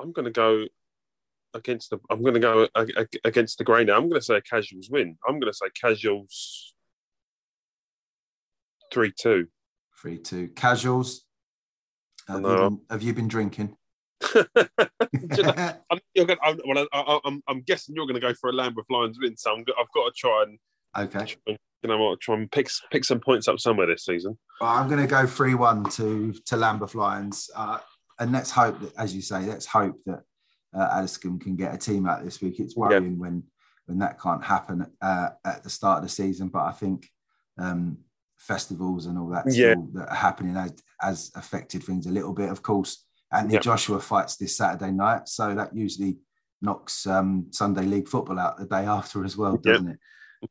I'm 0.00 0.12
going 0.12 0.26
to 0.26 0.30
go 0.30 0.66
against 1.54 1.90
the. 1.90 1.98
I'm 2.10 2.22
going 2.22 2.34
to 2.34 2.40
go 2.40 2.68
a, 2.74 2.86
a, 2.96 3.06
against 3.24 3.58
the 3.58 3.64
grain. 3.64 3.86
now. 3.86 3.96
I'm 3.96 4.08
going 4.08 4.20
to 4.20 4.24
say 4.24 4.36
a 4.36 4.42
casuals 4.42 4.88
win. 4.90 5.16
I'm 5.26 5.40
going 5.40 5.52
to 5.52 5.56
say 5.56 5.66
casuals 5.80 6.74
three 8.92 9.12
two. 9.18 9.48
Three 10.00 10.18
two 10.18 10.48
casuals. 10.48 11.24
Have, 12.28 12.42
you 12.42 12.56
been, 12.56 12.80
have 12.90 13.02
you 13.02 13.12
been 13.12 13.28
drinking? 13.28 13.76
I'm, 15.90 15.98
you're 16.14 16.26
gonna, 16.26 16.40
I'm, 16.42 16.58
well, 16.66 16.86
I, 16.92 17.18
I, 17.24 17.38
I'm, 17.48 17.62
guessing 17.62 17.94
you're 17.94 18.06
going 18.06 18.20
to 18.20 18.20
go 18.20 18.34
for 18.34 18.50
a 18.50 18.52
Lambeth 18.52 18.86
Lions 18.90 19.18
win, 19.20 19.36
so 19.36 19.52
I'm, 19.52 19.64
I've 19.78 19.90
got 19.94 20.06
to 20.06 20.12
try 20.16 20.44
and 20.46 20.58
okay. 20.96 21.26
try 21.26 21.36
and, 21.46 21.58
you 21.82 21.88
know 21.88 21.98
what, 21.98 22.20
try 22.20 22.36
and 22.36 22.50
pick 22.50 22.68
pick 22.90 23.04
some 23.04 23.20
points 23.20 23.48
up 23.48 23.58
somewhere 23.58 23.86
this 23.86 24.04
season. 24.04 24.38
Well, 24.60 24.70
I'm 24.70 24.88
going 24.88 25.00
to 25.00 25.06
go 25.06 25.26
three 25.26 25.54
one 25.54 25.84
to 25.90 26.34
to 26.46 26.56
Lambeth 26.56 26.94
Lions, 26.94 27.50
uh, 27.56 27.78
and 28.18 28.32
let's 28.32 28.50
hope 28.50 28.80
that, 28.80 28.94
as 28.96 29.14
you 29.14 29.22
say, 29.22 29.42
let's 29.42 29.66
hope 29.66 29.96
that 30.06 30.22
uh, 30.74 30.88
Addiscombe 30.92 31.40
can 31.40 31.56
get 31.56 31.74
a 31.74 31.78
team 31.78 32.06
out 32.06 32.24
this 32.24 32.40
week. 32.40 32.60
It's 32.60 32.76
worrying 32.76 33.12
yeah. 33.12 33.18
when 33.18 33.42
when 33.86 33.98
that 33.98 34.20
can't 34.20 34.44
happen 34.44 34.86
uh, 35.02 35.30
at 35.44 35.62
the 35.64 35.70
start 35.70 35.98
of 35.98 36.04
the 36.04 36.08
season. 36.08 36.48
But 36.48 36.64
I 36.64 36.72
think 36.72 37.08
um, 37.58 37.98
festivals 38.38 39.06
and 39.06 39.18
all 39.18 39.28
that 39.28 39.44
yeah. 39.48 39.74
that 39.94 40.08
are 40.08 40.14
happening 40.14 40.54
has, 40.54 40.74
has, 41.00 41.30
affected 41.34 41.82
things 41.82 42.06
a 42.06 42.10
little 42.10 42.32
bit. 42.32 42.50
Of 42.50 42.62
course, 42.62 43.04
Anthony 43.32 43.54
yeah. 43.54 43.60
Joshua 43.60 44.00
fights 44.00 44.36
this 44.36 44.56
Saturday 44.56 44.90
night, 44.90 45.28
so 45.28 45.54
that 45.54 45.74
usually 45.74 46.18
knocks 46.62 47.06
um, 47.06 47.46
Sunday 47.50 47.82
League 47.82 48.08
football 48.08 48.38
out 48.38 48.58
the 48.58 48.66
day 48.66 48.84
after 48.86 49.24
as 49.24 49.36
well, 49.36 49.56
doesn't 49.56 49.88
it? 49.88 49.98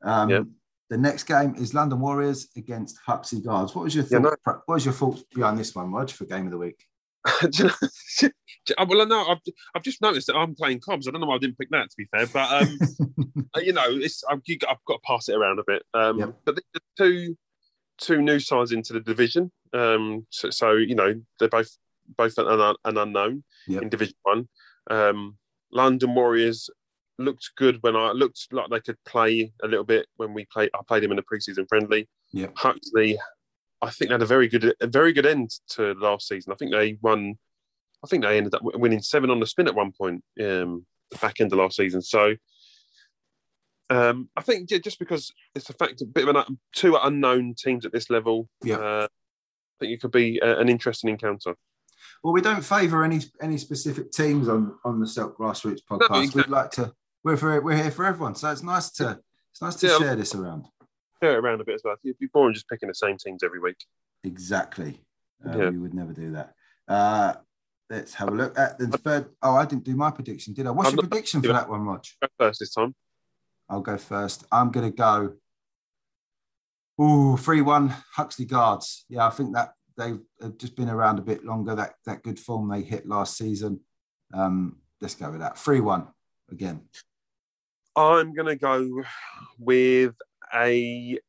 Um, 0.02 0.56
the 0.90 0.98
next 0.98 1.24
game 1.24 1.56
is 1.56 1.74
London 1.74 2.00
Warriors 2.00 2.48
against 2.56 2.98
Huxley 3.06 3.42
Guards. 3.42 3.76
What 3.76 3.84
was 3.84 3.96
your 3.96 4.04
thought, 4.04 4.24
no. 4.24 4.36
what 4.44 4.68
was 4.68 4.86
your 4.86 4.94
thoughts 4.94 5.24
behind 5.34 5.58
this 5.60 5.76
one, 5.76 5.92
Rog, 5.92 6.10
for 6.10 6.26
game 6.26 6.46
of 6.46 6.52
the 6.52 6.58
week? 6.58 6.84
well, 7.44 9.02
I 9.02 9.06
know 9.06 9.28
I've, 9.28 9.54
I've 9.76 9.84
just 9.84 10.02
noticed 10.02 10.28
that 10.28 10.36
I'm 10.36 10.56
playing 10.56 10.80
comms. 10.80 11.08
I 11.08 11.12
don't 11.12 11.22
know 11.22 11.28
why 11.28 11.36
I 11.36 11.40
didn't 11.40 11.60
pick 11.60 11.70
that. 11.72 11.90
To 11.90 11.96
be 11.98 12.06
fair, 12.06 12.26
but 12.28 12.64
um, 12.64 12.80
uh, 13.56 13.60
you 13.60 13.74
know, 13.74 13.86
it's 13.88 14.24
I've, 14.30 14.42
I've, 14.68 14.86
got 14.88 14.96
to 14.96 15.00
pass 15.06 15.30
it 15.30 15.36
around 15.36 15.60
a 15.60 15.64
bit. 15.68 15.84
Um, 15.94 16.20
yep. 16.20 16.36
But 16.46 16.56
the 16.56 16.82
two 16.98 17.38
two 18.00 18.22
new 18.22 18.40
sides 18.40 18.72
into 18.72 18.94
the 18.94 19.02
division, 19.02 19.52
um, 19.74 20.26
so, 20.30 20.50
so, 20.50 20.72
you 20.74 20.96
know 20.96 21.14
they're 21.40 21.50
both 21.50 21.70
both 22.18 22.38
an, 22.38 22.76
an 22.86 22.98
unknown 22.98 23.44
yep. 23.68 23.82
in 23.82 23.90
Division 23.90 24.16
One. 24.24 24.48
Um, 24.90 25.38
London 25.72 26.16
Warriors 26.16 26.70
looked 27.18 27.52
good 27.58 27.78
when 27.82 27.96
I 27.96 28.12
looked 28.12 28.48
like 28.52 28.70
they 28.70 28.80
could 28.80 28.98
play 29.06 29.52
a 29.62 29.68
little 29.68 29.86
bit 29.86 30.08
when 30.18 30.34
we 30.34 30.46
played. 30.46 30.70
I 30.74 30.80
played 30.88 31.04
him 31.04 31.12
in 31.12 31.20
a 31.20 31.24
preseason 31.24 31.68
friendly. 31.68 32.08
Yeah, 32.32 32.48
Huxley 32.56 33.18
I 33.82 33.90
think 33.90 34.10
they 34.10 34.14
had 34.14 34.22
a 34.22 34.28
very 34.28 34.48
good, 34.48 34.76
a 34.82 34.88
very 34.88 35.14
good 35.14 35.26
end 35.26 35.52
to 35.72 35.94
last 35.94 36.28
season. 36.28 36.52
I 36.52 36.56
think 36.56 36.72
they 36.72 36.98
won. 37.02 37.38
I 38.04 38.08
think 38.08 38.24
they 38.24 38.38
ended 38.38 38.54
up 38.54 38.62
winning 38.64 39.02
seven 39.02 39.30
on 39.30 39.40
the 39.40 39.46
spin 39.46 39.68
at 39.68 39.76
one 39.76 39.92
point, 39.92 40.24
um, 40.42 40.86
the 41.12 41.18
back 41.22 41.40
end 41.40 41.52
of 41.52 41.60
last 41.60 41.78
season. 41.78 42.02
So, 42.02 42.36
um, 43.90 44.30
I 44.36 44.42
think 44.42 44.70
yeah, 44.72 44.78
just 44.80 45.00
because 45.00 45.32
it's 45.56 45.70
a 45.70 45.74
fact, 45.74 46.02
a 46.02 46.06
bit 46.06 46.28
of 46.28 46.36
an 46.36 46.60
two 46.74 46.98
unknown 47.02 47.56
teams 47.56 47.86
at 47.86 47.92
this 47.92 48.10
level. 48.10 48.50
Yeah, 48.64 48.78
uh, 48.78 49.08
I 49.08 49.76
think 49.80 49.94
it 49.94 50.02
could 50.02 50.12
be 50.12 50.40
a, 50.40 50.60
an 50.60 50.70
interesting 50.70 51.10
encounter. 51.10 51.56
Well, 52.24 52.34
we 52.34 52.42
don't 52.42 52.64
favour 52.64 53.04
any 53.04 53.22
any 53.42 53.58
specific 53.58 54.12
teams 54.12 54.48
on 54.50 54.78
on 54.86 55.00
the 55.00 55.08
Silk 55.08 55.38
Grassroots 55.38 55.82
podcast. 55.90 56.10
No, 56.10 56.20
exactly. 56.20 56.42
We'd 56.44 56.50
like 56.50 56.72
to. 56.72 56.94
We're 57.24 57.38
for, 57.38 57.60
we're 57.62 57.76
here 57.76 57.92
for 57.92 58.06
everyone, 58.06 58.36
so 58.36 58.50
it's 58.50 58.64
nice 58.64 58.92
to 58.92 59.20
it's 59.52 59.62
nice 59.62 59.76
to 59.76 59.88
yeah, 59.88 59.98
share 59.98 60.16
this 60.16 60.36
around 60.36 60.66
share 61.22 61.34
it 61.34 61.40
around 61.40 61.62
a 61.62 61.66
bit 61.66 61.76
as 61.76 61.82
well. 61.84 61.96
It'd 62.04 62.18
be 62.18 62.28
boring 62.28 62.54
just 62.54 62.68
picking 62.70 62.88
the 62.88 62.96
same 62.96 63.18
teams 63.18 63.44
every 63.44 63.60
week. 63.60 63.78
Exactly. 64.24 65.02
Uh, 65.46 65.58
yeah. 65.58 65.70
We 65.70 65.78
would 65.78 65.94
never 65.94 66.14
do 66.14 66.32
that. 66.32 66.54
Uh, 66.88 67.34
let's 67.90 68.14
have 68.16 68.30
a 68.30 68.32
look 68.32 68.58
at 68.58 68.78
the 68.78 68.88
third. 68.88 69.30
Oh, 69.42 69.56
I 69.56 69.66
didn't 69.66 69.84
do 69.84 69.96
my 69.96 70.12
prediction, 70.12 70.54
did 70.54 70.68
I? 70.68 70.72
What's 70.72 70.90
I'm 70.90 70.96
your 70.96 71.08
prediction 71.08 71.42
for 71.42 71.54
that 71.54 71.70
one, 71.70 71.82
Rog? 71.82 72.04
First 72.38 72.60
this 72.60 72.74
time. 72.74 72.96
I'll 73.70 73.82
go 73.82 73.98
first. 73.98 74.46
I'm 74.52 74.72
going 74.72 74.90
to 74.90 74.96
go. 74.96 75.34
Ooh, 77.02 77.38
three 77.38 77.62
one 77.62 77.94
Huxley 78.14 78.46
Guards. 78.46 79.06
Yeah, 79.08 79.26
I 79.26 79.30
think 79.30 79.54
that 79.54 79.74
they've 80.00 80.58
just 80.58 80.76
been 80.76 80.90
around 80.90 81.20
a 81.20 81.24
bit 81.24 81.46
longer. 81.46 81.76
That 81.76 81.96
that 82.06 82.24
good 82.24 82.40
form 82.40 82.70
they 82.70 82.82
hit 82.82 83.08
last 83.08 83.38
season. 83.38 83.82
Um, 84.34 84.78
let's 85.02 85.16
go 85.16 85.30
with 85.30 85.42
that. 85.42 85.58
Three 85.58 85.82
one 85.82 86.08
again. 86.52 86.82
I'm 87.96 88.34
going 88.34 88.48
to 88.48 88.56
go 88.56 89.04
with 89.60 90.16
a. 90.54 91.20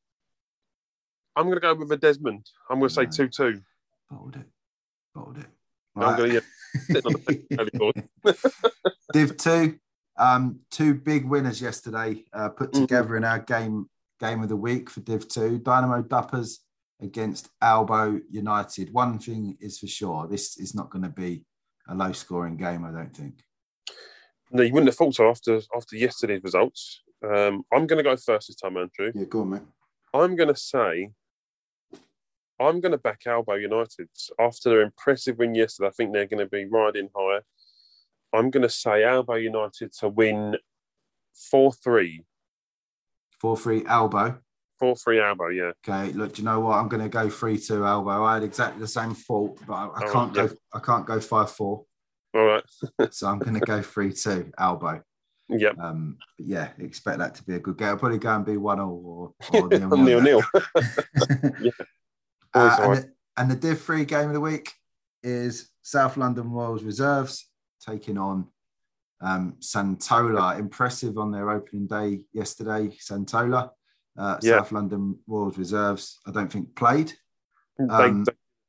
I'm 1.37 1.45
going 1.45 1.57
to 1.57 1.61
go 1.61 1.75
with 1.75 1.91
a 1.93 1.97
Desmond. 1.97 2.47
I'm 2.69 2.79
going 2.79 2.89
to 2.89 2.95
say 2.95 3.07
two 3.07 3.29
two. 3.29 3.61
Bottled 4.09 4.37
it. 4.37 4.47
Bottled 5.15 5.39
it. 5.39 5.47
Right. 5.95 6.09
I'm 6.09 6.17
going 6.17 6.31
to 6.31 6.43
yeah, 7.51 8.33
Div 9.13 9.37
two, 9.37 9.79
um, 10.17 10.61
two 10.71 10.95
big 10.95 11.25
winners 11.25 11.61
yesterday 11.61 12.25
uh, 12.33 12.49
put 12.51 12.73
mm. 12.73 12.83
together 12.83 13.09
mm-hmm. 13.09 13.17
in 13.17 13.25
our 13.25 13.41
game 13.41 13.91
game 14.21 14.43
of 14.43 14.49
the 14.49 14.57
week 14.57 14.89
for 14.91 15.01
Div 15.01 15.27
two. 15.29 15.59
Dynamo 15.59 16.03
Duppers 16.03 16.59
against 17.03 17.49
Albo 17.63 18.21
United. 18.31 18.93
One 18.93 19.19
thing 19.19 19.57
is 19.61 19.79
for 19.79 19.87
sure, 19.87 20.27
this 20.27 20.59
is 20.59 20.75
not 20.75 20.91
going 20.91 21.03
to 21.03 21.09
be 21.09 21.45
a 21.89 21.95
low 21.95 22.13
scoring 22.13 22.57
game. 22.57 22.85
I 22.85 22.91
don't 22.91 23.17
think. 23.17 23.43
No, 24.51 24.63
you 24.63 24.73
wouldn't 24.73 24.89
have 24.89 24.97
thought 24.97 25.15
so 25.15 25.29
after 25.29 25.61
after 25.77 25.97
yesterday's 25.97 26.43
results. 26.43 27.03
Um, 27.23 27.65
I'm 27.73 27.87
going 27.87 28.03
to 28.03 28.11
go 28.11 28.17
first 28.17 28.49
this 28.49 28.57
time, 28.57 28.77
Andrew. 28.77 29.13
Yeah, 29.15 29.25
go 29.25 29.43
on, 29.43 29.51
mate. 29.51 29.63
I'm 30.13 30.35
going 30.35 30.49
to 30.49 30.57
say, 30.57 31.11
I'm 32.59 32.81
going 32.81 32.93
to 32.93 32.99
back 32.99 33.21
Albo 33.27 33.55
United 33.55 34.09
after 34.39 34.71
their 34.71 34.81
impressive 34.81 35.39
win 35.39 35.55
yesterday. 35.55 35.89
I 35.89 35.93
think 35.93 36.13
they're 36.13 36.27
going 36.27 36.45
to 36.45 36.51
be 36.51 36.65
riding 36.65 37.09
higher. 37.15 37.43
I'm 38.33 38.51
going 38.51 38.63
to 38.63 38.69
say 38.69 39.05
Albo 39.05 39.35
United 39.35 39.93
to 40.01 40.09
win 40.09 40.57
four 41.51 41.73
three. 41.73 42.25
Four 43.41 43.57
three 43.57 43.85
Albo. 43.87 44.39
Four 44.81 44.97
three 44.97 45.21
Albo. 45.21 45.49
yeah. 45.49 45.73
Okay, 45.87 46.11
look, 46.13 46.35
do 46.35 46.43
you 46.43 46.47
know 46.47 46.59
what? 46.61 46.79
I'm 46.79 46.89
going 46.89 47.03
to 47.03 47.09
go 47.11 47.29
three 47.29 47.59
two 47.59 47.85
Albo. 47.85 48.25
I 48.25 48.35
had 48.35 48.43
exactly 48.43 48.81
the 48.81 48.89
same 48.89 49.15
fault, 49.15 49.61
but 49.67 49.75
I, 49.75 49.91
I 49.95 50.01
can't 50.05 50.15
right, 50.15 50.33
go. 50.33 50.43
Yeah. 50.45 50.51
I 50.73 50.79
can't 50.81 51.07
go 51.07 51.21
five 51.21 51.51
four. 51.51 51.85
All 52.35 52.45
right. 52.45 52.65
so 53.11 53.29
I'm 53.29 53.39
going 53.39 53.61
to 53.61 53.61
go 53.61 53.83
three 53.83 54.13
two 54.13 54.51
Albo. 54.59 55.03
Yeah. 55.51 55.73
Um, 55.79 56.17
yeah, 56.39 56.71
expect 56.79 57.19
that 57.19 57.35
to 57.35 57.43
be 57.43 57.57
a 57.57 57.59
good 57.59 57.77
game. 57.77 57.89
I'll 57.89 57.99
probably 57.99 58.19
go 58.19 58.35
and 58.35 58.47
be 58.47 58.57
one 58.57 58.81
or, 58.81 59.35
or 59.53 59.69
nil 59.69 60.21
nil. 60.21 60.43
yeah. 61.61 61.71
Uh, 62.55 62.77
and, 62.81 62.97
the, 62.97 63.13
and 63.37 63.51
the 63.51 63.57
Div 63.57 63.81
3 63.81 64.05
game 64.05 64.29
of 64.29 64.35
the 64.35 64.41
week 64.41 64.73
is 65.23 65.71
South 65.83 66.17
London 66.17 66.51
Royals 66.51 66.83
Reserves 66.83 67.49
taking 67.85 68.19
on 68.19 68.49
um, 69.21 69.57
Santola. 69.61 70.59
Impressive 70.59 71.19
on 71.19 71.31
their 71.31 71.51
opening 71.51 71.87
day 71.87 72.25
yesterday, 72.33 72.89
Santola. 72.99 73.71
Uh, 74.21 74.37
yeah. 74.43 74.59
South 74.59 74.73
London 74.73 75.19
Royals 75.27 75.57
Reserves, 75.57 76.21
I 76.27 76.31
don't 76.31 76.53
think 76.53 76.77
played. 76.77 77.15
Um, 77.89 78.27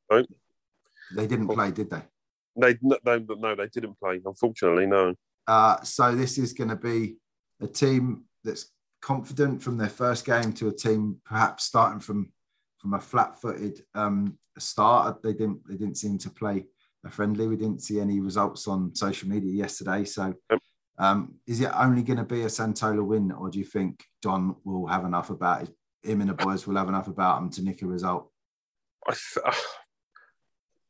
they, 0.10 0.26
they, 1.14 1.28
didn't 1.28 1.50
play, 1.50 1.72
did 1.72 1.90
they? 1.90 2.02
They 2.56 2.78
no, 2.82 2.98
no, 3.04 3.56
they 3.56 3.68
didn't 3.68 4.00
play. 4.00 4.22
Unfortunately, 4.26 4.86
no. 4.86 5.14
Uh, 5.46 5.82
so 5.82 6.16
this 6.16 6.38
is 6.38 6.54
going 6.54 6.70
to 6.70 6.78
be 6.78 7.18
a 7.62 7.68
team 7.68 8.24
that's 8.46 8.72
confident 9.02 9.62
from 9.62 9.78
their 9.78 9.90
first 9.90 10.26
game 10.26 10.54
to 10.54 10.70
a 10.70 10.74
team 10.74 11.18
perhaps 11.26 11.66
starting 11.66 12.00
from 12.00 12.32
from 12.78 12.94
a 12.94 13.00
flat-footed 13.00 13.84
um, 13.94 14.38
start. 14.58 15.22
They 15.22 15.34
didn't 15.34 15.68
they 15.68 15.76
didn't 15.76 15.98
seem 15.98 16.18
to 16.20 16.30
play 16.30 16.66
a 17.06 17.10
friendly. 17.10 17.48
We 17.48 17.58
didn't 17.58 17.82
see 17.82 18.00
any 18.00 18.22
results 18.22 18.70
on 18.70 18.96
social 18.96 19.28
media 19.28 19.52
yesterday. 19.52 20.06
So 20.06 20.34
um, 21.02 21.34
is 21.48 21.62
it 21.62 21.72
only 21.76 22.04
going 22.04 22.20
to 22.20 22.24
be 22.24 22.44
a 22.44 22.46
Santola 22.46 23.04
win, 23.04 23.32
or 23.32 23.50
do 23.50 23.58
you 23.58 23.66
think 23.66 24.06
Don 24.22 24.56
will 24.64 24.86
have 24.86 25.04
enough 25.04 25.32
about 25.32 25.64
it? 25.64 25.70
Him 26.04 26.22
and 26.22 26.30
the 26.30 26.36
boys 26.36 26.68
will 26.68 26.78
have 26.78 26.90
enough 26.90 27.08
about 27.08 27.42
him 27.42 27.50
to 27.50 27.64
nick 27.64 27.82
a 27.82 27.88
result. 27.88 28.30
I 29.08 29.16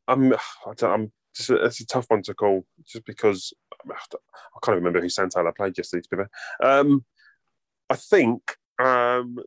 I'm, 0.08 0.34
I'm 0.82 1.12
just 1.34 1.48
it's 1.48 1.80
a 1.80 1.86
tough 1.86 2.06
one 2.08 2.22
to 2.24 2.34
call, 2.34 2.66
just 2.86 3.06
because 3.06 3.54
I 3.90 4.58
can't 4.62 4.76
remember 4.76 5.00
who 5.00 5.06
Santola 5.06 5.56
played 5.56 5.78
yesterday. 5.78 6.02
To 6.02 6.08
be 6.10 6.16
fair, 6.16 6.80
um, 6.80 7.06
I 7.88 7.96
think 7.96 8.42
um, 8.78 9.38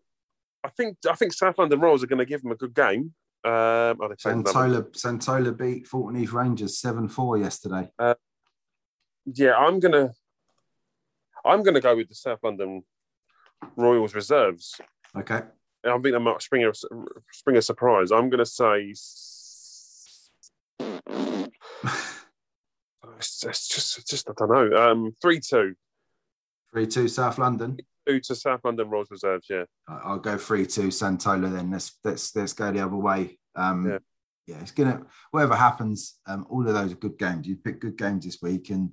I 0.64 0.70
think 0.76 0.98
I 1.08 1.14
think 1.14 1.34
South 1.34 1.60
London 1.60 1.80
Royals 1.80 2.04
are 2.04 2.08
going 2.08 2.20
to 2.20 2.26
give 2.26 2.42
them 2.42 2.52
a 2.52 2.56
good 2.56 2.74
game. 2.74 3.14
Um, 3.44 4.00
oh, 4.02 4.10
Santola 4.18 4.84
Santola 4.94 5.56
beat 5.56 5.88
Heath 6.18 6.34
Rangers 6.34 6.80
seven 6.80 7.08
four 7.08 7.38
yesterday. 7.38 7.92
Uh, 8.00 8.16
yeah, 9.26 9.56
I'm 9.56 9.80
gonna 9.80 10.12
I'm 11.46 11.64
gonna 11.64 11.82
go 11.82 11.96
with 11.96 12.10
the 12.10 12.16
South 12.16 12.40
London 12.44 12.84
Royals 13.76 14.16
reserves. 14.16 14.80
Okay. 15.16 15.42
I 15.86 15.92
think 15.92 16.14
that 16.14 16.20
might 16.20 16.42
spring 16.42 16.66
a, 16.66 16.72
spring 17.32 17.58
a 17.58 17.62
surprise. 17.62 18.12
I'm 18.12 18.30
going 18.30 18.40
to 18.40 18.46
say 18.46 18.86
it's, 18.90 20.32
it's 23.46 23.68
just, 23.68 24.00
it's 24.00 24.10
just 24.10 24.30
I 24.30 24.34
don't 24.38 24.50
know. 24.50 24.76
Um, 24.76 25.16
three 25.22 25.40
two. 25.40 25.76
Three 26.72 26.88
two 26.88 27.08
South 27.08 27.38
London. 27.38 27.78
Two 28.08 28.20
to 28.20 28.36
South 28.36 28.62
London 28.64 28.90
Royals 28.90 29.12
Reserves. 29.12 29.48
Yeah. 29.50 29.66
I'll 29.88 30.20
go 30.20 30.38
three 30.38 30.66
two 30.66 30.88
Santola 30.88 31.54
then. 31.54 31.72
Let's 31.72 31.98
let's 32.04 32.36
let's 32.36 32.54
go 32.54 32.72
the 32.72 32.84
other 32.84 32.96
way. 32.96 33.38
Um, 33.56 33.88
yeah. 33.88 34.00
yeah, 34.48 34.62
it's 34.62 34.72
gonna 34.72 35.04
whatever 35.32 35.56
happens. 35.56 36.16
Um, 36.26 36.48
all 36.50 36.68
of 36.68 36.74
those 36.74 36.92
are 36.92 36.98
good 36.98 37.18
games. 37.18 37.48
You 37.48 37.56
pick 37.58 37.80
good 37.80 37.98
games 37.98 38.26
this 38.26 38.42
week, 38.42 38.72
and 38.72 38.92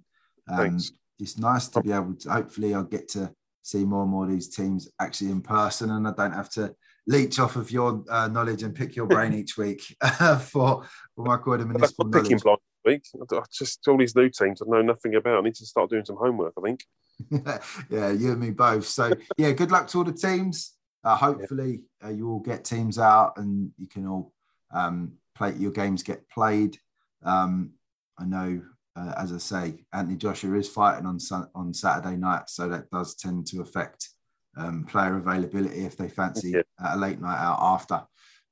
um, 0.49 0.79
it's 1.19 1.39
nice 1.39 1.69
to 1.69 1.81
be 1.81 1.93
able 1.93 2.15
to. 2.15 2.31
Hopefully, 2.31 2.75
I'll 2.75 2.85
get 2.85 3.09
to 3.11 3.33
see 3.63 3.85
more 3.85 4.03
and 4.03 4.11
more 4.11 4.25
of 4.25 4.31
these 4.31 4.49
teams 4.49 4.89
actually 5.01 5.31
in 5.31 5.41
person, 5.41 5.91
and 5.91 6.07
I 6.07 6.13
don't 6.13 6.33
have 6.33 6.51
to 6.51 6.75
leech 7.07 7.39
off 7.39 7.57
of 7.57 7.71
your 7.71 8.05
uh, 8.09 8.29
knowledge 8.29 8.63
and 8.63 8.75
pick 8.75 8.97
your 8.97 9.07
brain 9.15 9.33
each 9.33 9.57
week 9.57 9.83
uh, 10.01 10.39
for 10.39 10.85
for 11.15 11.25
my 11.25 11.37
quarter 11.37 11.65
municipal 11.65 12.07
knowledge. 12.07 12.25
Picking 12.25 12.39
blind 12.39 12.59
week. 12.85 13.05
I 13.15 13.41
just 13.53 13.87
all 13.89 13.97
these 13.97 14.17
new 14.17 14.29
teams 14.29 14.63
I 14.63 14.67
know 14.69 14.83
nothing 14.83 15.15
about. 15.15 15.39
I 15.39 15.41
need 15.43 15.55
to 15.57 15.67
start 15.67 15.91
doing 15.91 16.05
some 16.05 16.17
homework. 16.17 16.55
I 16.59 16.61
think. 16.63 16.85
yeah, 17.91 18.11
you 18.11 18.33
and 18.33 18.41
me 18.41 18.51
both. 18.51 18.87
So 18.87 19.13
yeah, 19.37 19.53
good 19.53 19.71
luck 19.71 19.89
to 19.89 19.99
all 19.99 20.05
the 20.05 20.13
teams. 20.13 20.73
Uh, 21.05 21.17
hopefully, 21.17 21.81
uh, 22.05 22.11
you 22.11 22.31
all 22.31 22.41
get 22.41 22.65
teams 22.65 22.99
out 22.99 23.37
and 23.37 23.71
you 23.77 23.89
can 23.89 24.07
all 24.07 24.33
um, 24.73 25.13
play. 25.35 25.53
Your 25.55 25.73
games 25.73 26.03
get 26.03 26.29
played. 26.29 26.79
Um, 27.25 27.73
I 28.19 28.25
know 28.25 28.63
uh, 28.95 29.15
as 29.17 29.33
I 29.33 29.39
say, 29.39 29.85
Anthony 29.93 30.17
Joshua 30.17 30.57
is 30.59 30.69
fighting 30.69 31.07
on 31.07 31.19
on 31.55 31.73
Saturday 31.73 32.17
night, 32.17 32.49
so 32.51 32.69
that 32.69 32.91
does 32.91 33.15
tend 33.15 33.47
to 33.49 33.61
affect 33.61 34.09
um, 34.57 34.85
player 34.85 35.17
availability 35.17 35.85
if 35.85 35.97
they 35.97 36.09
fancy 36.09 36.55
a 36.85 36.97
late 36.97 37.21
night 37.21 37.39
out 37.39 37.59
after. 37.61 38.03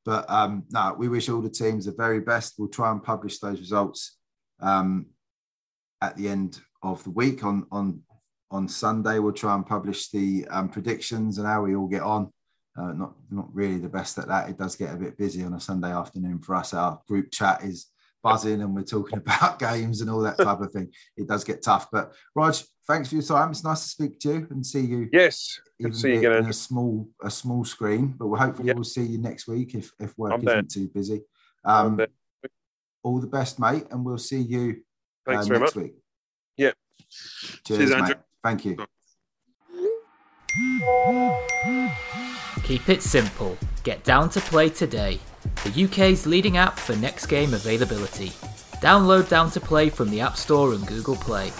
But 0.05 0.29
um, 0.31 0.65
no, 0.71 0.95
we 0.97 1.09
wish 1.09 1.29
all 1.29 1.43
the 1.43 1.51
teams 1.51 1.85
the 1.85 1.93
very 1.93 2.21
best. 2.21 2.55
We'll 2.59 2.69
try 2.69 2.91
and 2.91 3.03
publish 3.03 3.39
those 3.39 3.61
results 3.61 4.17
um, 4.61 5.07
at 6.01 6.17
the 6.17 6.29
end 6.29 6.61
of 6.83 7.05
the 7.05 7.11
week 7.11 7.45
on 7.45 7.67
on 7.71 8.03
on 8.51 8.67
Sunday. 8.67 9.19
We'll 9.19 9.33
try 9.33 9.55
and 9.55 9.67
publish 9.67 10.09
the 10.09 10.47
um, 10.51 10.71
predictions 10.71 11.39
and 11.39 11.47
how 11.47 11.62
we 11.62 11.77
all 11.77 11.87
get 11.87 12.03
on. 12.03 12.33
Uh, 12.79 12.93
not 12.93 13.12
not 13.31 13.55
really 13.55 13.79
the 13.79 13.89
best 13.91 14.17
at 14.17 14.29
that. 14.29 14.49
It 14.49 14.57
does 14.57 14.75
get 14.75 14.95
a 14.95 14.99
bit 14.99 15.19
busy 15.19 15.45
on 15.45 15.53
a 15.53 15.61
Sunday 15.61 15.93
afternoon 15.93 16.41
for 16.41 16.55
us. 16.55 16.73
Our 16.73 16.99
group 17.07 17.31
chat 17.31 17.62
is 17.62 17.89
buzzing 18.23 18.63
and 18.63 18.75
we're 18.75 18.83
talking 18.83 19.19
about 19.25 19.59
games 19.59 20.01
and 20.01 20.11
all 20.11 20.21
that 20.21 20.39
type 20.39 20.61
of 20.61 20.73
thing. 20.73 20.93
It 21.17 21.29
does 21.29 21.45
get 21.45 21.63
tough. 21.63 21.89
But 21.91 22.13
Rog, 22.35 22.55
thanks 22.87 23.09
for 23.09 23.17
your 23.17 23.25
time. 23.25 23.51
It's 23.51 23.65
nice 23.65 23.83
to 23.83 23.89
speak 23.89 24.19
to 24.21 24.33
you 24.33 24.47
and 24.51 24.65
see 24.65 24.81
you. 24.81 25.09
Yes, 25.13 25.61
good 25.81 25.93
to 25.93 25.99
see 25.99 26.13
you 26.13 26.19
again. 26.19 26.47
A 26.47 26.53
small 26.53 27.09
a 27.23 27.31
small 27.31 27.65
screen, 27.65 28.15
but 28.19 28.27
we'll 28.27 28.41
hopefully 28.41 28.69
yep. 28.69 28.77
we'll 28.77 28.85
see 28.85 29.03
you 29.03 29.19
next 29.19 29.47
week 29.49 29.75
if 29.75 29.93
if 30.01 30.17
work 30.19 30.33
I'm 30.33 30.41
isn't 30.41 30.47
there. 30.47 30.63
too 30.63 30.89
busy. 30.89 31.23
Um, 31.65 32.01
all 33.03 33.19
the 33.19 33.27
best, 33.27 33.59
mate, 33.59 33.85
and 33.91 34.05
we'll 34.05 34.19
see 34.19 34.41
you 34.41 34.83
Thanks 35.27 35.47
uh, 35.47 35.49
very 35.49 35.61
next 35.61 35.77
much. 35.77 35.85
week. 35.85 35.95
Yeah. 36.57 36.73
Cheers, 37.67 37.91
Cheers 37.91 38.03
mate. 38.03 38.17
Thank 38.43 38.65
you. 38.65 38.77
Keep 42.65 42.89
it 42.89 43.03
simple. 43.03 43.57
Get 43.83 44.05
down 44.05 44.31
to 44.31 44.41
play 44.41 44.69
today. 44.69 45.21
The 45.65 45.85
UK's 45.85 46.27
leading 46.27 46.57
app 46.57 46.78
for 46.78 46.97
next 46.97 47.27
game 47.27 47.53
availability. 47.53 48.28
Download 48.81 49.28
Down 49.28 49.51
to 49.51 49.61
Play 49.61 49.91
from 49.91 50.09
the 50.09 50.19
App 50.23 50.39
Store 50.39 50.73
and 50.73 50.87
Google 50.87 51.16
Play. 51.16 51.53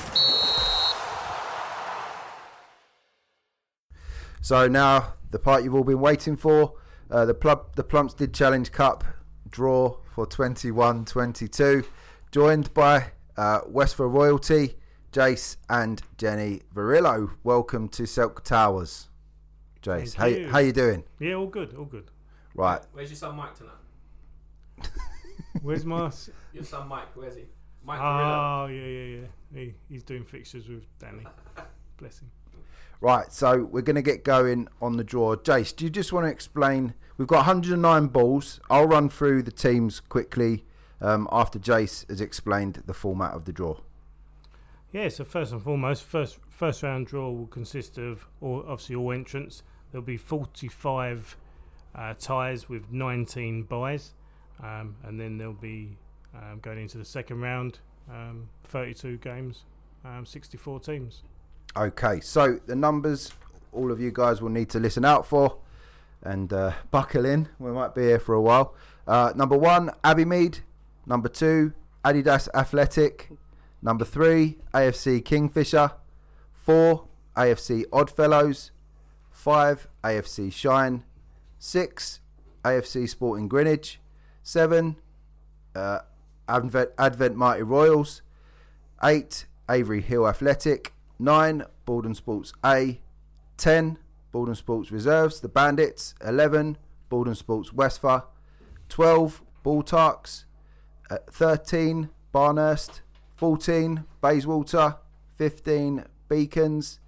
So 4.41 4.67
now 4.67 5.13
the 5.31 5.39
part 5.39 5.65
you've 5.65 5.75
all 5.75 5.85
been 5.85 6.01
waiting 6.01 6.35
for, 6.39 6.79
uh, 7.11 7.27
the 7.27 7.35
Plump, 7.35 7.77
the 7.77 7.85
Plumstead 7.85 8.33
Challenge 8.33 8.73
Cup 8.73 9.05
draw 9.51 9.99
for 10.07 10.27
21-22, 10.27 11.85
joined 12.33 12.73
by 12.73 13.13
uh, 13.37 13.61
Westford 13.67 14.13
Royalty, 14.13 14.77
Jace 15.13 15.59
and 15.69 16.01
Jenny 16.17 16.63
Varillo. 16.75 17.33
Welcome 17.45 17.89
to 17.91 18.07
Silk 18.07 18.45
Towers. 18.45 19.11
Jace, 19.83 20.15
how 20.15 20.25
you. 20.25 20.49
how 20.49 20.59
you 20.59 20.73
doing? 20.73 21.05
Yeah, 21.19 21.35
all 21.35 21.49
good, 21.49 21.75
all 21.75 21.85
good. 21.85 22.11
Right. 22.55 22.81
Where's 22.93 23.11
your 23.11 23.17
son 23.17 23.37
Mike 23.37 23.55
tonight? 23.55 23.75
Where's 25.63 25.85
my 25.85 26.11
your 26.53 26.65
son 26.65 26.89
Mike? 26.89 27.09
Where's 27.15 27.37
he? 27.37 27.45
Mike. 27.85 28.01
Oh 28.01 28.67
yeah, 28.67 28.87
yeah, 28.87 29.17
yeah. 29.17 29.27
He, 29.61 29.75
he's 29.89 30.03
doing 30.03 30.25
fixtures 30.25 30.69
with 30.69 30.85
Danny. 30.99 31.25
Bless 31.99 32.21
him. 32.21 32.31
Right, 33.01 33.33
so 33.33 33.65
we're 33.65 33.81
going 33.81 33.97
to 33.97 34.03
get 34.03 34.25
going 34.25 34.69
on 34.83 34.99
the 34.99 35.05
draw. 35.05 35.35
Jace, 35.35 35.75
do 35.75 35.85
you 35.85 35.91
just 35.91 36.13
want 36.13 36.27
to 36.27 36.31
explain? 36.31 36.93
We've 37.17 37.27
got 37.27 37.47
109 37.47 38.09
balls. 38.09 38.61
I'll 38.69 38.87
run 38.87 39.09
through 39.09 39.43
the 39.43 39.51
teams 39.51 40.01
quickly 40.01 40.67
um, 41.01 41.27
after 41.33 41.59
Jace 41.59 42.07
has 42.11 42.21
explained 42.21 42.83
the 42.85 42.93
format 42.93 43.33
of 43.33 43.47
the 43.47 43.53
draw. 43.53 43.79
Yeah, 44.93 45.09
so 45.09 45.25
first 45.25 45.53
and 45.53 45.63
foremost, 45.63 46.03
first 46.03 46.39
first 46.51 46.83
round 46.83 47.07
draw 47.07 47.31
will 47.31 47.47
consist 47.47 47.97
of 47.97 48.27
all, 48.41 48.65
obviously 48.67 48.97
all 48.97 49.13
entrants. 49.13 49.63
There'll 49.91 50.05
be 50.05 50.17
45 50.17 51.37
uh, 51.95 52.15
ties 52.19 52.69
with 52.69 52.93
19 52.93 53.63
buys, 53.63 54.13
um, 54.63 54.97
and 55.05 55.19
then 55.19 55.39
they'll 55.39 55.53
be 55.53 55.97
um, 56.35 56.59
going 56.61 56.79
into 56.79 56.99
the 56.99 57.05
second 57.05 57.41
round, 57.41 57.79
um, 58.11 58.49
32 58.65 59.19
games, 59.19 59.65
um, 60.05 60.25
64 60.25 60.81
teams. 60.81 61.23
Okay, 61.77 62.21
so 62.21 62.59
the 62.67 62.75
numbers 62.75 63.33
all 63.73 63.93
of 63.93 64.01
you 64.01 64.11
guys 64.11 64.43
will 64.43 64.51
need 64.51 64.69
to 64.71 64.81
listen 64.81 65.05
out 65.05 65.27
for 65.27 65.59
and 66.23 66.53
uh, 66.53 66.73
buckle 66.91 67.25
in. 67.25 67.49
We 67.59 67.71
might 67.71 67.95
be 67.95 68.03
here 68.03 68.19
for 68.19 68.35
a 68.35 68.41
while. 68.41 68.75
Uh, 69.07 69.33
number 69.35 69.57
one, 69.57 69.91
Abbey 70.05 70.25
Mead. 70.25 70.59
Number 71.07 71.29
two, 71.29 71.73
Adidas 72.05 72.49
Athletic. 72.55 73.31
Number 73.83 74.05
three, 74.05 74.59
AFC 74.75 75.25
Kingfisher. 75.25 75.93
Four, 76.53 77.07
AFC 77.37 77.85
Oddfellows. 77.93 78.71
Five, 79.31 79.89
AFC 80.05 80.53
Shine. 80.53 81.05
Six, 81.59 82.21
AFC 82.65 83.09
Sporting 83.09 83.49
Greenwich. 83.49 83.99
Seven, 84.43 84.97
uh, 85.75 86.01
Advent, 86.49 86.91
Advent 86.99 87.37
Mighty 87.37 87.63
Royals. 87.63 88.23
Eight, 89.03 89.47
Avery 89.69 90.01
Hill 90.01 90.27
Athletic. 90.27 90.93
Nine, 91.19 91.65
Borden 91.85 92.15
Sports 92.15 92.53
A. 92.65 93.01
Ten, 93.57 93.99
Borden 94.33 94.55
Sports 94.55 94.91
Reserves, 94.91 95.41
the 95.41 95.49
Bandits. 95.49 96.15
Eleven, 96.25 96.79
Borden 97.09 97.35
Sports 97.35 97.73
Westphal. 97.73 98.27
Twelve, 98.89 99.43
Baltarks. 99.65 100.45
Uh, 101.11 101.19
Thirteen, 101.31 102.11
Barnehurst. 102.35 103.01
14 103.41 104.05
Bayswater, 104.21 104.97
15 105.37 106.05
Beacons, 106.29 107.01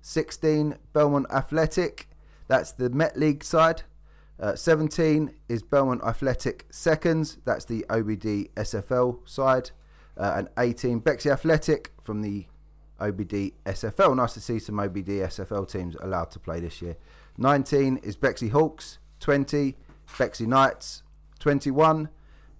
16 0.00 0.76
Belmont 0.92 1.26
Athletic, 1.28 2.08
that's 2.46 2.70
the 2.70 2.88
Met 2.88 3.18
League 3.18 3.42
side. 3.42 3.82
Uh, 4.42 4.56
17 4.56 5.32
is 5.48 5.62
Belmont 5.62 6.02
Athletic 6.02 6.66
Seconds, 6.68 7.38
that's 7.44 7.64
the 7.64 7.86
OBD 7.88 8.50
SFL 8.54 9.26
side. 9.28 9.70
Uh, 10.16 10.34
and 10.36 10.48
18 10.58 10.98
Bexley 10.98 11.30
Athletic 11.30 11.92
from 12.02 12.20
the 12.22 12.46
OBD 13.00 13.52
SFL. 13.64 14.16
Nice 14.16 14.34
to 14.34 14.40
see 14.40 14.58
some 14.58 14.74
OBD 14.74 15.06
SFL 15.06 15.70
teams 15.70 15.96
allowed 16.00 16.30
to 16.32 16.40
play 16.40 16.58
this 16.60 16.82
year. 16.82 16.96
19 17.38 17.98
is 18.02 18.16
Bexley 18.16 18.48
Hawks, 18.48 18.98
20 19.20 19.76
Bexley 20.18 20.46
Knights, 20.46 21.04
21 21.38 22.08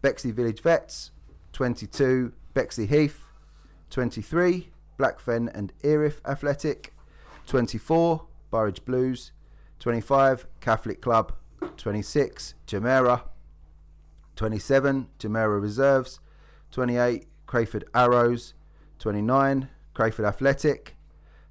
Bexley 0.01 0.31
Village 0.31 0.63
Vets, 0.63 1.11
22 1.53 2.33
Bexley 2.55 2.87
Heath, 2.87 3.25
23, 3.91 4.71
Blackfen 4.99 5.53
and 5.55 5.73
Erith 5.83 6.21
Athletic, 6.25 6.95
24, 7.47 8.25
Burridge 8.51 8.85
Blues, 8.85 9.33
25, 9.81 10.47
Catholic 10.61 11.03
Club, 11.03 11.35
26, 11.77 12.55
Jumeirah, 12.67 13.23
27, 14.37 15.09
Jumeirah 15.19 15.61
Reserves, 15.61 16.21
28, 16.71 17.27
Crayford 17.47 17.85
Arrows, 17.95 18.55
29, 18.99 19.69
Crayford 19.95 20.25
Athletic, 20.25 20.97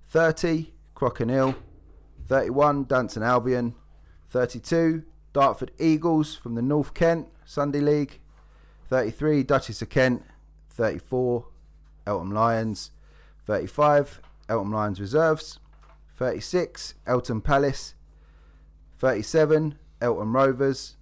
30, 0.08 0.74
Crokinole, 0.96 1.56
31, 2.28 2.86
Danson 2.86 3.24
Albion, 3.24 3.76
32, 4.30 5.04
Dartford 5.34 5.72
Eagles 5.80 6.36
from 6.36 6.56
the 6.56 6.62
North 6.62 6.94
Kent 6.94 7.28
Sunday 7.46 7.82
League, 7.82 8.20
33, 8.90 9.44
Duchess 9.44 9.82
of 9.82 9.90
Kent, 9.90 10.24
34, 10.70 11.46
Eltham 12.06 12.32
Lions. 12.32 12.92
35, 13.46 14.22
Eltham 14.50 14.72
Lions 14.72 15.00
Reserves. 15.00 15.60
36, 16.18 16.96
Eltham 17.08 17.42
Palace. 17.42 17.94
37, 19.00 19.78
Eltham 20.02 20.36
Rovers. 20.36 20.98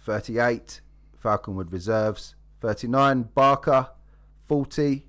38, 0.00 0.80
Falconwood 1.22 1.72
Reserves. 1.72 2.34
39, 2.60 3.30
Barker. 3.34 3.88
40, 4.46 5.06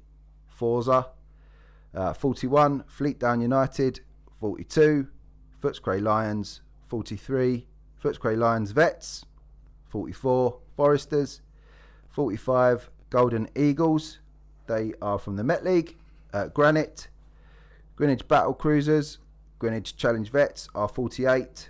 Forza. 0.47 1.07
Uh, 1.93 2.13
41, 2.13 2.83
Fleetdown 2.83 3.41
United. 3.41 3.99
42, 4.39 5.07
Footscray 5.61 6.01
Lions. 6.01 6.61
43, 6.87 7.67
Footscray 8.01 8.37
Lions 8.37 8.71
Vets. 8.71 9.25
44, 9.89 10.59
Foresters. 10.75 11.41
45, 12.09 12.89
Golden 13.09 13.49
Eagles. 13.55 14.19
They 14.67 14.93
are 15.01 15.19
from 15.19 15.35
the 15.35 15.43
Met 15.43 15.63
League. 15.63 15.97
Uh, 16.33 16.47
Granite, 16.47 17.07
Greenwich 17.95 18.27
Battle 18.27 18.53
Cruisers, 18.53 19.19
Greenwich 19.59 19.95
Challenge 19.95 20.29
Vets 20.29 20.67
are 20.75 20.89
48. 20.89 21.69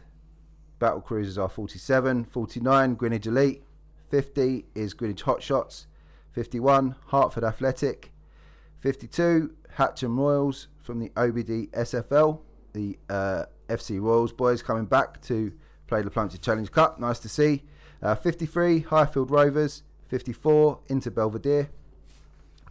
Battle 0.79 1.01
Cruisers 1.01 1.37
are 1.37 1.49
47. 1.49 2.25
49, 2.25 2.95
Greenwich 2.95 3.27
Elite. 3.27 3.63
50 4.09 4.65
is 4.75 4.93
Greenwich 4.93 5.23
Hotshots. 5.23 5.85
51, 6.33 6.95
Hartford 7.07 7.43
Athletic. 7.43 8.11
52, 8.79 9.53
Hatcham 9.77 10.17
Royals 10.17 10.67
from 10.81 10.99
the 10.99 11.09
OBD 11.09 11.69
SFL. 11.71 12.39
The 12.73 12.97
uh, 13.09 13.45
FC 13.69 14.01
Royals 14.01 14.33
boys 14.33 14.61
coming 14.61 14.85
back 14.85 15.21
to 15.23 15.53
play 15.87 16.01
the 16.01 16.11
Plumstead 16.11 16.41
Challenge 16.41 16.71
Cup. 16.71 16.99
Nice 16.99 17.19
to 17.19 17.29
see. 17.29 17.63
Uh, 18.01 18.15
53, 18.15 18.81
Highfield 18.81 19.31
Rovers. 19.31 19.83
54, 20.07 20.79
Inter 20.87 21.09
Belvedere. 21.09 21.69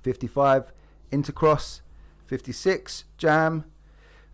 55, 0.02 0.72
Intercross. 1.10 1.81
56, 2.26 3.05
Jam. 3.18 3.64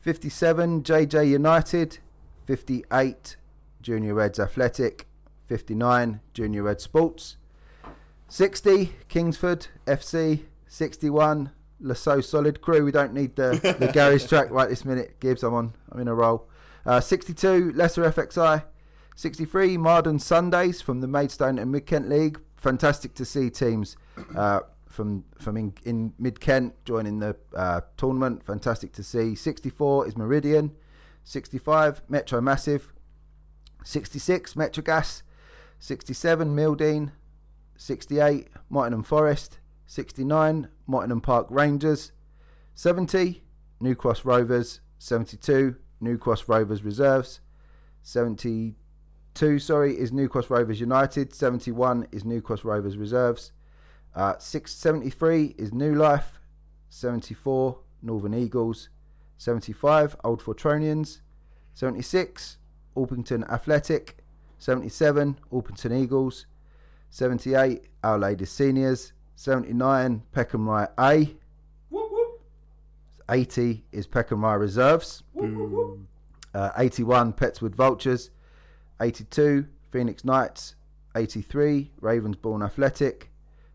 57, 0.00 0.82
JJ 0.82 1.28
United. 1.28 1.98
58, 2.46 3.36
Junior 3.82 4.14
Reds 4.14 4.38
Athletic. 4.38 5.06
59, 5.46 6.20
Junior 6.32 6.62
Red 6.62 6.80
Sports. 6.80 7.36
60, 8.28 8.92
Kingsford 9.08 9.66
FC. 9.86 10.44
61, 10.68 11.50
La 11.80 11.94
So 11.94 12.20
Solid 12.20 12.60
crew. 12.60 12.84
We 12.84 12.92
don't 12.92 13.12
need 13.12 13.34
the, 13.34 13.76
the 13.80 13.88
garage 13.92 14.26
track 14.26 14.50
right 14.50 14.68
this 14.68 14.84
minute. 14.84 15.18
Gibbs, 15.18 15.42
I'm 15.42 15.54
on. 15.54 15.74
I'm 15.90 16.00
in 16.00 16.06
a 16.06 16.14
roll. 16.14 16.48
Uh, 16.86 17.00
62, 17.00 17.72
Lesser 17.74 18.04
FXI. 18.04 18.64
63, 19.16 19.76
Marden 19.76 20.18
Sundays 20.18 20.80
from 20.80 21.00
the 21.00 21.08
Maidstone 21.08 21.58
and 21.58 21.72
Mid 21.72 21.86
Kent 21.86 22.08
League. 22.08 22.40
Fantastic 22.56 23.14
to 23.14 23.24
see 23.24 23.50
teams 23.50 23.96
uh, 24.36 24.60
from 24.88 25.24
from 25.38 25.56
in, 25.56 25.74
in 25.84 26.12
Mid 26.18 26.40
Kent 26.40 26.74
joining 26.84 27.18
the 27.18 27.36
uh, 27.56 27.80
tournament. 27.96 28.44
Fantastic 28.44 28.92
to 28.92 29.02
see. 29.02 29.34
64 29.34 30.06
is 30.06 30.16
Meridian. 30.16 30.76
65, 31.24 32.02
Metro 32.08 32.40
Massive. 32.40 32.92
66, 33.84 34.54
Metrogas. 34.54 35.22
67, 35.78 36.54
Mildeen. 36.54 37.12
68, 37.76 38.48
Mottingham 38.68 39.02
Forest. 39.02 39.58
69, 39.86 40.68
Mottingham 40.86 41.20
Park 41.20 41.46
Rangers. 41.50 42.12
70, 42.74 43.42
New 43.80 43.94
Cross 43.94 44.24
Rovers. 44.24 44.80
72, 44.98 45.76
New 46.00 46.18
Cross 46.18 46.48
Rovers 46.48 46.82
Reserves. 46.82 47.40
72, 48.02 49.58
sorry, 49.58 49.98
is 49.98 50.12
New 50.12 50.28
Cross 50.28 50.50
Rovers 50.50 50.80
United. 50.80 51.34
71 51.34 52.06
is 52.12 52.24
New 52.24 52.40
Cross 52.40 52.64
Rovers 52.64 52.96
Reserves. 52.96 53.52
Uh, 54.14 54.34
673 54.38 55.54
is 55.58 55.72
New 55.72 55.94
Life. 55.94 56.40
74, 56.90 57.78
Northern 58.02 58.34
Eagles. 58.34 58.88
75, 59.38 60.16
Old 60.24 60.42
Fortronians. 60.42 61.20
76, 61.74 62.58
Orpington 63.00 63.50
Athletic. 63.50 64.18
77, 64.58 65.38
Orpington 65.50 65.92
Eagles. 65.92 66.46
78, 67.08 67.86
Our 68.04 68.18
Ladies 68.18 68.50
Seniors. 68.50 69.12
79, 69.36 70.22
Peckham 70.32 70.68
Rye 70.68 70.88
A. 70.98 71.34
80 73.30 73.84
is 73.92 74.06
Peckham 74.06 74.44
Rye 74.44 74.54
Reserves. 74.54 75.22
Uh, 76.52 76.70
81, 76.76 77.32
Petts 77.32 77.62
Wood 77.62 77.74
Vultures. 77.74 78.30
82, 79.00 79.66
Phoenix 79.90 80.24
Knights. 80.24 80.74
83, 81.16 81.92
Ravensbourne 82.02 82.64
Athletic. 82.64 83.30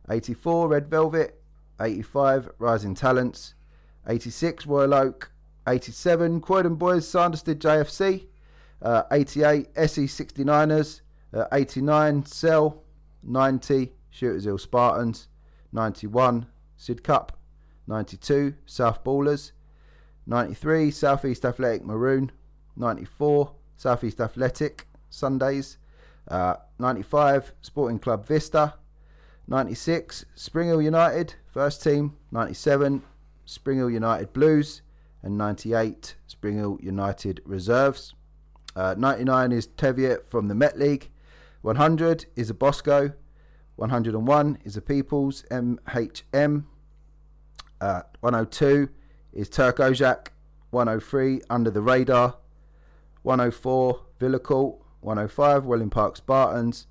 84, 0.10 0.68
Red 0.68 0.90
Velvet. 0.90 1.42
85, 1.82 2.52
Rising 2.60 2.94
Talents. 2.94 3.56
86, 4.08 4.68
Royal 4.68 4.94
Oak. 4.94 5.32
87, 5.68 6.42
Croydon 6.42 6.76
Boys, 6.76 7.08
Sanderstead 7.08 7.60
JFC. 7.60 8.28
Uh, 8.82 9.04
88, 9.12 9.70
SE 9.76 10.06
69ers. 10.06 11.02
Uh, 11.34 11.46
89, 11.52 12.26
Cell. 12.26 12.84
90, 13.24 13.92
Shooters 14.10 14.46
Hill 14.46 14.58
Spartans. 14.58 15.28
91, 15.72 16.48
Sidcup. 16.80 17.30
92, 17.88 18.56
South 18.66 19.04
Ballers. 19.04 19.52
93, 20.28 20.92
Southeast 20.92 21.46
Athletic 21.46 21.84
Maroon. 21.86 22.32
94, 22.76 23.52
Southeast 23.78 24.20
Athletic 24.20 24.88
Sundays. 25.10 25.78
Uh, 26.28 26.56
95, 26.80 27.54
Sporting 27.62 28.00
Club 28.00 28.26
Vista. 28.26 28.74
96, 29.48 30.26
Spring 30.34 30.68
Hill 30.70 30.82
United, 30.82 31.36
first 31.52 31.84
team. 31.84 32.16
97, 32.32 33.04
Spring 33.46 33.78
Hill 33.78 33.92
United 33.92 34.34
Blues. 34.34 34.82
And 35.22 35.38
98, 35.38 36.16
Spring 36.28 36.58
Hill 36.58 36.78
United 36.82 37.42
Reserves. 37.46 38.14
Uh, 38.76 38.94
99 38.98 39.52
is 39.52 39.68
Teviot 39.68 40.28
from 40.28 40.48
the 40.48 40.56
Met 40.56 40.78
League. 40.78 41.10
100 41.62 42.26
is 42.36 42.50
a 42.50 42.54
Bosco. 42.54 43.14
101 43.78 44.58
is 44.64 44.76
a 44.76 44.82
People's 44.82 45.44
MHM. 45.50 46.66
Uh, 47.80 48.02
102 48.20 48.90
is 49.34 49.50
Turk 49.50 49.78
Ojak. 49.78 50.28
103 50.72 51.42
Under 51.50 51.72
the 51.72 51.82
Radar. 51.82 52.38
104 53.24 54.02
Villa 54.20 54.40
Court. 54.40 54.78
105 55.00 55.66
Welling 55.66 55.90
Park 55.90 56.18
Spartans. 56.18 56.88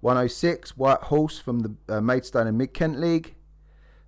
106 0.00 0.76
White 0.76 1.02
Horse 1.02 1.38
from 1.38 1.60
the 1.60 1.74
uh, 1.88 2.00
Maidstone 2.00 2.46
and 2.46 2.58
Mid 2.58 2.72
Kent 2.74 3.00
League. 3.00 3.34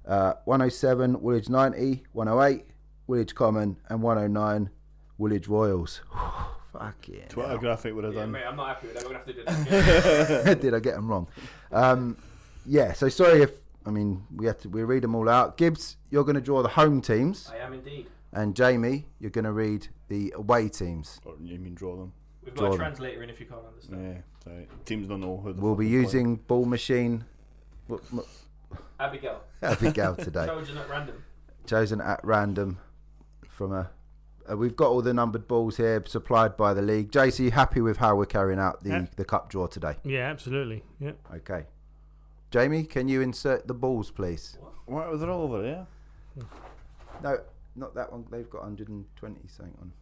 Uh, 0.07 0.35
107 0.45 1.21
Woolwich 1.21 1.49
90. 1.49 2.05
108 2.13 2.67
Woolwich 3.09 3.35
Common. 3.35 3.79
And 3.89 4.03
109 4.03 4.71
Woolwich 5.19 5.49
Royals. 5.49 6.03
Fuck 6.79 7.09
yeah. 7.09 7.27
Twitter 7.29 7.59
graphic 7.59 7.95
would 7.95 8.05
have 8.05 8.15
Yeah, 8.15 8.21
done. 8.21 8.33
mate, 8.33 8.45
I'm 8.49 8.57
not 8.57 8.69
happy 8.69 8.89
with 8.89 8.97
that. 8.97 9.05
We're 9.05 9.13
going 9.15 9.25
to 9.25 9.43
have 9.45 9.57
to 9.57 9.65
do 9.65 9.71
that 9.71 10.41
again. 10.43 10.59
Did 10.61 10.75
I 10.75 10.81
get 10.81 10.95
them 10.95 11.09
wrong? 11.09 11.27
Um, 11.73 12.17
yeah, 12.65 12.93
so 12.93 13.09
sorry 13.09 13.43
if 13.43 13.51
I 13.85 13.91
mean 13.91 14.25
we 14.35 14.47
had 14.47 14.59
to 14.61 14.69
we 14.69 14.83
read 14.83 15.03
them 15.03 15.15
all 15.15 15.29
out. 15.29 15.57
Gibbs, 15.57 15.97
you're 16.11 16.25
going 16.25 16.35
to 16.37 16.41
draw 16.41 16.63
the 16.63 16.69
home 16.69 17.01
teams, 17.01 17.51
I 17.53 17.59
am 17.59 17.73
indeed. 17.73 18.07
and 18.33 18.55
Jamie, 18.57 19.07
you're 19.21 19.31
going 19.31 19.45
to 19.45 19.53
read 19.53 19.89
the 20.09 20.33
away 20.37 20.69
teams. 20.69 21.21
Or 21.25 21.35
you 21.41 21.59
mean 21.59 21.75
draw 21.75 21.97
them? 21.97 22.13
We've 22.45 22.55
got 22.55 22.61
Draw 22.61 22.69
a 22.69 22.71
them. 22.73 22.79
translator 22.79 23.23
in 23.25 23.31
if 23.31 23.41
you 23.41 23.47
can't 23.47 23.65
understand. 23.67 24.23
Yeah. 24.47 24.53
Right. 24.53 24.87
Teams 24.87 25.09
don't 25.09 25.21
know 25.21 25.37
who. 25.39 25.53
the 25.53 25.61
We'll 25.61 25.73
fuck 25.75 25.81
be 25.81 25.87
are 25.87 25.89
playing. 25.91 26.03
using 26.05 26.37
ball 26.37 26.65
machine 26.65 27.25
w- 27.89 28.05
m- 28.13 28.23
Abigail. 29.01 29.41
Abigail 29.63 30.15
today, 30.15 30.47
Trojan 30.47 30.79
at 30.79 30.89
random. 30.89 31.25
chosen 31.67 32.01
at 32.01 32.21
random 32.25 32.79
from 33.49 33.73
a. 33.73 33.91
Uh, 34.51 34.57
we've 34.57 34.77
got 34.77 34.89
all 34.91 35.03
the 35.03 35.13
numbered 35.15 35.49
balls 35.49 35.77
here 35.77 36.03
supplied 36.07 36.57
by 36.57 36.73
the 36.75 36.83
league. 36.83 37.11
JC, 37.11 37.45
you 37.47 37.51
happy 37.51 37.81
with 37.81 37.97
how 37.97 38.15
we're 38.15 38.27
carrying 38.27 38.59
out 38.61 38.83
the, 38.83 38.91
Yeah. 38.91 39.07
the 39.17 39.25
cup 39.25 39.49
draw 39.51 39.67
today? 39.67 39.97
Yeah, 40.05 40.29
absolutely. 40.31 40.85
Yeah. 41.01 41.13
Okay. 41.35 41.67
Jamie, 42.51 42.85
can 42.85 43.09
you 43.09 43.21
insert 43.23 43.67
the 43.67 43.75
balls, 43.75 44.11
please? 44.11 44.57
What? 44.87 45.19
They're 45.19 45.31
all 45.31 45.43
over 45.43 45.63
there. 45.63 45.87
No, 47.23 47.39
not 47.75 47.95
that 47.95 48.13
one. 48.13 48.25
They've 48.31 48.49
got 48.49 48.63
120 48.63 49.41
something 49.49 49.75
on. 49.81 49.93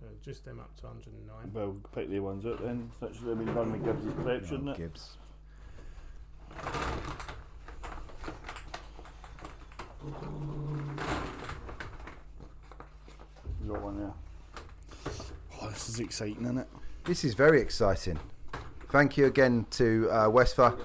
So 0.00 0.06
just 0.22 0.44
them 0.44 0.58
up 0.60 0.76
to 0.80 0.86
109. 0.86 1.52
Well, 1.54 1.76
pick 1.94 2.10
the 2.10 2.20
ones 2.20 2.44
up 2.44 2.60
then. 2.62 2.90
That 3.00 3.14
should 3.14 3.28
have 3.28 3.38
been 3.38 3.54
done 3.54 3.72
with 3.72 3.84
Gibbs' 3.84 4.12
prep, 4.22 4.44
shouldn't 4.44 4.68
Oh, 4.68 4.72
it? 4.72 4.76
Gibbs. 4.78 5.16
You 13.62 13.72
got 13.72 13.82
one 13.82 13.98
there. 13.98 14.12
Oh, 15.60 15.68
this 15.68 15.88
is 15.88 16.00
exciting, 16.00 16.42
isn't 16.42 16.58
it? 16.58 16.68
This 17.04 17.24
is 17.24 17.34
very 17.34 17.60
exciting. 17.60 18.18
Thank 18.90 19.16
you 19.16 19.26
again 19.26 19.66
to 19.72 20.08
uh, 20.10 20.28
Westphal, 20.28 20.76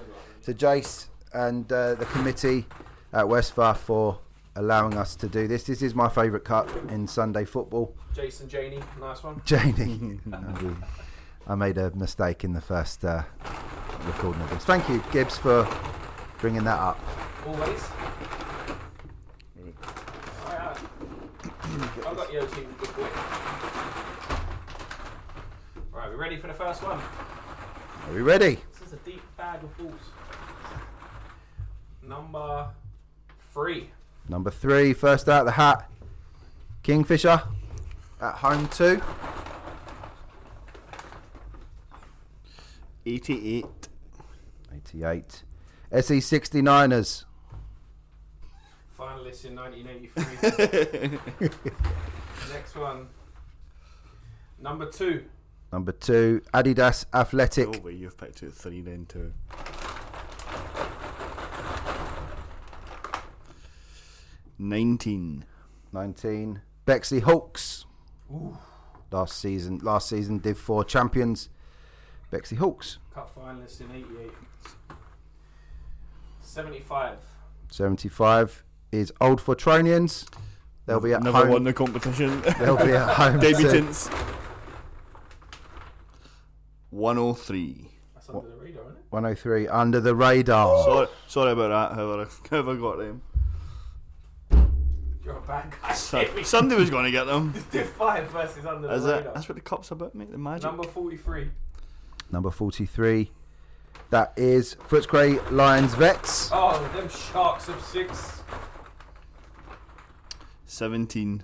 to 0.44 0.54
Jace 0.54 1.06
and 1.32 1.70
uh, 1.72 1.94
the 1.94 2.06
committee 2.06 2.66
at 3.12 3.28
Westphal 3.28 3.74
for 3.74 4.20
allowing 4.54 4.96
us 4.96 5.16
to 5.16 5.28
do 5.28 5.48
this. 5.48 5.64
This 5.64 5.82
is 5.82 5.94
my 5.94 6.08
favourite 6.08 6.44
cup 6.44 6.68
in 6.90 7.06
Sunday 7.06 7.44
football. 7.44 7.94
Jason 8.14 8.48
Janey, 8.48 8.80
nice 9.00 9.22
one. 9.22 9.42
Janie, 9.44 10.20
I 11.46 11.54
made 11.54 11.78
a 11.78 11.90
mistake 11.96 12.44
in 12.44 12.52
the 12.52 12.60
first 12.60 13.04
uh, 13.04 13.22
recording 14.06 14.42
of 14.42 14.50
this. 14.50 14.64
Thank 14.64 14.88
you, 14.88 15.02
Gibbs, 15.10 15.36
for 15.38 15.68
bringing 16.38 16.64
that 16.64 16.78
up. 16.78 17.00
Always. 17.46 17.82
I've 22.28 22.34
got 22.34 22.42
your 22.42 22.56
team 22.56 22.74
good 22.78 22.94
boy. 22.94 23.08
Right, 25.92 26.10
we 26.10 26.16
ready 26.16 26.36
for 26.36 26.48
the 26.48 26.52
first 26.52 26.82
one? 26.82 27.00
Are 27.00 28.14
we 28.14 28.20
ready? 28.20 28.58
This 28.72 28.88
is 28.88 28.92
a 28.92 28.96
deep 28.96 29.22
bag 29.38 29.64
of 29.64 29.78
balls. 29.78 29.94
Number 32.02 32.68
three. 33.54 33.90
Number 34.28 34.50
three, 34.50 34.92
first 34.92 35.26
out 35.30 35.46
the 35.46 35.52
hat, 35.52 35.90
Kingfisher 36.82 37.42
at 38.20 38.34
home 38.34 38.68
two. 38.68 39.00
88. 43.06 43.64
88. 44.74 45.42
SE 45.92 46.18
69ers. 46.18 47.24
Finalists 48.98 49.46
in 49.46 49.54
1983. 49.54 51.48
Next 52.52 52.74
one. 52.76 53.08
Number 54.60 54.90
two. 54.90 55.24
Number 55.72 55.92
two, 55.92 56.42
Adidas 56.54 57.04
Athletic. 57.12 57.68
Oh, 57.68 57.80
wait, 57.82 57.96
you've 57.96 58.16
picked 58.16 58.42
it 58.42 58.52
three 58.52 58.80
then 58.80 59.06
too. 59.06 59.32
Nineteen. 64.58 65.44
19, 65.92 66.60
Bexley 66.84 67.20
Hawks. 67.20 67.86
Last 69.10 69.38
season, 69.38 69.78
last 69.78 70.08
season, 70.08 70.38
Div 70.38 70.58
4 70.58 70.84
champions. 70.84 71.48
Bexley 72.30 72.58
Hawks. 72.58 72.98
Cup 73.14 73.34
finalists 73.34 73.80
in 73.80 73.90
88. 73.90 74.30
75. 76.42 77.18
75 77.70 78.64
is 78.92 79.12
Old 79.20 79.40
Fortronians. 79.40 80.26
They'll 80.88 81.00
be 81.00 81.12
at 81.12 81.22
Never 81.22 81.36
home. 81.38 81.48
won 81.50 81.64
the 81.64 81.72
competition. 81.74 82.40
They'll 82.58 82.76
be 82.76 82.92
at 82.92 83.08
home. 83.14 83.38
to 83.40 83.46
Debutants. 83.46 84.08
103. 86.90 87.90
That's 88.14 88.28
under 88.30 88.48
the 88.48 88.56
radar, 88.56 88.82
isn't 88.84 88.96
it? 88.96 89.04
103 89.10 89.68
under 89.68 90.00
the 90.00 90.14
radar. 90.14 90.82
Sorry, 90.84 91.06
sorry 91.26 91.52
about 91.52 91.90
that. 91.90 91.94
However, 91.96 92.22
I- 92.22 92.48
however 92.50 92.76
got 92.76 92.98
them. 92.98 93.22
You're 95.24 95.36
a 95.36 95.40
bad 95.42 95.74
guy. 95.82 95.92
So, 95.92 96.24
Jamie. 96.24 96.42
Sunday 96.44 96.76
was 96.76 96.88
going 96.88 97.04
to 97.04 97.10
get 97.10 97.24
them. 97.24 97.52
Div 97.70 97.86
5 97.90 98.30
versus 98.30 98.64
Under 98.64 98.88
the 98.88 98.94
Is 98.94 99.04
it? 99.04 99.10
Radar. 99.10 99.34
That's 99.34 99.46
what 99.48 99.56
the 99.56 99.60
cup's 99.60 99.90
about, 99.90 100.14
mate. 100.14 100.32
The 100.32 100.38
magic. 100.38 100.64
Number 100.64 100.84
43. 100.84 101.50
Number 102.32 102.50
43. 102.50 103.30
That 104.08 104.32
is 104.38 104.74
Footscray 104.88 105.50
Lions 105.50 105.92
Vets. 105.94 106.48
Oh, 106.50 106.80
them 106.96 107.10
Sharks 107.10 107.68
of 107.68 107.78
6. 107.84 108.37
17. 110.68 111.42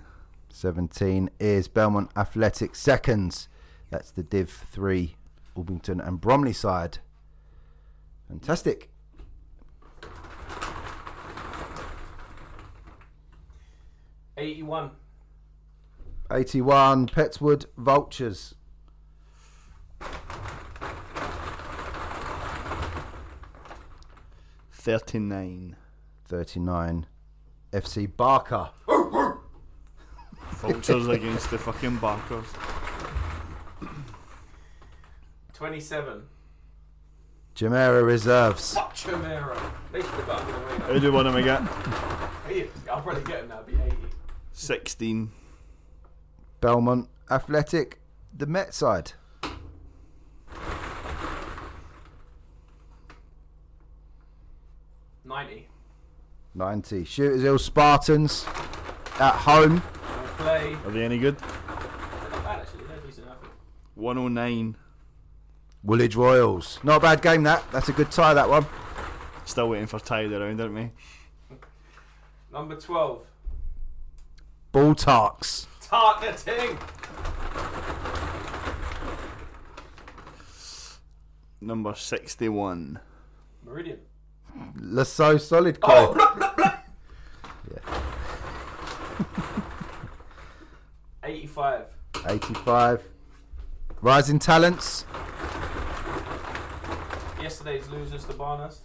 17 0.49 1.29
is 1.39 1.67
Belmont 1.67 2.11
Athletic 2.15 2.75
Seconds. 2.75 3.49
That's 3.89 4.11
the 4.11 4.21
Div 4.21 4.49
3 4.71 5.15
Orpington 5.57 5.99
and 6.07 6.21
Bromley 6.21 6.53
side. 6.53 6.99
Fantastic. 8.27 8.89
Eighty-one. 14.37 14.91
81 16.31 17.07
Petts 17.07 17.39
Wood 17.41 17.65
Vultures. 17.77 18.53
Thirty-nine. 24.71 25.77
39 26.27 27.05
FC 27.71 28.15
Barker. 28.15 28.69
Vultures 30.71 31.07
against 31.07 31.51
the 31.51 31.57
fucking 31.57 31.97
Barkers. 31.97 32.45
Twenty-seven. 35.53 36.23
Jumeirah 37.55 38.05
Reserves. 38.05 38.73
Fuck 38.73 38.93
Chimera. 38.93 39.71
They 39.91 40.01
should 40.01 40.09
have 40.09 40.27
got 40.27 40.41
under 40.41 40.51
the 40.51 40.59
radar. 40.65 40.93
Who 40.93 40.99
do 40.99 41.11
one 41.11 41.27
am 41.27 41.35
I 41.35 41.41
get? 41.41 41.61
Hey, 42.47 42.67
I'll 42.91 43.01
probably 43.01 43.23
get 43.23 43.43
him 43.43 43.49
now. 43.49 43.61
It'll 43.61 43.77
be 43.77 43.83
eighty. 43.83 43.95
Sixteen. 44.51 45.31
Belmont 46.59 47.09
Athletic, 47.29 47.99
the 48.35 48.45
Met 48.45 48.73
side. 48.73 49.13
Ninety. 55.23 55.67
90 56.53 57.03
Shooters 57.03 57.41
Hill 57.41 57.59
Spartans 57.59 58.45
at 59.19 59.33
home. 59.33 59.81
We'll 60.37 60.47
play. 60.47 60.75
Are 60.85 60.91
they 60.91 61.03
any 61.03 61.17
good? 61.17 61.37
They're 61.37 61.47
not 61.47 62.43
bad 62.43 62.59
actually. 62.59 62.83
They're 62.87 62.99
decent. 63.05 63.27
I 63.27 63.35
think. 63.41 63.53
One 63.95 64.17
oh 64.17 64.27
nine. 64.27 64.75
Woolwich 65.83 66.15
Royals. 66.15 66.79
Not 66.83 66.97
a 66.97 66.99
bad 66.99 67.21
game 67.21 67.43
that. 67.43 67.63
That's 67.71 67.89
a 67.89 67.93
good 67.93 68.11
tie 68.11 68.33
that 68.33 68.49
one. 68.49 68.65
Still 69.45 69.69
waiting 69.69 69.87
for 69.87 69.99
Tide 69.99 70.31
around, 70.31 70.59
aren't 70.59 70.73
we? 70.73 70.91
Number 72.51 72.75
twelve. 72.75 73.25
Ball 74.71 74.95
Tarks. 74.95 75.67
Targeting. 75.81 76.77
Number 81.61 81.93
sixty-one. 81.95 82.99
Meridian. 83.63 83.99
Lasso 84.79 85.37
Solid 85.37 85.79
Crew. 85.79 85.93
Oh, 85.93 86.13
blah, 86.13 86.33
blah, 86.35 86.53
blah. 86.55 86.73
Eighty-five. 87.71 88.04
85 91.25 91.85
85. 92.27 93.03
Rising 94.01 94.39
Talents. 94.39 95.05
Yesterday's 97.41 97.87
losers 97.89 98.25
to 98.25 98.33
Barnehurst. 98.33 98.79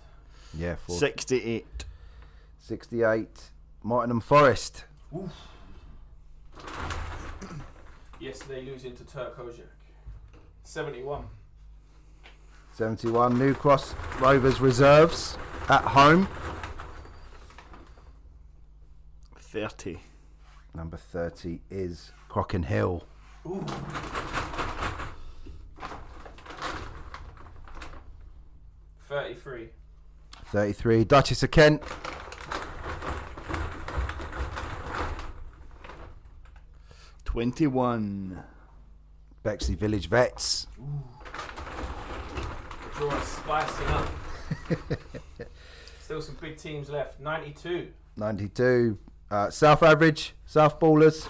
Yeah, 0.55 0.77
four. 0.77 0.97
Sixty-eight. 0.99 1.85
68 2.59 3.51
Mottingham 3.85 4.23
Forest. 4.23 4.85
Yesterday 8.21 8.67
losing 8.67 8.95
to 8.97 9.05
Turk 9.05 9.39
Ojak. 9.39 9.67
Seventy-one. 10.65 11.25
71 12.73 13.39
New 13.39 13.53
Cross 13.55 13.95
Rovers 14.21 14.61
Reserves 14.61 15.37
at 15.69 15.83
home. 15.83 16.29
Thirty. 19.39 20.01
Number 20.75 20.97
30 20.97 21.61
is 21.71 22.13
Crocken 22.31 22.63
Hill. 22.65 23.03
Thirty-three. 29.09 29.71
33 30.47 31.05
Duchess 31.05 31.43
of 31.43 31.51
Kent. 31.51 31.83
Twenty-one. 37.25 38.43
Bexley 39.43 39.75
Village 39.75 40.09
Vets. 40.09 40.67
Draw 42.97 43.17
is 43.17 43.25
spicing 43.25 43.87
up. 43.89 44.09
Still 46.01 46.21
some 46.21 46.37
big 46.41 46.59
teams 46.59 46.91
left. 46.91 47.19
Ninety-two. 47.21 47.89
92 48.17 48.99
uh, 49.31 49.49
South 49.51 49.83
Average. 49.83 50.35
South 50.45 50.79
Ballers. 50.79 51.27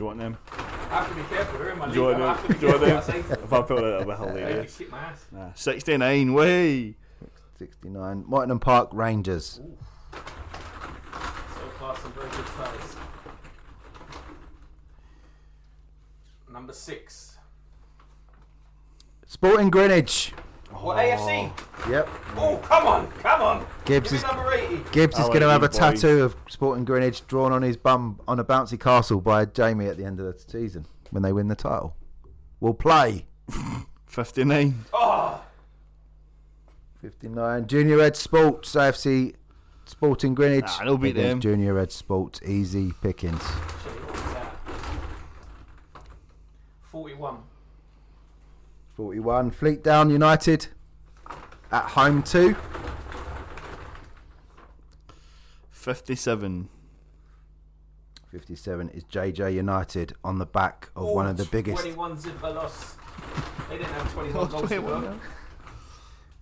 Do 0.00 0.04
you 0.04 0.06
want 0.06 0.18
them? 0.20 0.38
I 0.50 0.94
have 0.94 1.08
to 1.10 1.14
be 1.14 1.22
careful. 1.24 1.58
They're 1.58 1.72
in 1.72 1.78
my 1.78 1.88
Do 1.90 1.94
you 1.94 2.02
want 2.04 2.22
I 2.22 2.32
have 2.32 2.40
to 2.40 2.48
them? 2.48 2.58
Do 2.58 2.66
you 2.66 2.72
want 2.72 2.80
careful. 2.80 2.96
what 2.96 3.10
I 3.10 3.12
them? 3.12 3.22
say 3.22 3.22
to 3.22 3.28
them. 3.28 3.44
If 3.44 3.52
I 3.52 3.60
put 3.60 3.78
it, 3.78 3.82
that'll 3.82 4.00
be 4.00 4.10
They 4.10 4.16
can 4.16 4.28
hilarious. 4.28 4.78
kick 4.78 4.90
my 4.90 4.98
ass. 4.98 5.26
Nah, 5.30 5.52
Sixty-nine. 5.54 6.32
Way. 6.32 6.94
69 7.58 8.24
Mottingham 8.26 8.60
Park 8.62 8.88
Rangers. 8.94 9.60
So 10.14 10.20
far, 11.78 11.94
some 11.98 12.12
very 12.12 12.30
good 12.30 12.46
ties. 12.46 12.96
Number 16.50 16.72
six. 16.72 17.36
Sporting 19.26 19.68
Greenwich 19.68 20.32
or 20.82 20.94
AFC. 20.94 21.52
Oh, 21.86 21.90
yep. 21.90 22.08
Oh, 22.36 22.56
come 22.58 22.86
on, 22.86 23.06
come 23.12 23.42
on. 23.42 23.66
Gibbs 23.84 24.12
is 24.12 24.22
number 24.22 24.52
80. 24.52 24.82
Gibbs 24.92 25.18
is 25.18 25.26
going 25.28 25.40
to 25.40 25.48
have 25.48 25.62
a 25.62 25.68
boys. 25.68 25.78
tattoo 25.78 26.22
of 26.22 26.36
Sporting 26.48 26.84
Greenwich 26.84 27.26
drawn 27.26 27.52
on 27.52 27.62
his 27.62 27.76
bum 27.76 28.20
on 28.26 28.38
a 28.38 28.44
bouncy 28.44 28.78
castle 28.78 29.20
by 29.20 29.44
Jamie 29.44 29.86
at 29.86 29.96
the 29.96 30.04
end 30.04 30.20
of 30.20 30.26
the 30.26 30.38
season 30.50 30.86
when 31.10 31.22
they 31.22 31.32
win 31.32 31.48
the 31.48 31.54
title. 31.54 31.96
We'll 32.60 32.74
play. 32.74 33.26
59. 34.06 34.84
Oh. 34.92 35.42
59. 37.00 37.66
Junior 37.66 37.96
Red 37.96 38.16
Sports, 38.16 38.74
AFC 38.74 39.34
Sporting 39.86 40.34
Greenwich. 40.34 40.64
Nah, 40.66 40.84
they'll 40.84 40.98
beat 40.98 41.14
them. 41.16 41.40
Junior 41.40 41.74
Red 41.74 41.92
Sports, 41.92 42.40
easy 42.44 42.92
pickings. 43.02 43.42
41. 46.82 47.38
41 49.00 49.50
Fleet 49.50 49.82
Down 49.82 50.10
United 50.10 50.66
at 51.72 51.84
home 51.84 52.22
too. 52.22 52.54
Fifty-seven. 55.70 56.68
57 58.30 58.90
is 58.90 59.04
JJ 59.04 59.54
United 59.54 60.12
on 60.22 60.38
the 60.38 60.44
back 60.44 60.90
of 60.94 61.06
one 61.06 61.26
of 61.26 61.38
the 61.38 61.46
biggest. 61.46 61.80
Twenty-one 61.80 62.20
zipper 62.20 62.50
loss. 62.50 62.96
They 63.70 63.78
didn't 63.78 63.90
have 63.90 64.12
twenty-one 64.12 64.44
oh, 64.44 64.46
goals 64.46 64.68
21 64.68 65.00
go. 65.00 65.20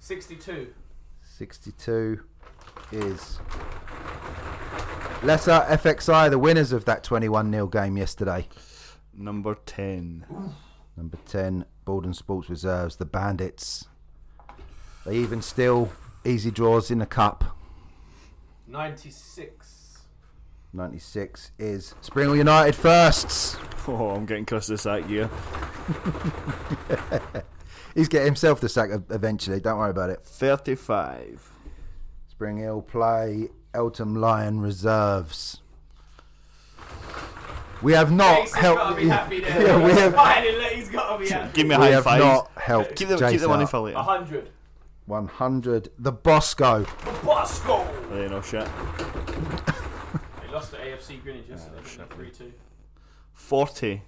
Sixty-two. 0.01 0.74
62 1.22 2.24
is 2.90 3.39
Lesser 5.22 5.64
FXI, 5.68 6.28
the 6.28 6.40
winners 6.40 6.72
of 6.72 6.86
that 6.86 7.05
21 7.05 7.52
0 7.52 7.68
game 7.68 7.97
yesterday. 7.97 8.48
Number 9.14 9.55
ten. 9.64 10.26
Number 10.98 11.16
10, 11.26 11.64
Borden 11.89 12.12
Sports 12.12 12.51
Reserves, 12.51 12.97
the 12.97 13.06
Bandits. 13.06 13.86
They 15.06 15.16
even 15.16 15.40
still 15.40 15.90
easy 16.23 16.51
draws 16.51 16.90
in 16.90 16.98
the 16.98 17.06
cup. 17.06 17.56
Ninety-six. 18.66 19.97
96 20.74 21.52
is 21.59 21.94
Spring 22.02 22.27
Hill 22.27 22.36
United 22.36 22.74
firsts. 22.74 23.56
Oh, 23.89 24.10
I'm 24.10 24.27
getting 24.27 24.44
Chris 24.44 24.66
the 24.66 24.77
sack 24.77 25.06
here. 25.06 25.31
He's 27.94 28.09
getting 28.09 28.27
himself 28.27 28.60
the 28.60 28.69
sack 28.69 28.90
eventually, 29.09 29.59
don't 29.59 29.78
worry 29.78 29.89
about 29.89 30.10
it. 30.10 30.20
Thirty-five. 30.23 31.51
Spring 32.28 32.59
Hill 32.59 32.82
play 32.82 33.48
Eltham 33.73 34.15
Lion 34.15 34.60
Reserves. 34.60 35.62
We 37.82 37.92
have 37.92 38.10
not 38.10 38.48
helped. 38.50 38.96
be 38.96 39.09
happy 39.09 39.40
there. 39.40 39.62
yeah, 39.66 39.84
we 39.84 39.92
have, 39.92 40.72
he's 40.74 40.88
gotta 40.88 41.22
be 41.22 41.28
happy. 41.28 41.52
Give 41.52 41.66
me 41.66 41.74
a 41.74 41.78
we 41.78 41.84
high 41.86 41.90
have 41.92 42.05
five. 42.05 42.20
not 42.20 42.50
helped. 42.56 42.96
Keep 42.96 43.09
the, 43.09 43.16
Jace 43.16 43.30
keep 43.32 43.40
the 43.40 43.48
money 43.48 43.62
out. 43.64 43.70
for 43.70 43.76
A 43.76 43.82
later. 43.82 43.98
hundred. 43.98 44.50
100. 45.06 45.88
The 45.98 46.12
Bosco. 46.12 46.80
The 46.80 47.18
Bosco. 47.24 47.86
There 48.10 48.24
you 48.24 48.28
know 48.28 48.42
shit. 48.42 48.66
They 50.42 50.52
lost 50.52 50.72
to 50.72 50.76
AFC 50.78 51.22
Greenwich 51.22 51.46
yesterday. 51.48 51.76
didn't 51.82 51.96
they? 51.98 52.02
Oh, 52.02 52.16
Three 52.16 52.30
two. 52.30 52.52
Forty. 53.32 54.02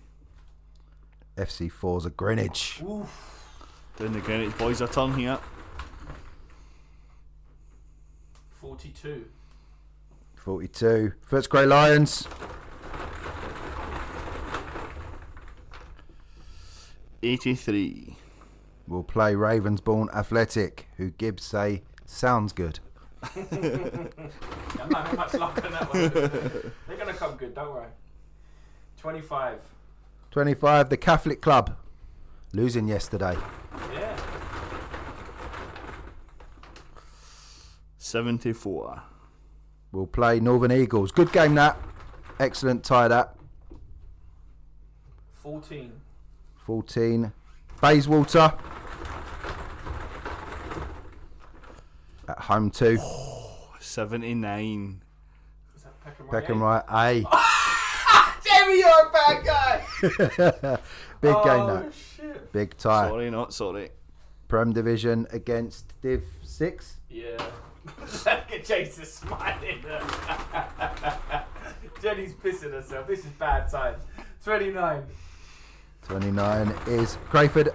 FC4's 1.38 2.04
a 2.06 2.10
Greenwich. 2.10 2.80
Doing 3.96 4.12
the 4.12 4.20
Greenwich 4.20 4.58
boys 4.58 4.80
a 4.80 4.88
turn 4.88 5.14
here. 5.14 5.38
Forty-two. 8.60 9.24
42. 10.36 11.12
Footscray 11.30 11.66
Lions. 11.68 12.26
Eighty-three. 17.22 18.16
We'll 18.86 19.02
play 19.02 19.34
Ravensbourne 19.34 20.12
Athletic, 20.14 20.88
who 20.96 21.10
Gibbs 21.10 21.44
say 21.44 21.82
sounds 22.06 22.52
good. 22.52 22.80
I'm 23.22 24.08
not 24.88 25.06
having 25.06 25.16
much 25.16 25.34
luck 25.34 25.64
on 25.64 25.72
that 25.72 25.94
one. 25.94 26.10
They're 26.88 26.96
going 26.96 27.06
to 27.06 27.14
come 27.14 27.36
good, 27.36 27.54
don't 27.54 27.72
worry. 27.72 27.86
25. 28.96 29.58
25, 30.30 30.88
the 30.88 30.96
Catholic 30.96 31.40
Club, 31.40 31.76
losing 32.52 32.88
yesterday. 32.88 33.36
Yeah. 33.92 34.16
Seventy-four. 37.98 39.02
We'll 39.92 40.06
play 40.06 40.40
Northern 40.40 40.72
Eagles. 40.72 41.12
Good 41.12 41.32
game 41.32 41.54
that. 41.56 41.78
Excellent 42.38 42.82
tie 42.84 43.08
that. 43.08 43.34
14. 45.34 45.92
14. 46.70 47.32
Bayswater. 47.80 48.54
At 52.28 52.38
home 52.38 52.70
too. 52.70 52.96
Seventy-nine. 53.80 55.02
Peckham 56.04 56.28
Peckham 56.30 56.62
right? 56.62 56.84
right. 56.88 57.24
Jamie, 58.44 58.78
you're 58.78 58.88
a 58.88 59.10
bad 59.10 59.44
guy! 59.44 59.84
A. 60.62 60.78
Big 61.20 61.34
game 61.34 61.42
oh, 61.44 61.82
that. 61.82 61.92
shit. 61.92 62.52
Big 62.52 62.76
tie. 62.76 63.08
Sorry, 63.08 63.30
not 63.32 63.52
sorry. 63.52 63.90
Prem 64.46 64.72
Division 64.72 65.26
against 65.32 66.00
Div 66.02 66.22
6. 66.44 66.98
Yeah. 67.10 67.44
Look 67.84 68.52
at 68.52 68.64
Jason 68.64 69.04
smiling. 69.04 69.84
Jenny's 72.00 72.34
pissing 72.34 72.70
herself. 72.70 73.08
This 73.08 73.24
is 73.24 73.32
bad 73.32 73.68
times. 73.68 74.04
29. 74.44 75.02
29 76.10 76.74
is 76.88 77.18
Crayford. 77.28 77.68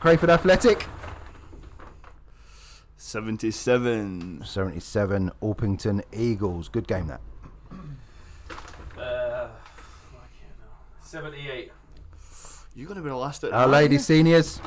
Crayford 0.00 0.28
Athletic. 0.28 0.88
Seventy-seven. 2.96 4.42
77 4.44 5.30
Orpington 5.40 6.02
Eagles. 6.12 6.68
Good 6.68 6.88
game 6.88 7.06
that. 7.06 7.20
Uh, 8.98 9.46
fucking 10.10 10.50
hell. 10.58 10.80
78. 11.00 11.70
You're 12.74 12.88
gonna 12.88 13.02
be 13.02 13.08
the 13.08 13.14
last 13.14 13.44
at 13.44 13.52
Our 13.52 13.68
Lady 13.68 13.98
Seniors. 13.98 14.60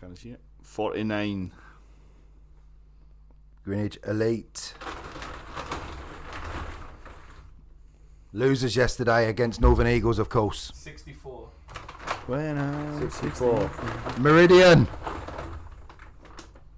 Can 0.00 0.12
I 0.12 0.14
see 0.14 0.30
it? 0.30 0.40
Forty-nine. 0.62 1.52
Greenwich 3.64 3.98
Elite. 4.06 4.72
Losers 8.32 8.76
yesterday 8.76 9.28
against 9.28 9.60
Northern 9.60 9.86
Eagles, 9.86 10.18
of 10.18 10.28
course. 10.28 10.72
64. 10.74 11.48
When 12.26 12.58
I 12.58 13.00
64. 13.00 13.70
Meridian. 14.18 14.88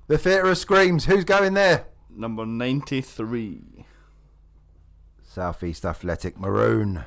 The 0.08 0.18
Theatre 0.18 0.50
of 0.50 0.58
Screams. 0.58 1.04
Who's 1.04 1.24
going 1.24 1.54
there? 1.54 1.86
Number 2.10 2.44
ninety-three. 2.44 3.84
Southeast 5.22 5.84
Athletic 5.84 6.38
Maroon. 6.38 7.04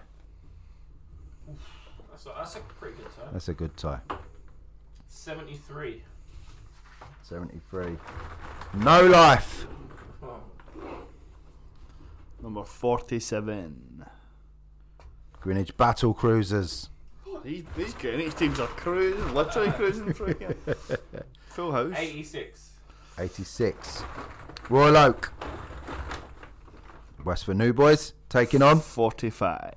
That's 2.11 2.25
a, 2.25 2.29
that's 2.37 2.55
a 2.55 2.59
pretty 2.59 2.97
good 2.97 3.05
tie. 3.15 3.31
That's 3.31 3.47
a 3.49 3.53
good 3.53 3.77
tie. 3.77 3.99
73. 5.07 6.03
73. 7.23 7.97
No 8.75 9.05
life. 9.05 9.67
Oh, 10.23 10.39
Number 12.41 12.63
forty-seven. 12.63 14.05
Greenwich 15.41 15.75
Battle 15.77 16.13
Cruisers. 16.13 16.89
Oh, 17.27 17.39
these 17.43 17.63
these 17.75 17.93
Greenwich 17.93 18.35
teams 18.35 18.59
are 18.59 18.67
cruising, 18.67 19.33
literally 19.33 19.71
cruising 19.71 20.13
through 20.13 20.35
here. 20.39 20.55
Full 21.49 21.71
house. 21.71 21.93
86. 21.95 22.71
86. 23.17 24.03
Royal 24.69 24.97
Oak. 24.97 25.33
West 27.23 27.45
for 27.45 27.53
New 27.53 27.73
Boys 27.73 28.13
taking 28.29 28.61
on 28.61 28.79
Forty-five. 28.79 29.73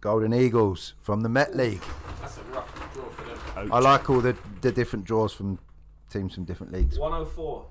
Golden 0.00 0.34
Eagles 0.34 0.94
from 1.00 1.22
the 1.22 1.28
Met 1.30 1.56
League. 1.56 1.82
That's 2.20 2.36
a 2.36 2.42
rough 2.52 2.92
draw 2.92 3.04
for 3.08 3.24
them. 3.24 3.38
Ouch. 3.56 3.68
I 3.72 3.78
like 3.78 4.10
all 4.10 4.20
the, 4.20 4.36
the 4.60 4.70
different 4.70 5.06
draws 5.06 5.32
from 5.32 5.58
teams 6.10 6.34
from 6.34 6.44
different 6.44 6.72
leagues. 6.72 6.98
104. 6.98 7.64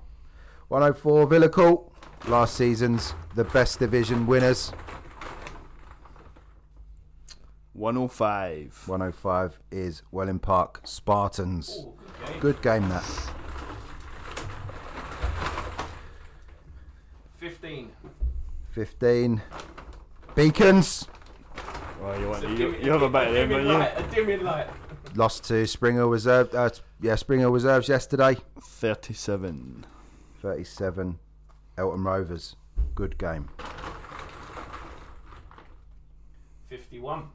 104 0.68 1.26
Villa 1.28 1.48
Court, 1.48 1.80
last 2.26 2.56
season's 2.56 3.14
the 3.36 3.44
best 3.44 3.78
division 3.78 4.26
winners. 4.26 4.72
One 7.74 7.96
oh 7.96 8.08
five. 8.08 8.72
105 8.86 9.58
is 9.70 10.02
Welling 10.12 10.38
Park 10.38 10.80
Spartans. 10.84 11.76
Ooh, 11.80 11.92
good 12.20 12.26
game. 12.30 12.40
Good 12.40 12.62
game 12.62 12.88
that. 12.88 13.30
15. 17.38 17.90
15 18.70 19.42
Beacons 20.34 21.06
Oh, 22.02 22.18
you 22.18 22.28
want 22.28 22.48
you, 22.48 22.56
dim- 22.56 22.74
you 22.84 22.90
have 22.90 23.02
a 23.02 23.08
better 23.08 23.28
of 23.28 23.34
them, 23.34 23.48
dimming 23.48 23.64
don't 23.66 23.72
you? 23.74 23.78
light, 23.78 23.98
a 23.98 24.14
dimming 24.14 24.42
light. 24.44 24.66
lost 25.14 25.44
to 25.44 25.66
Springer 25.66 26.06
Reserve. 26.08 26.52
Uh, 26.54 26.70
yeah, 27.00 27.14
Springer 27.14 27.50
Reserves 27.50 27.88
yesterday. 27.88 28.36
Thirty-seven. 28.60 29.86
37 30.42 31.18
Elton 31.78 32.04
Rovers. 32.04 32.56
Good 32.94 33.16
game. 33.16 33.48
51. 36.68 37.28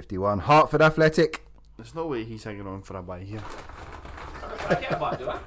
51 0.00 0.40
Hartford 0.40 0.82
Athletic. 0.82 1.42
There's 1.78 1.94
no 1.94 2.06
way 2.06 2.22
he's 2.22 2.44
hanging 2.44 2.66
on 2.66 2.82
for 2.82 2.98
a 2.98 3.02
buy 3.02 3.20
here. 3.20 3.40
I 4.44 4.48
don't 4.48 4.58
think 4.60 4.70
I 4.72 4.80
get 4.82 4.92
a 4.92 4.96
bite, 4.96 5.18
do 5.18 5.30
I? 5.30 5.38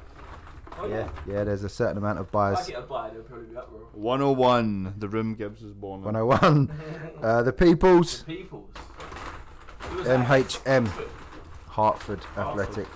Oh, 0.79 0.87
Yeah, 0.87 1.07
yeah. 1.27 1.43
There's 1.43 1.63
a 1.63 1.69
certain 1.69 1.97
amount 1.99 2.17
of 2.17 2.31
If. 2.31 2.61
I 2.67 2.71
get 2.71 2.79
a 2.79 2.81
bite, 2.81 3.13
they'll 3.13 3.21
probably 3.21 3.45
be 3.45 3.55
up, 3.55 3.69
bro. 3.69 3.79
One 3.93 4.23
oh 4.23 4.31
one. 4.31 4.95
The 4.97 5.07
room 5.07 5.35
Gibbs 5.35 5.61
was 5.61 5.73
born. 5.73 5.99
in. 5.99 6.11
101 6.25 6.71
uh, 7.21 7.43
the 7.43 7.53
Peoples. 7.53 8.23
Peoples. 8.23 8.71
Who 9.81 9.97
was 9.97 10.07
that? 10.07 10.25
MHM 10.25 10.87
Hartford. 10.87 11.07
Hartford 11.67 12.23
Hartford. 12.23 12.61
Athletic. 12.63 12.87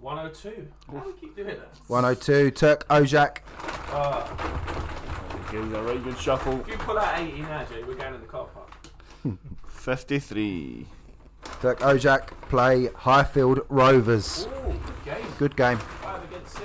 102. 0.00 0.68
How 0.92 0.98
do 0.98 1.06
we 1.06 1.12
keep 1.18 1.34
doing 1.34 1.48
that? 1.48 1.68
102 1.86 2.50
Turk 2.50 2.86
Ojak. 2.88 3.38
Uh, 3.90 4.26
Gives 5.50 5.72
a 5.72 5.80
right 5.82 6.04
good 6.04 6.18
shuffle. 6.18 6.60
if 6.60 6.68
you 6.68 6.76
pull 6.76 6.98
out 6.98 7.18
80 7.18 7.40
now, 7.40 7.64
Jay, 7.64 7.82
we're 7.82 7.94
going 7.94 8.12
in 8.14 8.20
the 8.20 8.26
car 8.26 8.46
park. 8.52 8.66
Fifty-three. 9.88 10.86
Turk 11.62 11.78
Ojak 11.80 12.38
play 12.50 12.88
Highfield 12.94 13.60
Rovers. 13.70 14.46
Ooh, 14.46 14.72
good 14.84 15.04
game. 15.06 15.26
Good 15.38 15.56
game. 15.56 15.78
5 15.78 16.24
against 16.24 16.56
6. 16.56 16.64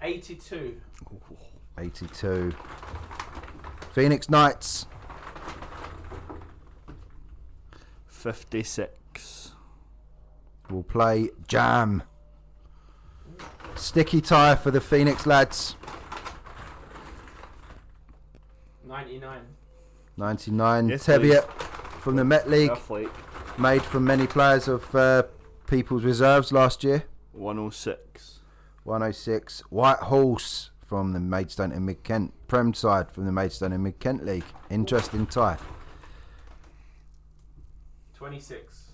82. 0.00 0.80
82 1.76 2.54
Phoenix 3.90 4.30
Knights. 4.30 4.86
Fifty-six. 8.06 9.56
We'll 10.70 10.84
play 10.84 11.30
Jam. 11.48 12.04
Sticky 13.74 14.20
tie 14.20 14.54
for 14.54 14.70
the 14.70 14.80
Phoenix 14.80 15.26
lads. 15.26 15.74
99. 18.86 19.57
99. 20.18 20.88
Yes, 20.88 21.06
Teviot 21.06 21.44
from 22.00 22.16
the 22.16 22.24
Met 22.24 22.50
League, 22.50 22.70
Athlete. 22.70 23.08
made 23.56 23.82
from 23.82 24.04
many 24.04 24.26
players 24.26 24.66
of 24.66 24.92
uh, 24.94 25.22
People's 25.68 26.02
Reserves 26.02 26.50
last 26.52 26.82
year. 26.82 27.04
One 27.32 27.58
oh 27.58 27.70
six. 27.70 28.40
106. 28.82 29.60
White 29.70 29.98
Horse 29.98 30.70
from 30.84 31.12
the 31.12 31.20
Maidstone 31.20 31.72
and 31.72 31.86
Mid 31.86 32.02
Kent. 32.02 32.32
Prem 32.48 32.74
side 32.74 33.12
from 33.12 33.26
the 33.26 33.32
Maidstone 33.32 33.72
and 33.72 33.84
Mid 33.84 34.00
Kent 34.00 34.24
League. 34.24 34.44
Interesting 34.70 35.26
tie. 35.26 35.58
26. 38.16 38.84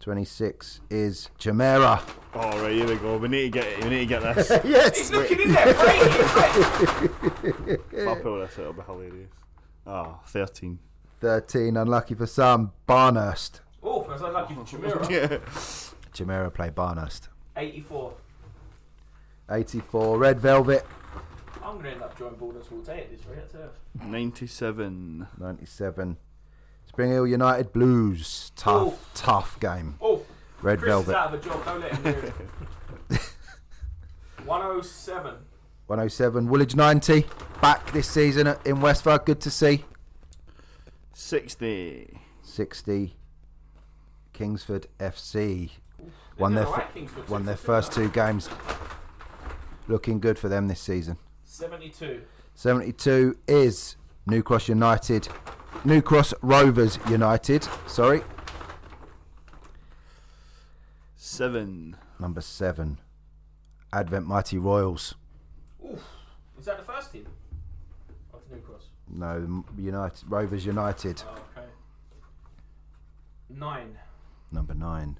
26 0.00 0.80
is 0.90 1.30
Jamera. 1.38 2.02
Oh 2.34 2.60
right, 2.62 2.72
here 2.72 2.86
we 2.88 2.96
go. 2.96 3.16
We 3.16 3.28
need 3.28 3.52
to 3.52 3.60
get 3.60 3.84
we 3.84 3.90
need 3.90 4.00
to 4.00 4.06
get 4.06 4.34
this. 4.34 4.50
yes! 4.64 4.98
He's 4.98 5.10
looking 5.12 5.40
in 5.40 5.52
there, 5.52 5.72
Frank. 5.74 6.02
if 7.92 8.08
I 8.08 8.20
pull 8.20 8.40
this, 8.40 8.58
it'll 8.58 8.72
be 8.72 8.82
hilarious. 8.82 9.30
Ah, 9.86 10.20
13. 10.26 10.78
13, 11.20 11.76
unlucky 11.76 12.14
for 12.14 12.26
some. 12.26 12.72
Barnehurst. 12.88 13.60
Oh, 13.82 14.04
that's 14.08 14.22
unlucky 14.22 14.54
for 14.54 14.64
Chimera. 14.64 15.06
Yeah. 15.10 15.38
Jamera 16.12 16.52
play 16.52 16.70
Barnehurst. 16.70 17.28
84. 17.56 18.14
84, 19.50 20.18
Red 20.18 20.40
Velvet. 20.40 20.86
I'm 21.62 21.74
going 21.74 21.84
to 21.84 21.90
end 21.92 22.02
up 22.02 22.18
joining 22.18 22.36
Baldwin 22.38 22.62
Sports 22.62 22.88
8 22.88 22.98
at 23.00 23.10
this 23.10 23.26
rate, 23.26 23.38
I 23.48 23.52
tell 23.52 23.70
you. 24.04 24.10
97. 24.10 25.26
97. 25.38 26.16
Spring 26.86 27.10
Hill 27.10 27.26
United 27.26 27.72
Blues. 27.72 28.52
Tough, 28.56 28.92
Ooh. 28.92 28.96
tough 29.14 29.58
game. 29.60 29.96
Oh, 30.00 30.22
Red 30.62 30.78
Chris 30.80 30.88
is 31.00 31.04
Velvet. 31.06 31.16
out 31.16 31.34
of 31.34 31.40
a 31.40 31.48
job. 31.48 31.64
Don't 31.64 31.80
let 31.80 31.92
him 31.94 32.04
hear 32.04 32.34
107. 34.44 35.34
107. 35.86 36.48
Woolwich 36.48 36.74
90. 36.76 37.26
Back 37.60 37.92
this 37.92 38.08
season 38.08 38.54
in 38.64 38.80
Westford. 38.80 39.24
Good 39.26 39.40
to 39.42 39.50
see. 39.50 39.84
60. 41.12 42.18
60. 42.42 43.16
Kingsford 44.32 44.86
FC. 44.98 45.70
They're 45.98 46.06
Won 46.38 46.54
their, 46.54 46.66
alright, 46.66 46.86
f- 46.86 46.94
Kingsford, 46.94 47.28
won 47.28 47.44
their 47.46 47.56
first 47.56 47.92
two 47.92 48.08
games. 48.08 48.48
Looking 49.86 50.18
good 50.18 50.38
for 50.38 50.48
them 50.48 50.66
this 50.68 50.80
season. 50.80 51.16
they? 51.44 51.50
72. 51.50 52.22
72 52.54 53.36
is 53.46 53.96
New 54.26 54.42
Cross 54.42 54.68
United. 54.68 55.28
New 55.84 56.00
Cross 56.02 56.34
Rovers 56.42 56.98
United. 57.08 57.68
Sorry. 57.86 58.22
7. 61.16 61.96
Number 62.18 62.40
7. 62.40 62.98
Advent 63.92 64.26
Mighty 64.26 64.58
Royals. 64.58 65.14
Oof. 65.92 66.00
Is 66.58 66.64
that 66.66 66.78
the 66.78 66.84
first 66.92 67.12
team? 67.12 67.26
Of 68.32 68.40
New 68.50 68.58
Cross? 68.60 68.88
No, 69.10 69.64
United 69.76 70.24
Rovers 70.30 70.64
United. 70.66 71.22
Oh, 71.26 71.32
okay. 71.56 71.66
9. 73.50 73.98
Number 74.52 74.74
9. 74.74 75.18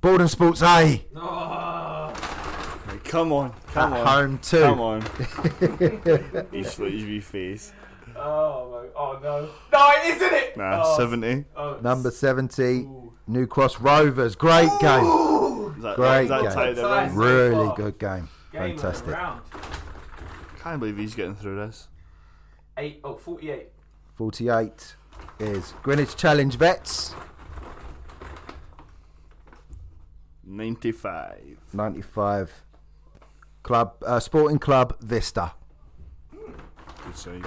Borden 0.00 0.28
Sports 0.28 0.62
A. 0.62 1.04
Oh, 1.14 2.12
Hey, 2.88 2.98
come 3.04 3.32
on. 3.32 3.52
Come 3.72 3.92
At 3.94 4.00
on. 4.00 4.06
home 4.06 4.38
too. 4.38 4.60
Come 4.60 4.80
on. 4.80 5.00
He's 6.52 6.76
got 6.76 6.90
his 6.92 7.24
face. 7.24 7.72
oh, 8.16 8.70
my, 8.70 8.88
oh 8.96 9.18
no. 9.20 9.48
No, 9.72 9.90
it 9.96 10.14
isn't 10.16 10.32
it? 10.32 10.56
Nah, 10.56 10.82
oh, 10.84 10.96
70. 10.96 11.44
Oh, 11.56 11.78
Number 11.82 12.10
70. 12.12 12.62
Ooh. 12.62 13.12
New 13.26 13.46
Cross 13.48 13.80
Rovers. 13.80 14.36
Great 14.36 14.70
game. 14.80 15.04
Is 15.76 15.82
that, 15.82 15.96
Great 15.96 16.22
is 16.24 16.28
that 16.28 16.42
game. 16.42 16.52
tied 16.52 16.78
it 16.78 16.80
Tied. 16.80 17.08
in? 17.10 17.16
Really 17.16 17.72
good 17.74 17.98
game. 17.98 18.28
Game 18.52 18.62
of 18.62 18.76
the 18.80 18.92
Fantastic. 18.92 19.14
Round. 20.66 20.72
Can't 20.72 20.80
believe 20.80 20.98
he's 20.98 21.14
getting 21.14 21.34
through 21.34 21.56
this. 21.56 21.88
Eight, 22.78 23.00
oh, 23.04 23.16
48. 23.16 23.68
48 24.14 24.96
is 25.38 25.74
Greenwich 25.82 26.16
Challenge 26.16 26.56
Vets. 26.56 27.14
95. 30.44 31.58
95 31.72 32.62
Club 33.62 33.94
uh, 34.06 34.20
Sporting 34.20 34.58
Club 34.58 34.96
Vista. 35.00 35.52
Good 36.32 37.16
side. 37.16 37.44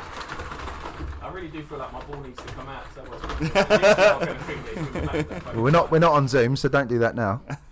I 1.22 1.32
really 1.32 1.48
do 1.48 1.64
feel 1.64 1.78
like 1.78 1.94
my 1.94 2.04
ball 2.04 2.22
needs 2.22 2.42
to 2.42 2.54
come 2.54 2.68
out. 2.68 2.84
So 2.94 3.02
otherwise 3.02 3.40
we're 3.40 3.48
not 3.54 4.20
going 4.20 4.38
to 4.38 4.44
think 4.44 4.66
that 4.66 4.72
it's 4.72 4.90
gonna 4.90 4.92
be 4.92 5.20
like 5.20 5.30
that. 5.30 5.46
Well, 5.54 5.64
we're 5.64 5.72
not 5.72 5.92
we're 5.92 6.00
not 6.00 6.14
on 6.14 6.28
Zoom, 6.28 6.56
so 6.56 6.68
don't 6.70 6.90
do 6.90 7.00
that 7.00 7.16
now. 7.16 7.42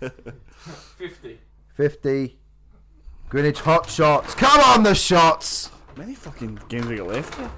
50. 0.96 1.40
50 1.74 2.37
Greenwich 3.28 3.60
Hot 3.60 3.88
Shots. 3.90 4.34
Come 4.34 4.60
on 4.60 4.82
the 4.82 4.94
shots. 4.94 5.70
Many 5.96 6.14
fucking 6.14 6.60
games 6.68 6.86
we 6.86 6.96
got 6.96 7.08
left 7.08 7.34
here? 7.34 7.50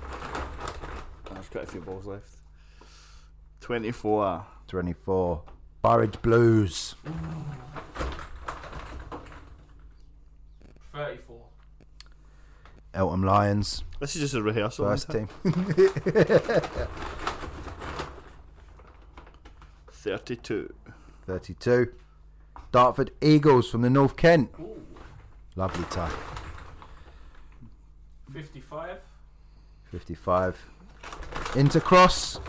Oh, 1.29 1.35
there's 1.35 1.49
quite 1.49 1.65
a 1.65 1.67
few 1.67 1.81
balls 1.81 2.07
left. 2.07 2.39
24. 3.61 4.47
24 4.67 5.43
Burridge 5.83 6.21
Blues. 6.23 6.97
34. 10.93 11.41
Eltham 12.93 13.23
Lions. 13.23 13.85
This 14.01 14.17
is 14.17 14.23
just 14.23 14.35
a 14.35 14.43
rehearsal. 14.43 14.87
First 14.87 15.11
team. 15.11 15.29
it? 15.45 16.67
32. 19.93 20.75
32 21.27 21.93
Dartford 22.73 23.13
Eagles 23.21 23.71
from 23.71 23.83
the 23.83 23.91
North 23.91 24.17
Kent. 24.17 24.51
Ooh. 24.59 24.85
Lovely 25.57 25.85
tie. 25.91 26.11
55. 28.33 28.99
55 29.91 30.67
Intercross. 31.55 32.41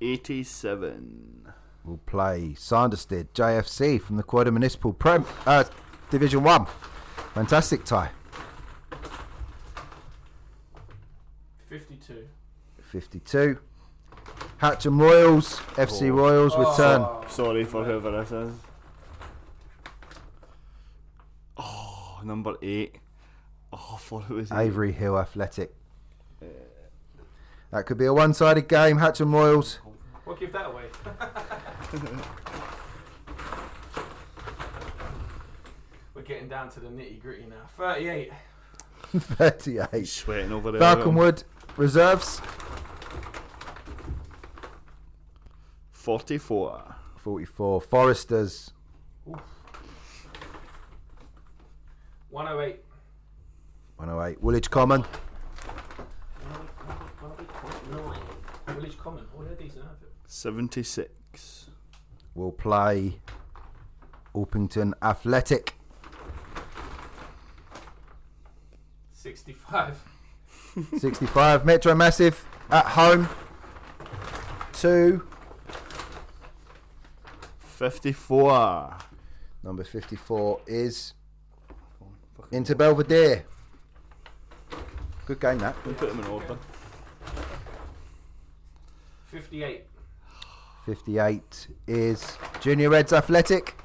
87. 0.00 1.52
We'll 1.84 1.98
play 1.98 2.54
Sanderstead 2.54 3.34
JFC 3.34 4.00
from 4.00 4.16
the 4.16 4.22
Quota 4.22 4.50
Municipal 4.50 4.92
Prem 4.92 5.24
uh, 5.46 5.64
Division 6.10 6.42
One. 6.42 6.66
Fantastic 7.34 7.84
tie. 7.84 8.10
52. 11.68 12.26
52. 12.82 13.58
Hatcham 14.60 15.00
Royals, 15.00 15.58
FC 15.76 16.10
Oh. 16.10 16.14
Royals 16.14 16.56
return. 16.56 17.02
Oh, 17.02 17.24
Sorry 17.28 17.64
for 17.64 17.84
whoever 17.84 18.10
this 18.10 18.32
is. 18.32 18.52
Oh, 22.20 22.24
number 22.26 22.54
8. 22.62 22.96
Oh, 23.72 23.92
I 23.94 23.96
thought 23.98 24.24
it 24.28 24.34
was 24.34 24.50
eight. 24.50 24.58
Avery 24.58 24.92
Hill 24.92 25.16
Athletic. 25.18 25.74
That 27.70 27.86
could 27.86 27.98
be 27.98 28.06
a 28.06 28.12
one-sided 28.12 28.68
game. 28.68 28.98
Hatcham 28.98 29.32
Royals. 29.32 29.78
We'll 30.26 30.34
give 30.36 30.52
that 30.52 30.66
away. 30.66 30.86
We're 36.14 36.22
getting 36.22 36.48
down 36.48 36.68
to 36.70 36.80
the 36.80 36.88
nitty 36.88 37.22
gritty 37.22 37.46
now. 37.46 37.68
38. 37.76 38.32
38. 39.16 39.86
He's 39.92 40.12
sweating 40.12 40.52
over 40.52 40.72
there. 40.72 40.80
Falconwood 40.80 41.44
reserves. 41.76 42.40
44. 45.92 46.96
44. 47.16 47.80
Foresters. 47.80 48.72
108. 52.30 52.80
108. 53.96 54.42
Woolwich 54.42 54.70
Common. 54.70 55.04
Village 58.68 58.96
Common. 58.98 59.24
Oh, 59.36 59.42
they're 59.42 59.54
decent 59.56 59.84
outfit. 59.84 60.10
76. 60.26 61.70
will 62.34 62.52
play 62.52 63.20
Orpington 64.34 64.92
Athletic. 65.02 65.74
65. 69.12 70.02
65 70.98 71.66
Metro 71.66 71.94
Massive 71.94 72.46
at 72.70 72.86
home. 72.86 73.28
Two. 74.72 75.26
54. 77.58 78.96
Number 79.62 79.84
54 79.84 80.60
is 80.66 81.14
Inter 82.52 82.74
Belvedere. 82.74 83.44
Good 85.26 85.40
game 85.40 85.58
that. 85.58 85.76
We'll 85.84 85.94
put 85.94 86.08
them 86.08 86.18
in 86.20 86.26
order. 86.26 86.58
58. 89.26 89.84
58 90.86 91.68
is 91.86 92.36
Junior 92.60 92.90
Reds 92.90 93.12
Athletic. 93.12 93.76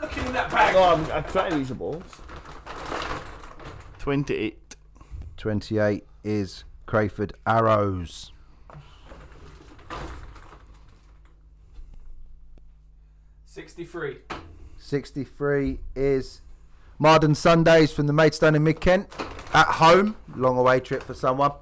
Look 0.00 0.16
in 0.18 0.32
that 0.32 0.50
bag. 0.50 0.74
No, 0.74 0.82
I'm, 0.82 1.10
I'm 1.10 1.24
trying 1.24 1.52
to 1.52 1.58
use 1.58 1.68
the 1.68 1.74
balls. 1.74 2.02
28. 4.00 4.76
28 5.38 6.04
is 6.24 6.64
Crayford 6.86 7.32
Arrows. 7.46 8.32
63. 13.46 14.18
63 14.76 15.78
is 15.94 16.42
Marden 16.98 17.34
Sundays 17.34 17.92
from 17.92 18.06
the 18.06 18.12
Maidstone 18.12 18.54
in 18.54 18.62
Mid 18.64 18.80
Kent 18.80 19.08
at 19.52 19.66
home. 19.66 20.16
Long 20.36 20.56
away 20.58 20.80
trip 20.80 21.02
for 21.02 21.14
someone. 21.14 21.52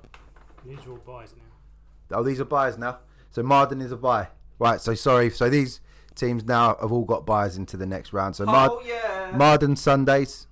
These 0.67 0.79
are 0.87 0.91
all 0.93 0.97
buys 0.99 1.35
now. 1.37 2.19
Oh, 2.19 2.23
these 2.23 2.41
are 2.41 2.45
buys 2.45 2.77
now. 2.79 2.99
So 3.31 3.43
Marden 3.43 3.81
is 3.81 3.93
a 3.93 3.97
buy. 3.97 4.29
Right, 4.59 4.81
so 4.81 4.95
sorry. 4.95 5.31
So 5.31 5.49
these 5.49 5.81
teams 6.15 6.45
now 6.45 6.77
have 6.81 6.93
all 6.93 7.05
got 7.05 7.25
buys 7.25 7.57
into 7.57 7.77
the 7.77 7.87
next 7.87 8.13
round. 8.13 8.37
So 8.37 8.45
Mar- 8.45 8.71
oh, 8.71 8.83
yeah. 8.85 9.35
Marden 9.35 9.77
Sundays, 9.77 10.47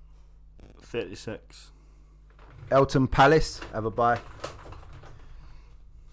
36. 0.81 1.73
Eltham 2.71 3.09
Palace 3.09 3.61
have 3.73 3.85
a 3.85 3.91
buy. 3.91 4.19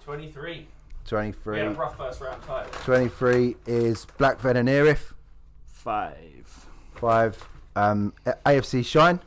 23. 0.04 0.68
23. 1.06 1.54
We 1.54 1.60
had 1.60 1.68
a 1.68 1.76
rough 1.76 1.98
first 1.98 2.22
round 2.22 2.42
tie. 2.44 2.66
23 2.84 3.56
is 3.66 4.06
Blackfen 4.18 4.56
and 4.56 4.68
Erith. 4.68 5.14
5. 5.66 6.68
5. 6.96 7.50
Um, 7.76 8.14
AFC 8.46 8.86
Shine. 8.86 9.20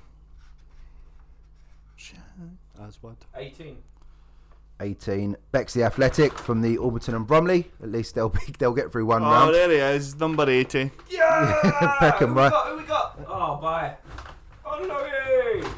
As 2.81 3.03
what? 3.03 3.17
18. 3.37 3.77
18. 4.81 5.37
Bexley 5.51 5.83
Athletic 5.83 6.33
from 6.39 6.63
the 6.63 6.77
Orpington 6.79 7.15
and 7.17 7.27
Bromley. 7.27 7.71
At 7.83 7.91
least 7.91 8.15
they'll 8.15 8.29
be, 8.29 8.39
they'll 8.59 8.73
get 8.73 8.93
through 8.93 9.07
one 9.07 9.23
Oh, 9.23 9.27
round. 9.27 9.51
Oh, 9.51 9.53
there 9.53 9.69
he 9.71 9.77
is. 9.97 10.15
Number 10.19 10.49
80. 10.49 10.91
Yeah! 11.11 11.97
Peckham, 11.99 12.31
who 12.31 12.37
right. 12.37 12.45
we 12.47 12.51
got? 12.51 12.69
Who 12.69 12.77
we 12.77 12.83
got? 12.85 13.21
Oh, 13.27 13.57
bye. 13.57 13.97
Oh, 14.65 14.85
no, 14.87 15.05
yay! 15.05 15.69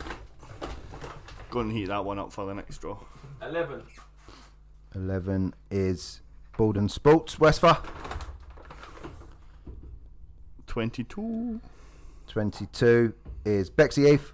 Go 1.51 1.61
and 1.61 1.73
heat 1.73 1.87
that 1.89 2.05
one 2.05 2.19
up 2.19 2.33
for 2.33 2.45
the 2.47 2.55
next 2.55 2.79
draw. 2.79 2.99
11. 3.43 3.83
11 4.95 5.55
is 5.71 6.21
Borden 6.57 6.89
Sports, 6.89 7.41
Westphal. 7.41 7.79
22. 10.67 11.61
22 12.31 13.13
is 13.45 13.69
Bexley 13.71 14.09
Heath. 14.13 14.33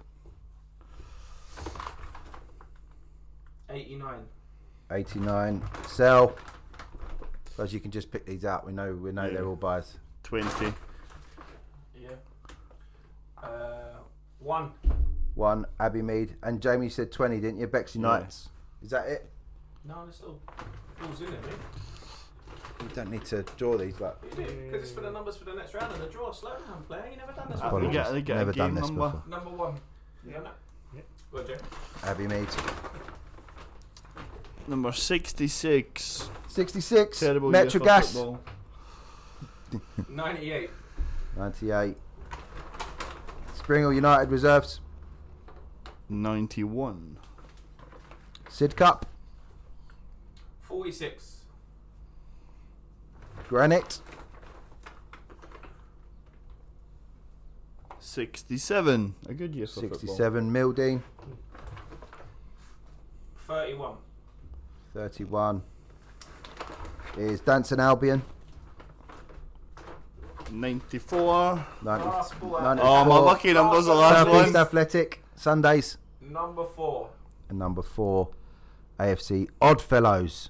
89. 3.71 4.19
89 4.91 5.63
Sell. 5.87 6.35
As 7.57 7.73
you 7.73 7.79
can 7.79 7.89
just 7.89 8.11
pick 8.11 8.23
these 8.27 8.45
out, 8.45 8.67
we 8.67 8.71
know 8.71 8.93
we 8.93 9.11
know 9.11 9.25
Yeah. 9.25 9.31
they're 9.33 9.47
all 9.47 9.55
buys. 9.55 9.97
20. 10.23 10.71
Yeah. 11.99 12.09
Uh, 13.41 13.95
one. 14.39 14.71
One 15.33 15.65
Abbey 15.79 16.03
Mead 16.03 16.35
and 16.43 16.61
Jamie 16.61 16.89
said 16.89 17.11
20, 17.11 17.39
didn't 17.39 17.59
you? 17.59 17.65
Bexley 17.65 17.99
Yeah. 18.01 18.19
Knights. 18.19 18.49
Is 18.83 18.91
that 18.91 19.07
it? 19.07 19.27
No, 19.83 20.03
there's 20.03 20.17
still 20.17 20.39
balls 21.01 21.19
in 21.21 21.33
it, 21.33 21.41
mate. 21.43 21.55
You 22.81 22.87
don't 22.93 23.09
need 23.11 23.25
to 23.25 23.43
draw 23.57 23.75
these, 23.77 23.95
but 23.95 24.19
You 24.23 24.45
do, 24.45 24.51
because 24.65 24.83
it's 24.83 24.91
for 24.91 25.01
the 25.01 25.11
numbers 25.11 25.35
for 25.37 25.45
the 25.45 25.53
next 25.55 25.73
round 25.73 25.91
and 25.93 26.01
the 26.03 26.07
draw. 26.07 26.31
Slow 26.31 26.51
down, 26.51 26.83
player. 26.87 27.07
You 27.11 27.17
never 27.17 27.31
done 27.33 27.47
this 27.49 27.59
before. 27.59 27.67
apologies. 27.79 27.93
get- 27.93 28.25
get 28.25 28.35
a 28.35 28.39
Never 28.39 28.51
done 28.53 28.67
game 28.67 28.75
this 28.75 28.89
number. 28.89 29.05
before. 29.09 29.23
Number 29.29 29.49
one. 29.49 29.73
You 30.25 30.31
done 30.33 30.43
that? 30.43 30.55
Yeah. 30.95 31.01
Go 31.31 31.39
on, 31.39 31.47
Jay. 31.47 31.57
Abbey 32.03 32.27
Mead. 32.27 32.47
Number 34.67 34.91
66. 34.91 36.29
66 36.49 37.19
Terrible 37.19 37.49
Metro 37.49 37.79
Gas. 37.83 38.15
98. 40.09 40.69
98 41.37 41.97
Springhill 43.55 43.93
United 43.93 44.29
Reserves. 44.31 44.79
91. 46.09 47.17
Sidcup. 48.49 49.03
46. 50.61 51.33
Granite. 53.47 54.01
67. 57.99 59.15
A 59.29 59.33
good 59.33 59.55
year 59.55 59.67
for 59.67 59.81
football. 59.81 59.99
67 59.99 60.51
Mildeen. 60.51 61.01
31. 63.47 63.95
31 64.93 65.61
is 67.17 67.39
Danson 67.41 67.79
Albion. 67.79 68.21
94. 70.51 71.65
90, 71.83 72.05
Last 72.05 72.39
ball 72.39 72.61
94. 72.61 72.89
Oh, 72.89 73.05
my 73.05 73.17
lucky 73.17 73.53
number's 73.53 73.85
the 73.85 73.93
last 73.93 74.15
Southeast 74.25 74.53
one. 74.53 74.61
Athletic 74.61 75.23
Sundays. 75.35 75.97
Number 76.21 76.65
four. 76.65 77.09
And 77.49 77.59
number 77.59 77.81
four, 77.81 78.29
AFC 78.99 79.47
Oddfellows. 79.61 80.49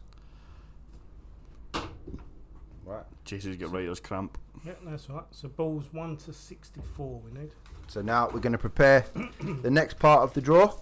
Right. 3.31 3.39
Jesus 3.39 3.55
get 3.55 3.69
writer's 3.69 3.99
cramp. 3.99 4.37
Yeah, 4.65 4.73
that's 4.85 5.09
right. 5.09 5.23
So 5.31 5.47
balls 5.47 5.85
1 5.91 6.17
to 6.17 6.33
64 6.33 7.21
we 7.25 7.39
need. 7.39 7.51
So 7.87 8.01
now 8.01 8.29
we're 8.33 8.39
going 8.39 8.53
to 8.53 8.57
prepare 8.57 9.05
the 9.61 9.71
next 9.71 9.99
part 9.99 10.21
of 10.21 10.33
the 10.33 10.41
draw. 10.41 10.73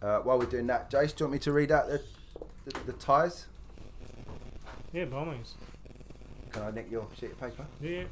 Uh, 0.00 0.18
while 0.18 0.38
we're 0.38 0.46
doing 0.46 0.66
that, 0.66 0.90
Jace, 0.90 1.14
do 1.14 1.24
you 1.24 1.26
want 1.26 1.32
me 1.34 1.38
to 1.40 1.52
read 1.52 1.70
out 1.70 1.88
the, 1.88 2.02
the, 2.64 2.80
the 2.86 2.92
ties? 2.94 3.46
Yeah, 4.92 5.04
by 5.04 5.18
all 5.18 5.26
means. 5.26 5.54
Can 6.52 6.62
I 6.62 6.70
nick 6.70 6.90
your 6.90 7.06
sheet 7.18 7.32
of 7.32 7.40
paper? 7.40 7.64
Yeah. 7.80 8.04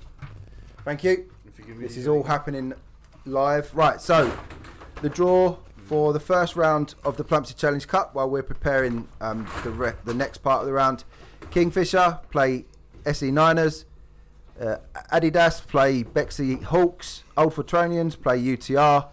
Thank 0.85 1.05
you. 1.05 1.31
If 1.47 1.59
you 1.59 1.65
give 1.65 1.79
This 1.79 1.97
is 1.97 2.09
all 2.09 2.23
happening 2.23 2.73
live. 3.27 3.75
Right, 3.75 4.01
so 4.01 4.37
the 5.03 5.09
draw 5.11 5.57
for 5.77 6.13
the 6.13 6.21
first 6.21 6.57
round 6.57 6.95
of 7.05 7.17
the 7.17 7.25
Plumpsy 7.25 7.57
Challenge 7.57 7.87
Cup 7.87 8.15
while 8.15 8.31
we're 8.31 8.43
preparing 8.43 9.09
um, 9.21 9.49
the, 9.65 9.71
re- 9.71 9.93
the 10.05 10.15
next 10.15 10.39
part 10.39 10.61
of 10.61 10.67
the 10.67 10.73
round. 10.73 11.05
Kingfisher 11.51 12.21
play 12.31 12.65
SE 13.07 13.31
Niners. 13.31 13.85
Uh, 14.61 14.77
Adidas 15.13 15.67
play 15.67 16.03
Bexley 16.03 16.57
Hawks. 16.57 17.25
Old 17.37 17.55
Fortronians 17.55 18.21
play 18.21 18.39
UTR. 18.41 19.09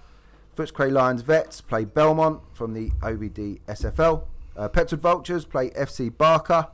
Footscray 0.57 0.91
Lions 0.91 1.22
Vets 1.22 1.61
play 1.61 1.85
Belmont 1.85 2.41
from 2.51 2.73
the 2.73 2.89
OBD 3.01 3.59
SFL. 3.68 4.23
Uh, 4.55 4.68
Vultures 4.68 5.45
play 5.45 5.69
FC 5.69 6.15
Barker. 6.15 6.68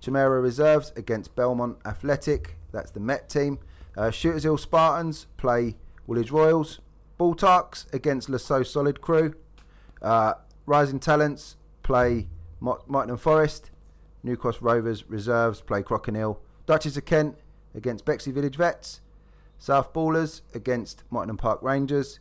Chimera 0.00 0.40
Reserves 0.40 0.92
against 0.96 1.36
Belmont 1.36 1.76
Athletic. 1.84 2.56
That's 2.72 2.90
the 2.90 3.00
Met 3.00 3.28
team. 3.28 3.58
Uh, 3.96 4.10
Shooters 4.10 4.44
Hill 4.44 4.58
Spartans 4.58 5.26
play 5.36 5.76
Woolwich 6.06 6.30
Royals. 6.30 6.80
Baltarks 7.20 7.92
against 7.92 8.28
Lasso 8.28 8.62
Solid 8.62 9.00
Crew. 9.00 9.34
Uh, 10.02 10.34
Rising 10.66 10.98
Talents 11.00 11.56
play 11.82 12.28
Mot- 12.60 12.88
Mottingham 12.88 13.18
Forest. 13.18 13.70
New 14.22 14.36
Cross 14.36 14.60
Rovers 14.60 15.08
Reserves 15.08 15.60
play 15.60 15.82
Crockenhill. 15.82 16.38
Duchess 16.66 16.96
of 16.96 17.04
Kent 17.04 17.36
against 17.74 18.04
Bexley 18.04 18.32
Village 18.32 18.56
Vets. 18.56 19.00
South 19.58 19.92
Ballers 19.92 20.42
against 20.54 21.02
Mottingham 21.10 21.38
Park 21.38 21.62
Rangers. 21.62 22.20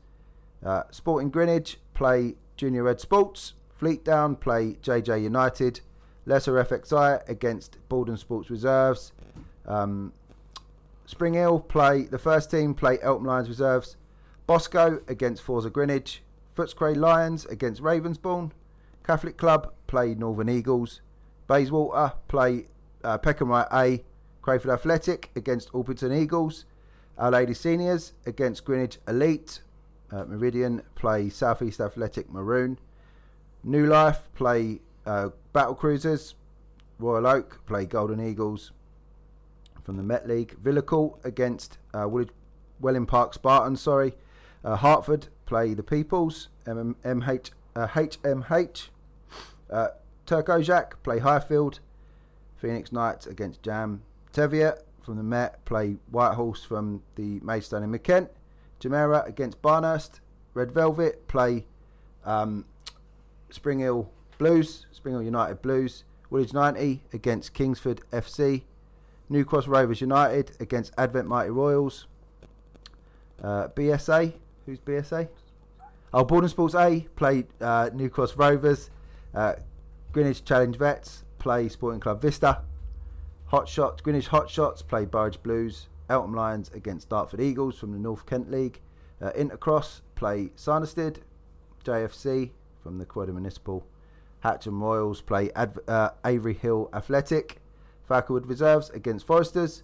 Uh, 0.63 0.83
Sporting 0.91 1.29
Greenwich 1.29 1.77
play 1.93 2.35
Junior 2.55 2.83
Red 2.83 2.99
Sports. 2.99 3.53
Fleet 3.69 4.05
Down 4.05 4.35
play 4.35 4.77
JJ 4.81 5.23
United. 5.23 5.81
Lesser 6.25 6.53
FXI 6.53 7.27
against 7.27 7.77
Borden 7.89 8.17
Sports 8.17 8.49
Reserves. 8.49 9.11
Um, 9.67 10.13
Spring 11.05 11.33
Hill 11.33 11.59
play 11.59 12.03
the 12.03 12.17
first 12.17 12.49
team 12.49 12.73
play 12.73 12.97
Eltham 13.01 13.25
Lions 13.25 13.49
Reserves. 13.49 13.97
Bosco 14.47 15.01
against 15.07 15.43
Forza 15.43 15.69
Greenwich. 15.69 16.21
Footscray 16.55 16.95
Lions 16.95 17.45
against 17.45 17.81
Ravensbourne. 17.81 18.51
Catholic 19.03 19.37
Club 19.37 19.73
play 19.87 20.15
Northern 20.15 20.49
Eagles. 20.49 21.01
Bayswater 21.47 22.13
play 22.27 22.65
uh, 23.03 23.17
Peckham 23.17 23.49
Rye 23.49 23.67
A. 23.71 24.03
Crayford 24.45 24.69
Athletic 24.69 25.31
against 25.35 25.73
Orpington 25.73 26.15
Eagles. 26.15 26.65
Our 27.17 27.31
Lady 27.31 27.55
Seniors 27.55 28.13
against 28.27 28.63
Greenwich 28.63 28.99
Elite. 29.07 29.61
Uh, 30.11 30.25
Meridian 30.25 30.83
play 30.93 31.29
Southeast 31.29 31.81
Athletic 31.81 32.31
Maroon. 32.31 32.77
New 33.63 33.87
Life 33.87 34.29
play 34.35 34.81
uh, 35.07 35.29
Battle 35.51 35.73
Cruisers. 35.73 36.35
Royal 36.99 37.25
Oak 37.25 37.65
play 37.65 37.87
Golden 37.87 38.19
Eagles 38.23 38.71
from 39.83 39.97
the 39.97 40.03
Met 40.03 40.27
League. 40.27 40.55
Villacourt 40.63 41.25
against 41.25 41.79
uh, 41.95 42.07
Woolwich, 42.07 42.29
Welling 42.79 43.07
Park 43.07 43.33
Spartans. 43.33 43.81
Sorry, 43.81 44.13
uh, 44.63 44.75
Hartford 44.75 45.25
play 45.47 45.73
the 45.73 45.81
Peoples. 45.81 46.49
M- 46.67 46.95
uh, 47.03 47.87
HMH. 47.87 48.89
Uh, 49.71 49.87
Turkojak 50.27 50.91
play 51.01 51.17
Highfield. 51.17 51.79
Phoenix 52.57 52.91
Knights 52.91 53.25
against 53.25 53.63
Jam. 53.63 54.03
Teviot 54.35 54.83
from 55.01 55.15
the 55.15 55.23
Met 55.23 55.63
play 55.63 55.95
Whitehorse 56.11 56.63
from 56.63 57.01
the 57.15 57.39
Maidstone 57.39 57.83
and 57.83 57.91
Mid 57.91 58.03
Kent. 58.03 58.29
Jumeirah 58.81 59.25
against 59.27 59.61
Barnehurst. 59.61 60.19
Red 60.53 60.73
Velvet 60.73 61.25
play 61.27 61.65
um, 62.25 62.65
Spring 63.49 63.79
Hill 63.79 64.09
Blues. 64.37 64.87
Spring 64.91 65.15
Hill 65.15 65.23
United 65.23 65.61
Blues. 65.61 66.03
Woolwich 66.29 66.53
90 66.53 67.03
against 67.13 67.53
Kingsford 67.53 68.01
FC. 68.11 68.63
New 69.29 69.45
Cross 69.45 69.67
Rovers 69.67 70.01
United 70.01 70.51
against 70.59 70.91
Advent 70.97 71.29
Mighty 71.29 71.51
Royals. 71.51 72.05
Uh, 73.41 73.69
BSA. 73.69 74.33
Who's 74.65 74.79
BSA? 74.79 75.29
Oh, 76.13 76.25
Borden 76.25 76.49
Sports 76.49 76.75
A 76.75 77.07
play 77.15 77.45
uh, 77.61 77.89
New 77.93 78.09
Cross 78.09 78.35
Rovers. 78.35 78.89
Uh, 79.33 79.53
Greenwich 80.11 80.43
Challenge 80.43 80.75
Vets 80.77 81.23
play 81.39 81.69
Sporting 81.69 82.01
Club 82.01 82.21
Vista. 82.21 82.63
Hot 83.55 83.69
Shots, 83.69 84.01
Greenwich 84.01 84.27
Hot 84.27 84.49
Shots 84.49 84.81
play 84.81 85.05
Burridge 85.05 85.41
Blues. 85.41 85.87
Eltham 86.09 86.33
Lions 86.33 86.69
against 86.73 87.07
Dartford 87.07 87.39
Eagles 87.39 87.77
from 87.77 87.93
the 87.93 87.97
North 87.97 88.25
Kent 88.25 88.51
League. 88.51 88.81
Uh, 89.21 89.31
Intercross 89.31 90.01
play 90.15 90.49
Sanderstead. 90.57 91.19
JFC 91.85 92.49
from 92.83 92.97
the 92.97 93.05
Croydon 93.05 93.35
Municipal. 93.35 93.87
Hatcham 94.43 94.81
Royals 94.81 95.21
play 95.21 95.51
Adv- 95.55 95.79
uh, 95.87 96.09
Avery 96.25 96.53
Hill 96.53 96.89
Athletic. 96.93 97.61
Falconwood 98.09 98.45
Reserves 98.45 98.89
against 98.89 99.25
Foresters. 99.25 99.83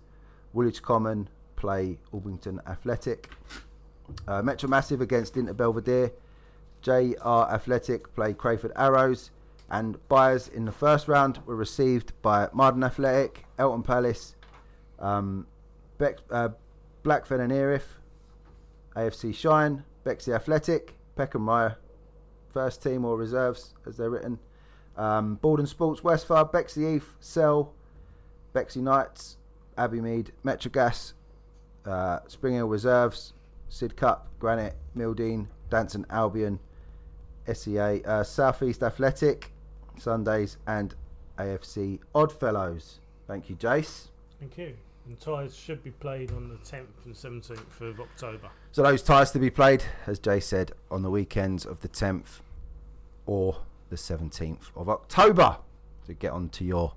Woolwich 0.51 0.81
Common 0.81 1.29
play 1.55 1.97
Orpington 2.11 2.59
Athletic. 2.67 3.29
Uh, 4.27 4.41
Metro 4.41 4.67
Massive 4.67 4.99
against 4.99 5.37
Inter 5.37 5.53
Belvedere. 5.53 6.11
JR 6.81 7.47
Athletic 7.49 8.13
play 8.15 8.33
Crayford 8.33 8.73
Arrows. 8.75 9.31
And 9.71 9.97
buyers 10.09 10.49
in 10.49 10.65
the 10.65 10.71
first 10.71 11.07
round 11.07 11.39
were 11.45 11.55
received 11.55 12.11
by 12.21 12.49
Marden 12.51 12.83
Athletic, 12.83 13.45
Eltham 13.57 13.83
Palace, 13.83 14.35
um, 14.99 15.47
uh, 16.29 16.49
Blackfen 17.03 17.39
and 17.39 17.53
Erith, 17.53 17.95
AFC 18.97 19.33
Shine, 19.33 19.85
Bexley 20.03 20.33
Athletic, 20.33 20.93
Peckham 21.15 21.47
Rye, 21.47 21.75
first 22.49 22.83
team 22.83 23.05
or 23.05 23.15
reserves 23.15 23.73
as 23.87 23.95
they're 23.95 24.09
written, 24.09 24.39
um, 24.97 25.35
Borden 25.35 25.65
Sports, 25.65 26.03
Westford, 26.03 26.51
Bexley 26.51 26.93
Heath, 26.93 27.15
Cell, 27.21 27.73
Bexley 28.51 28.81
Knights, 28.81 29.37
Abbey 29.77 30.01
Mead, 30.01 30.33
Metrogas, 30.43 31.13
uh, 31.85 32.19
Spring 32.27 32.55
Hill 32.55 32.67
Reserves, 32.67 33.31
Sidcup, 33.69 34.23
Granite, 34.37 34.75
Mildeen, 34.97 35.47
Danson 35.69 36.05
Albion, 36.09 36.59
SEA, 37.51 38.03
uh, 38.03 38.23
Southeast 38.23 38.83
Athletic, 38.83 39.53
Sundays, 39.97 40.57
and 40.67 40.95
AFC 41.37 41.99
Oddfellows. 42.13 42.99
Thank 43.27 43.49
you, 43.49 43.55
Jace. 43.55 44.07
Thank 44.39 44.57
you. 44.57 44.75
And 45.07 45.19
ties 45.19 45.55
should 45.55 45.83
be 45.83 45.91
played 45.91 46.31
on 46.31 46.49
the 46.49 46.55
10th 46.57 47.05
and 47.05 47.15
17th 47.15 47.81
of 47.81 47.99
October. 47.99 48.49
So 48.71 48.83
those 48.83 49.01
ties 49.01 49.31
to 49.31 49.39
be 49.39 49.49
played, 49.49 49.83
as 50.05 50.19
Jay 50.19 50.39
said, 50.39 50.73
on 50.89 51.01
the 51.01 51.09
weekends 51.09 51.65
of 51.65 51.81
the 51.81 51.89
10th 51.89 52.41
or 53.25 53.57
the 53.89 53.95
17th 53.95 54.71
of 54.75 54.89
October. 54.89 55.57
So 56.07 56.13
get 56.13 56.31
on 56.31 56.49
to 56.49 56.63
your 56.63 56.93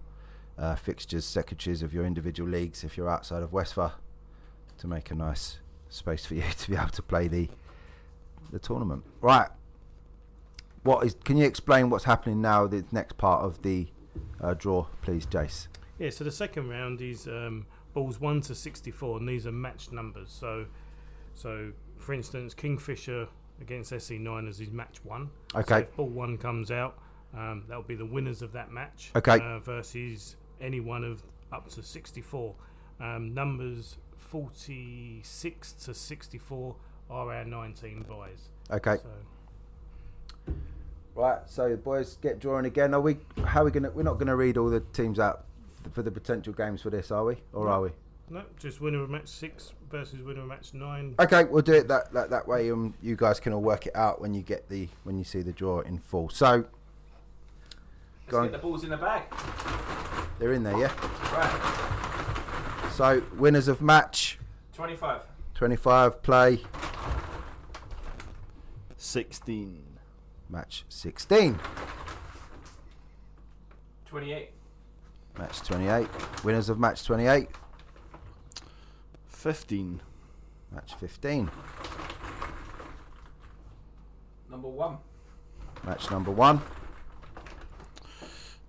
uh, 0.58 0.76
fixtures, 0.76 1.24
secretaries 1.24 1.82
of 1.82 1.92
your 1.92 2.04
individual 2.04 2.48
leagues 2.48 2.84
if 2.84 2.96
you're 2.96 3.10
outside 3.10 3.42
of 3.42 3.52
Westphal 3.52 3.92
to 4.78 4.86
make 4.86 5.10
a 5.10 5.14
nice 5.14 5.58
space 5.88 6.26
for 6.26 6.34
you 6.34 6.42
to 6.58 6.70
be 6.70 6.76
able 6.76 6.88
to 6.88 7.02
play 7.02 7.28
the 7.28 7.48
the 8.50 8.58
tournament. 8.58 9.02
Right. 9.20 9.48
What 10.84 11.04
is? 11.04 11.16
Can 11.24 11.36
you 11.36 11.44
explain 11.46 11.90
what's 11.90 12.04
happening 12.04 12.40
now? 12.40 12.66
The 12.66 12.84
next 12.92 13.16
part 13.16 13.42
of 13.42 13.62
the 13.62 13.88
uh, 14.40 14.54
draw, 14.54 14.86
please, 15.02 15.26
Jace. 15.26 15.68
Yeah, 15.98 16.10
so 16.10 16.24
the 16.24 16.30
second 16.30 16.68
round 16.68 17.00
is 17.00 17.26
um, 17.26 17.66
balls 17.94 18.20
1 18.20 18.42
to 18.42 18.54
64, 18.54 19.18
and 19.18 19.28
these 19.28 19.46
are 19.46 19.52
matched 19.52 19.92
numbers. 19.92 20.28
So, 20.30 20.66
so 21.34 21.72
for 21.98 22.12
instance, 22.12 22.52
Kingfisher 22.52 23.28
against 23.60 23.98
SC 23.98 24.12
Niners 24.12 24.60
is 24.60 24.70
match 24.70 24.98
1. 25.04 25.30
So 25.52 25.58
Okay. 25.60 25.80
if 25.80 25.96
ball 25.96 26.08
1 26.08 26.36
comes 26.38 26.70
out, 26.70 26.98
um, 27.36 27.64
that'll 27.68 27.82
be 27.82 27.94
the 27.94 28.04
winners 28.06 28.42
of 28.42 28.52
that 28.52 28.70
match. 28.70 29.10
Okay. 29.16 29.38
Uh, 29.40 29.60
versus 29.60 30.36
any 30.60 30.80
one 30.80 31.04
of 31.04 31.22
up 31.52 31.68
to 31.70 31.82
64. 31.82 32.54
Um, 33.00 33.32
numbers 33.32 33.96
46 34.18 35.72
to 35.72 35.94
64 35.94 36.76
are 37.08 37.32
our 37.32 37.44
19 37.44 38.04
buys. 38.08 38.48
Okay. 38.70 38.96
So, 39.02 39.08
Right, 41.14 41.38
so 41.46 41.68
the 41.68 41.76
boys 41.76 42.18
get 42.20 42.40
drawing 42.40 42.66
again. 42.66 42.92
Are 42.92 43.00
we? 43.00 43.18
How 43.44 43.62
are 43.62 43.66
we 43.66 43.70
gonna? 43.70 43.90
We're 43.90 44.02
not 44.02 44.18
gonna 44.18 44.34
read 44.34 44.56
all 44.58 44.68
the 44.68 44.80
teams 44.80 45.20
out 45.20 45.44
for 45.92 46.02
the 46.02 46.10
potential 46.10 46.52
games 46.52 46.82
for 46.82 46.90
this, 46.90 47.10
are 47.12 47.24
we? 47.24 47.36
Or 47.52 47.66
No. 47.66 47.70
are 47.70 47.80
we? 47.82 47.90
no, 48.30 48.42
just 48.58 48.80
winner 48.80 49.02
of 49.02 49.10
match 49.10 49.28
6 49.28 49.74
versus 49.90 50.22
winner 50.22 50.40
of 50.40 50.46
match 50.46 50.72
9. 50.72 51.14
Okay, 51.20 51.44
we'll 51.44 51.60
do 51.62 51.74
it 51.74 51.86
that 51.88 52.12
that, 52.14 52.30
that 52.30 52.48
way. 52.48 52.68
Um, 52.70 52.94
you 53.00 53.14
guys 53.16 53.38
can 53.38 53.52
all 53.52 53.60
work 53.62 53.86
it 53.86 53.94
out 53.94 54.20
when 54.20 54.34
you 54.34 54.42
get 54.42 54.68
the 54.68 54.88
when 55.04 55.16
you 55.18 55.24
see 55.24 55.42
the 55.42 55.52
draw 55.52 55.80
in 55.80 55.98
full. 55.98 56.30
So 56.30 56.64
Let's 58.26 58.30
Go 58.30 58.38
on. 58.40 58.50
the 58.50 58.58
balls 58.58 58.82
in 58.82 58.90
the 58.90 58.96
bag. 58.96 59.22
they're 60.40 60.52
in 60.54 60.64
there, 60.64 60.76
yeah. 60.78 60.92
Right. 61.32 62.90
So 62.92 63.22
winners 63.36 63.68
of 63.68 63.80
match 63.82 64.38
25. 64.74 65.20
twenty-five 65.54 66.22
play 66.22 66.60
16. 68.96 69.83
Match 70.54 70.84
sixteen, 70.88 71.58
28. 74.06 74.50
match 75.38 75.60
twenty-eight. 75.62 76.08
Winners 76.44 76.68
of 76.68 76.78
match 76.78 77.04
twenty-eight, 77.04 77.48
15. 79.26 80.00
match 80.70 80.94
fifteen, 80.94 81.50
Number 84.48 84.68
1. 84.68 84.96
match 85.84 86.10
number 86.12 86.30
one 86.30 86.60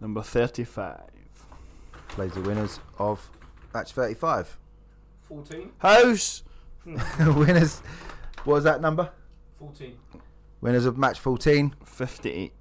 Number 0.02 0.22
35. 0.24 0.99
plays 2.10 2.34
the 2.34 2.41
winners 2.41 2.80
of 2.98 3.30
match 3.74 3.91
thirty-five. 3.91 4.57
14. 5.22 5.72
House! 5.80 6.44
winners, 7.20 7.80
what 8.44 8.56
was 8.56 8.64
that 8.64 8.82
number? 8.82 9.10
14. 9.57 9.95
Winners 10.66 10.86
of 10.88 10.98
match 10.98 11.20
fourteen 11.20 11.76
58. 11.86 12.52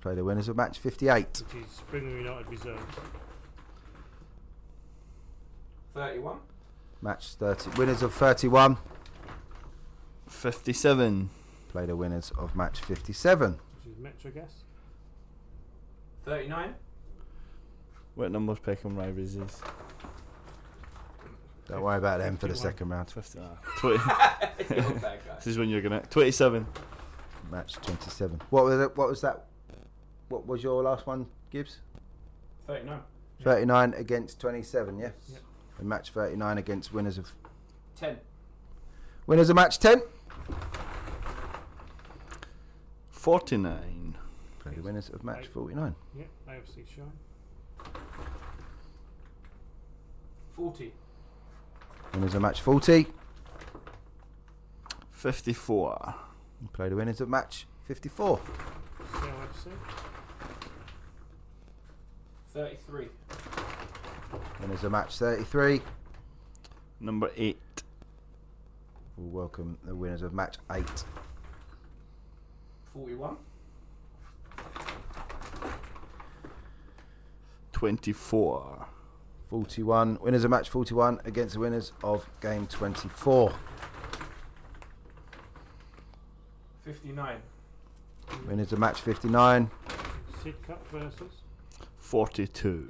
play 0.00 0.14
the 0.16 0.24
winners 0.24 0.48
of 0.48 0.56
match 0.56 0.80
fifty-eight. 0.80 1.44
Which 1.52 1.64
is 1.64 1.70
Springer 1.70 2.10
United 2.18 2.50
Reserves. 2.50 2.82
31. 5.94 6.38
Match 7.00 7.34
thirty. 7.34 7.70
Winners 7.78 8.02
of 8.02 8.12
thirty-one 8.12 8.78
57. 10.28 11.30
play 11.68 11.86
the 11.86 11.94
winners 11.94 12.32
of 12.36 12.56
match 12.56 12.80
fifty-seven. 12.80 13.52
Which 13.84 13.92
is 13.94 13.98
Metro 14.00 14.32
Gas. 14.32 14.64
39. 16.24 16.74
What 18.16 18.32
number's 18.32 18.58
Peckham 18.58 18.96
Rivers 18.98 19.36
is? 19.36 19.60
Don't 21.68 21.80
worry 21.82 21.98
about 21.98 22.18
them 22.18 22.36
for 22.36 22.48
the 22.48 22.54
51. 22.54 22.72
second 22.72 22.88
round. 22.88 23.10
50. 23.10 23.38
ah, 23.40 23.58
20. 23.78 23.96
You're 24.74 24.78
a 24.80 25.00
bad 25.00 25.20
guy. 25.26 25.34
this 25.36 25.46
is 25.46 25.58
when 25.58 25.68
you're 25.68 25.80
going 25.80 26.00
to. 26.00 26.08
27. 26.08 26.66
Match 27.52 27.74
twenty-seven. 27.74 28.40
What 28.48 28.64
was 28.64 28.80
it? 28.80 28.96
What 28.96 29.10
was 29.10 29.20
that? 29.20 29.44
What 30.30 30.46
was 30.46 30.62
your 30.62 30.82
last 30.82 31.06
one, 31.06 31.26
Gibbs? 31.50 31.80
39. 32.66 32.98
Thirty-nine 33.42 33.92
against 33.92 34.40
twenty-seven. 34.40 34.98
Yeah. 34.98 35.10
Yep. 35.28 35.40
And 35.78 35.86
match 35.88 36.10
thirty-nine 36.10 36.56
against 36.56 36.94
winners 36.94 37.18
of 37.18 37.30
10. 37.96 38.16
winners 39.26 39.50
of 39.50 39.56
match 39.56 39.78
ten. 39.78 40.00
49. 43.10 44.16
Play 44.60 44.72
the 44.74 44.82
winners 44.82 45.10
of 45.10 45.22
match 45.22 45.46
forty-nine. 45.48 45.94
Yep, 46.16 46.28
AFC 46.48 46.86
Shine. 46.88 47.12
40. 50.56 50.92
Winners 52.14 52.34
of 52.34 52.40
match 52.40 52.62
forty. 52.62 53.08
54. 55.10 56.14
Play 56.72 56.88
the 56.88 56.96
winners 56.96 57.20
of 57.20 57.28
match 57.28 57.66
fifty-four. 57.84 58.40
CLFC. 59.12 59.68
33. 62.54 63.08
Winners 64.60 64.84
of 64.84 64.92
match 64.92 65.18
thirty-three. 65.18 65.82
Number 67.00 67.30
8. 67.36 67.58
We'll 69.16 69.28
welcome 69.28 69.76
the 69.84 69.94
winners 69.94 70.22
of 70.22 70.32
match 70.32 70.56
eight. 70.70 71.04
41. 72.94 73.36
24. 77.72 78.86
41. 79.50 80.18
Winners 80.22 80.44
of 80.44 80.50
match 80.50 80.70
41 80.70 81.20
against 81.24 81.54
the 81.54 81.60
winners 81.60 81.92
of 82.04 82.28
game 82.40 82.66
24. 82.68 83.52
59. 86.84 87.38
Winners 88.46 88.72
of 88.72 88.78
match 88.78 89.00
59. 89.00 89.70
Sid 90.42 90.54
Cup 90.66 90.86
versus. 90.88 91.32
42. 91.98 92.88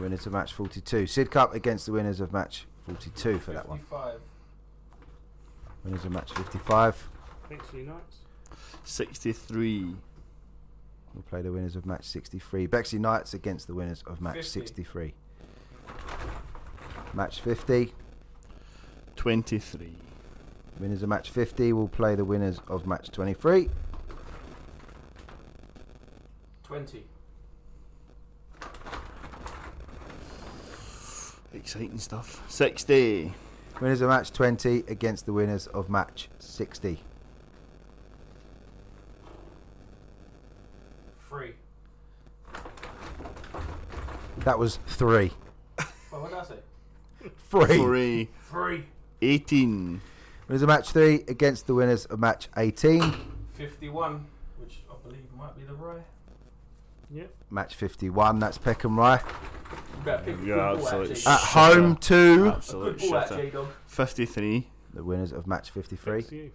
Winners 0.00 0.26
of 0.26 0.32
match 0.32 0.52
42. 0.52 1.04
Sidcup 1.04 1.54
against 1.54 1.86
the 1.86 1.92
winners 1.92 2.20
of 2.20 2.32
match 2.32 2.66
42 2.84 3.38
for 3.38 3.52
that 3.52 3.68
one. 3.68 3.78
55. 3.78 4.20
Winners 5.84 6.04
of 6.04 6.12
match 6.12 6.32
55. 6.32 7.08
Bexley 7.48 7.82
Knights. 7.82 8.16
63. 8.84 9.96
We'll 11.14 11.22
play 11.22 11.40
the 11.40 11.52
winners 11.52 11.76
of 11.76 11.86
match 11.86 12.04
63. 12.04 12.66
Bexley 12.66 12.98
Knights 12.98 13.32
against 13.32 13.66
the 13.66 13.74
winners 13.74 14.02
of 14.06 14.20
match 14.20 14.36
50. 14.36 14.50
63. 14.60 15.14
Match 17.14 17.40
50. 17.40 17.94
23. 19.16 19.96
Winners 20.78 21.02
of 21.02 21.08
match 21.08 21.30
50 21.30 21.72
will 21.72 21.88
play 21.88 22.14
the 22.14 22.24
winners 22.24 22.60
of 22.68 22.86
match 22.86 23.10
23. 23.10 23.70
20. 26.64 27.06
Exciting 31.54 31.98
stuff. 31.98 32.42
60. 32.48 33.32
Winners 33.80 34.00
of 34.02 34.10
match 34.10 34.30
20 34.32 34.84
against 34.88 35.24
the 35.24 35.32
winners 35.32 35.66
of 35.68 35.88
match 35.88 36.28
60. 36.38 37.00
3. 41.28 41.54
That 44.38 44.58
was 44.58 44.78
three. 44.86 45.32
Oh, 46.12 46.20
what 46.20 46.30
did 46.30 46.38
I 46.38 46.44
say? 46.44 46.58
Three. 47.50 47.78
3. 47.78 48.28
3. 48.50 48.84
18. 49.22 50.00
Winners 50.48 50.62
of 50.62 50.68
match 50.68 50.90
three 50.90 51.24
against 51.28 51.66
the 51.66 51.74
winners 51.74 52.04
of 52.06 52.18
match 52.20 52.48
18. 52.56 53.00
51. 53.54 54.26
Which 54.58 54.78
I 54.90 54.94
believe 55.06 55.24
might 55.36 55.56
be 55.56 55.62
the 55.64 55.74
Rye. 55.74 56.02
Yep. 57.10 57.30
Match 57.50 57.74
51, 57.76 58.38
that's 58.40 58.58
Peckham 58.58 58.98
Rye. 58.98 59.20
You 59.20 60.04
better 60.04 60.24
pick 60.24 60.34
a 60.34 60.38
good 60.38 60.46
Yeah, 60.48 60.56
ball 60.74 60.88
absolute 60.88 61.26
out, 61.26 61.34
At 61.34 61.40
home 61.40 61.96
to 61.96 62.52
Absolute 62.56 62.86
A 62.88 62.90
good 62.98 63.10
ball 63.10 63.16
out, 63.18 63.28
shitter. 63.30 63.66
53. 63.86 64.68
the 64.94 65.04
winners 65.04 65.32
of 65.32 65.46
match 65.46 65.70
53. 65.70 66.14
Bexley 66.20 66.38
Youth. 66.38 66.52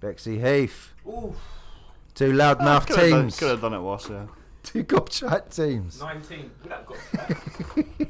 Bexley 0.00 0.38
Heath. 0.40 0.92
Ooh. 1.06 1.34
Two 2.14 2.32
loudmouth 2.32 2.60
ah, 2.60 2.80
Could 2.86 2.96
have 2.98 3.10
done, 3.10 3.22
teams. 3.22 3.38
could 3.38 3.48
have 3.50 3.60
done 3.60 3.74
it 3.74 3.80
worse, 3.80 4.08
yeah. 4.10 4.26
Two 4.62 4.84
gobshite 4.84 5.54
teams. 5.54 6.00
19. 6.00 6.50
We 6.62 6.68
don't. 6.68 8.08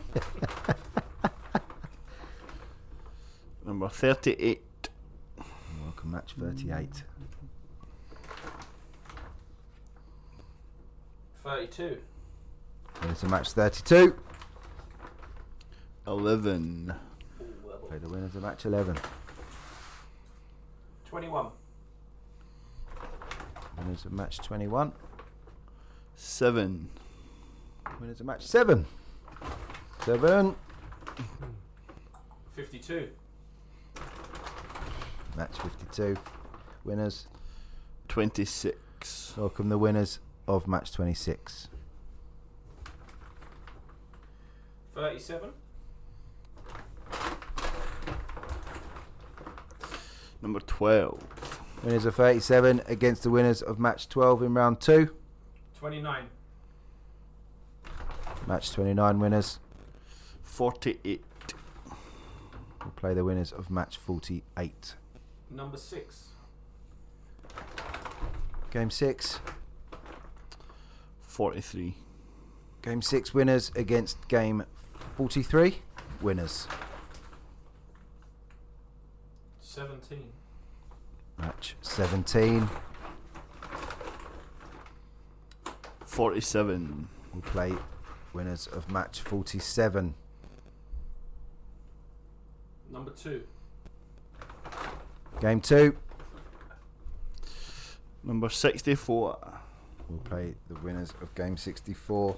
Number 3.66 3.88
38. 3.88 4.62
Welcome 6.10 6.40
match 6.40 6.56
38. 6.64 7.02
32. 11.44 11.98
Winners 13.02 13.22
of 13.22 13.30
match 13.30 13.52
32. 13.52 14.14
11. 16.06 16.94
Play 17.88 17.98
the 17.98 18.08
winners 18.08 18.34
of 18.34 18.42
match 18.42 18.64
11. 18.64 18.96
21. 21.04 21.46
Winners 23.76 24.04
of 24.06 24.12
match 24.12 24.38
21. 24.38 24.92
7. 26.16 26.88
Winners 28.00 28.20
of 28.20 28.26
match 28.26 28.42
7. 28.46 28.86
7. 30.04 30.56
52. 32.56 33.08
Match 35.38 35.56
52. 35.60 36.16
Winners. 36.82 37.28
26. 38.08 39.34
Welcome 39.36 39.68
the 39.68 39.78
winners 39.78 40.18
of 40.48 40.66
match 40.66 40.92
26. 40.92 41.68
37. 44.96 45.50
Number 50.42 50.58
12. 50.58 51.60
Winners 51.84 52.04
of 52.04 52.16
37 52.16 52.82
against 52.86 53.22
the 53.22 53.30
winners 53.30 53.62
of 53.62 53.78
match 53.78 54.08
12 54.08 54.42
in 54.42 54.54
round 54.54 54.80
2. 54.80 55.08
29. 55.78 56.24
Match 58.48 58.72
29 58.72 59.20
winners 59.20 59.60
48. 60.42 61.22
We'll 62.80 62.90
play 62.96 63.14
the 63.14 63.24
winners 63.24 63.52
of 63.52 63.70
match 63.70 63.98
48. 63.98 64.96
Number 65.50 65.76
6. 65.76 66.28
Game 68.70 68.90
6. 68.90 69.40
43. 71.22 71.94
Game 72.82 73.02
6 73.02 73.34
winners 73.34 73.72
against 73.74 74.28
game 74.28 74.64
43 75.16 75.82
winners. 76.20 76.66
17. 79.60 80.32
Match 81.38 81.76
17 81.82 82.68
47. 86.18 87.08
will 87.32 87.42
play 87.42 87.72
winners 88.32 88.66
of 88.66 88.90
match 88.90 89.20
47. 89.20 90.14
Number 92.90 93.12
2. 93.12 93.42
Game 95.40 95.60
2 95.60 95.96
Number 98.28 98.50
64. 98.50 99.38
We'll 100.08 100.18
play 100.18 100.54
the 100.68 100.74
winners 100.80 101.14
of 101.22 101.34
game 101.34 101.56
64. 101.56 102.36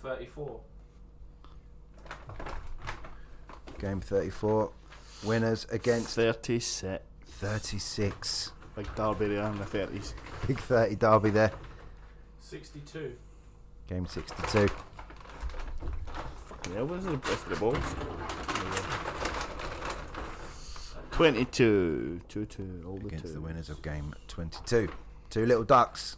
34. 0.00 0.60
Game 3.78 4.00
34 4.00 4.70
winners 5.24 5.66
against 5.70 6.14
36. 6.14 7.02
36. 7.26 8.52
Big 8.76 8.94
Derby 8.94 9.28
there 9.28 9.46
in 9.46 9.58
the 9.58 9.64
30s. 9.64 10.14
Big 10.46 10.58
30 10.58 10.94
derby 10.96 11.30
there. 11.30 11.52
62. 12.40 13.16
Game 13.88 14.06
62. 14.06 14.68
Yeah, 16.72 16.82
where's 16.82 17.04
the 17.04 17.16
best 17.18 17.44
of 17.44 17.48
the 17.50 17.56
balls? 17.56 18.53
22. 21.14 22.20
2 22.28 22.44
2. 22.46 22.84
All 22.86 22.96
the 22.98 23.06
against 23.06 23.26
the 23.26 23.32
twos. 23.34 23.38
winners 23.38 23.70
of 23.70 23.80
game 23.82 24.14
22. 24.26 24.88
Two 25.30 25.46
little 25.46 25.62
ducks. 25.62 26.16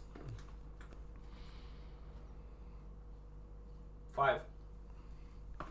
5. 4.15 4.41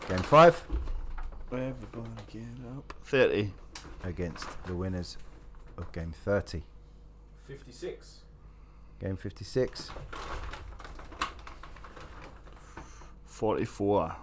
Game 0.08 0.18
5 0.18 0.62
Everybody 1.50 2.08
get 2.32 2.42
up. 2.76 2.94
30. 3.02 3.52
against 4.04 4.46
the 4.66 4.74
winners 4.74 5.16
of 5.76 5.90
game 5.90 6.12
30. 6.12 6.62
56. 7.48 8.18
Game 9.00 9.16
56 9.16 9.90
44. 13.26 14.16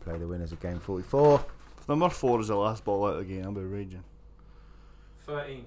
play 0.00 0.18
the 0.18 0.26
winners 0.26 0.50
of 0.52 0.60
game 0.60 0.80
44. 0.80 1.44
If 1.78 1.88
number 1.88 2.08
4 2.08 2.40
is 2.40 2.48
the 2.48 2.56
last 2.56 2.84
ball 2.84 3.06
out 3.06 3.20
again, 3.20 3.44
I'll 3.44 3.52
be 3.52 3.60
raging. 3.60 4.02
13. 5.30 5.64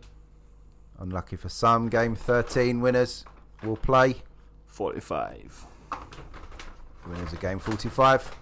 Unlucky 0.99 1.37
for 1.37 1.47
some. 1.47 1.87
Game 1.87 2.15
13 2.15 2.81
winners 2.81 3.23
will 3.63 3.77
play. 3.77 4.15
45. 4.67 5.67
Winners 7.07 7.31
of 7.31 7.39
game 7.39 7.59
45. 7.59 8.35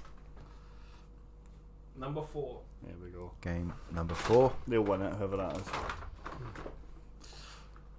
Number 1.96 2.24
4. 2.24 2.60
There 2.84 2.96
we 3.04 3.12
go. 3.12 3.32
Game 3.42 3.72
number 3.92 4.16
4 4.16 4.52
They'll 4.68 4.82
win 4.82 5.04
it, 5.04 5.14
whoever 5.14 5.38
that 5.38 5.58
is. 5.58 5.68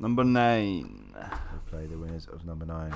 Number 0.00 0.24
9. 0.24 1.14
will 1.14 1.60
play 1.70 1.86
the 1.86 1.96
winners 1.96 2.26
of 2.26 2.44
number 2.44 2.66
9. 2.66 2.92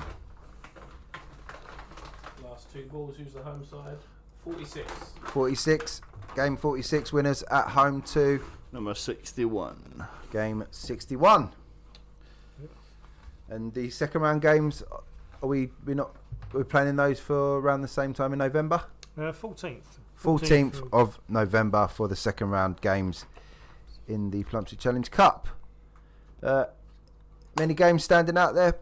Last 2.43 2.73
two 2.73 2.83
balls. 2.91 3.15
Who's 3.17 3.31
the 3.33 3.43
home 3.43 3.63
side? 3.63 3.97
46. 4.43 4.91
46. 5.23 6.01
Game 6.35 6.57
46 6.57 7.13
winners 7.13 7.43
at 7.49 7.69
home 7.69 8.01
to 8.01 8.41
Number 8.71 8.93
61. 8.93 10.05
game 10.31 10.63
61. 10.71 11.49
And 13.49 13.73
the 13.73 13.89
second 13.89 14.21
round 14.21 14.41
games, 14.41 14.83
are 15.41 15.47
we 15.47 15.69
we 15.85 15.93
not 15.93 16.11
we're 16.51 16.63
planning 16.65 16.95
those 16.97 17.19
for 17.19 17.59
around 17.59 17.81
the 17.81 17.87
same 17.87 18.13
time 18.13 18.33
in 18.33 18.39
November? 18.39 18.81
Uh, 19.17 19.31
14th. 19.31 19.99
14th 20.21 20.89
of 20.91 21.19
November 21.29 21.87
for 21.87 22.07
the 22.07 22.15
second 22.15 22.49
round 22.49 22.81
games 22.81 23.25
in 24.07 24.31
the 24.31 24.43
Plumtree 24.43 24.77
Challenge 24.77 25.09
Cup. 25.11 25.47
Uh, 26.43 26.65
many 27.57 27.73
games 27.73 28.03
standing 28.03 28.37
out 28.37 28.53
there, 28.55 28.75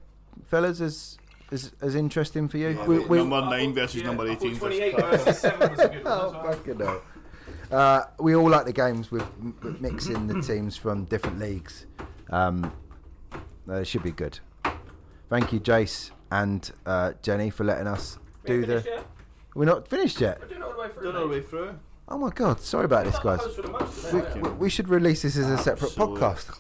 fellas, 0.46 0.82
as 0.82 1.18
as, 1.52 1.72
as 1.80 1.94
interesting 1.94 2.48
for 2.48 2.58
you. 2.58 2.80
We- 2.88 3.00
we- 3.00 3.18
number 3.20 3.36
I 3.36 3.50
9 3.66 3.76
versus 3.76 4.02
yeah, 4.02 4.08
number 4.08 4.28
18. 4.28 4.58
28 4.58 4.96
versus 5.00 5.38
7 5.40 5.70
was 5.70 5.80
a 5.80 5.88
good 5.90 6.04
one. 6.06 6.14
Oh, 6.14 6.26
as 6.28 6.34
well. 6.34 6.44
fucking 6.54 6.80
hell. 6.80 7.02
Uh, 7.72 8.04
we 8.20 8.36
all 8.36 8.50
like 8.50 8.66
the 8.66 8.74
games 8.74 9.12
with, 9.12 9.26
with 9.64 9.82
mixing 9.82 10.28
the 10.28 10.42
teams 10.48 10.78
from 10.78 11.06
different 11.06 11.40
leagues. 11.40 11.86
Um, 12.30 12.72
uh, 13.68 13.76
it 13.76 13.86
should 13.88 14.04
be 14.04 14.12
good. 14.12 14.40
Thank 15.30 15.52
you, 15.52 15.60
Jace 15.60 16.12
and 16.32 16.72
uh, 16.86 17.14
Jenny, 17.22 17.50
for 17.50 17.64
letting 17.64 17.88
us 17.88 18.20
We 18.44 18.48
do 18.48 18.58
ain't 18.60 18.68
the. 18.68 18.90
yet? 18.90 19.06
We're 19.56 19.66
not 19.66 19.88
finished 19.88 20.22
yet. 20.22 20.40
We're 20.42 20.48
doing 20.48 20.62
it 20.62 20.64
all 20.66 20.74
the 20.74 20.80
way 20.80 20.90
through. 20.90 21.04
Don't 21.04 21.14
know 21.16 21.28
mate. 21.28 21.36
way 21.36 21.42
through. 21.42 21.80
Oh 22.08 22.20
my 22.20 22.30
god! 22.30 22.60
Sorry 22.62 22.86
about 22.86 23.06
this, 23.06 23.18
guys. 23.18 23.40
host 23.40 23.56
for 23.56 23.64
the 23.64 23.70
most 23.72 24.14
We, 24.14 24.22
we, 24.42 24.50
we 24.52 24.70
should 24.70 24.90
release 24.90 25.24
this 25.24 25.36
as 25.38 25.50
a 25.50 25.58
separate 25.58 25.98
Absolute 25.98 26.20
podcast. 26.20 26.60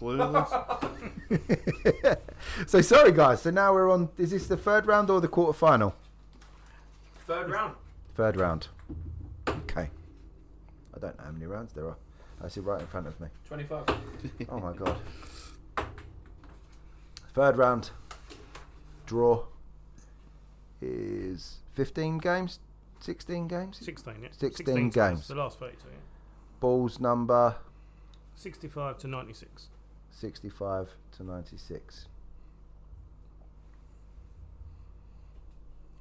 So 2.67 2.81
sorry, 2.81 3.11
guys. 3.11 3.41
So 3.43 3.51
now 3.51 3.71
we're 3.73 3.91
on. 3.91 4.09
Is 4.17 4.31
this 4.31 4.47
the 4.47 4.57
third 4.57 4.87
round 4.87 5.11
or 5.11 5.21
the 5.21 5.27
quarter 5.27 5.53
final? 5.53 5.93
Third 7.27 7.49
round. 7.51 7.75
Third 8.15 8.37
round. 8.37 8.69
Okay. 10.97 11.07
I 11.07 11.09
don't 11.09 11.17
know 11.17 11.23
how 11.25 11.31
many 11.31 11.45
rounds 11.45 11.73
there 11.73 11.85
are. 11.87 11.97
I 12.43 12.47
see 12.49 12.59
right 12.59 12.81
in 12.81 12.87
front 12.87 13.07
of 13.07 13.19
me. 13.19 13.27
25. 13.47 13.83
Oh 14.49 14.59
my 14.59 14.73
god. 14.73 14.97
Third 17.33 17.57
round 17.57 17.91
draw 19.05 19.43
is 20.81 21.57
15 21.73 22.17
games, 22.19 22.59
16 22.99 23.47
games. 23.47 23.77
16, 23.81 24.13
yeah. 24.21 24.27
16 24.31 24.65
16 24.65 24.89
games. 24.89 25.27
The 25.27 25.35
last 25.35 25.59
32, 25.59 25.77
yeah. 25.87 25.95
Balls 26.59 26.99
number 26.99 27.55
65 28.35 28.97
to 28.99 29.07
96. 29.07 29.69
65 30.11 30.89
to 31.17 31.23
96. 31.23 32.07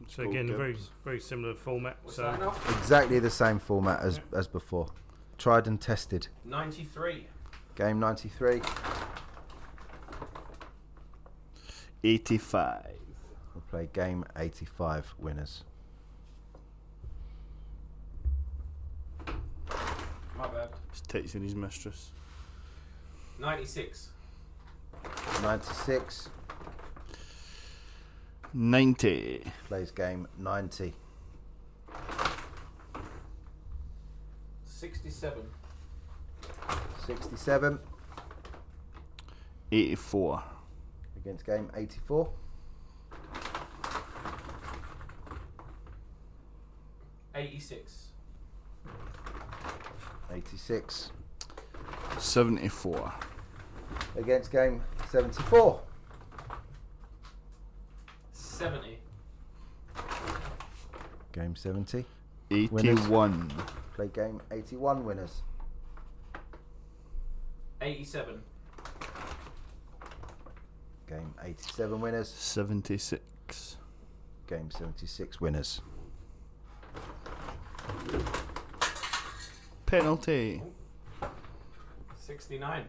So 0.09 0.23
again, 0.23 0.49
a 0.51 0.57
very 0.57 0.77
very 1.05 1.21
similar 1.21 1.55
format. 1.55 1.99
What's 2.03 2.17
so 2.17 2.23
that? 2.23 2.79
Exactly 2.79 3.19
the 3.19 3.31
same 3.31 3.59
format 3.59 4.01
as, 4.01 4.21
as 4.33 4.47
before. 4.47 4.89
Tried 5.39 5.67
and 5.67 5.81
tested. 5.81 6.29
93. 6.45 7.27
Game 7.75 7.99
93. 7.99 8.61
85. 12.05 12.87
We'll 13.55 13.63
play 13.69 13.89
game 13.93 14.25
85 14.37 15.15
winners. 15.19 15.65
My 20.37 20.47
bad. 20.49 20.69
He's 20.91 21.03
texting 21.03 21.43
his 21.43 21.55
mistress. 21.55 22.13
96. 23.41 24.11
96 25.43 26.29
90. 28.57 29.43
plays 29.67 29.91
game 29.91 30.29
90. 30.39 30.95
67. 34.65 35.43
67 37.05 37.79
84. 39.73 40.43
against 41.17 41.45
game 41.45 41.69
84. 41.75 42.29
86. 47.35 48.05
86 50.33 51.11
74. 52.19 53.13
against 54.17 54.53
game 54.53 54.81
74. 55.11 55.81
70. 58.55 58.99
Game 61.33 61.57
70. 61.57 62.05
81. 62.53 63.53
Play 63.97 64.07
game 64.09 64.41
81 64.53 65.05
winners. 65.05 65.43
87. 67.83 68.41
Game 71.09 71.35
87 71.43 72.01
winners. 72.01 72.29
76. 72.29 73.77
Game 74.47 74.71
76 74.71 75.41
winners. 75.41 75.81
Penalty. 79.87 80.63
69. 82.17 82.85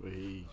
Wee. 0.00 0.46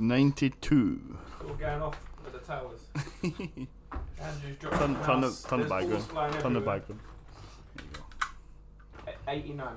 92. 0.00 1.18
Going 1.58 1.82
off 1.82 2.00
with 2.24 2.32
the 2.32 2.38
towers. 2.38 2.80
Andrew's 3.22 4.58
ton, 4.60 4.94
the 4.94 5.00
ton, 5.00 5.24
of, 5.24 5.46
89. 9.28 9.68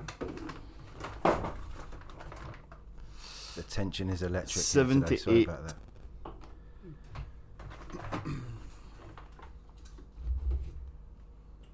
The 3.54 3.62
tension 3.68 4.08
is 4.08 4.22
electric. 4.22 4.64
78. 4.64 5.48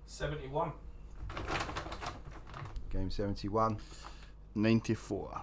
Seventy-one. 0.07 0.73
Game 2.93 3.11
seventy-one. 3.11 3.79
Ninety-four. 4.55 5.41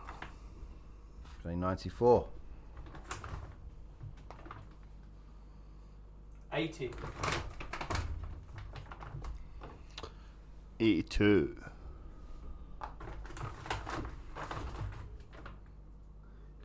Play 1.42 1.56
ninety-four. 1.56 2.28
80. 6.58 6.90
82. 10.80 11.56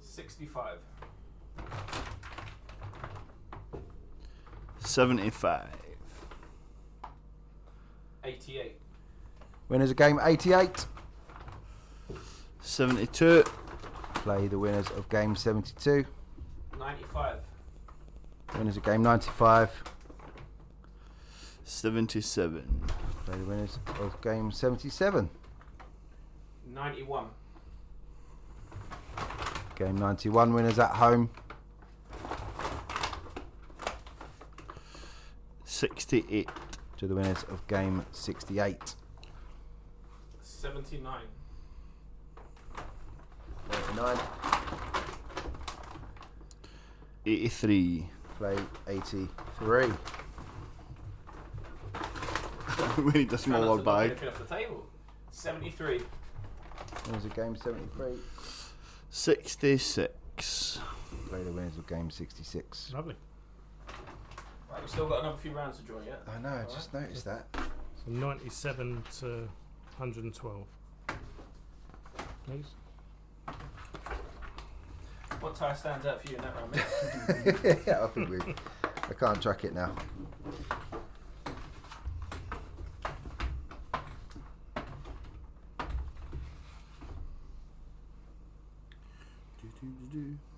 Sixty-five. 0.01 0.79
Seventy-five. 4.79 5.69
Eighty-eight. 8.25 8.79
Winners 9.69 9.91
of 9.91 9.97
game 9.97 10.19
88. 10.23 10.87
72. 12.63 13.45
Play 14.15 14.49
the 14.49 14.59
winners 14.59 14.89
of 14.91 15.09
game 15.11 15.37
72. 15.37 16.07
95. 16.79 17.37
Ninety-five. 18.55 18.59
Winners 18.59 18.77
of 18.77 18.83
game 18.85 19.03
95. 19.03 19.85
77. 21.65 22.83
Play 23.25 23.37
the 23.39 23.45
winners 23.45 23.79
of 24.01 24.21
game 24.21 24.51
77. 24.51 25.31
Ninety-one. 26.75 27.27
Game 29.77 29.97
91 29.97 30.53
winners 30.55 30.79
at 30.79 30.91
home. 30.91 31.31
68. 35.65 36.49
To 36.99 37.07
the 37.07 37.15
winners 37.15 37.45
of 37.45 37.67
game 37.67 38.05
68. 38.13 38.95
Seventy-nine. 40.43 41.23
99. 43.71 44.19
83. 47.25 48.09
Play 48.43 48.59
83. 48.89 49.93
we 53.05 53.13
need 53.13 53.33
a 53.33 53.39
small 53.39 53.63
smaller 53.63 53.67
not 53.67 53.71
to 53.71 53.77
knock 53.77 53.85
bag. 53.85 54.11
anything 54.11 54.29
off 54.31 54.39
the 54.49 54.53
table. 54.57 54.87
Seventy-three. 55.31 56.01
Winners 57.07 57.25
of 57.25 57.35
game 57.37 57.55
73. 57.55 58.15
66. 59.11 60.81
Play 61.29 61.43
the 61.45 61.53
winners 61.53 61.79
of 61.79 61.87
game 61.87 62.11
66. 62.11 62.93
Lovely. 62.93 63.15
Right, 64.69 64.81
we've 64.81 64.91
still 64.91 65.09
got 65.09 65.21
another 65.21 65.39
few 65.39 65.53
rounds 65.53 65.77
to 65.77 65.85
draw 65.85 66.01
yet. 66.05 66.23
I 66.27 66.41
know, 66.41 66.49
I 66.49 66.65
just 66.65 66.93
noticed 66.93 67.25
that. 67.27 67.47
So 67.55 68.11
97 68.11 69.05
to 69.21 69.27
112. 69.99 70.67
Please. 72.45 72.67
What 75.43 75.57
tie 75.57 75.75
stands 75.75 76.07
out 76.07 76.23
for 76.23 76.31
you 76.31 76.37
in 76.37 76.43
that 76.43 76.55
round? 76.55 76.71
mate? 76.71 77.79
yeah, 77.87 78.05
I 78.05 78.07
think 78.07 78.31
we. 78.31 78.39
I 78.85 79.13
can't 79.13 79.43
track 79.43 79.65
it 79.65 79.75
now. 79.75 79.93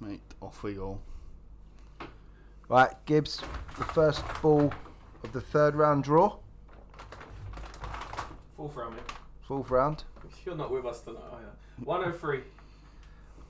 Right, 0.00 0.20
off 0.42 0.62
we 0.62 0.74
go. 0.74 1.00
Right, 2.68 2.92
Gibbs, 3.06 3.40
the 3.78 3.84
first 3.84 4.22
ball 4.42 4.70
of 5.22 5.32
the 5.32 5.40
third 5.40 5.76
round 5.76 6.04
draw. 6.04 6.36
Fourth 8.54 8.76
round, 8.76 8.96
mate. 8.96 9.04
Fourth 9.48 9.70
round. 9.70 10.04
You're 10.44 10.56
not 10.56 10.70
with 10.70 10.84
us 10.84 11.00
tonight, 11.00 11.22
are 11.32 11.40
you? 11.40 11.86
103. 11.86 12.42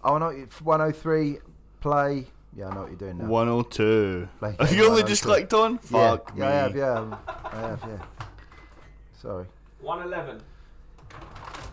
Oh, 0.05 0.19
no, 0.19 0.29
it's 0.29 0.61
103. 0.61 1.39
Play. 1.81 2.27
Yeah, 2.57 2.69
I 2.69 2.75
know 2.75 2.81
what 2.83 2.91
you're 2.91 2.99
doing 2.99 3.19
now. 3.19 3.25
102. 3.27 4.29
Play 4.39 4.57
Have 4.61 4.73
you 4.75 4.89
only 4.89 5.03
just 5.03 5.23
clicked 5.23 5.53
on? 5.55 5.75
Yeah, 5.91 6.11
Fuck 6.11 6.33
yeah, 6.37 6.41
me. 6.41 6.47
I 6.47 6.51
have, 6.53 6.77
yeah. 6.77 6.93
um, 6.93 7.17
I 7.27 7.61
have, 7.61 7.81
yeah. 7.89 8.27
Sorry. 9.21 9.47
111. 9.81 10.43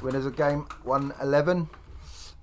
Winners 0.02 0.26
of 0.26 0.36
game 0.36 0.66
111. 0.84 1.70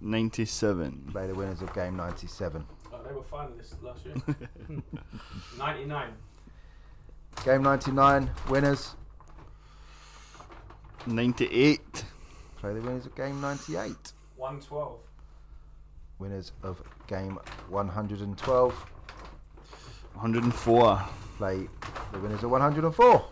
97. 0.01 1.09
Play 1.11 1.27
the 1.27 1.35
winners 1.35 1.63
of 1.63 1.75
game 1.75 1.97
97. 1.97 2.65
Oh, 2.93 3.03
they 3.07 3.13
were 3.13 3.23
finalists 3.23 3.83
last 3.83 4.05
year. 4.07 4.15
99. 5.59 6.13
Game 7.45 7.63
99. 7.63 8.31
Winners. 8.49 8.95
98. 11.07 12.05
Play 12.59 12.75
the 12.75 12.81
winners 12.81 13.07
of 13.07 13.15
game 13.17 13.41
98. 13.41 14.13
112. 14.37 15.01
Winners 16.19 16.53
of 16.63 16.83
game 17.07 17.39
112. 17.69 18.73
104. 20.15 21.05
Play 21.37 21.69
the 22.13 22.19
winners 22.19 22.43
of 22.43 22.51
104. 22.51 23.25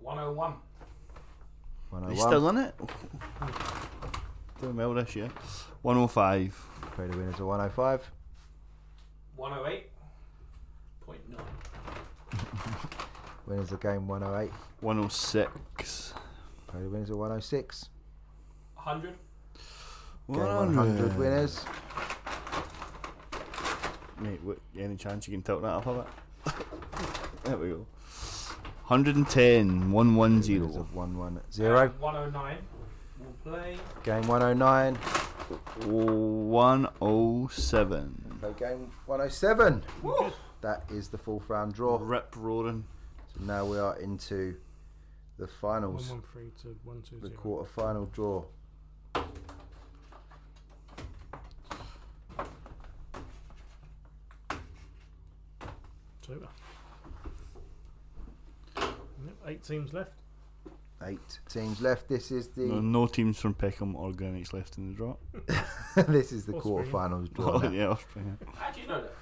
101. 0.00 0.52
Are 0.52 0.56
101. 1.90 2.16
you 2.16 2.22
oh 2.22 2.26
still 2.26 2.48
in 2.48 2.56
it? 2.56 2.74
Doing 4.60 4.76
well 4.76 4.94
this 4.94 5.14
year. 5.14 5.28
105. 5.82 6.66
Play 6.94 7.06
the 7.08 7.16
winners 7.16 7.34
of 7.34 7.46
105. 7.46 8.10
108. 9.36 9.90
Point 11.04 11.20
nine. 11.28 11.40
Winners 13.46 13.72
of 13.72 13.80
game 13.80 14.08
108. 14.08 14.50
106. 14.80 16.14
Play 16.66 16.80
the 16.80 16.88
winners 16.88 17.10
of 17.10 17.16
106. 17.16 17.88
100. 18.76 19.14
Game 20.32 20.38
100 20.38 21.18
winners. 21.18 21.64
Mate, 24.20 24.40
what, 24.42 24.58
any 24.78 24.96
chance 24.96 25.28
you 25.28 25.34
can 25.34 25.42
tilt 25.42 25.60
that 25.62 25.68
up 25.68 25.86
a 25.86 25.94
bit? 25.94 26.06
there 27.44 27.56
we 27.58 27.68
go. 27.68 27.86
110. 28.86 29.92
110. 29.92 30.60
Winners 30.62 30.76
of 30.76 30.94
110. 30.94 31.66
And 31.66 32.00
109. 32.00 32.58
We'll 33.18 33.32
play. 33.42 33.76
Game 34.02 34.26
109. 34.26 34.94
107. 35.86 38.36
Play 38.40 38.52
game 38.58 38.90
107. 39.06 39.82
Woo! 40.02 40.32
That 40.62 40.84
is 40.90 41.08
the 41.08 41.18
fourth 41.18 41.50
round 41.50 41.74
draw. 41.74 41.98
Rip 42.00 42.34
roaring. 42.36 42.84
So 43.34 43.40
now 43.44 43.66
we 43.66 43.78
are 43.78 43.98
into 43.98 44.56
the 45.38 45.46
finals. 45.46 46.08
113 46.08 46.52
to 46.62 46.68
120. 46.84 47.28
The 47.28 47.34
quarter 47.36 47.68
final 47.68 48.06
draw. 48.06 48.44
Super. 56.26 56.48
Yep, 58.76 59.36
eight 59.46 59.62
teams 59.62 59.92
left. 59.92 60.12
Eight 61.02 61.40
teams 61.50 61.82
left. 61.82 62.08
This 62.08 62.30
is 62.30 62.48
the 62.48 62.62
no 62.62 63.06
teams 63.06 63.38
from 63.38 63.52
Peckham 63.52 63.94
or 63.94 64.10
Greenwich 64.12 64.54
left 64.54 64.78
in 64.78 64.88
the 64.88 64.94
draw. 64.94 65.16
this 66.08 66.32
is 66.32 66.46
the 66.46 66.54
Offspring. 66.54 66.60
quarter 66.62 66.90
finals 66.90 67.28
draw. 67.28 67.52
Oh, 67.52 67.58
now. 67.58 67.70
yeah, 67.70 67.88
Offspring. 67.88 68.38
yeah. 68.40 68.48
How 68.56 68.70
do 68.70 68.80
you 68.80 68.86
know 68.86 69.02
that? 69.02 69.12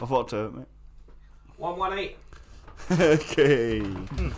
I've 0.00 0.10
worked 0.10 0.32
out, 0.32 0.54
mate. 0.54 0.66
118. 1.58 2.16
okay. 3.00 3.80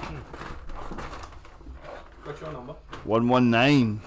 What's 2.25 2.41
your 2.41 2.53
number? 2.53 2.75
119. 3.05 4.01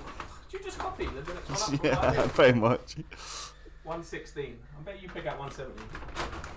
Did 0.52 0.60
you 0.60 0.66
just 0.66 0.78
copy 0.78 1.06
the 1.06 1.34
next 1.34 1.50
one 1.70 1.76
up? 1.76 1.84
Yeah, 2.16 2.28
pretty 2.34 2.60
much. 2.60 2.96
116. 3.84 4.58
I 4.78 4.82
bet 4.84 5.02
you 5.02 5.08
pick 5.08 5.26
out 5.26 5.40
117. 5.40 6.53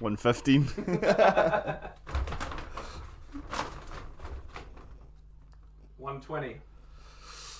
115. 0.00 0.64
120. 5.98 6.56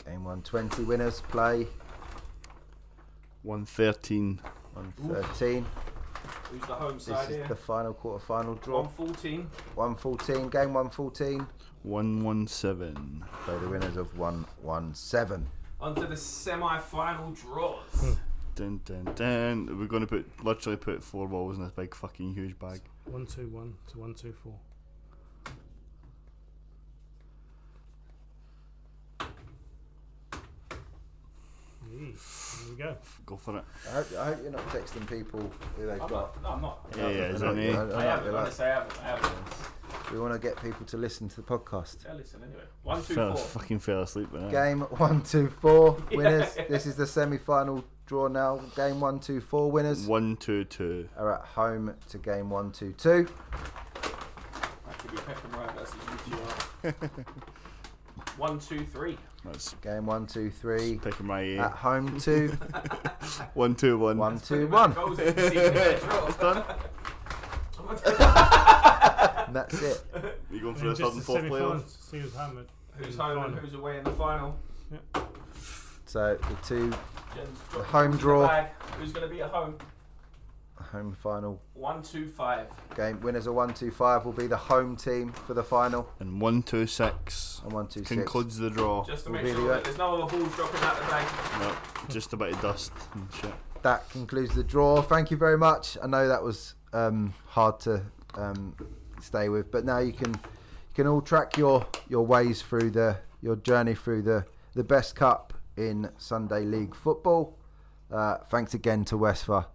Game 0.07 0.25
120 0.25 0.85
winners 0.85 1.21
play 1.29 1.67
113. 3.43 4.41
113. 4.75 5.67
Who's 6.51 6.61
the 6.63 6.67
home 6.75 6.95
This 6.95 7.05
side 7.05 7.31
is 7.31 7.37
here? 7.37 7.47
the 7.49 7.57
final 7.57 7.93
quarter 7.93 8.25
final 8.25 8.55
draw. 8.55 8.83
114. 8.83 9.51
114. 9.75 10.49
Game 10.49 10.73
114. 10.75 11.47
117. 11.83 13.25
Play 13.45 13.59
the 13.59 13.69
winners 13.69 13.97
of 13.97 14.17
117. 14.19 15.47
On 15.81 15.95
to 15.95 16.07
the 16.07 16.17
semi 16.17 16.79
final 16.79 17.31
draws. 17.33 17.83
Hmm. 18.01 18.13
Dun, 18.59 18.81
dun, 18.85 19.05
dun. 19.15 19.79
We're 19.79 19.87
going 19.87 20.01
to 20.03 20.09
put 20.09 20.45
literally 20.45 20.77
put 20.77 21.05
four 21.05 21.29
balls 21.29 21.57
in 21.57 21.63
this 21.63 21.71
big 21.73 21.95
fucking 21.95 22.35
huge 22.35 22.59
bag. 22.59 22.81
One 23.05 23.25
two 23.25 23.47
one 23.49 23.75
to 23.93 23.99
one 24.01 24.15
two 24.15 24.33
four. 24.33 24.59
Yee, 31.91 32.13
There 32.13 32.71
we 32.71 32.77
go. 32.83 32.97
Go 33.25 33.37
for 33.37 33.59
it. 33.59 33.65
I 33.89 33.91
hope, 33.93 34.07
I 34.19 34.25
hope 34.27 34.39
you're 34.43 34.53
not 34.53 34.69
texting 34.69 35.09
people 35.09 35.51
who 35.77 35.87
they've 35.87 36.01
I'm 36.03 36.09
got. 36.09 36.11
not. 36.11 36.43
No, 36.43 36.49
I'm 36.51 36.61
not. 36.63 36.87
Yeah, 36.97 37.09
yeah, 37.09 37.15
is 37.29 37.43
I 37.43 37.53
there 37.53 37.63
any? 37.63 37.73
know- 37.73 37.79
I 37.79 37.83
I 37.83 37.87
know 37.87 37.99
haven't. 38.01 38.25
they 38.27 38.31
like- 38.33 38.43
Honestly, 38.43 38.65
I 38.67 38.69
haven't. 38.69 39.01
I 39.03 39.07
haven't. 39.09 40.13
We 40.13 40.19
want 40.21 40.33
to 40.35 40.39
get 40.39 40.61
people 40.63 40.85
to 40.87 40.97
listen 40.99 41.29
to 41.31 41.37
the 41.37 41.43
podcast. 41.43 42.05
Yeah, 42.05 42.15
listen 42.15 42.43
anyway. 42.43 42.63
One, 42.83 43.03
two, 43.03 43.15
Fell, 43.15 43.35
four. 43.37 43.61
fucking 43.61 43.79
fell 43.79 44.03
asleep 44.03 44.31
with. 44.33 44.51
Game 44.51 44.81
one, 44.83 45.23
two, 45.23 45.49
four 45.49 45.93
winners. 46.13 46.55
This 46.69 46.87
is 46.87 46.97
the 46.97 47.07
semi-final 47.07 47.85
draw 48.09 48.27
now. 48.27 48.57
Game 48.75 48.99
one, 49.01 49.21
two, 49.21 49.41
four 49.41 49.71
winners 49.71 50.07
122. 50.07 51.09
are 51.17 51.35
at 51.35 51.43
home 51.43 51.95
to 52.09 52.19
game 52.19 52.51
one, 52.51 52.73
two, 52.73 52.93
two. 52.95 53.29
That 54.87 54.99
could 54.99 55.11
be 55.13 55.17
Peckham 55.19 55.53
Rye 55.53 55.73
versus 55.75 55.95
UTR. 55.95 57.25
One, 58.39 58.59
two, 58.61 58.85
three. 58.85 59.19
That's 59.45 59.75
Game 59.83 60.07
one, 60.07 60.25
two, 60.27 60.49
three 60.49 61.01
picking 61.03 61.27
my 61.27 61.41
A. 61.41 61.59
at 61.59 61.73
home 61.73 62.21
to 62.21 62.49
121. 63.55 64.17
one, 64.19 64.39
Pretty 64.39 64.47
two, 64.47 64.69
much 64.69 64.97
one. 64.97 65.07
goals 65.07 65.19
in 65.19 65.35
the 65.35 65.51
season, 65.51 65.75
yeah, 65.75 65.99
draw. 65.99 66.27
It's 66.29 66.37
done. 66.37 66.65
And 69.49 69.57
that's 69.57 69.83
it. 69.83 70.05
You 70.53 70.61
going 70.61 70.75
for 70.77 70.87
And 70.87 70.97
the 70.97 71.03
third 71.05 71.13
and 71.15 71.23
fourth 71.25 71.39
semi-finals, 71.41 71.83
playoff? 72.13 72.21
Who's 72.23 72.35
home. 72.35 72.67
Who's 72.97 73.17
home 73.17 73.45
and 73.45 73.55
who's 73.59 73.75
away 73.75 73.99
in 73.99 74.05
the 74.05 74.13
final? 74.13 74.57
So 76.09 76.39
the 76.41 76.55
two 76.67 76.91
Jen's 77.35 77.59
The 77.73 77.83
home 77.85 78.07
into 78.07 78.17
the 78.17 78.23
draw. 78.23 78.47
bag. 78.49 78.69
Who's 78.99 79.13
going 79.13 79.29
to 79.29 79.33
be 79.35 79.43
at 79.43 79.51
home? 79.51 79.77
home 80.93 81.15
final 81.23 81.61
One, 81.75 82.03
two, 82.03 82.27
five. 82.29 82.67
game 82.97 83.21
winners 83.21 83.47
of 83.47 83.55
one, 83.55 83.75
two, 83.75 83.91
five 83.91 84.25
will 84.25 84.33
be 84.33 84.47
the 84.47 84.57
home 84.57 84.97
team 84.97 85.33
for 85.33 85.53
the 85.53 85.63
final. 85.63 86.09
And 86.19 86.41
126 86.41 87.61
And 87.65 87.73
one, 87.73 87.89
two, 87.89 88.01
six. 88.01 88.09
concludes 88.11 88.57
the 88.57 88.71
draw. 88.71 89.05
Just 89.05 89.27
to 89.27 89.31
We'll 89.33 89.43
make 89.43 89.53
really 89.53 89.59
sure 89.65 89.69
go- 89.69 89.75
that 89.75 89.85
there's 89.85 89.99
no 89.99 90.23
other 90.23 90.39
balls 90.39 90.55
dropping 90.57 90.81
out 90.81 90.97
the 90.99 91.07
bag. 91.11 91.61
No, 91.61 91.75
just 92.09 92.33
a 92.33 92.37
bit 92.39 92.55
of 92.55 92.61
dust 92.63 92.93
and 93.13 93.29
shit. 93.35 93.53
that 93.83 94.09
concludes 94.09 94.55
the 94.55 94.65
draw. 94.65 95.03
Thank 95.03 95.31
you 95.31 95.37
very 95.37 95.59
much. 95.59 95.99
I 96.03 96.07
know 96.07 96.27
that 96.27 96.43
was 96.43 96.75
um, 96.95 97.35
hard 97.47 97.81
to 97.81 98.01
um, 98.35 98.75
stay 99.21 99.51
with, 99.51 99.71
but 99.71 99.85
now 99.85 99.99
you 99.99 100.13
can 100.15 100.31
you 100.33 100.95
can 100.95 101.07
all 101.07 101.21
track 101.21 101.59
your 101.59 101.87
your 102.09 102.25
ways 102.25 102.63
through 102.63 102.93
the 102.93 103.19
your 103.43 103.57
journey 103.57 103.95
through 103.95 104.23
the 104.23 104.47
the 104.75 104.85
best 104.85 105.15
cup 105.17 105.53
in 105.79 106.11
Sunday 106.19 106.65
League 106.65 106.95
football. 106.95 107.57
Uh, 108.11 108.39
thanks 108.51 108.75
again 108.75 109.05
to 109.05 109.17
Westphal 109.17 109.67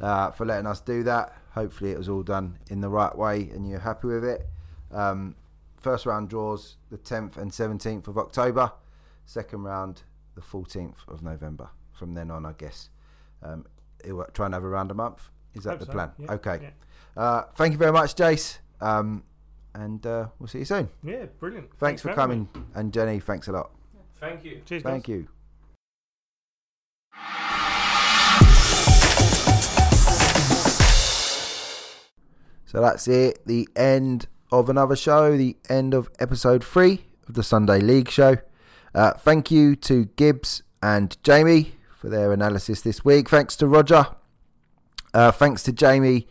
uh, 0.00 0.30
for 0.32 0.44
letting 0.44 0.66
us 0.66 0.80
do 0.80 1.02
that. 1.04 1.34
Hopefully, 1.54 1.90
it 1.90 1.98
was 1.98 2.08
all 2.08 2.22
done 2.22 2.58
in 2.70 2.80
the 2.80 2.88
right 2.88 3.16
way 3.16 3.48
and 3.50 3.68
you're 3.68 3.80
happy 3.80 4.08
with 4.08 4.24
it. 4.24 4.46
Um, 4.92 5.34
first 5.80 6.04
round 6.04 6.28
draws 6.28 6.76
the 6.90 6.98
10th 6.98 7.36
and 7.38 7.50
17th 7.50 8.06
of 8.06 8.18
October. 8.18 8.70
Second 9.24 9.62
round 9.62 10.02
the 10.34 10.42
14th 10.42 11.08
of 11.08 11.22
November. 11.22 11.70
From 11.92 12.12
then 12.14 12.30
on, 12.30 12.44
I 12.44 12.52
guess. 12.52 12.90
Um, 13.42 13.64
it'll 14.04 14.24
try 14.34 14.46
and 14.46 14.54
have 14.54 14.62
a 14.64 14.68
round 14.68 14.90
a 14.90 14.94
month. 14.94 15.30
Is 15.54 15.64
that 15.64 15.70
Hope 15.70 15.80
the 15.80 15.86
so, 15.86 15.92
plan? 15.92 16.10
yeah, 16.18 16.32
okay. 16.32 16.58
yeah. 16.62 16.70
Uh, 17.22 17.42
thank 17.54 17.72
you 17.72 17.78
very 17.78 17.92
much, 17.92 18.14
Jace. 18.14 18.58
Um, 18.80 19.24
and 19.74 20.06
uh, 20.06 20.26
we'll 20.38 20.48
see 20.48 20.58
you 20.58 20.64
soon. 20.66 20.90
Yeah, 21.02 21.24
brilliant. 21.40 21.74
Thanks, 21.78 22.02
for 22.02 22.10
having 22.10 22.40
me. 22.40 22.48
coming. 22.52 22.68
And 22.74 22.92
Jenny, 22.92 23.20
thanks 23.20 23.48
a 23.48 23.52
lot. 23.52 23.70
Thank 24.20 24.44
you. 24.44 24.60
Cheers, 24.66 24.82
guys. 24.82 24.92
Thank 24.92 25.08
you. 25.08 25.28
So 32.66 32.80
that's 32.80 33.06
it. 33.08 33.46
The 33.46 33.68
end 33.76 34.26
of 34.50 34.68
another 34.68 34.96
show. 34.96 35.36
The 35.36 35.56
end 35.68 35.94
of 35.94 36.10
episode 36.18 36.64
three 36.64 37.04
of 37.28 37.34
the 37.34 37.42
Sunday 37.42 37.80
League 37.80 38.10
show. 38.10 38.36
Uh, 38.94 39.12
thank 39.12 39.50
you 39.50 39.76
to 39.76 40.06
Gibbs 40.16 40.62
and 40.82 41.16
Jamie 41.22 41.76
for 41.96 42.08
their 42.08 42.32
analysis 42.32 42.80
this 42.80 43.04
week. 43.04 43.28
Thanks 43.28 43.56
to 43.56 43.68
Roger. 43.68 44.08
Uh, 45.14 45.30
thanks 45.30 45.62
to 45.62 45.72
Jamie, 45.72 46.26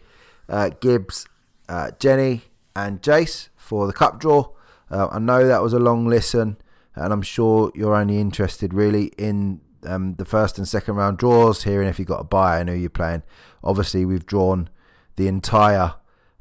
uh, 0.50 0.70
Gibbs, 0.80 1.26
uh, 1.70 1.92
Jenny, 2.00 2.44
and 2.76 3.02
Jace 3.02 3.50
for 3.56 3.88
the 3.88 3.94
cup 3.94 4.20
draw. 4.20 4.50
Uh, 4.92 5.08
I 5.12 5.20
know 5.20 5.48
that 5.48 5.64
was 5.64 5.74
a 5.74 5.80
long 5.80 6.06
listen, 6.06 6.58
and 6.96 7.12
I'm 7.12 7.22
sure 7.22 7.72
you're 7.74 7.96
only 7.96 8.20
interested 8.20 8.74
really 8.74 9.06
in 9.18 9.62
um, 9.86 10.16
the 10.16 10.26
first 10.26 10.58
and 10.58 10.68
second 10.68 10.96
round 10.96 11.18
draws, 11.18 11.64
hearing 11.64 11.88
if 11.88 11.98
you've 11.98 12.08
got 12.08 12.22
a 12.22 12.26
buy 12.26 12.60
and 12.60 12.70
who 12.70 12.76
you're 12.76 12.90
playing. 12.90 13.24
Obviously, 13.64 14.06
we've 14.06 14.26
drawn 14.26 14.70
the 15.16 15.28
entire 15.28 15.96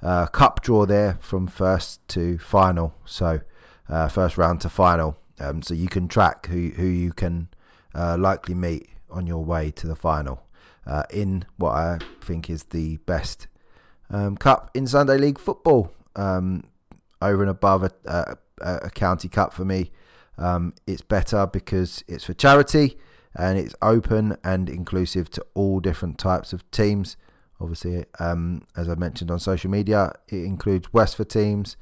uh, 0.05 0.27
cup 0.27 0.61
draw 0.63 0.85
there 0.85 1.19
from 1.21 1.47
first 1.47 2.07
to 2.09 2.39
final, 2.39 2.95
so 3.05 3.41
uh, 3.89 4.07
first 4.09 4.37
round 4.37 4.61
to 4.61 4.69
final. 4.69 5.17
Um, 5.41 5.63
so 5.63 5.75
you 5.75 5.89
can 5.89 6.07
track 6.07 6.47
who 6.47 6.69
who 6.77 6.87
you 6.87 7.13
can 7.13 7.49
uh, 7.95 8.17
likely 8.19 8.55
meet 8.55 8.89
on 9.11 9.27
your 9.27 9.45
way 9.45 9.71
to 9.73 9.87
the 9.87 9.97
final 9.97 10.45
uh, 10.87 11.05
in 11.11 11.47
what 11.57 11.73
I 11.73 11.99
think 12.21 12.51
is 12.51 12.65
the 12.65 12.99
best 12.99 13.49
um, 14.11 14.37
cup 14.37 14.71
in 14.75 14.87
Sunday 14.87 15.19
League 15.19 15.39
football. 15.39 15.93
Um, 16.15 16.65
over 17.23 17.43
and 17.43 17.51
above 17.51 17.83
a, 17.83 17.91
a, 18.05 18.37
a 18.61 18.91
county 18.91 19.29
cup 19.29 19.55
for 19.55 19.65
me, 19.65 19.91
um, 20.37 20.75
it's 20.87 21.01
better 21.01 21.47
because 21.47 22.05
it's 22.07 22.25
for 22.25 22.35
charity 22.35 22.99
and 23.35 23.59
it's 23.59 23.75
open 23.81 24.37
and 24.45 24.69
inclusive 24.69 25.31
to 25.31 25.45
all 25.55 25.81
different 25.81 26.19
types 26.19 26.53
of 26.53 26.71
teams. 26.71 27.17
Obviously, 27.65 28.05
um, 28.19 28.67
as 28.77 28.91
I 28.91 28.95
mentioned 28.95 29.31
on 29.31 29.39
social 29.39 29.71
media, 29.71 30.13
it 30.29 30.45
includes 30.45 30.93
Westford 30.93 31.31
teams, 31.31 31.79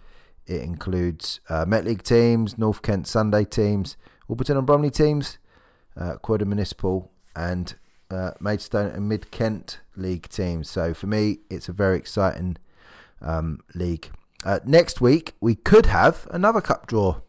it 0.46 0.62
includes 0.62 1.40
uh, 1.48 1.64
Met 1.66 1.84
League 1.84 2.04
teams, 2.04 2.56
North 2.56 2.82
Kent 2.82 3.09
Sunday 3.09 3.44
teams, 3.44 3.96
Orpington 4.30 4.59
and 4.59 4.64
Bromley 4.66 4.92
teams, 4.92 5.38
uh, 5.96 6.18
Municipal, 6.28 7.10
and 7.34 7.74
uh, 8.12 8.30
Maidstone 8.38 8.92
and 8.92 9.09
Mid 9.09 9.32
Kent 9.32 9.80
League 9.96 10.28
teams. 10.28 10.70
So 10.70 10.94
for 10.94 11.09
me, 11.09 11.38
it's 11.50 11.68
a 11.68 11.72
very 11.72 11.96
exciting 11.96 12.59
um, 13.20 13.59
league. 13.74 14.09
Uh, 14.44 14.60
next 14.64 15.00
week, 15.00 15.34
we 15.40 15.56
could 15.56 15.86
have 15.86 16.28
another 16.30 16.60
cup 16.60 16.86
draw 16.86 17.22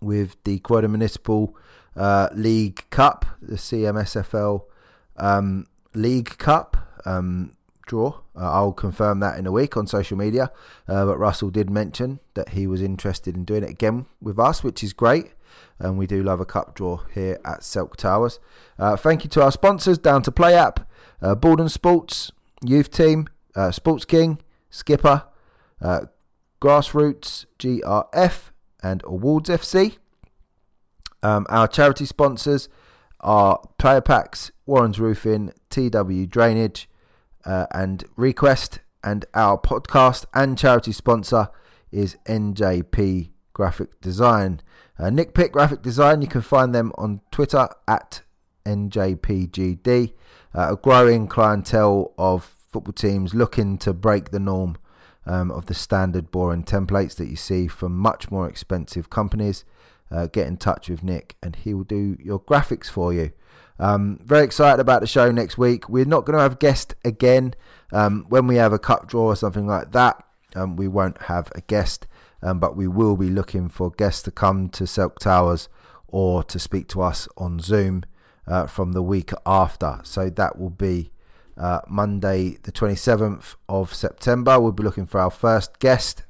with 0.00 0.42
the 0.44 0.60
Croydon 0.60 0.92
Municipal 0.92 1.54
uh, 1.94 2.30
League 2.34 2.88
Cup, 2.88 3.26
the 3.42 3.56
CMSFL 3.56 4.62
um, 5.18 5.66
League 5.92 6.38
Cup 6.38 6.89
um, 7.04 7.56
draw. 7.90 8.20
Uh, 8.36 8.50
I'll 8.52 8.72
confirm 8.72 9.20
that 9.20 9.38
in 9.38 9.46
a 9.46 9.52
week 9.52 9.76
on 9.76 9.86
social 9.86 10.16
media. 10.16 10.52
Uh, 10.88 11.06
but 11.06 11.18
Russell 11.18 11.50
did 11.50 11.68
mention 11.68 12.20
that 12.34 12.50
he 12.50 12.66
was 12.66 12.80
interested 12.80 13.36
in 13.36 13.44
doing 13.44 13.64
it 13.64 13.70
again 13.70 14.06
with 14.20 14.38
us, 14.38 14.62
which 14.62 14.82
is 14.84 14.92
great. 14.92 15.32
And 15.78 15.98
we 15.98 16.06
do 16.06 16.22
love 16.22 16.40
a 16.40 16.46
cup 16.46 16.74
draw 16.74 17.02
here 17.12 17.40
at 17.44 17.60
Selk 17.60 17.96
Towers. 17.96 18.38
Uh, 18.78 18.96
thank 18.96 19.24
you 19.24 19.30
to 19.30 19.42
our 19.42 19.50
sponsors, 19.50 19.98
Down 19.98 20.22
to 20.22 20.30
Play 20.30 20.54
app, 20.54 20.88
uh, 21.20 21.34
Borden 21.34 21.68
Sports, 21.68 22.30
Youth 22.64 22.90
Team, 22.90 23.28
uh, 23.56 23.72
Sports 23.72 24.04
King, 24.04 24.38
Skipper, 24.70 25.24
uh, 25.82 26.02
Grassroots, 26.60 27.46
GRF, 27.58 28.50
and 28.82 29.02
Awards 29.04 29.48
FC. 29.50 29.96
Um, 31.22 31.46
our 31.50 31.66
charity 31.66 32.06
sponsors 32.06 32.68
are 33.20 33.60
Player 33.78 34.00
Packs, 34.00 34.50
Warren's 34.66 35.00
Roofing, 35.00 35.52
TW 35.68 36.26
Drainage, 36.26 36.88
uh, 37.44 37.66
and 37.72 38.04
Request. 38.16 38.80
And 39.02 39.24
our 39.34 39.58
podcast 39.58 40.26
and 40.34 40.58
charity 40.58 40.92
sponsor 40.92 41.48
is 41.90 42.16
NJP 42.26 43.30
Graphic 43.52 44.00
Design. 44.00 44.60
Uh, 44.98 45.10
Nick 45.10 45.34
Pick 45.34 45.52
Graphic 45.52 45.82
Design, 45.82 46.20
you 46.22 46.28
can 46.28 46.42
find 46.42 46.74
them 46.74 46.92
on 46.98 47.20
Twitter 47.30 47.68
at 47.88 48.22
NJPGD. 48.66 50.12
Uh, 50.54 50.72
a 50.72 50.76
growing 50.76 51.26
clientele 51.26 52.12
of 52.18 52.56
football 52.70 52.92
teams 52.92 53.34
looking 53.34 53.78
to 53.78 53.92
break 53.92 54.30
the 54.30 54.38
norm 54.38 54.76
um, 55.26 55.50
of 55.50 55.66
the 55.66 55.74
standard 55.74 56.30
boring 56.30 56.64
templates 56.64 57.16
that 57.16 57.28
you 57.28 57.36
see 57.36 57.66
from 57.66 57.96
much 57.96 58.30
more 58.30 58.48
expensive 58.48 59.10
companies, 59.10 59.64
uh, 60.10 60.26
get 60.26 60.46
in 60.46 60.56
touch 60.56 60.88
with 60.88 61.02
Nick 61.02 61.36
and 61.42 61.56
he 61.56 61.74
will 61.74 61.84
do 61.84 62.16
your 62.20 62.40
graphics 62.40 62.86
for 62.86 63.12
you. 63.12 63.32
Um, 63.78 64.20
very 64.22 64.44
excited 64.44 64.80
about 64.80 65.00
the 65.00 65.06
show 65.06 65.30
next 65.30 65.56
week. 65.56 65.88
We're 65.88 66.04
not 66.04 66.26
going 66.26 66.36
to 66.36 66.42
have 66.42 66.58
guest 66.58 66.94
again. 67.04 67.54
Um, 67.92 68.26
when 68.28 68.46
we 68.46 68.56
have 68.56 68.72
a 68.72 68.78
cup 68.78 69.08
draw 69.08 69.26
or 69.26 69.36
something 69.36 69.66
like 69.66 69.92
that, 69.92 70.22
um, 70.54 70.76
we 70.76 70.86
won't 70.86 71.22
have 71.22 71.50
a 71.54 71.62
guest, 71.62 72.06
um, 72.42 72.58
but 72.58 72.76
we 72.76 72.86
will 72.86 73.16
be 73.16 73.30
looking 73.30 73.68
for 73.68 73.90
guests 73.90 74.22
to 74.22 74.30
come 74.30 74.68
to 74.70 74.84
Selk 74.84 75.18
Towers 75.18 75.68
or 76.08 76.42
to 76.44 76.58
speak 76.58 76.88
to 76.88 77.00
us 77.00 77.26
on 77.36 77.58
Zoom 77.58 78.04
uh, 78.46 78.66
from 78.66 78.92
the 78.92 79.02
week 79.02 79.30
after. 79.46 80.00
So 80.02 80.28
that 80.28 80.58
will 80.58 80.70
be 80.70 81.10
uh, 81.56 81.80
Monday, 81.88 82.58
the 82.62 82.72
27th 82.72 83.54
of 83.68 83.94
September. 83.94 84.60
We'll 84.60 84.72
be 84.72 84.82
looking 84.82 85.06
for 85.06 85.20
our 85.20 85.30
first 85.30 85.78
guest, 85.78 86.24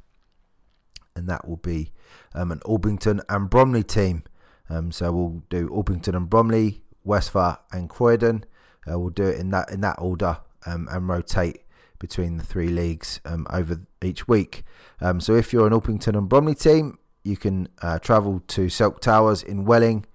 and 1.16 1.28
that 1.28 1.48
will 1.48 1.56
be 1.56 1.92
um, 2.34 2.52
an 2.52 2.60
Orpington 2.60 3.20
and 3.28 3.50
Bromley 3.50 3.82
team. 3.82 4.24
Um, 4.68 4.92
so 4.92 5.12
we'll 5.12 5.42
do 5.48 5.68
Orpington 5.68 6.14
and 6.16 6.30
Bromley, 6.30 6.82
Westphal 7.04 7.58
and 7.72 7.88
Croydon. 7.88 8.44
Uh, 8.90 8.98
we'll 8.98 9.10
do 9.10 9.24
it 9.24 9.38
in 9.38 9.50
that 9.50 9.70
in 9.70 9.80
that 9.80 9.96
order 9.98 10.38
um, 10.66 10.88
and 10.90 11.08
rotate 11.08 11.62
between 11.98 12.38
the 12.38 12.44
three 12.44 12.68
leagues 12.68 13.20
um, 13.24 13.46
over 13.50 13.80
each 14.02 14.26
week. 14.26 14.64
Um, 15.00 15.20
so 15.20 15.34
if 15.34 15.52
you're 15.52 15.66
an 15.66 15.72
Orpington 15.72 16.16
and 16.16 16.28
Bromley 16.28 16.54
team, 16.54 16.98
you 17.24 17.36
can 17.36 17.68
uh, 17.82 17.98
travel 17.98 18.42
to 18.48 18.66
Selk 18.66 19.00
Towers 19.00 19.42
in 19.42 19.64
Welling, 19.64 20.06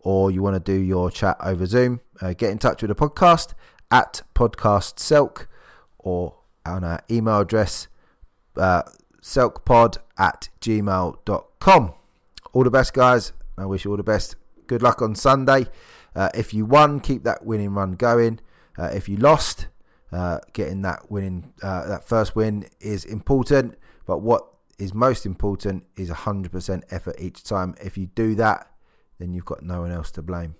or 0.00 0.30
you 0.30 0.42
want 0.42 0.54
to 0.54 0.60
do 0.60 0.78
your 0.78 1.10
chat 1.10 1.36
over 1.40 1.66
Zoom. 1.66 2.00
Uh, 2.20 2.32
get 2.32 2.50
in 2.50 2.58
touch 2.58 2.82
with 2.82 2.88
the 2.88 2.94
podcast 2.94 3.54
at 3.90 4.22
podcast 4.34 4.96
Selk 4.96 5.46
or 5.98 6.34
on 6.66 6.84
our 6.84 7.00
email 7.10 7.40
address 7.40 7.88
uh, 8.56 8.82
selkpod 9.28 9.98
at 10.16 10.48
gmail.com. 10.60 11.92
All 12.52 12.64
the 12.64 12.70
best, 12.70 12.94
guys. 12.94 13.32
I 13.58 13.66
wish 13.66 13.84
you 13.84 13.90
all 13.90 13.96
the 13.96 14.02
best. 14.02 14.36
Good 14.66 14.82
luck 14.82 15.02
on 15.02 15.14
Sunday. 15.14 15.66
Uh, 16.16 16.30
if 16.34 16.54
you 16.54 16.64
won, 16.64 17.00
keep 17.00 17.24
that 17.24 17.44
winning 17.44 17.74
run 17.74 17.92
going. 17.92 18.40
Uh, 18.78 18.90
if 18.94 19.08
you 19.08 19.16
lost, 19.16 19.68
uh, 20.12 20.38
getting 20.54 20.82
that 20.82 21.10
winning, 21.10 21.52
uh, 21.62 21.86
that 21.88 22.08
first 22.08 22.34
win 22.34 22.66
is 22.80 23.04
important. 23.04 23.76
But 24.06 24.18
what 24.22 24.46
is 24.78 24.94
most 24.94 25.26
important 25.26 25.84
is 25.96 26.08
100% 26.08 26.82
effort 26.90 27.16
each 27.18 27.44
time. 27.44 27.74
If 27.82 27.98
you 27.98 28.06
do 28.06 28.34
that, 28.36 28.70
then 29.18 29.34
you've 29.34 29.44
got 29.44 29.62
no 29.62 29.82
one 29.82 29.92
else 29.92 30.10
to 30.12 30.22
blame. 30.22 30.54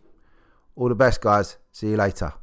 All 0.76 0.88
the 0.88 0.94
best, 0.94 1.22
guys. 1.22 1.56
See 1.72 1.90
you 1.90 1.96
later. 1.96 2.34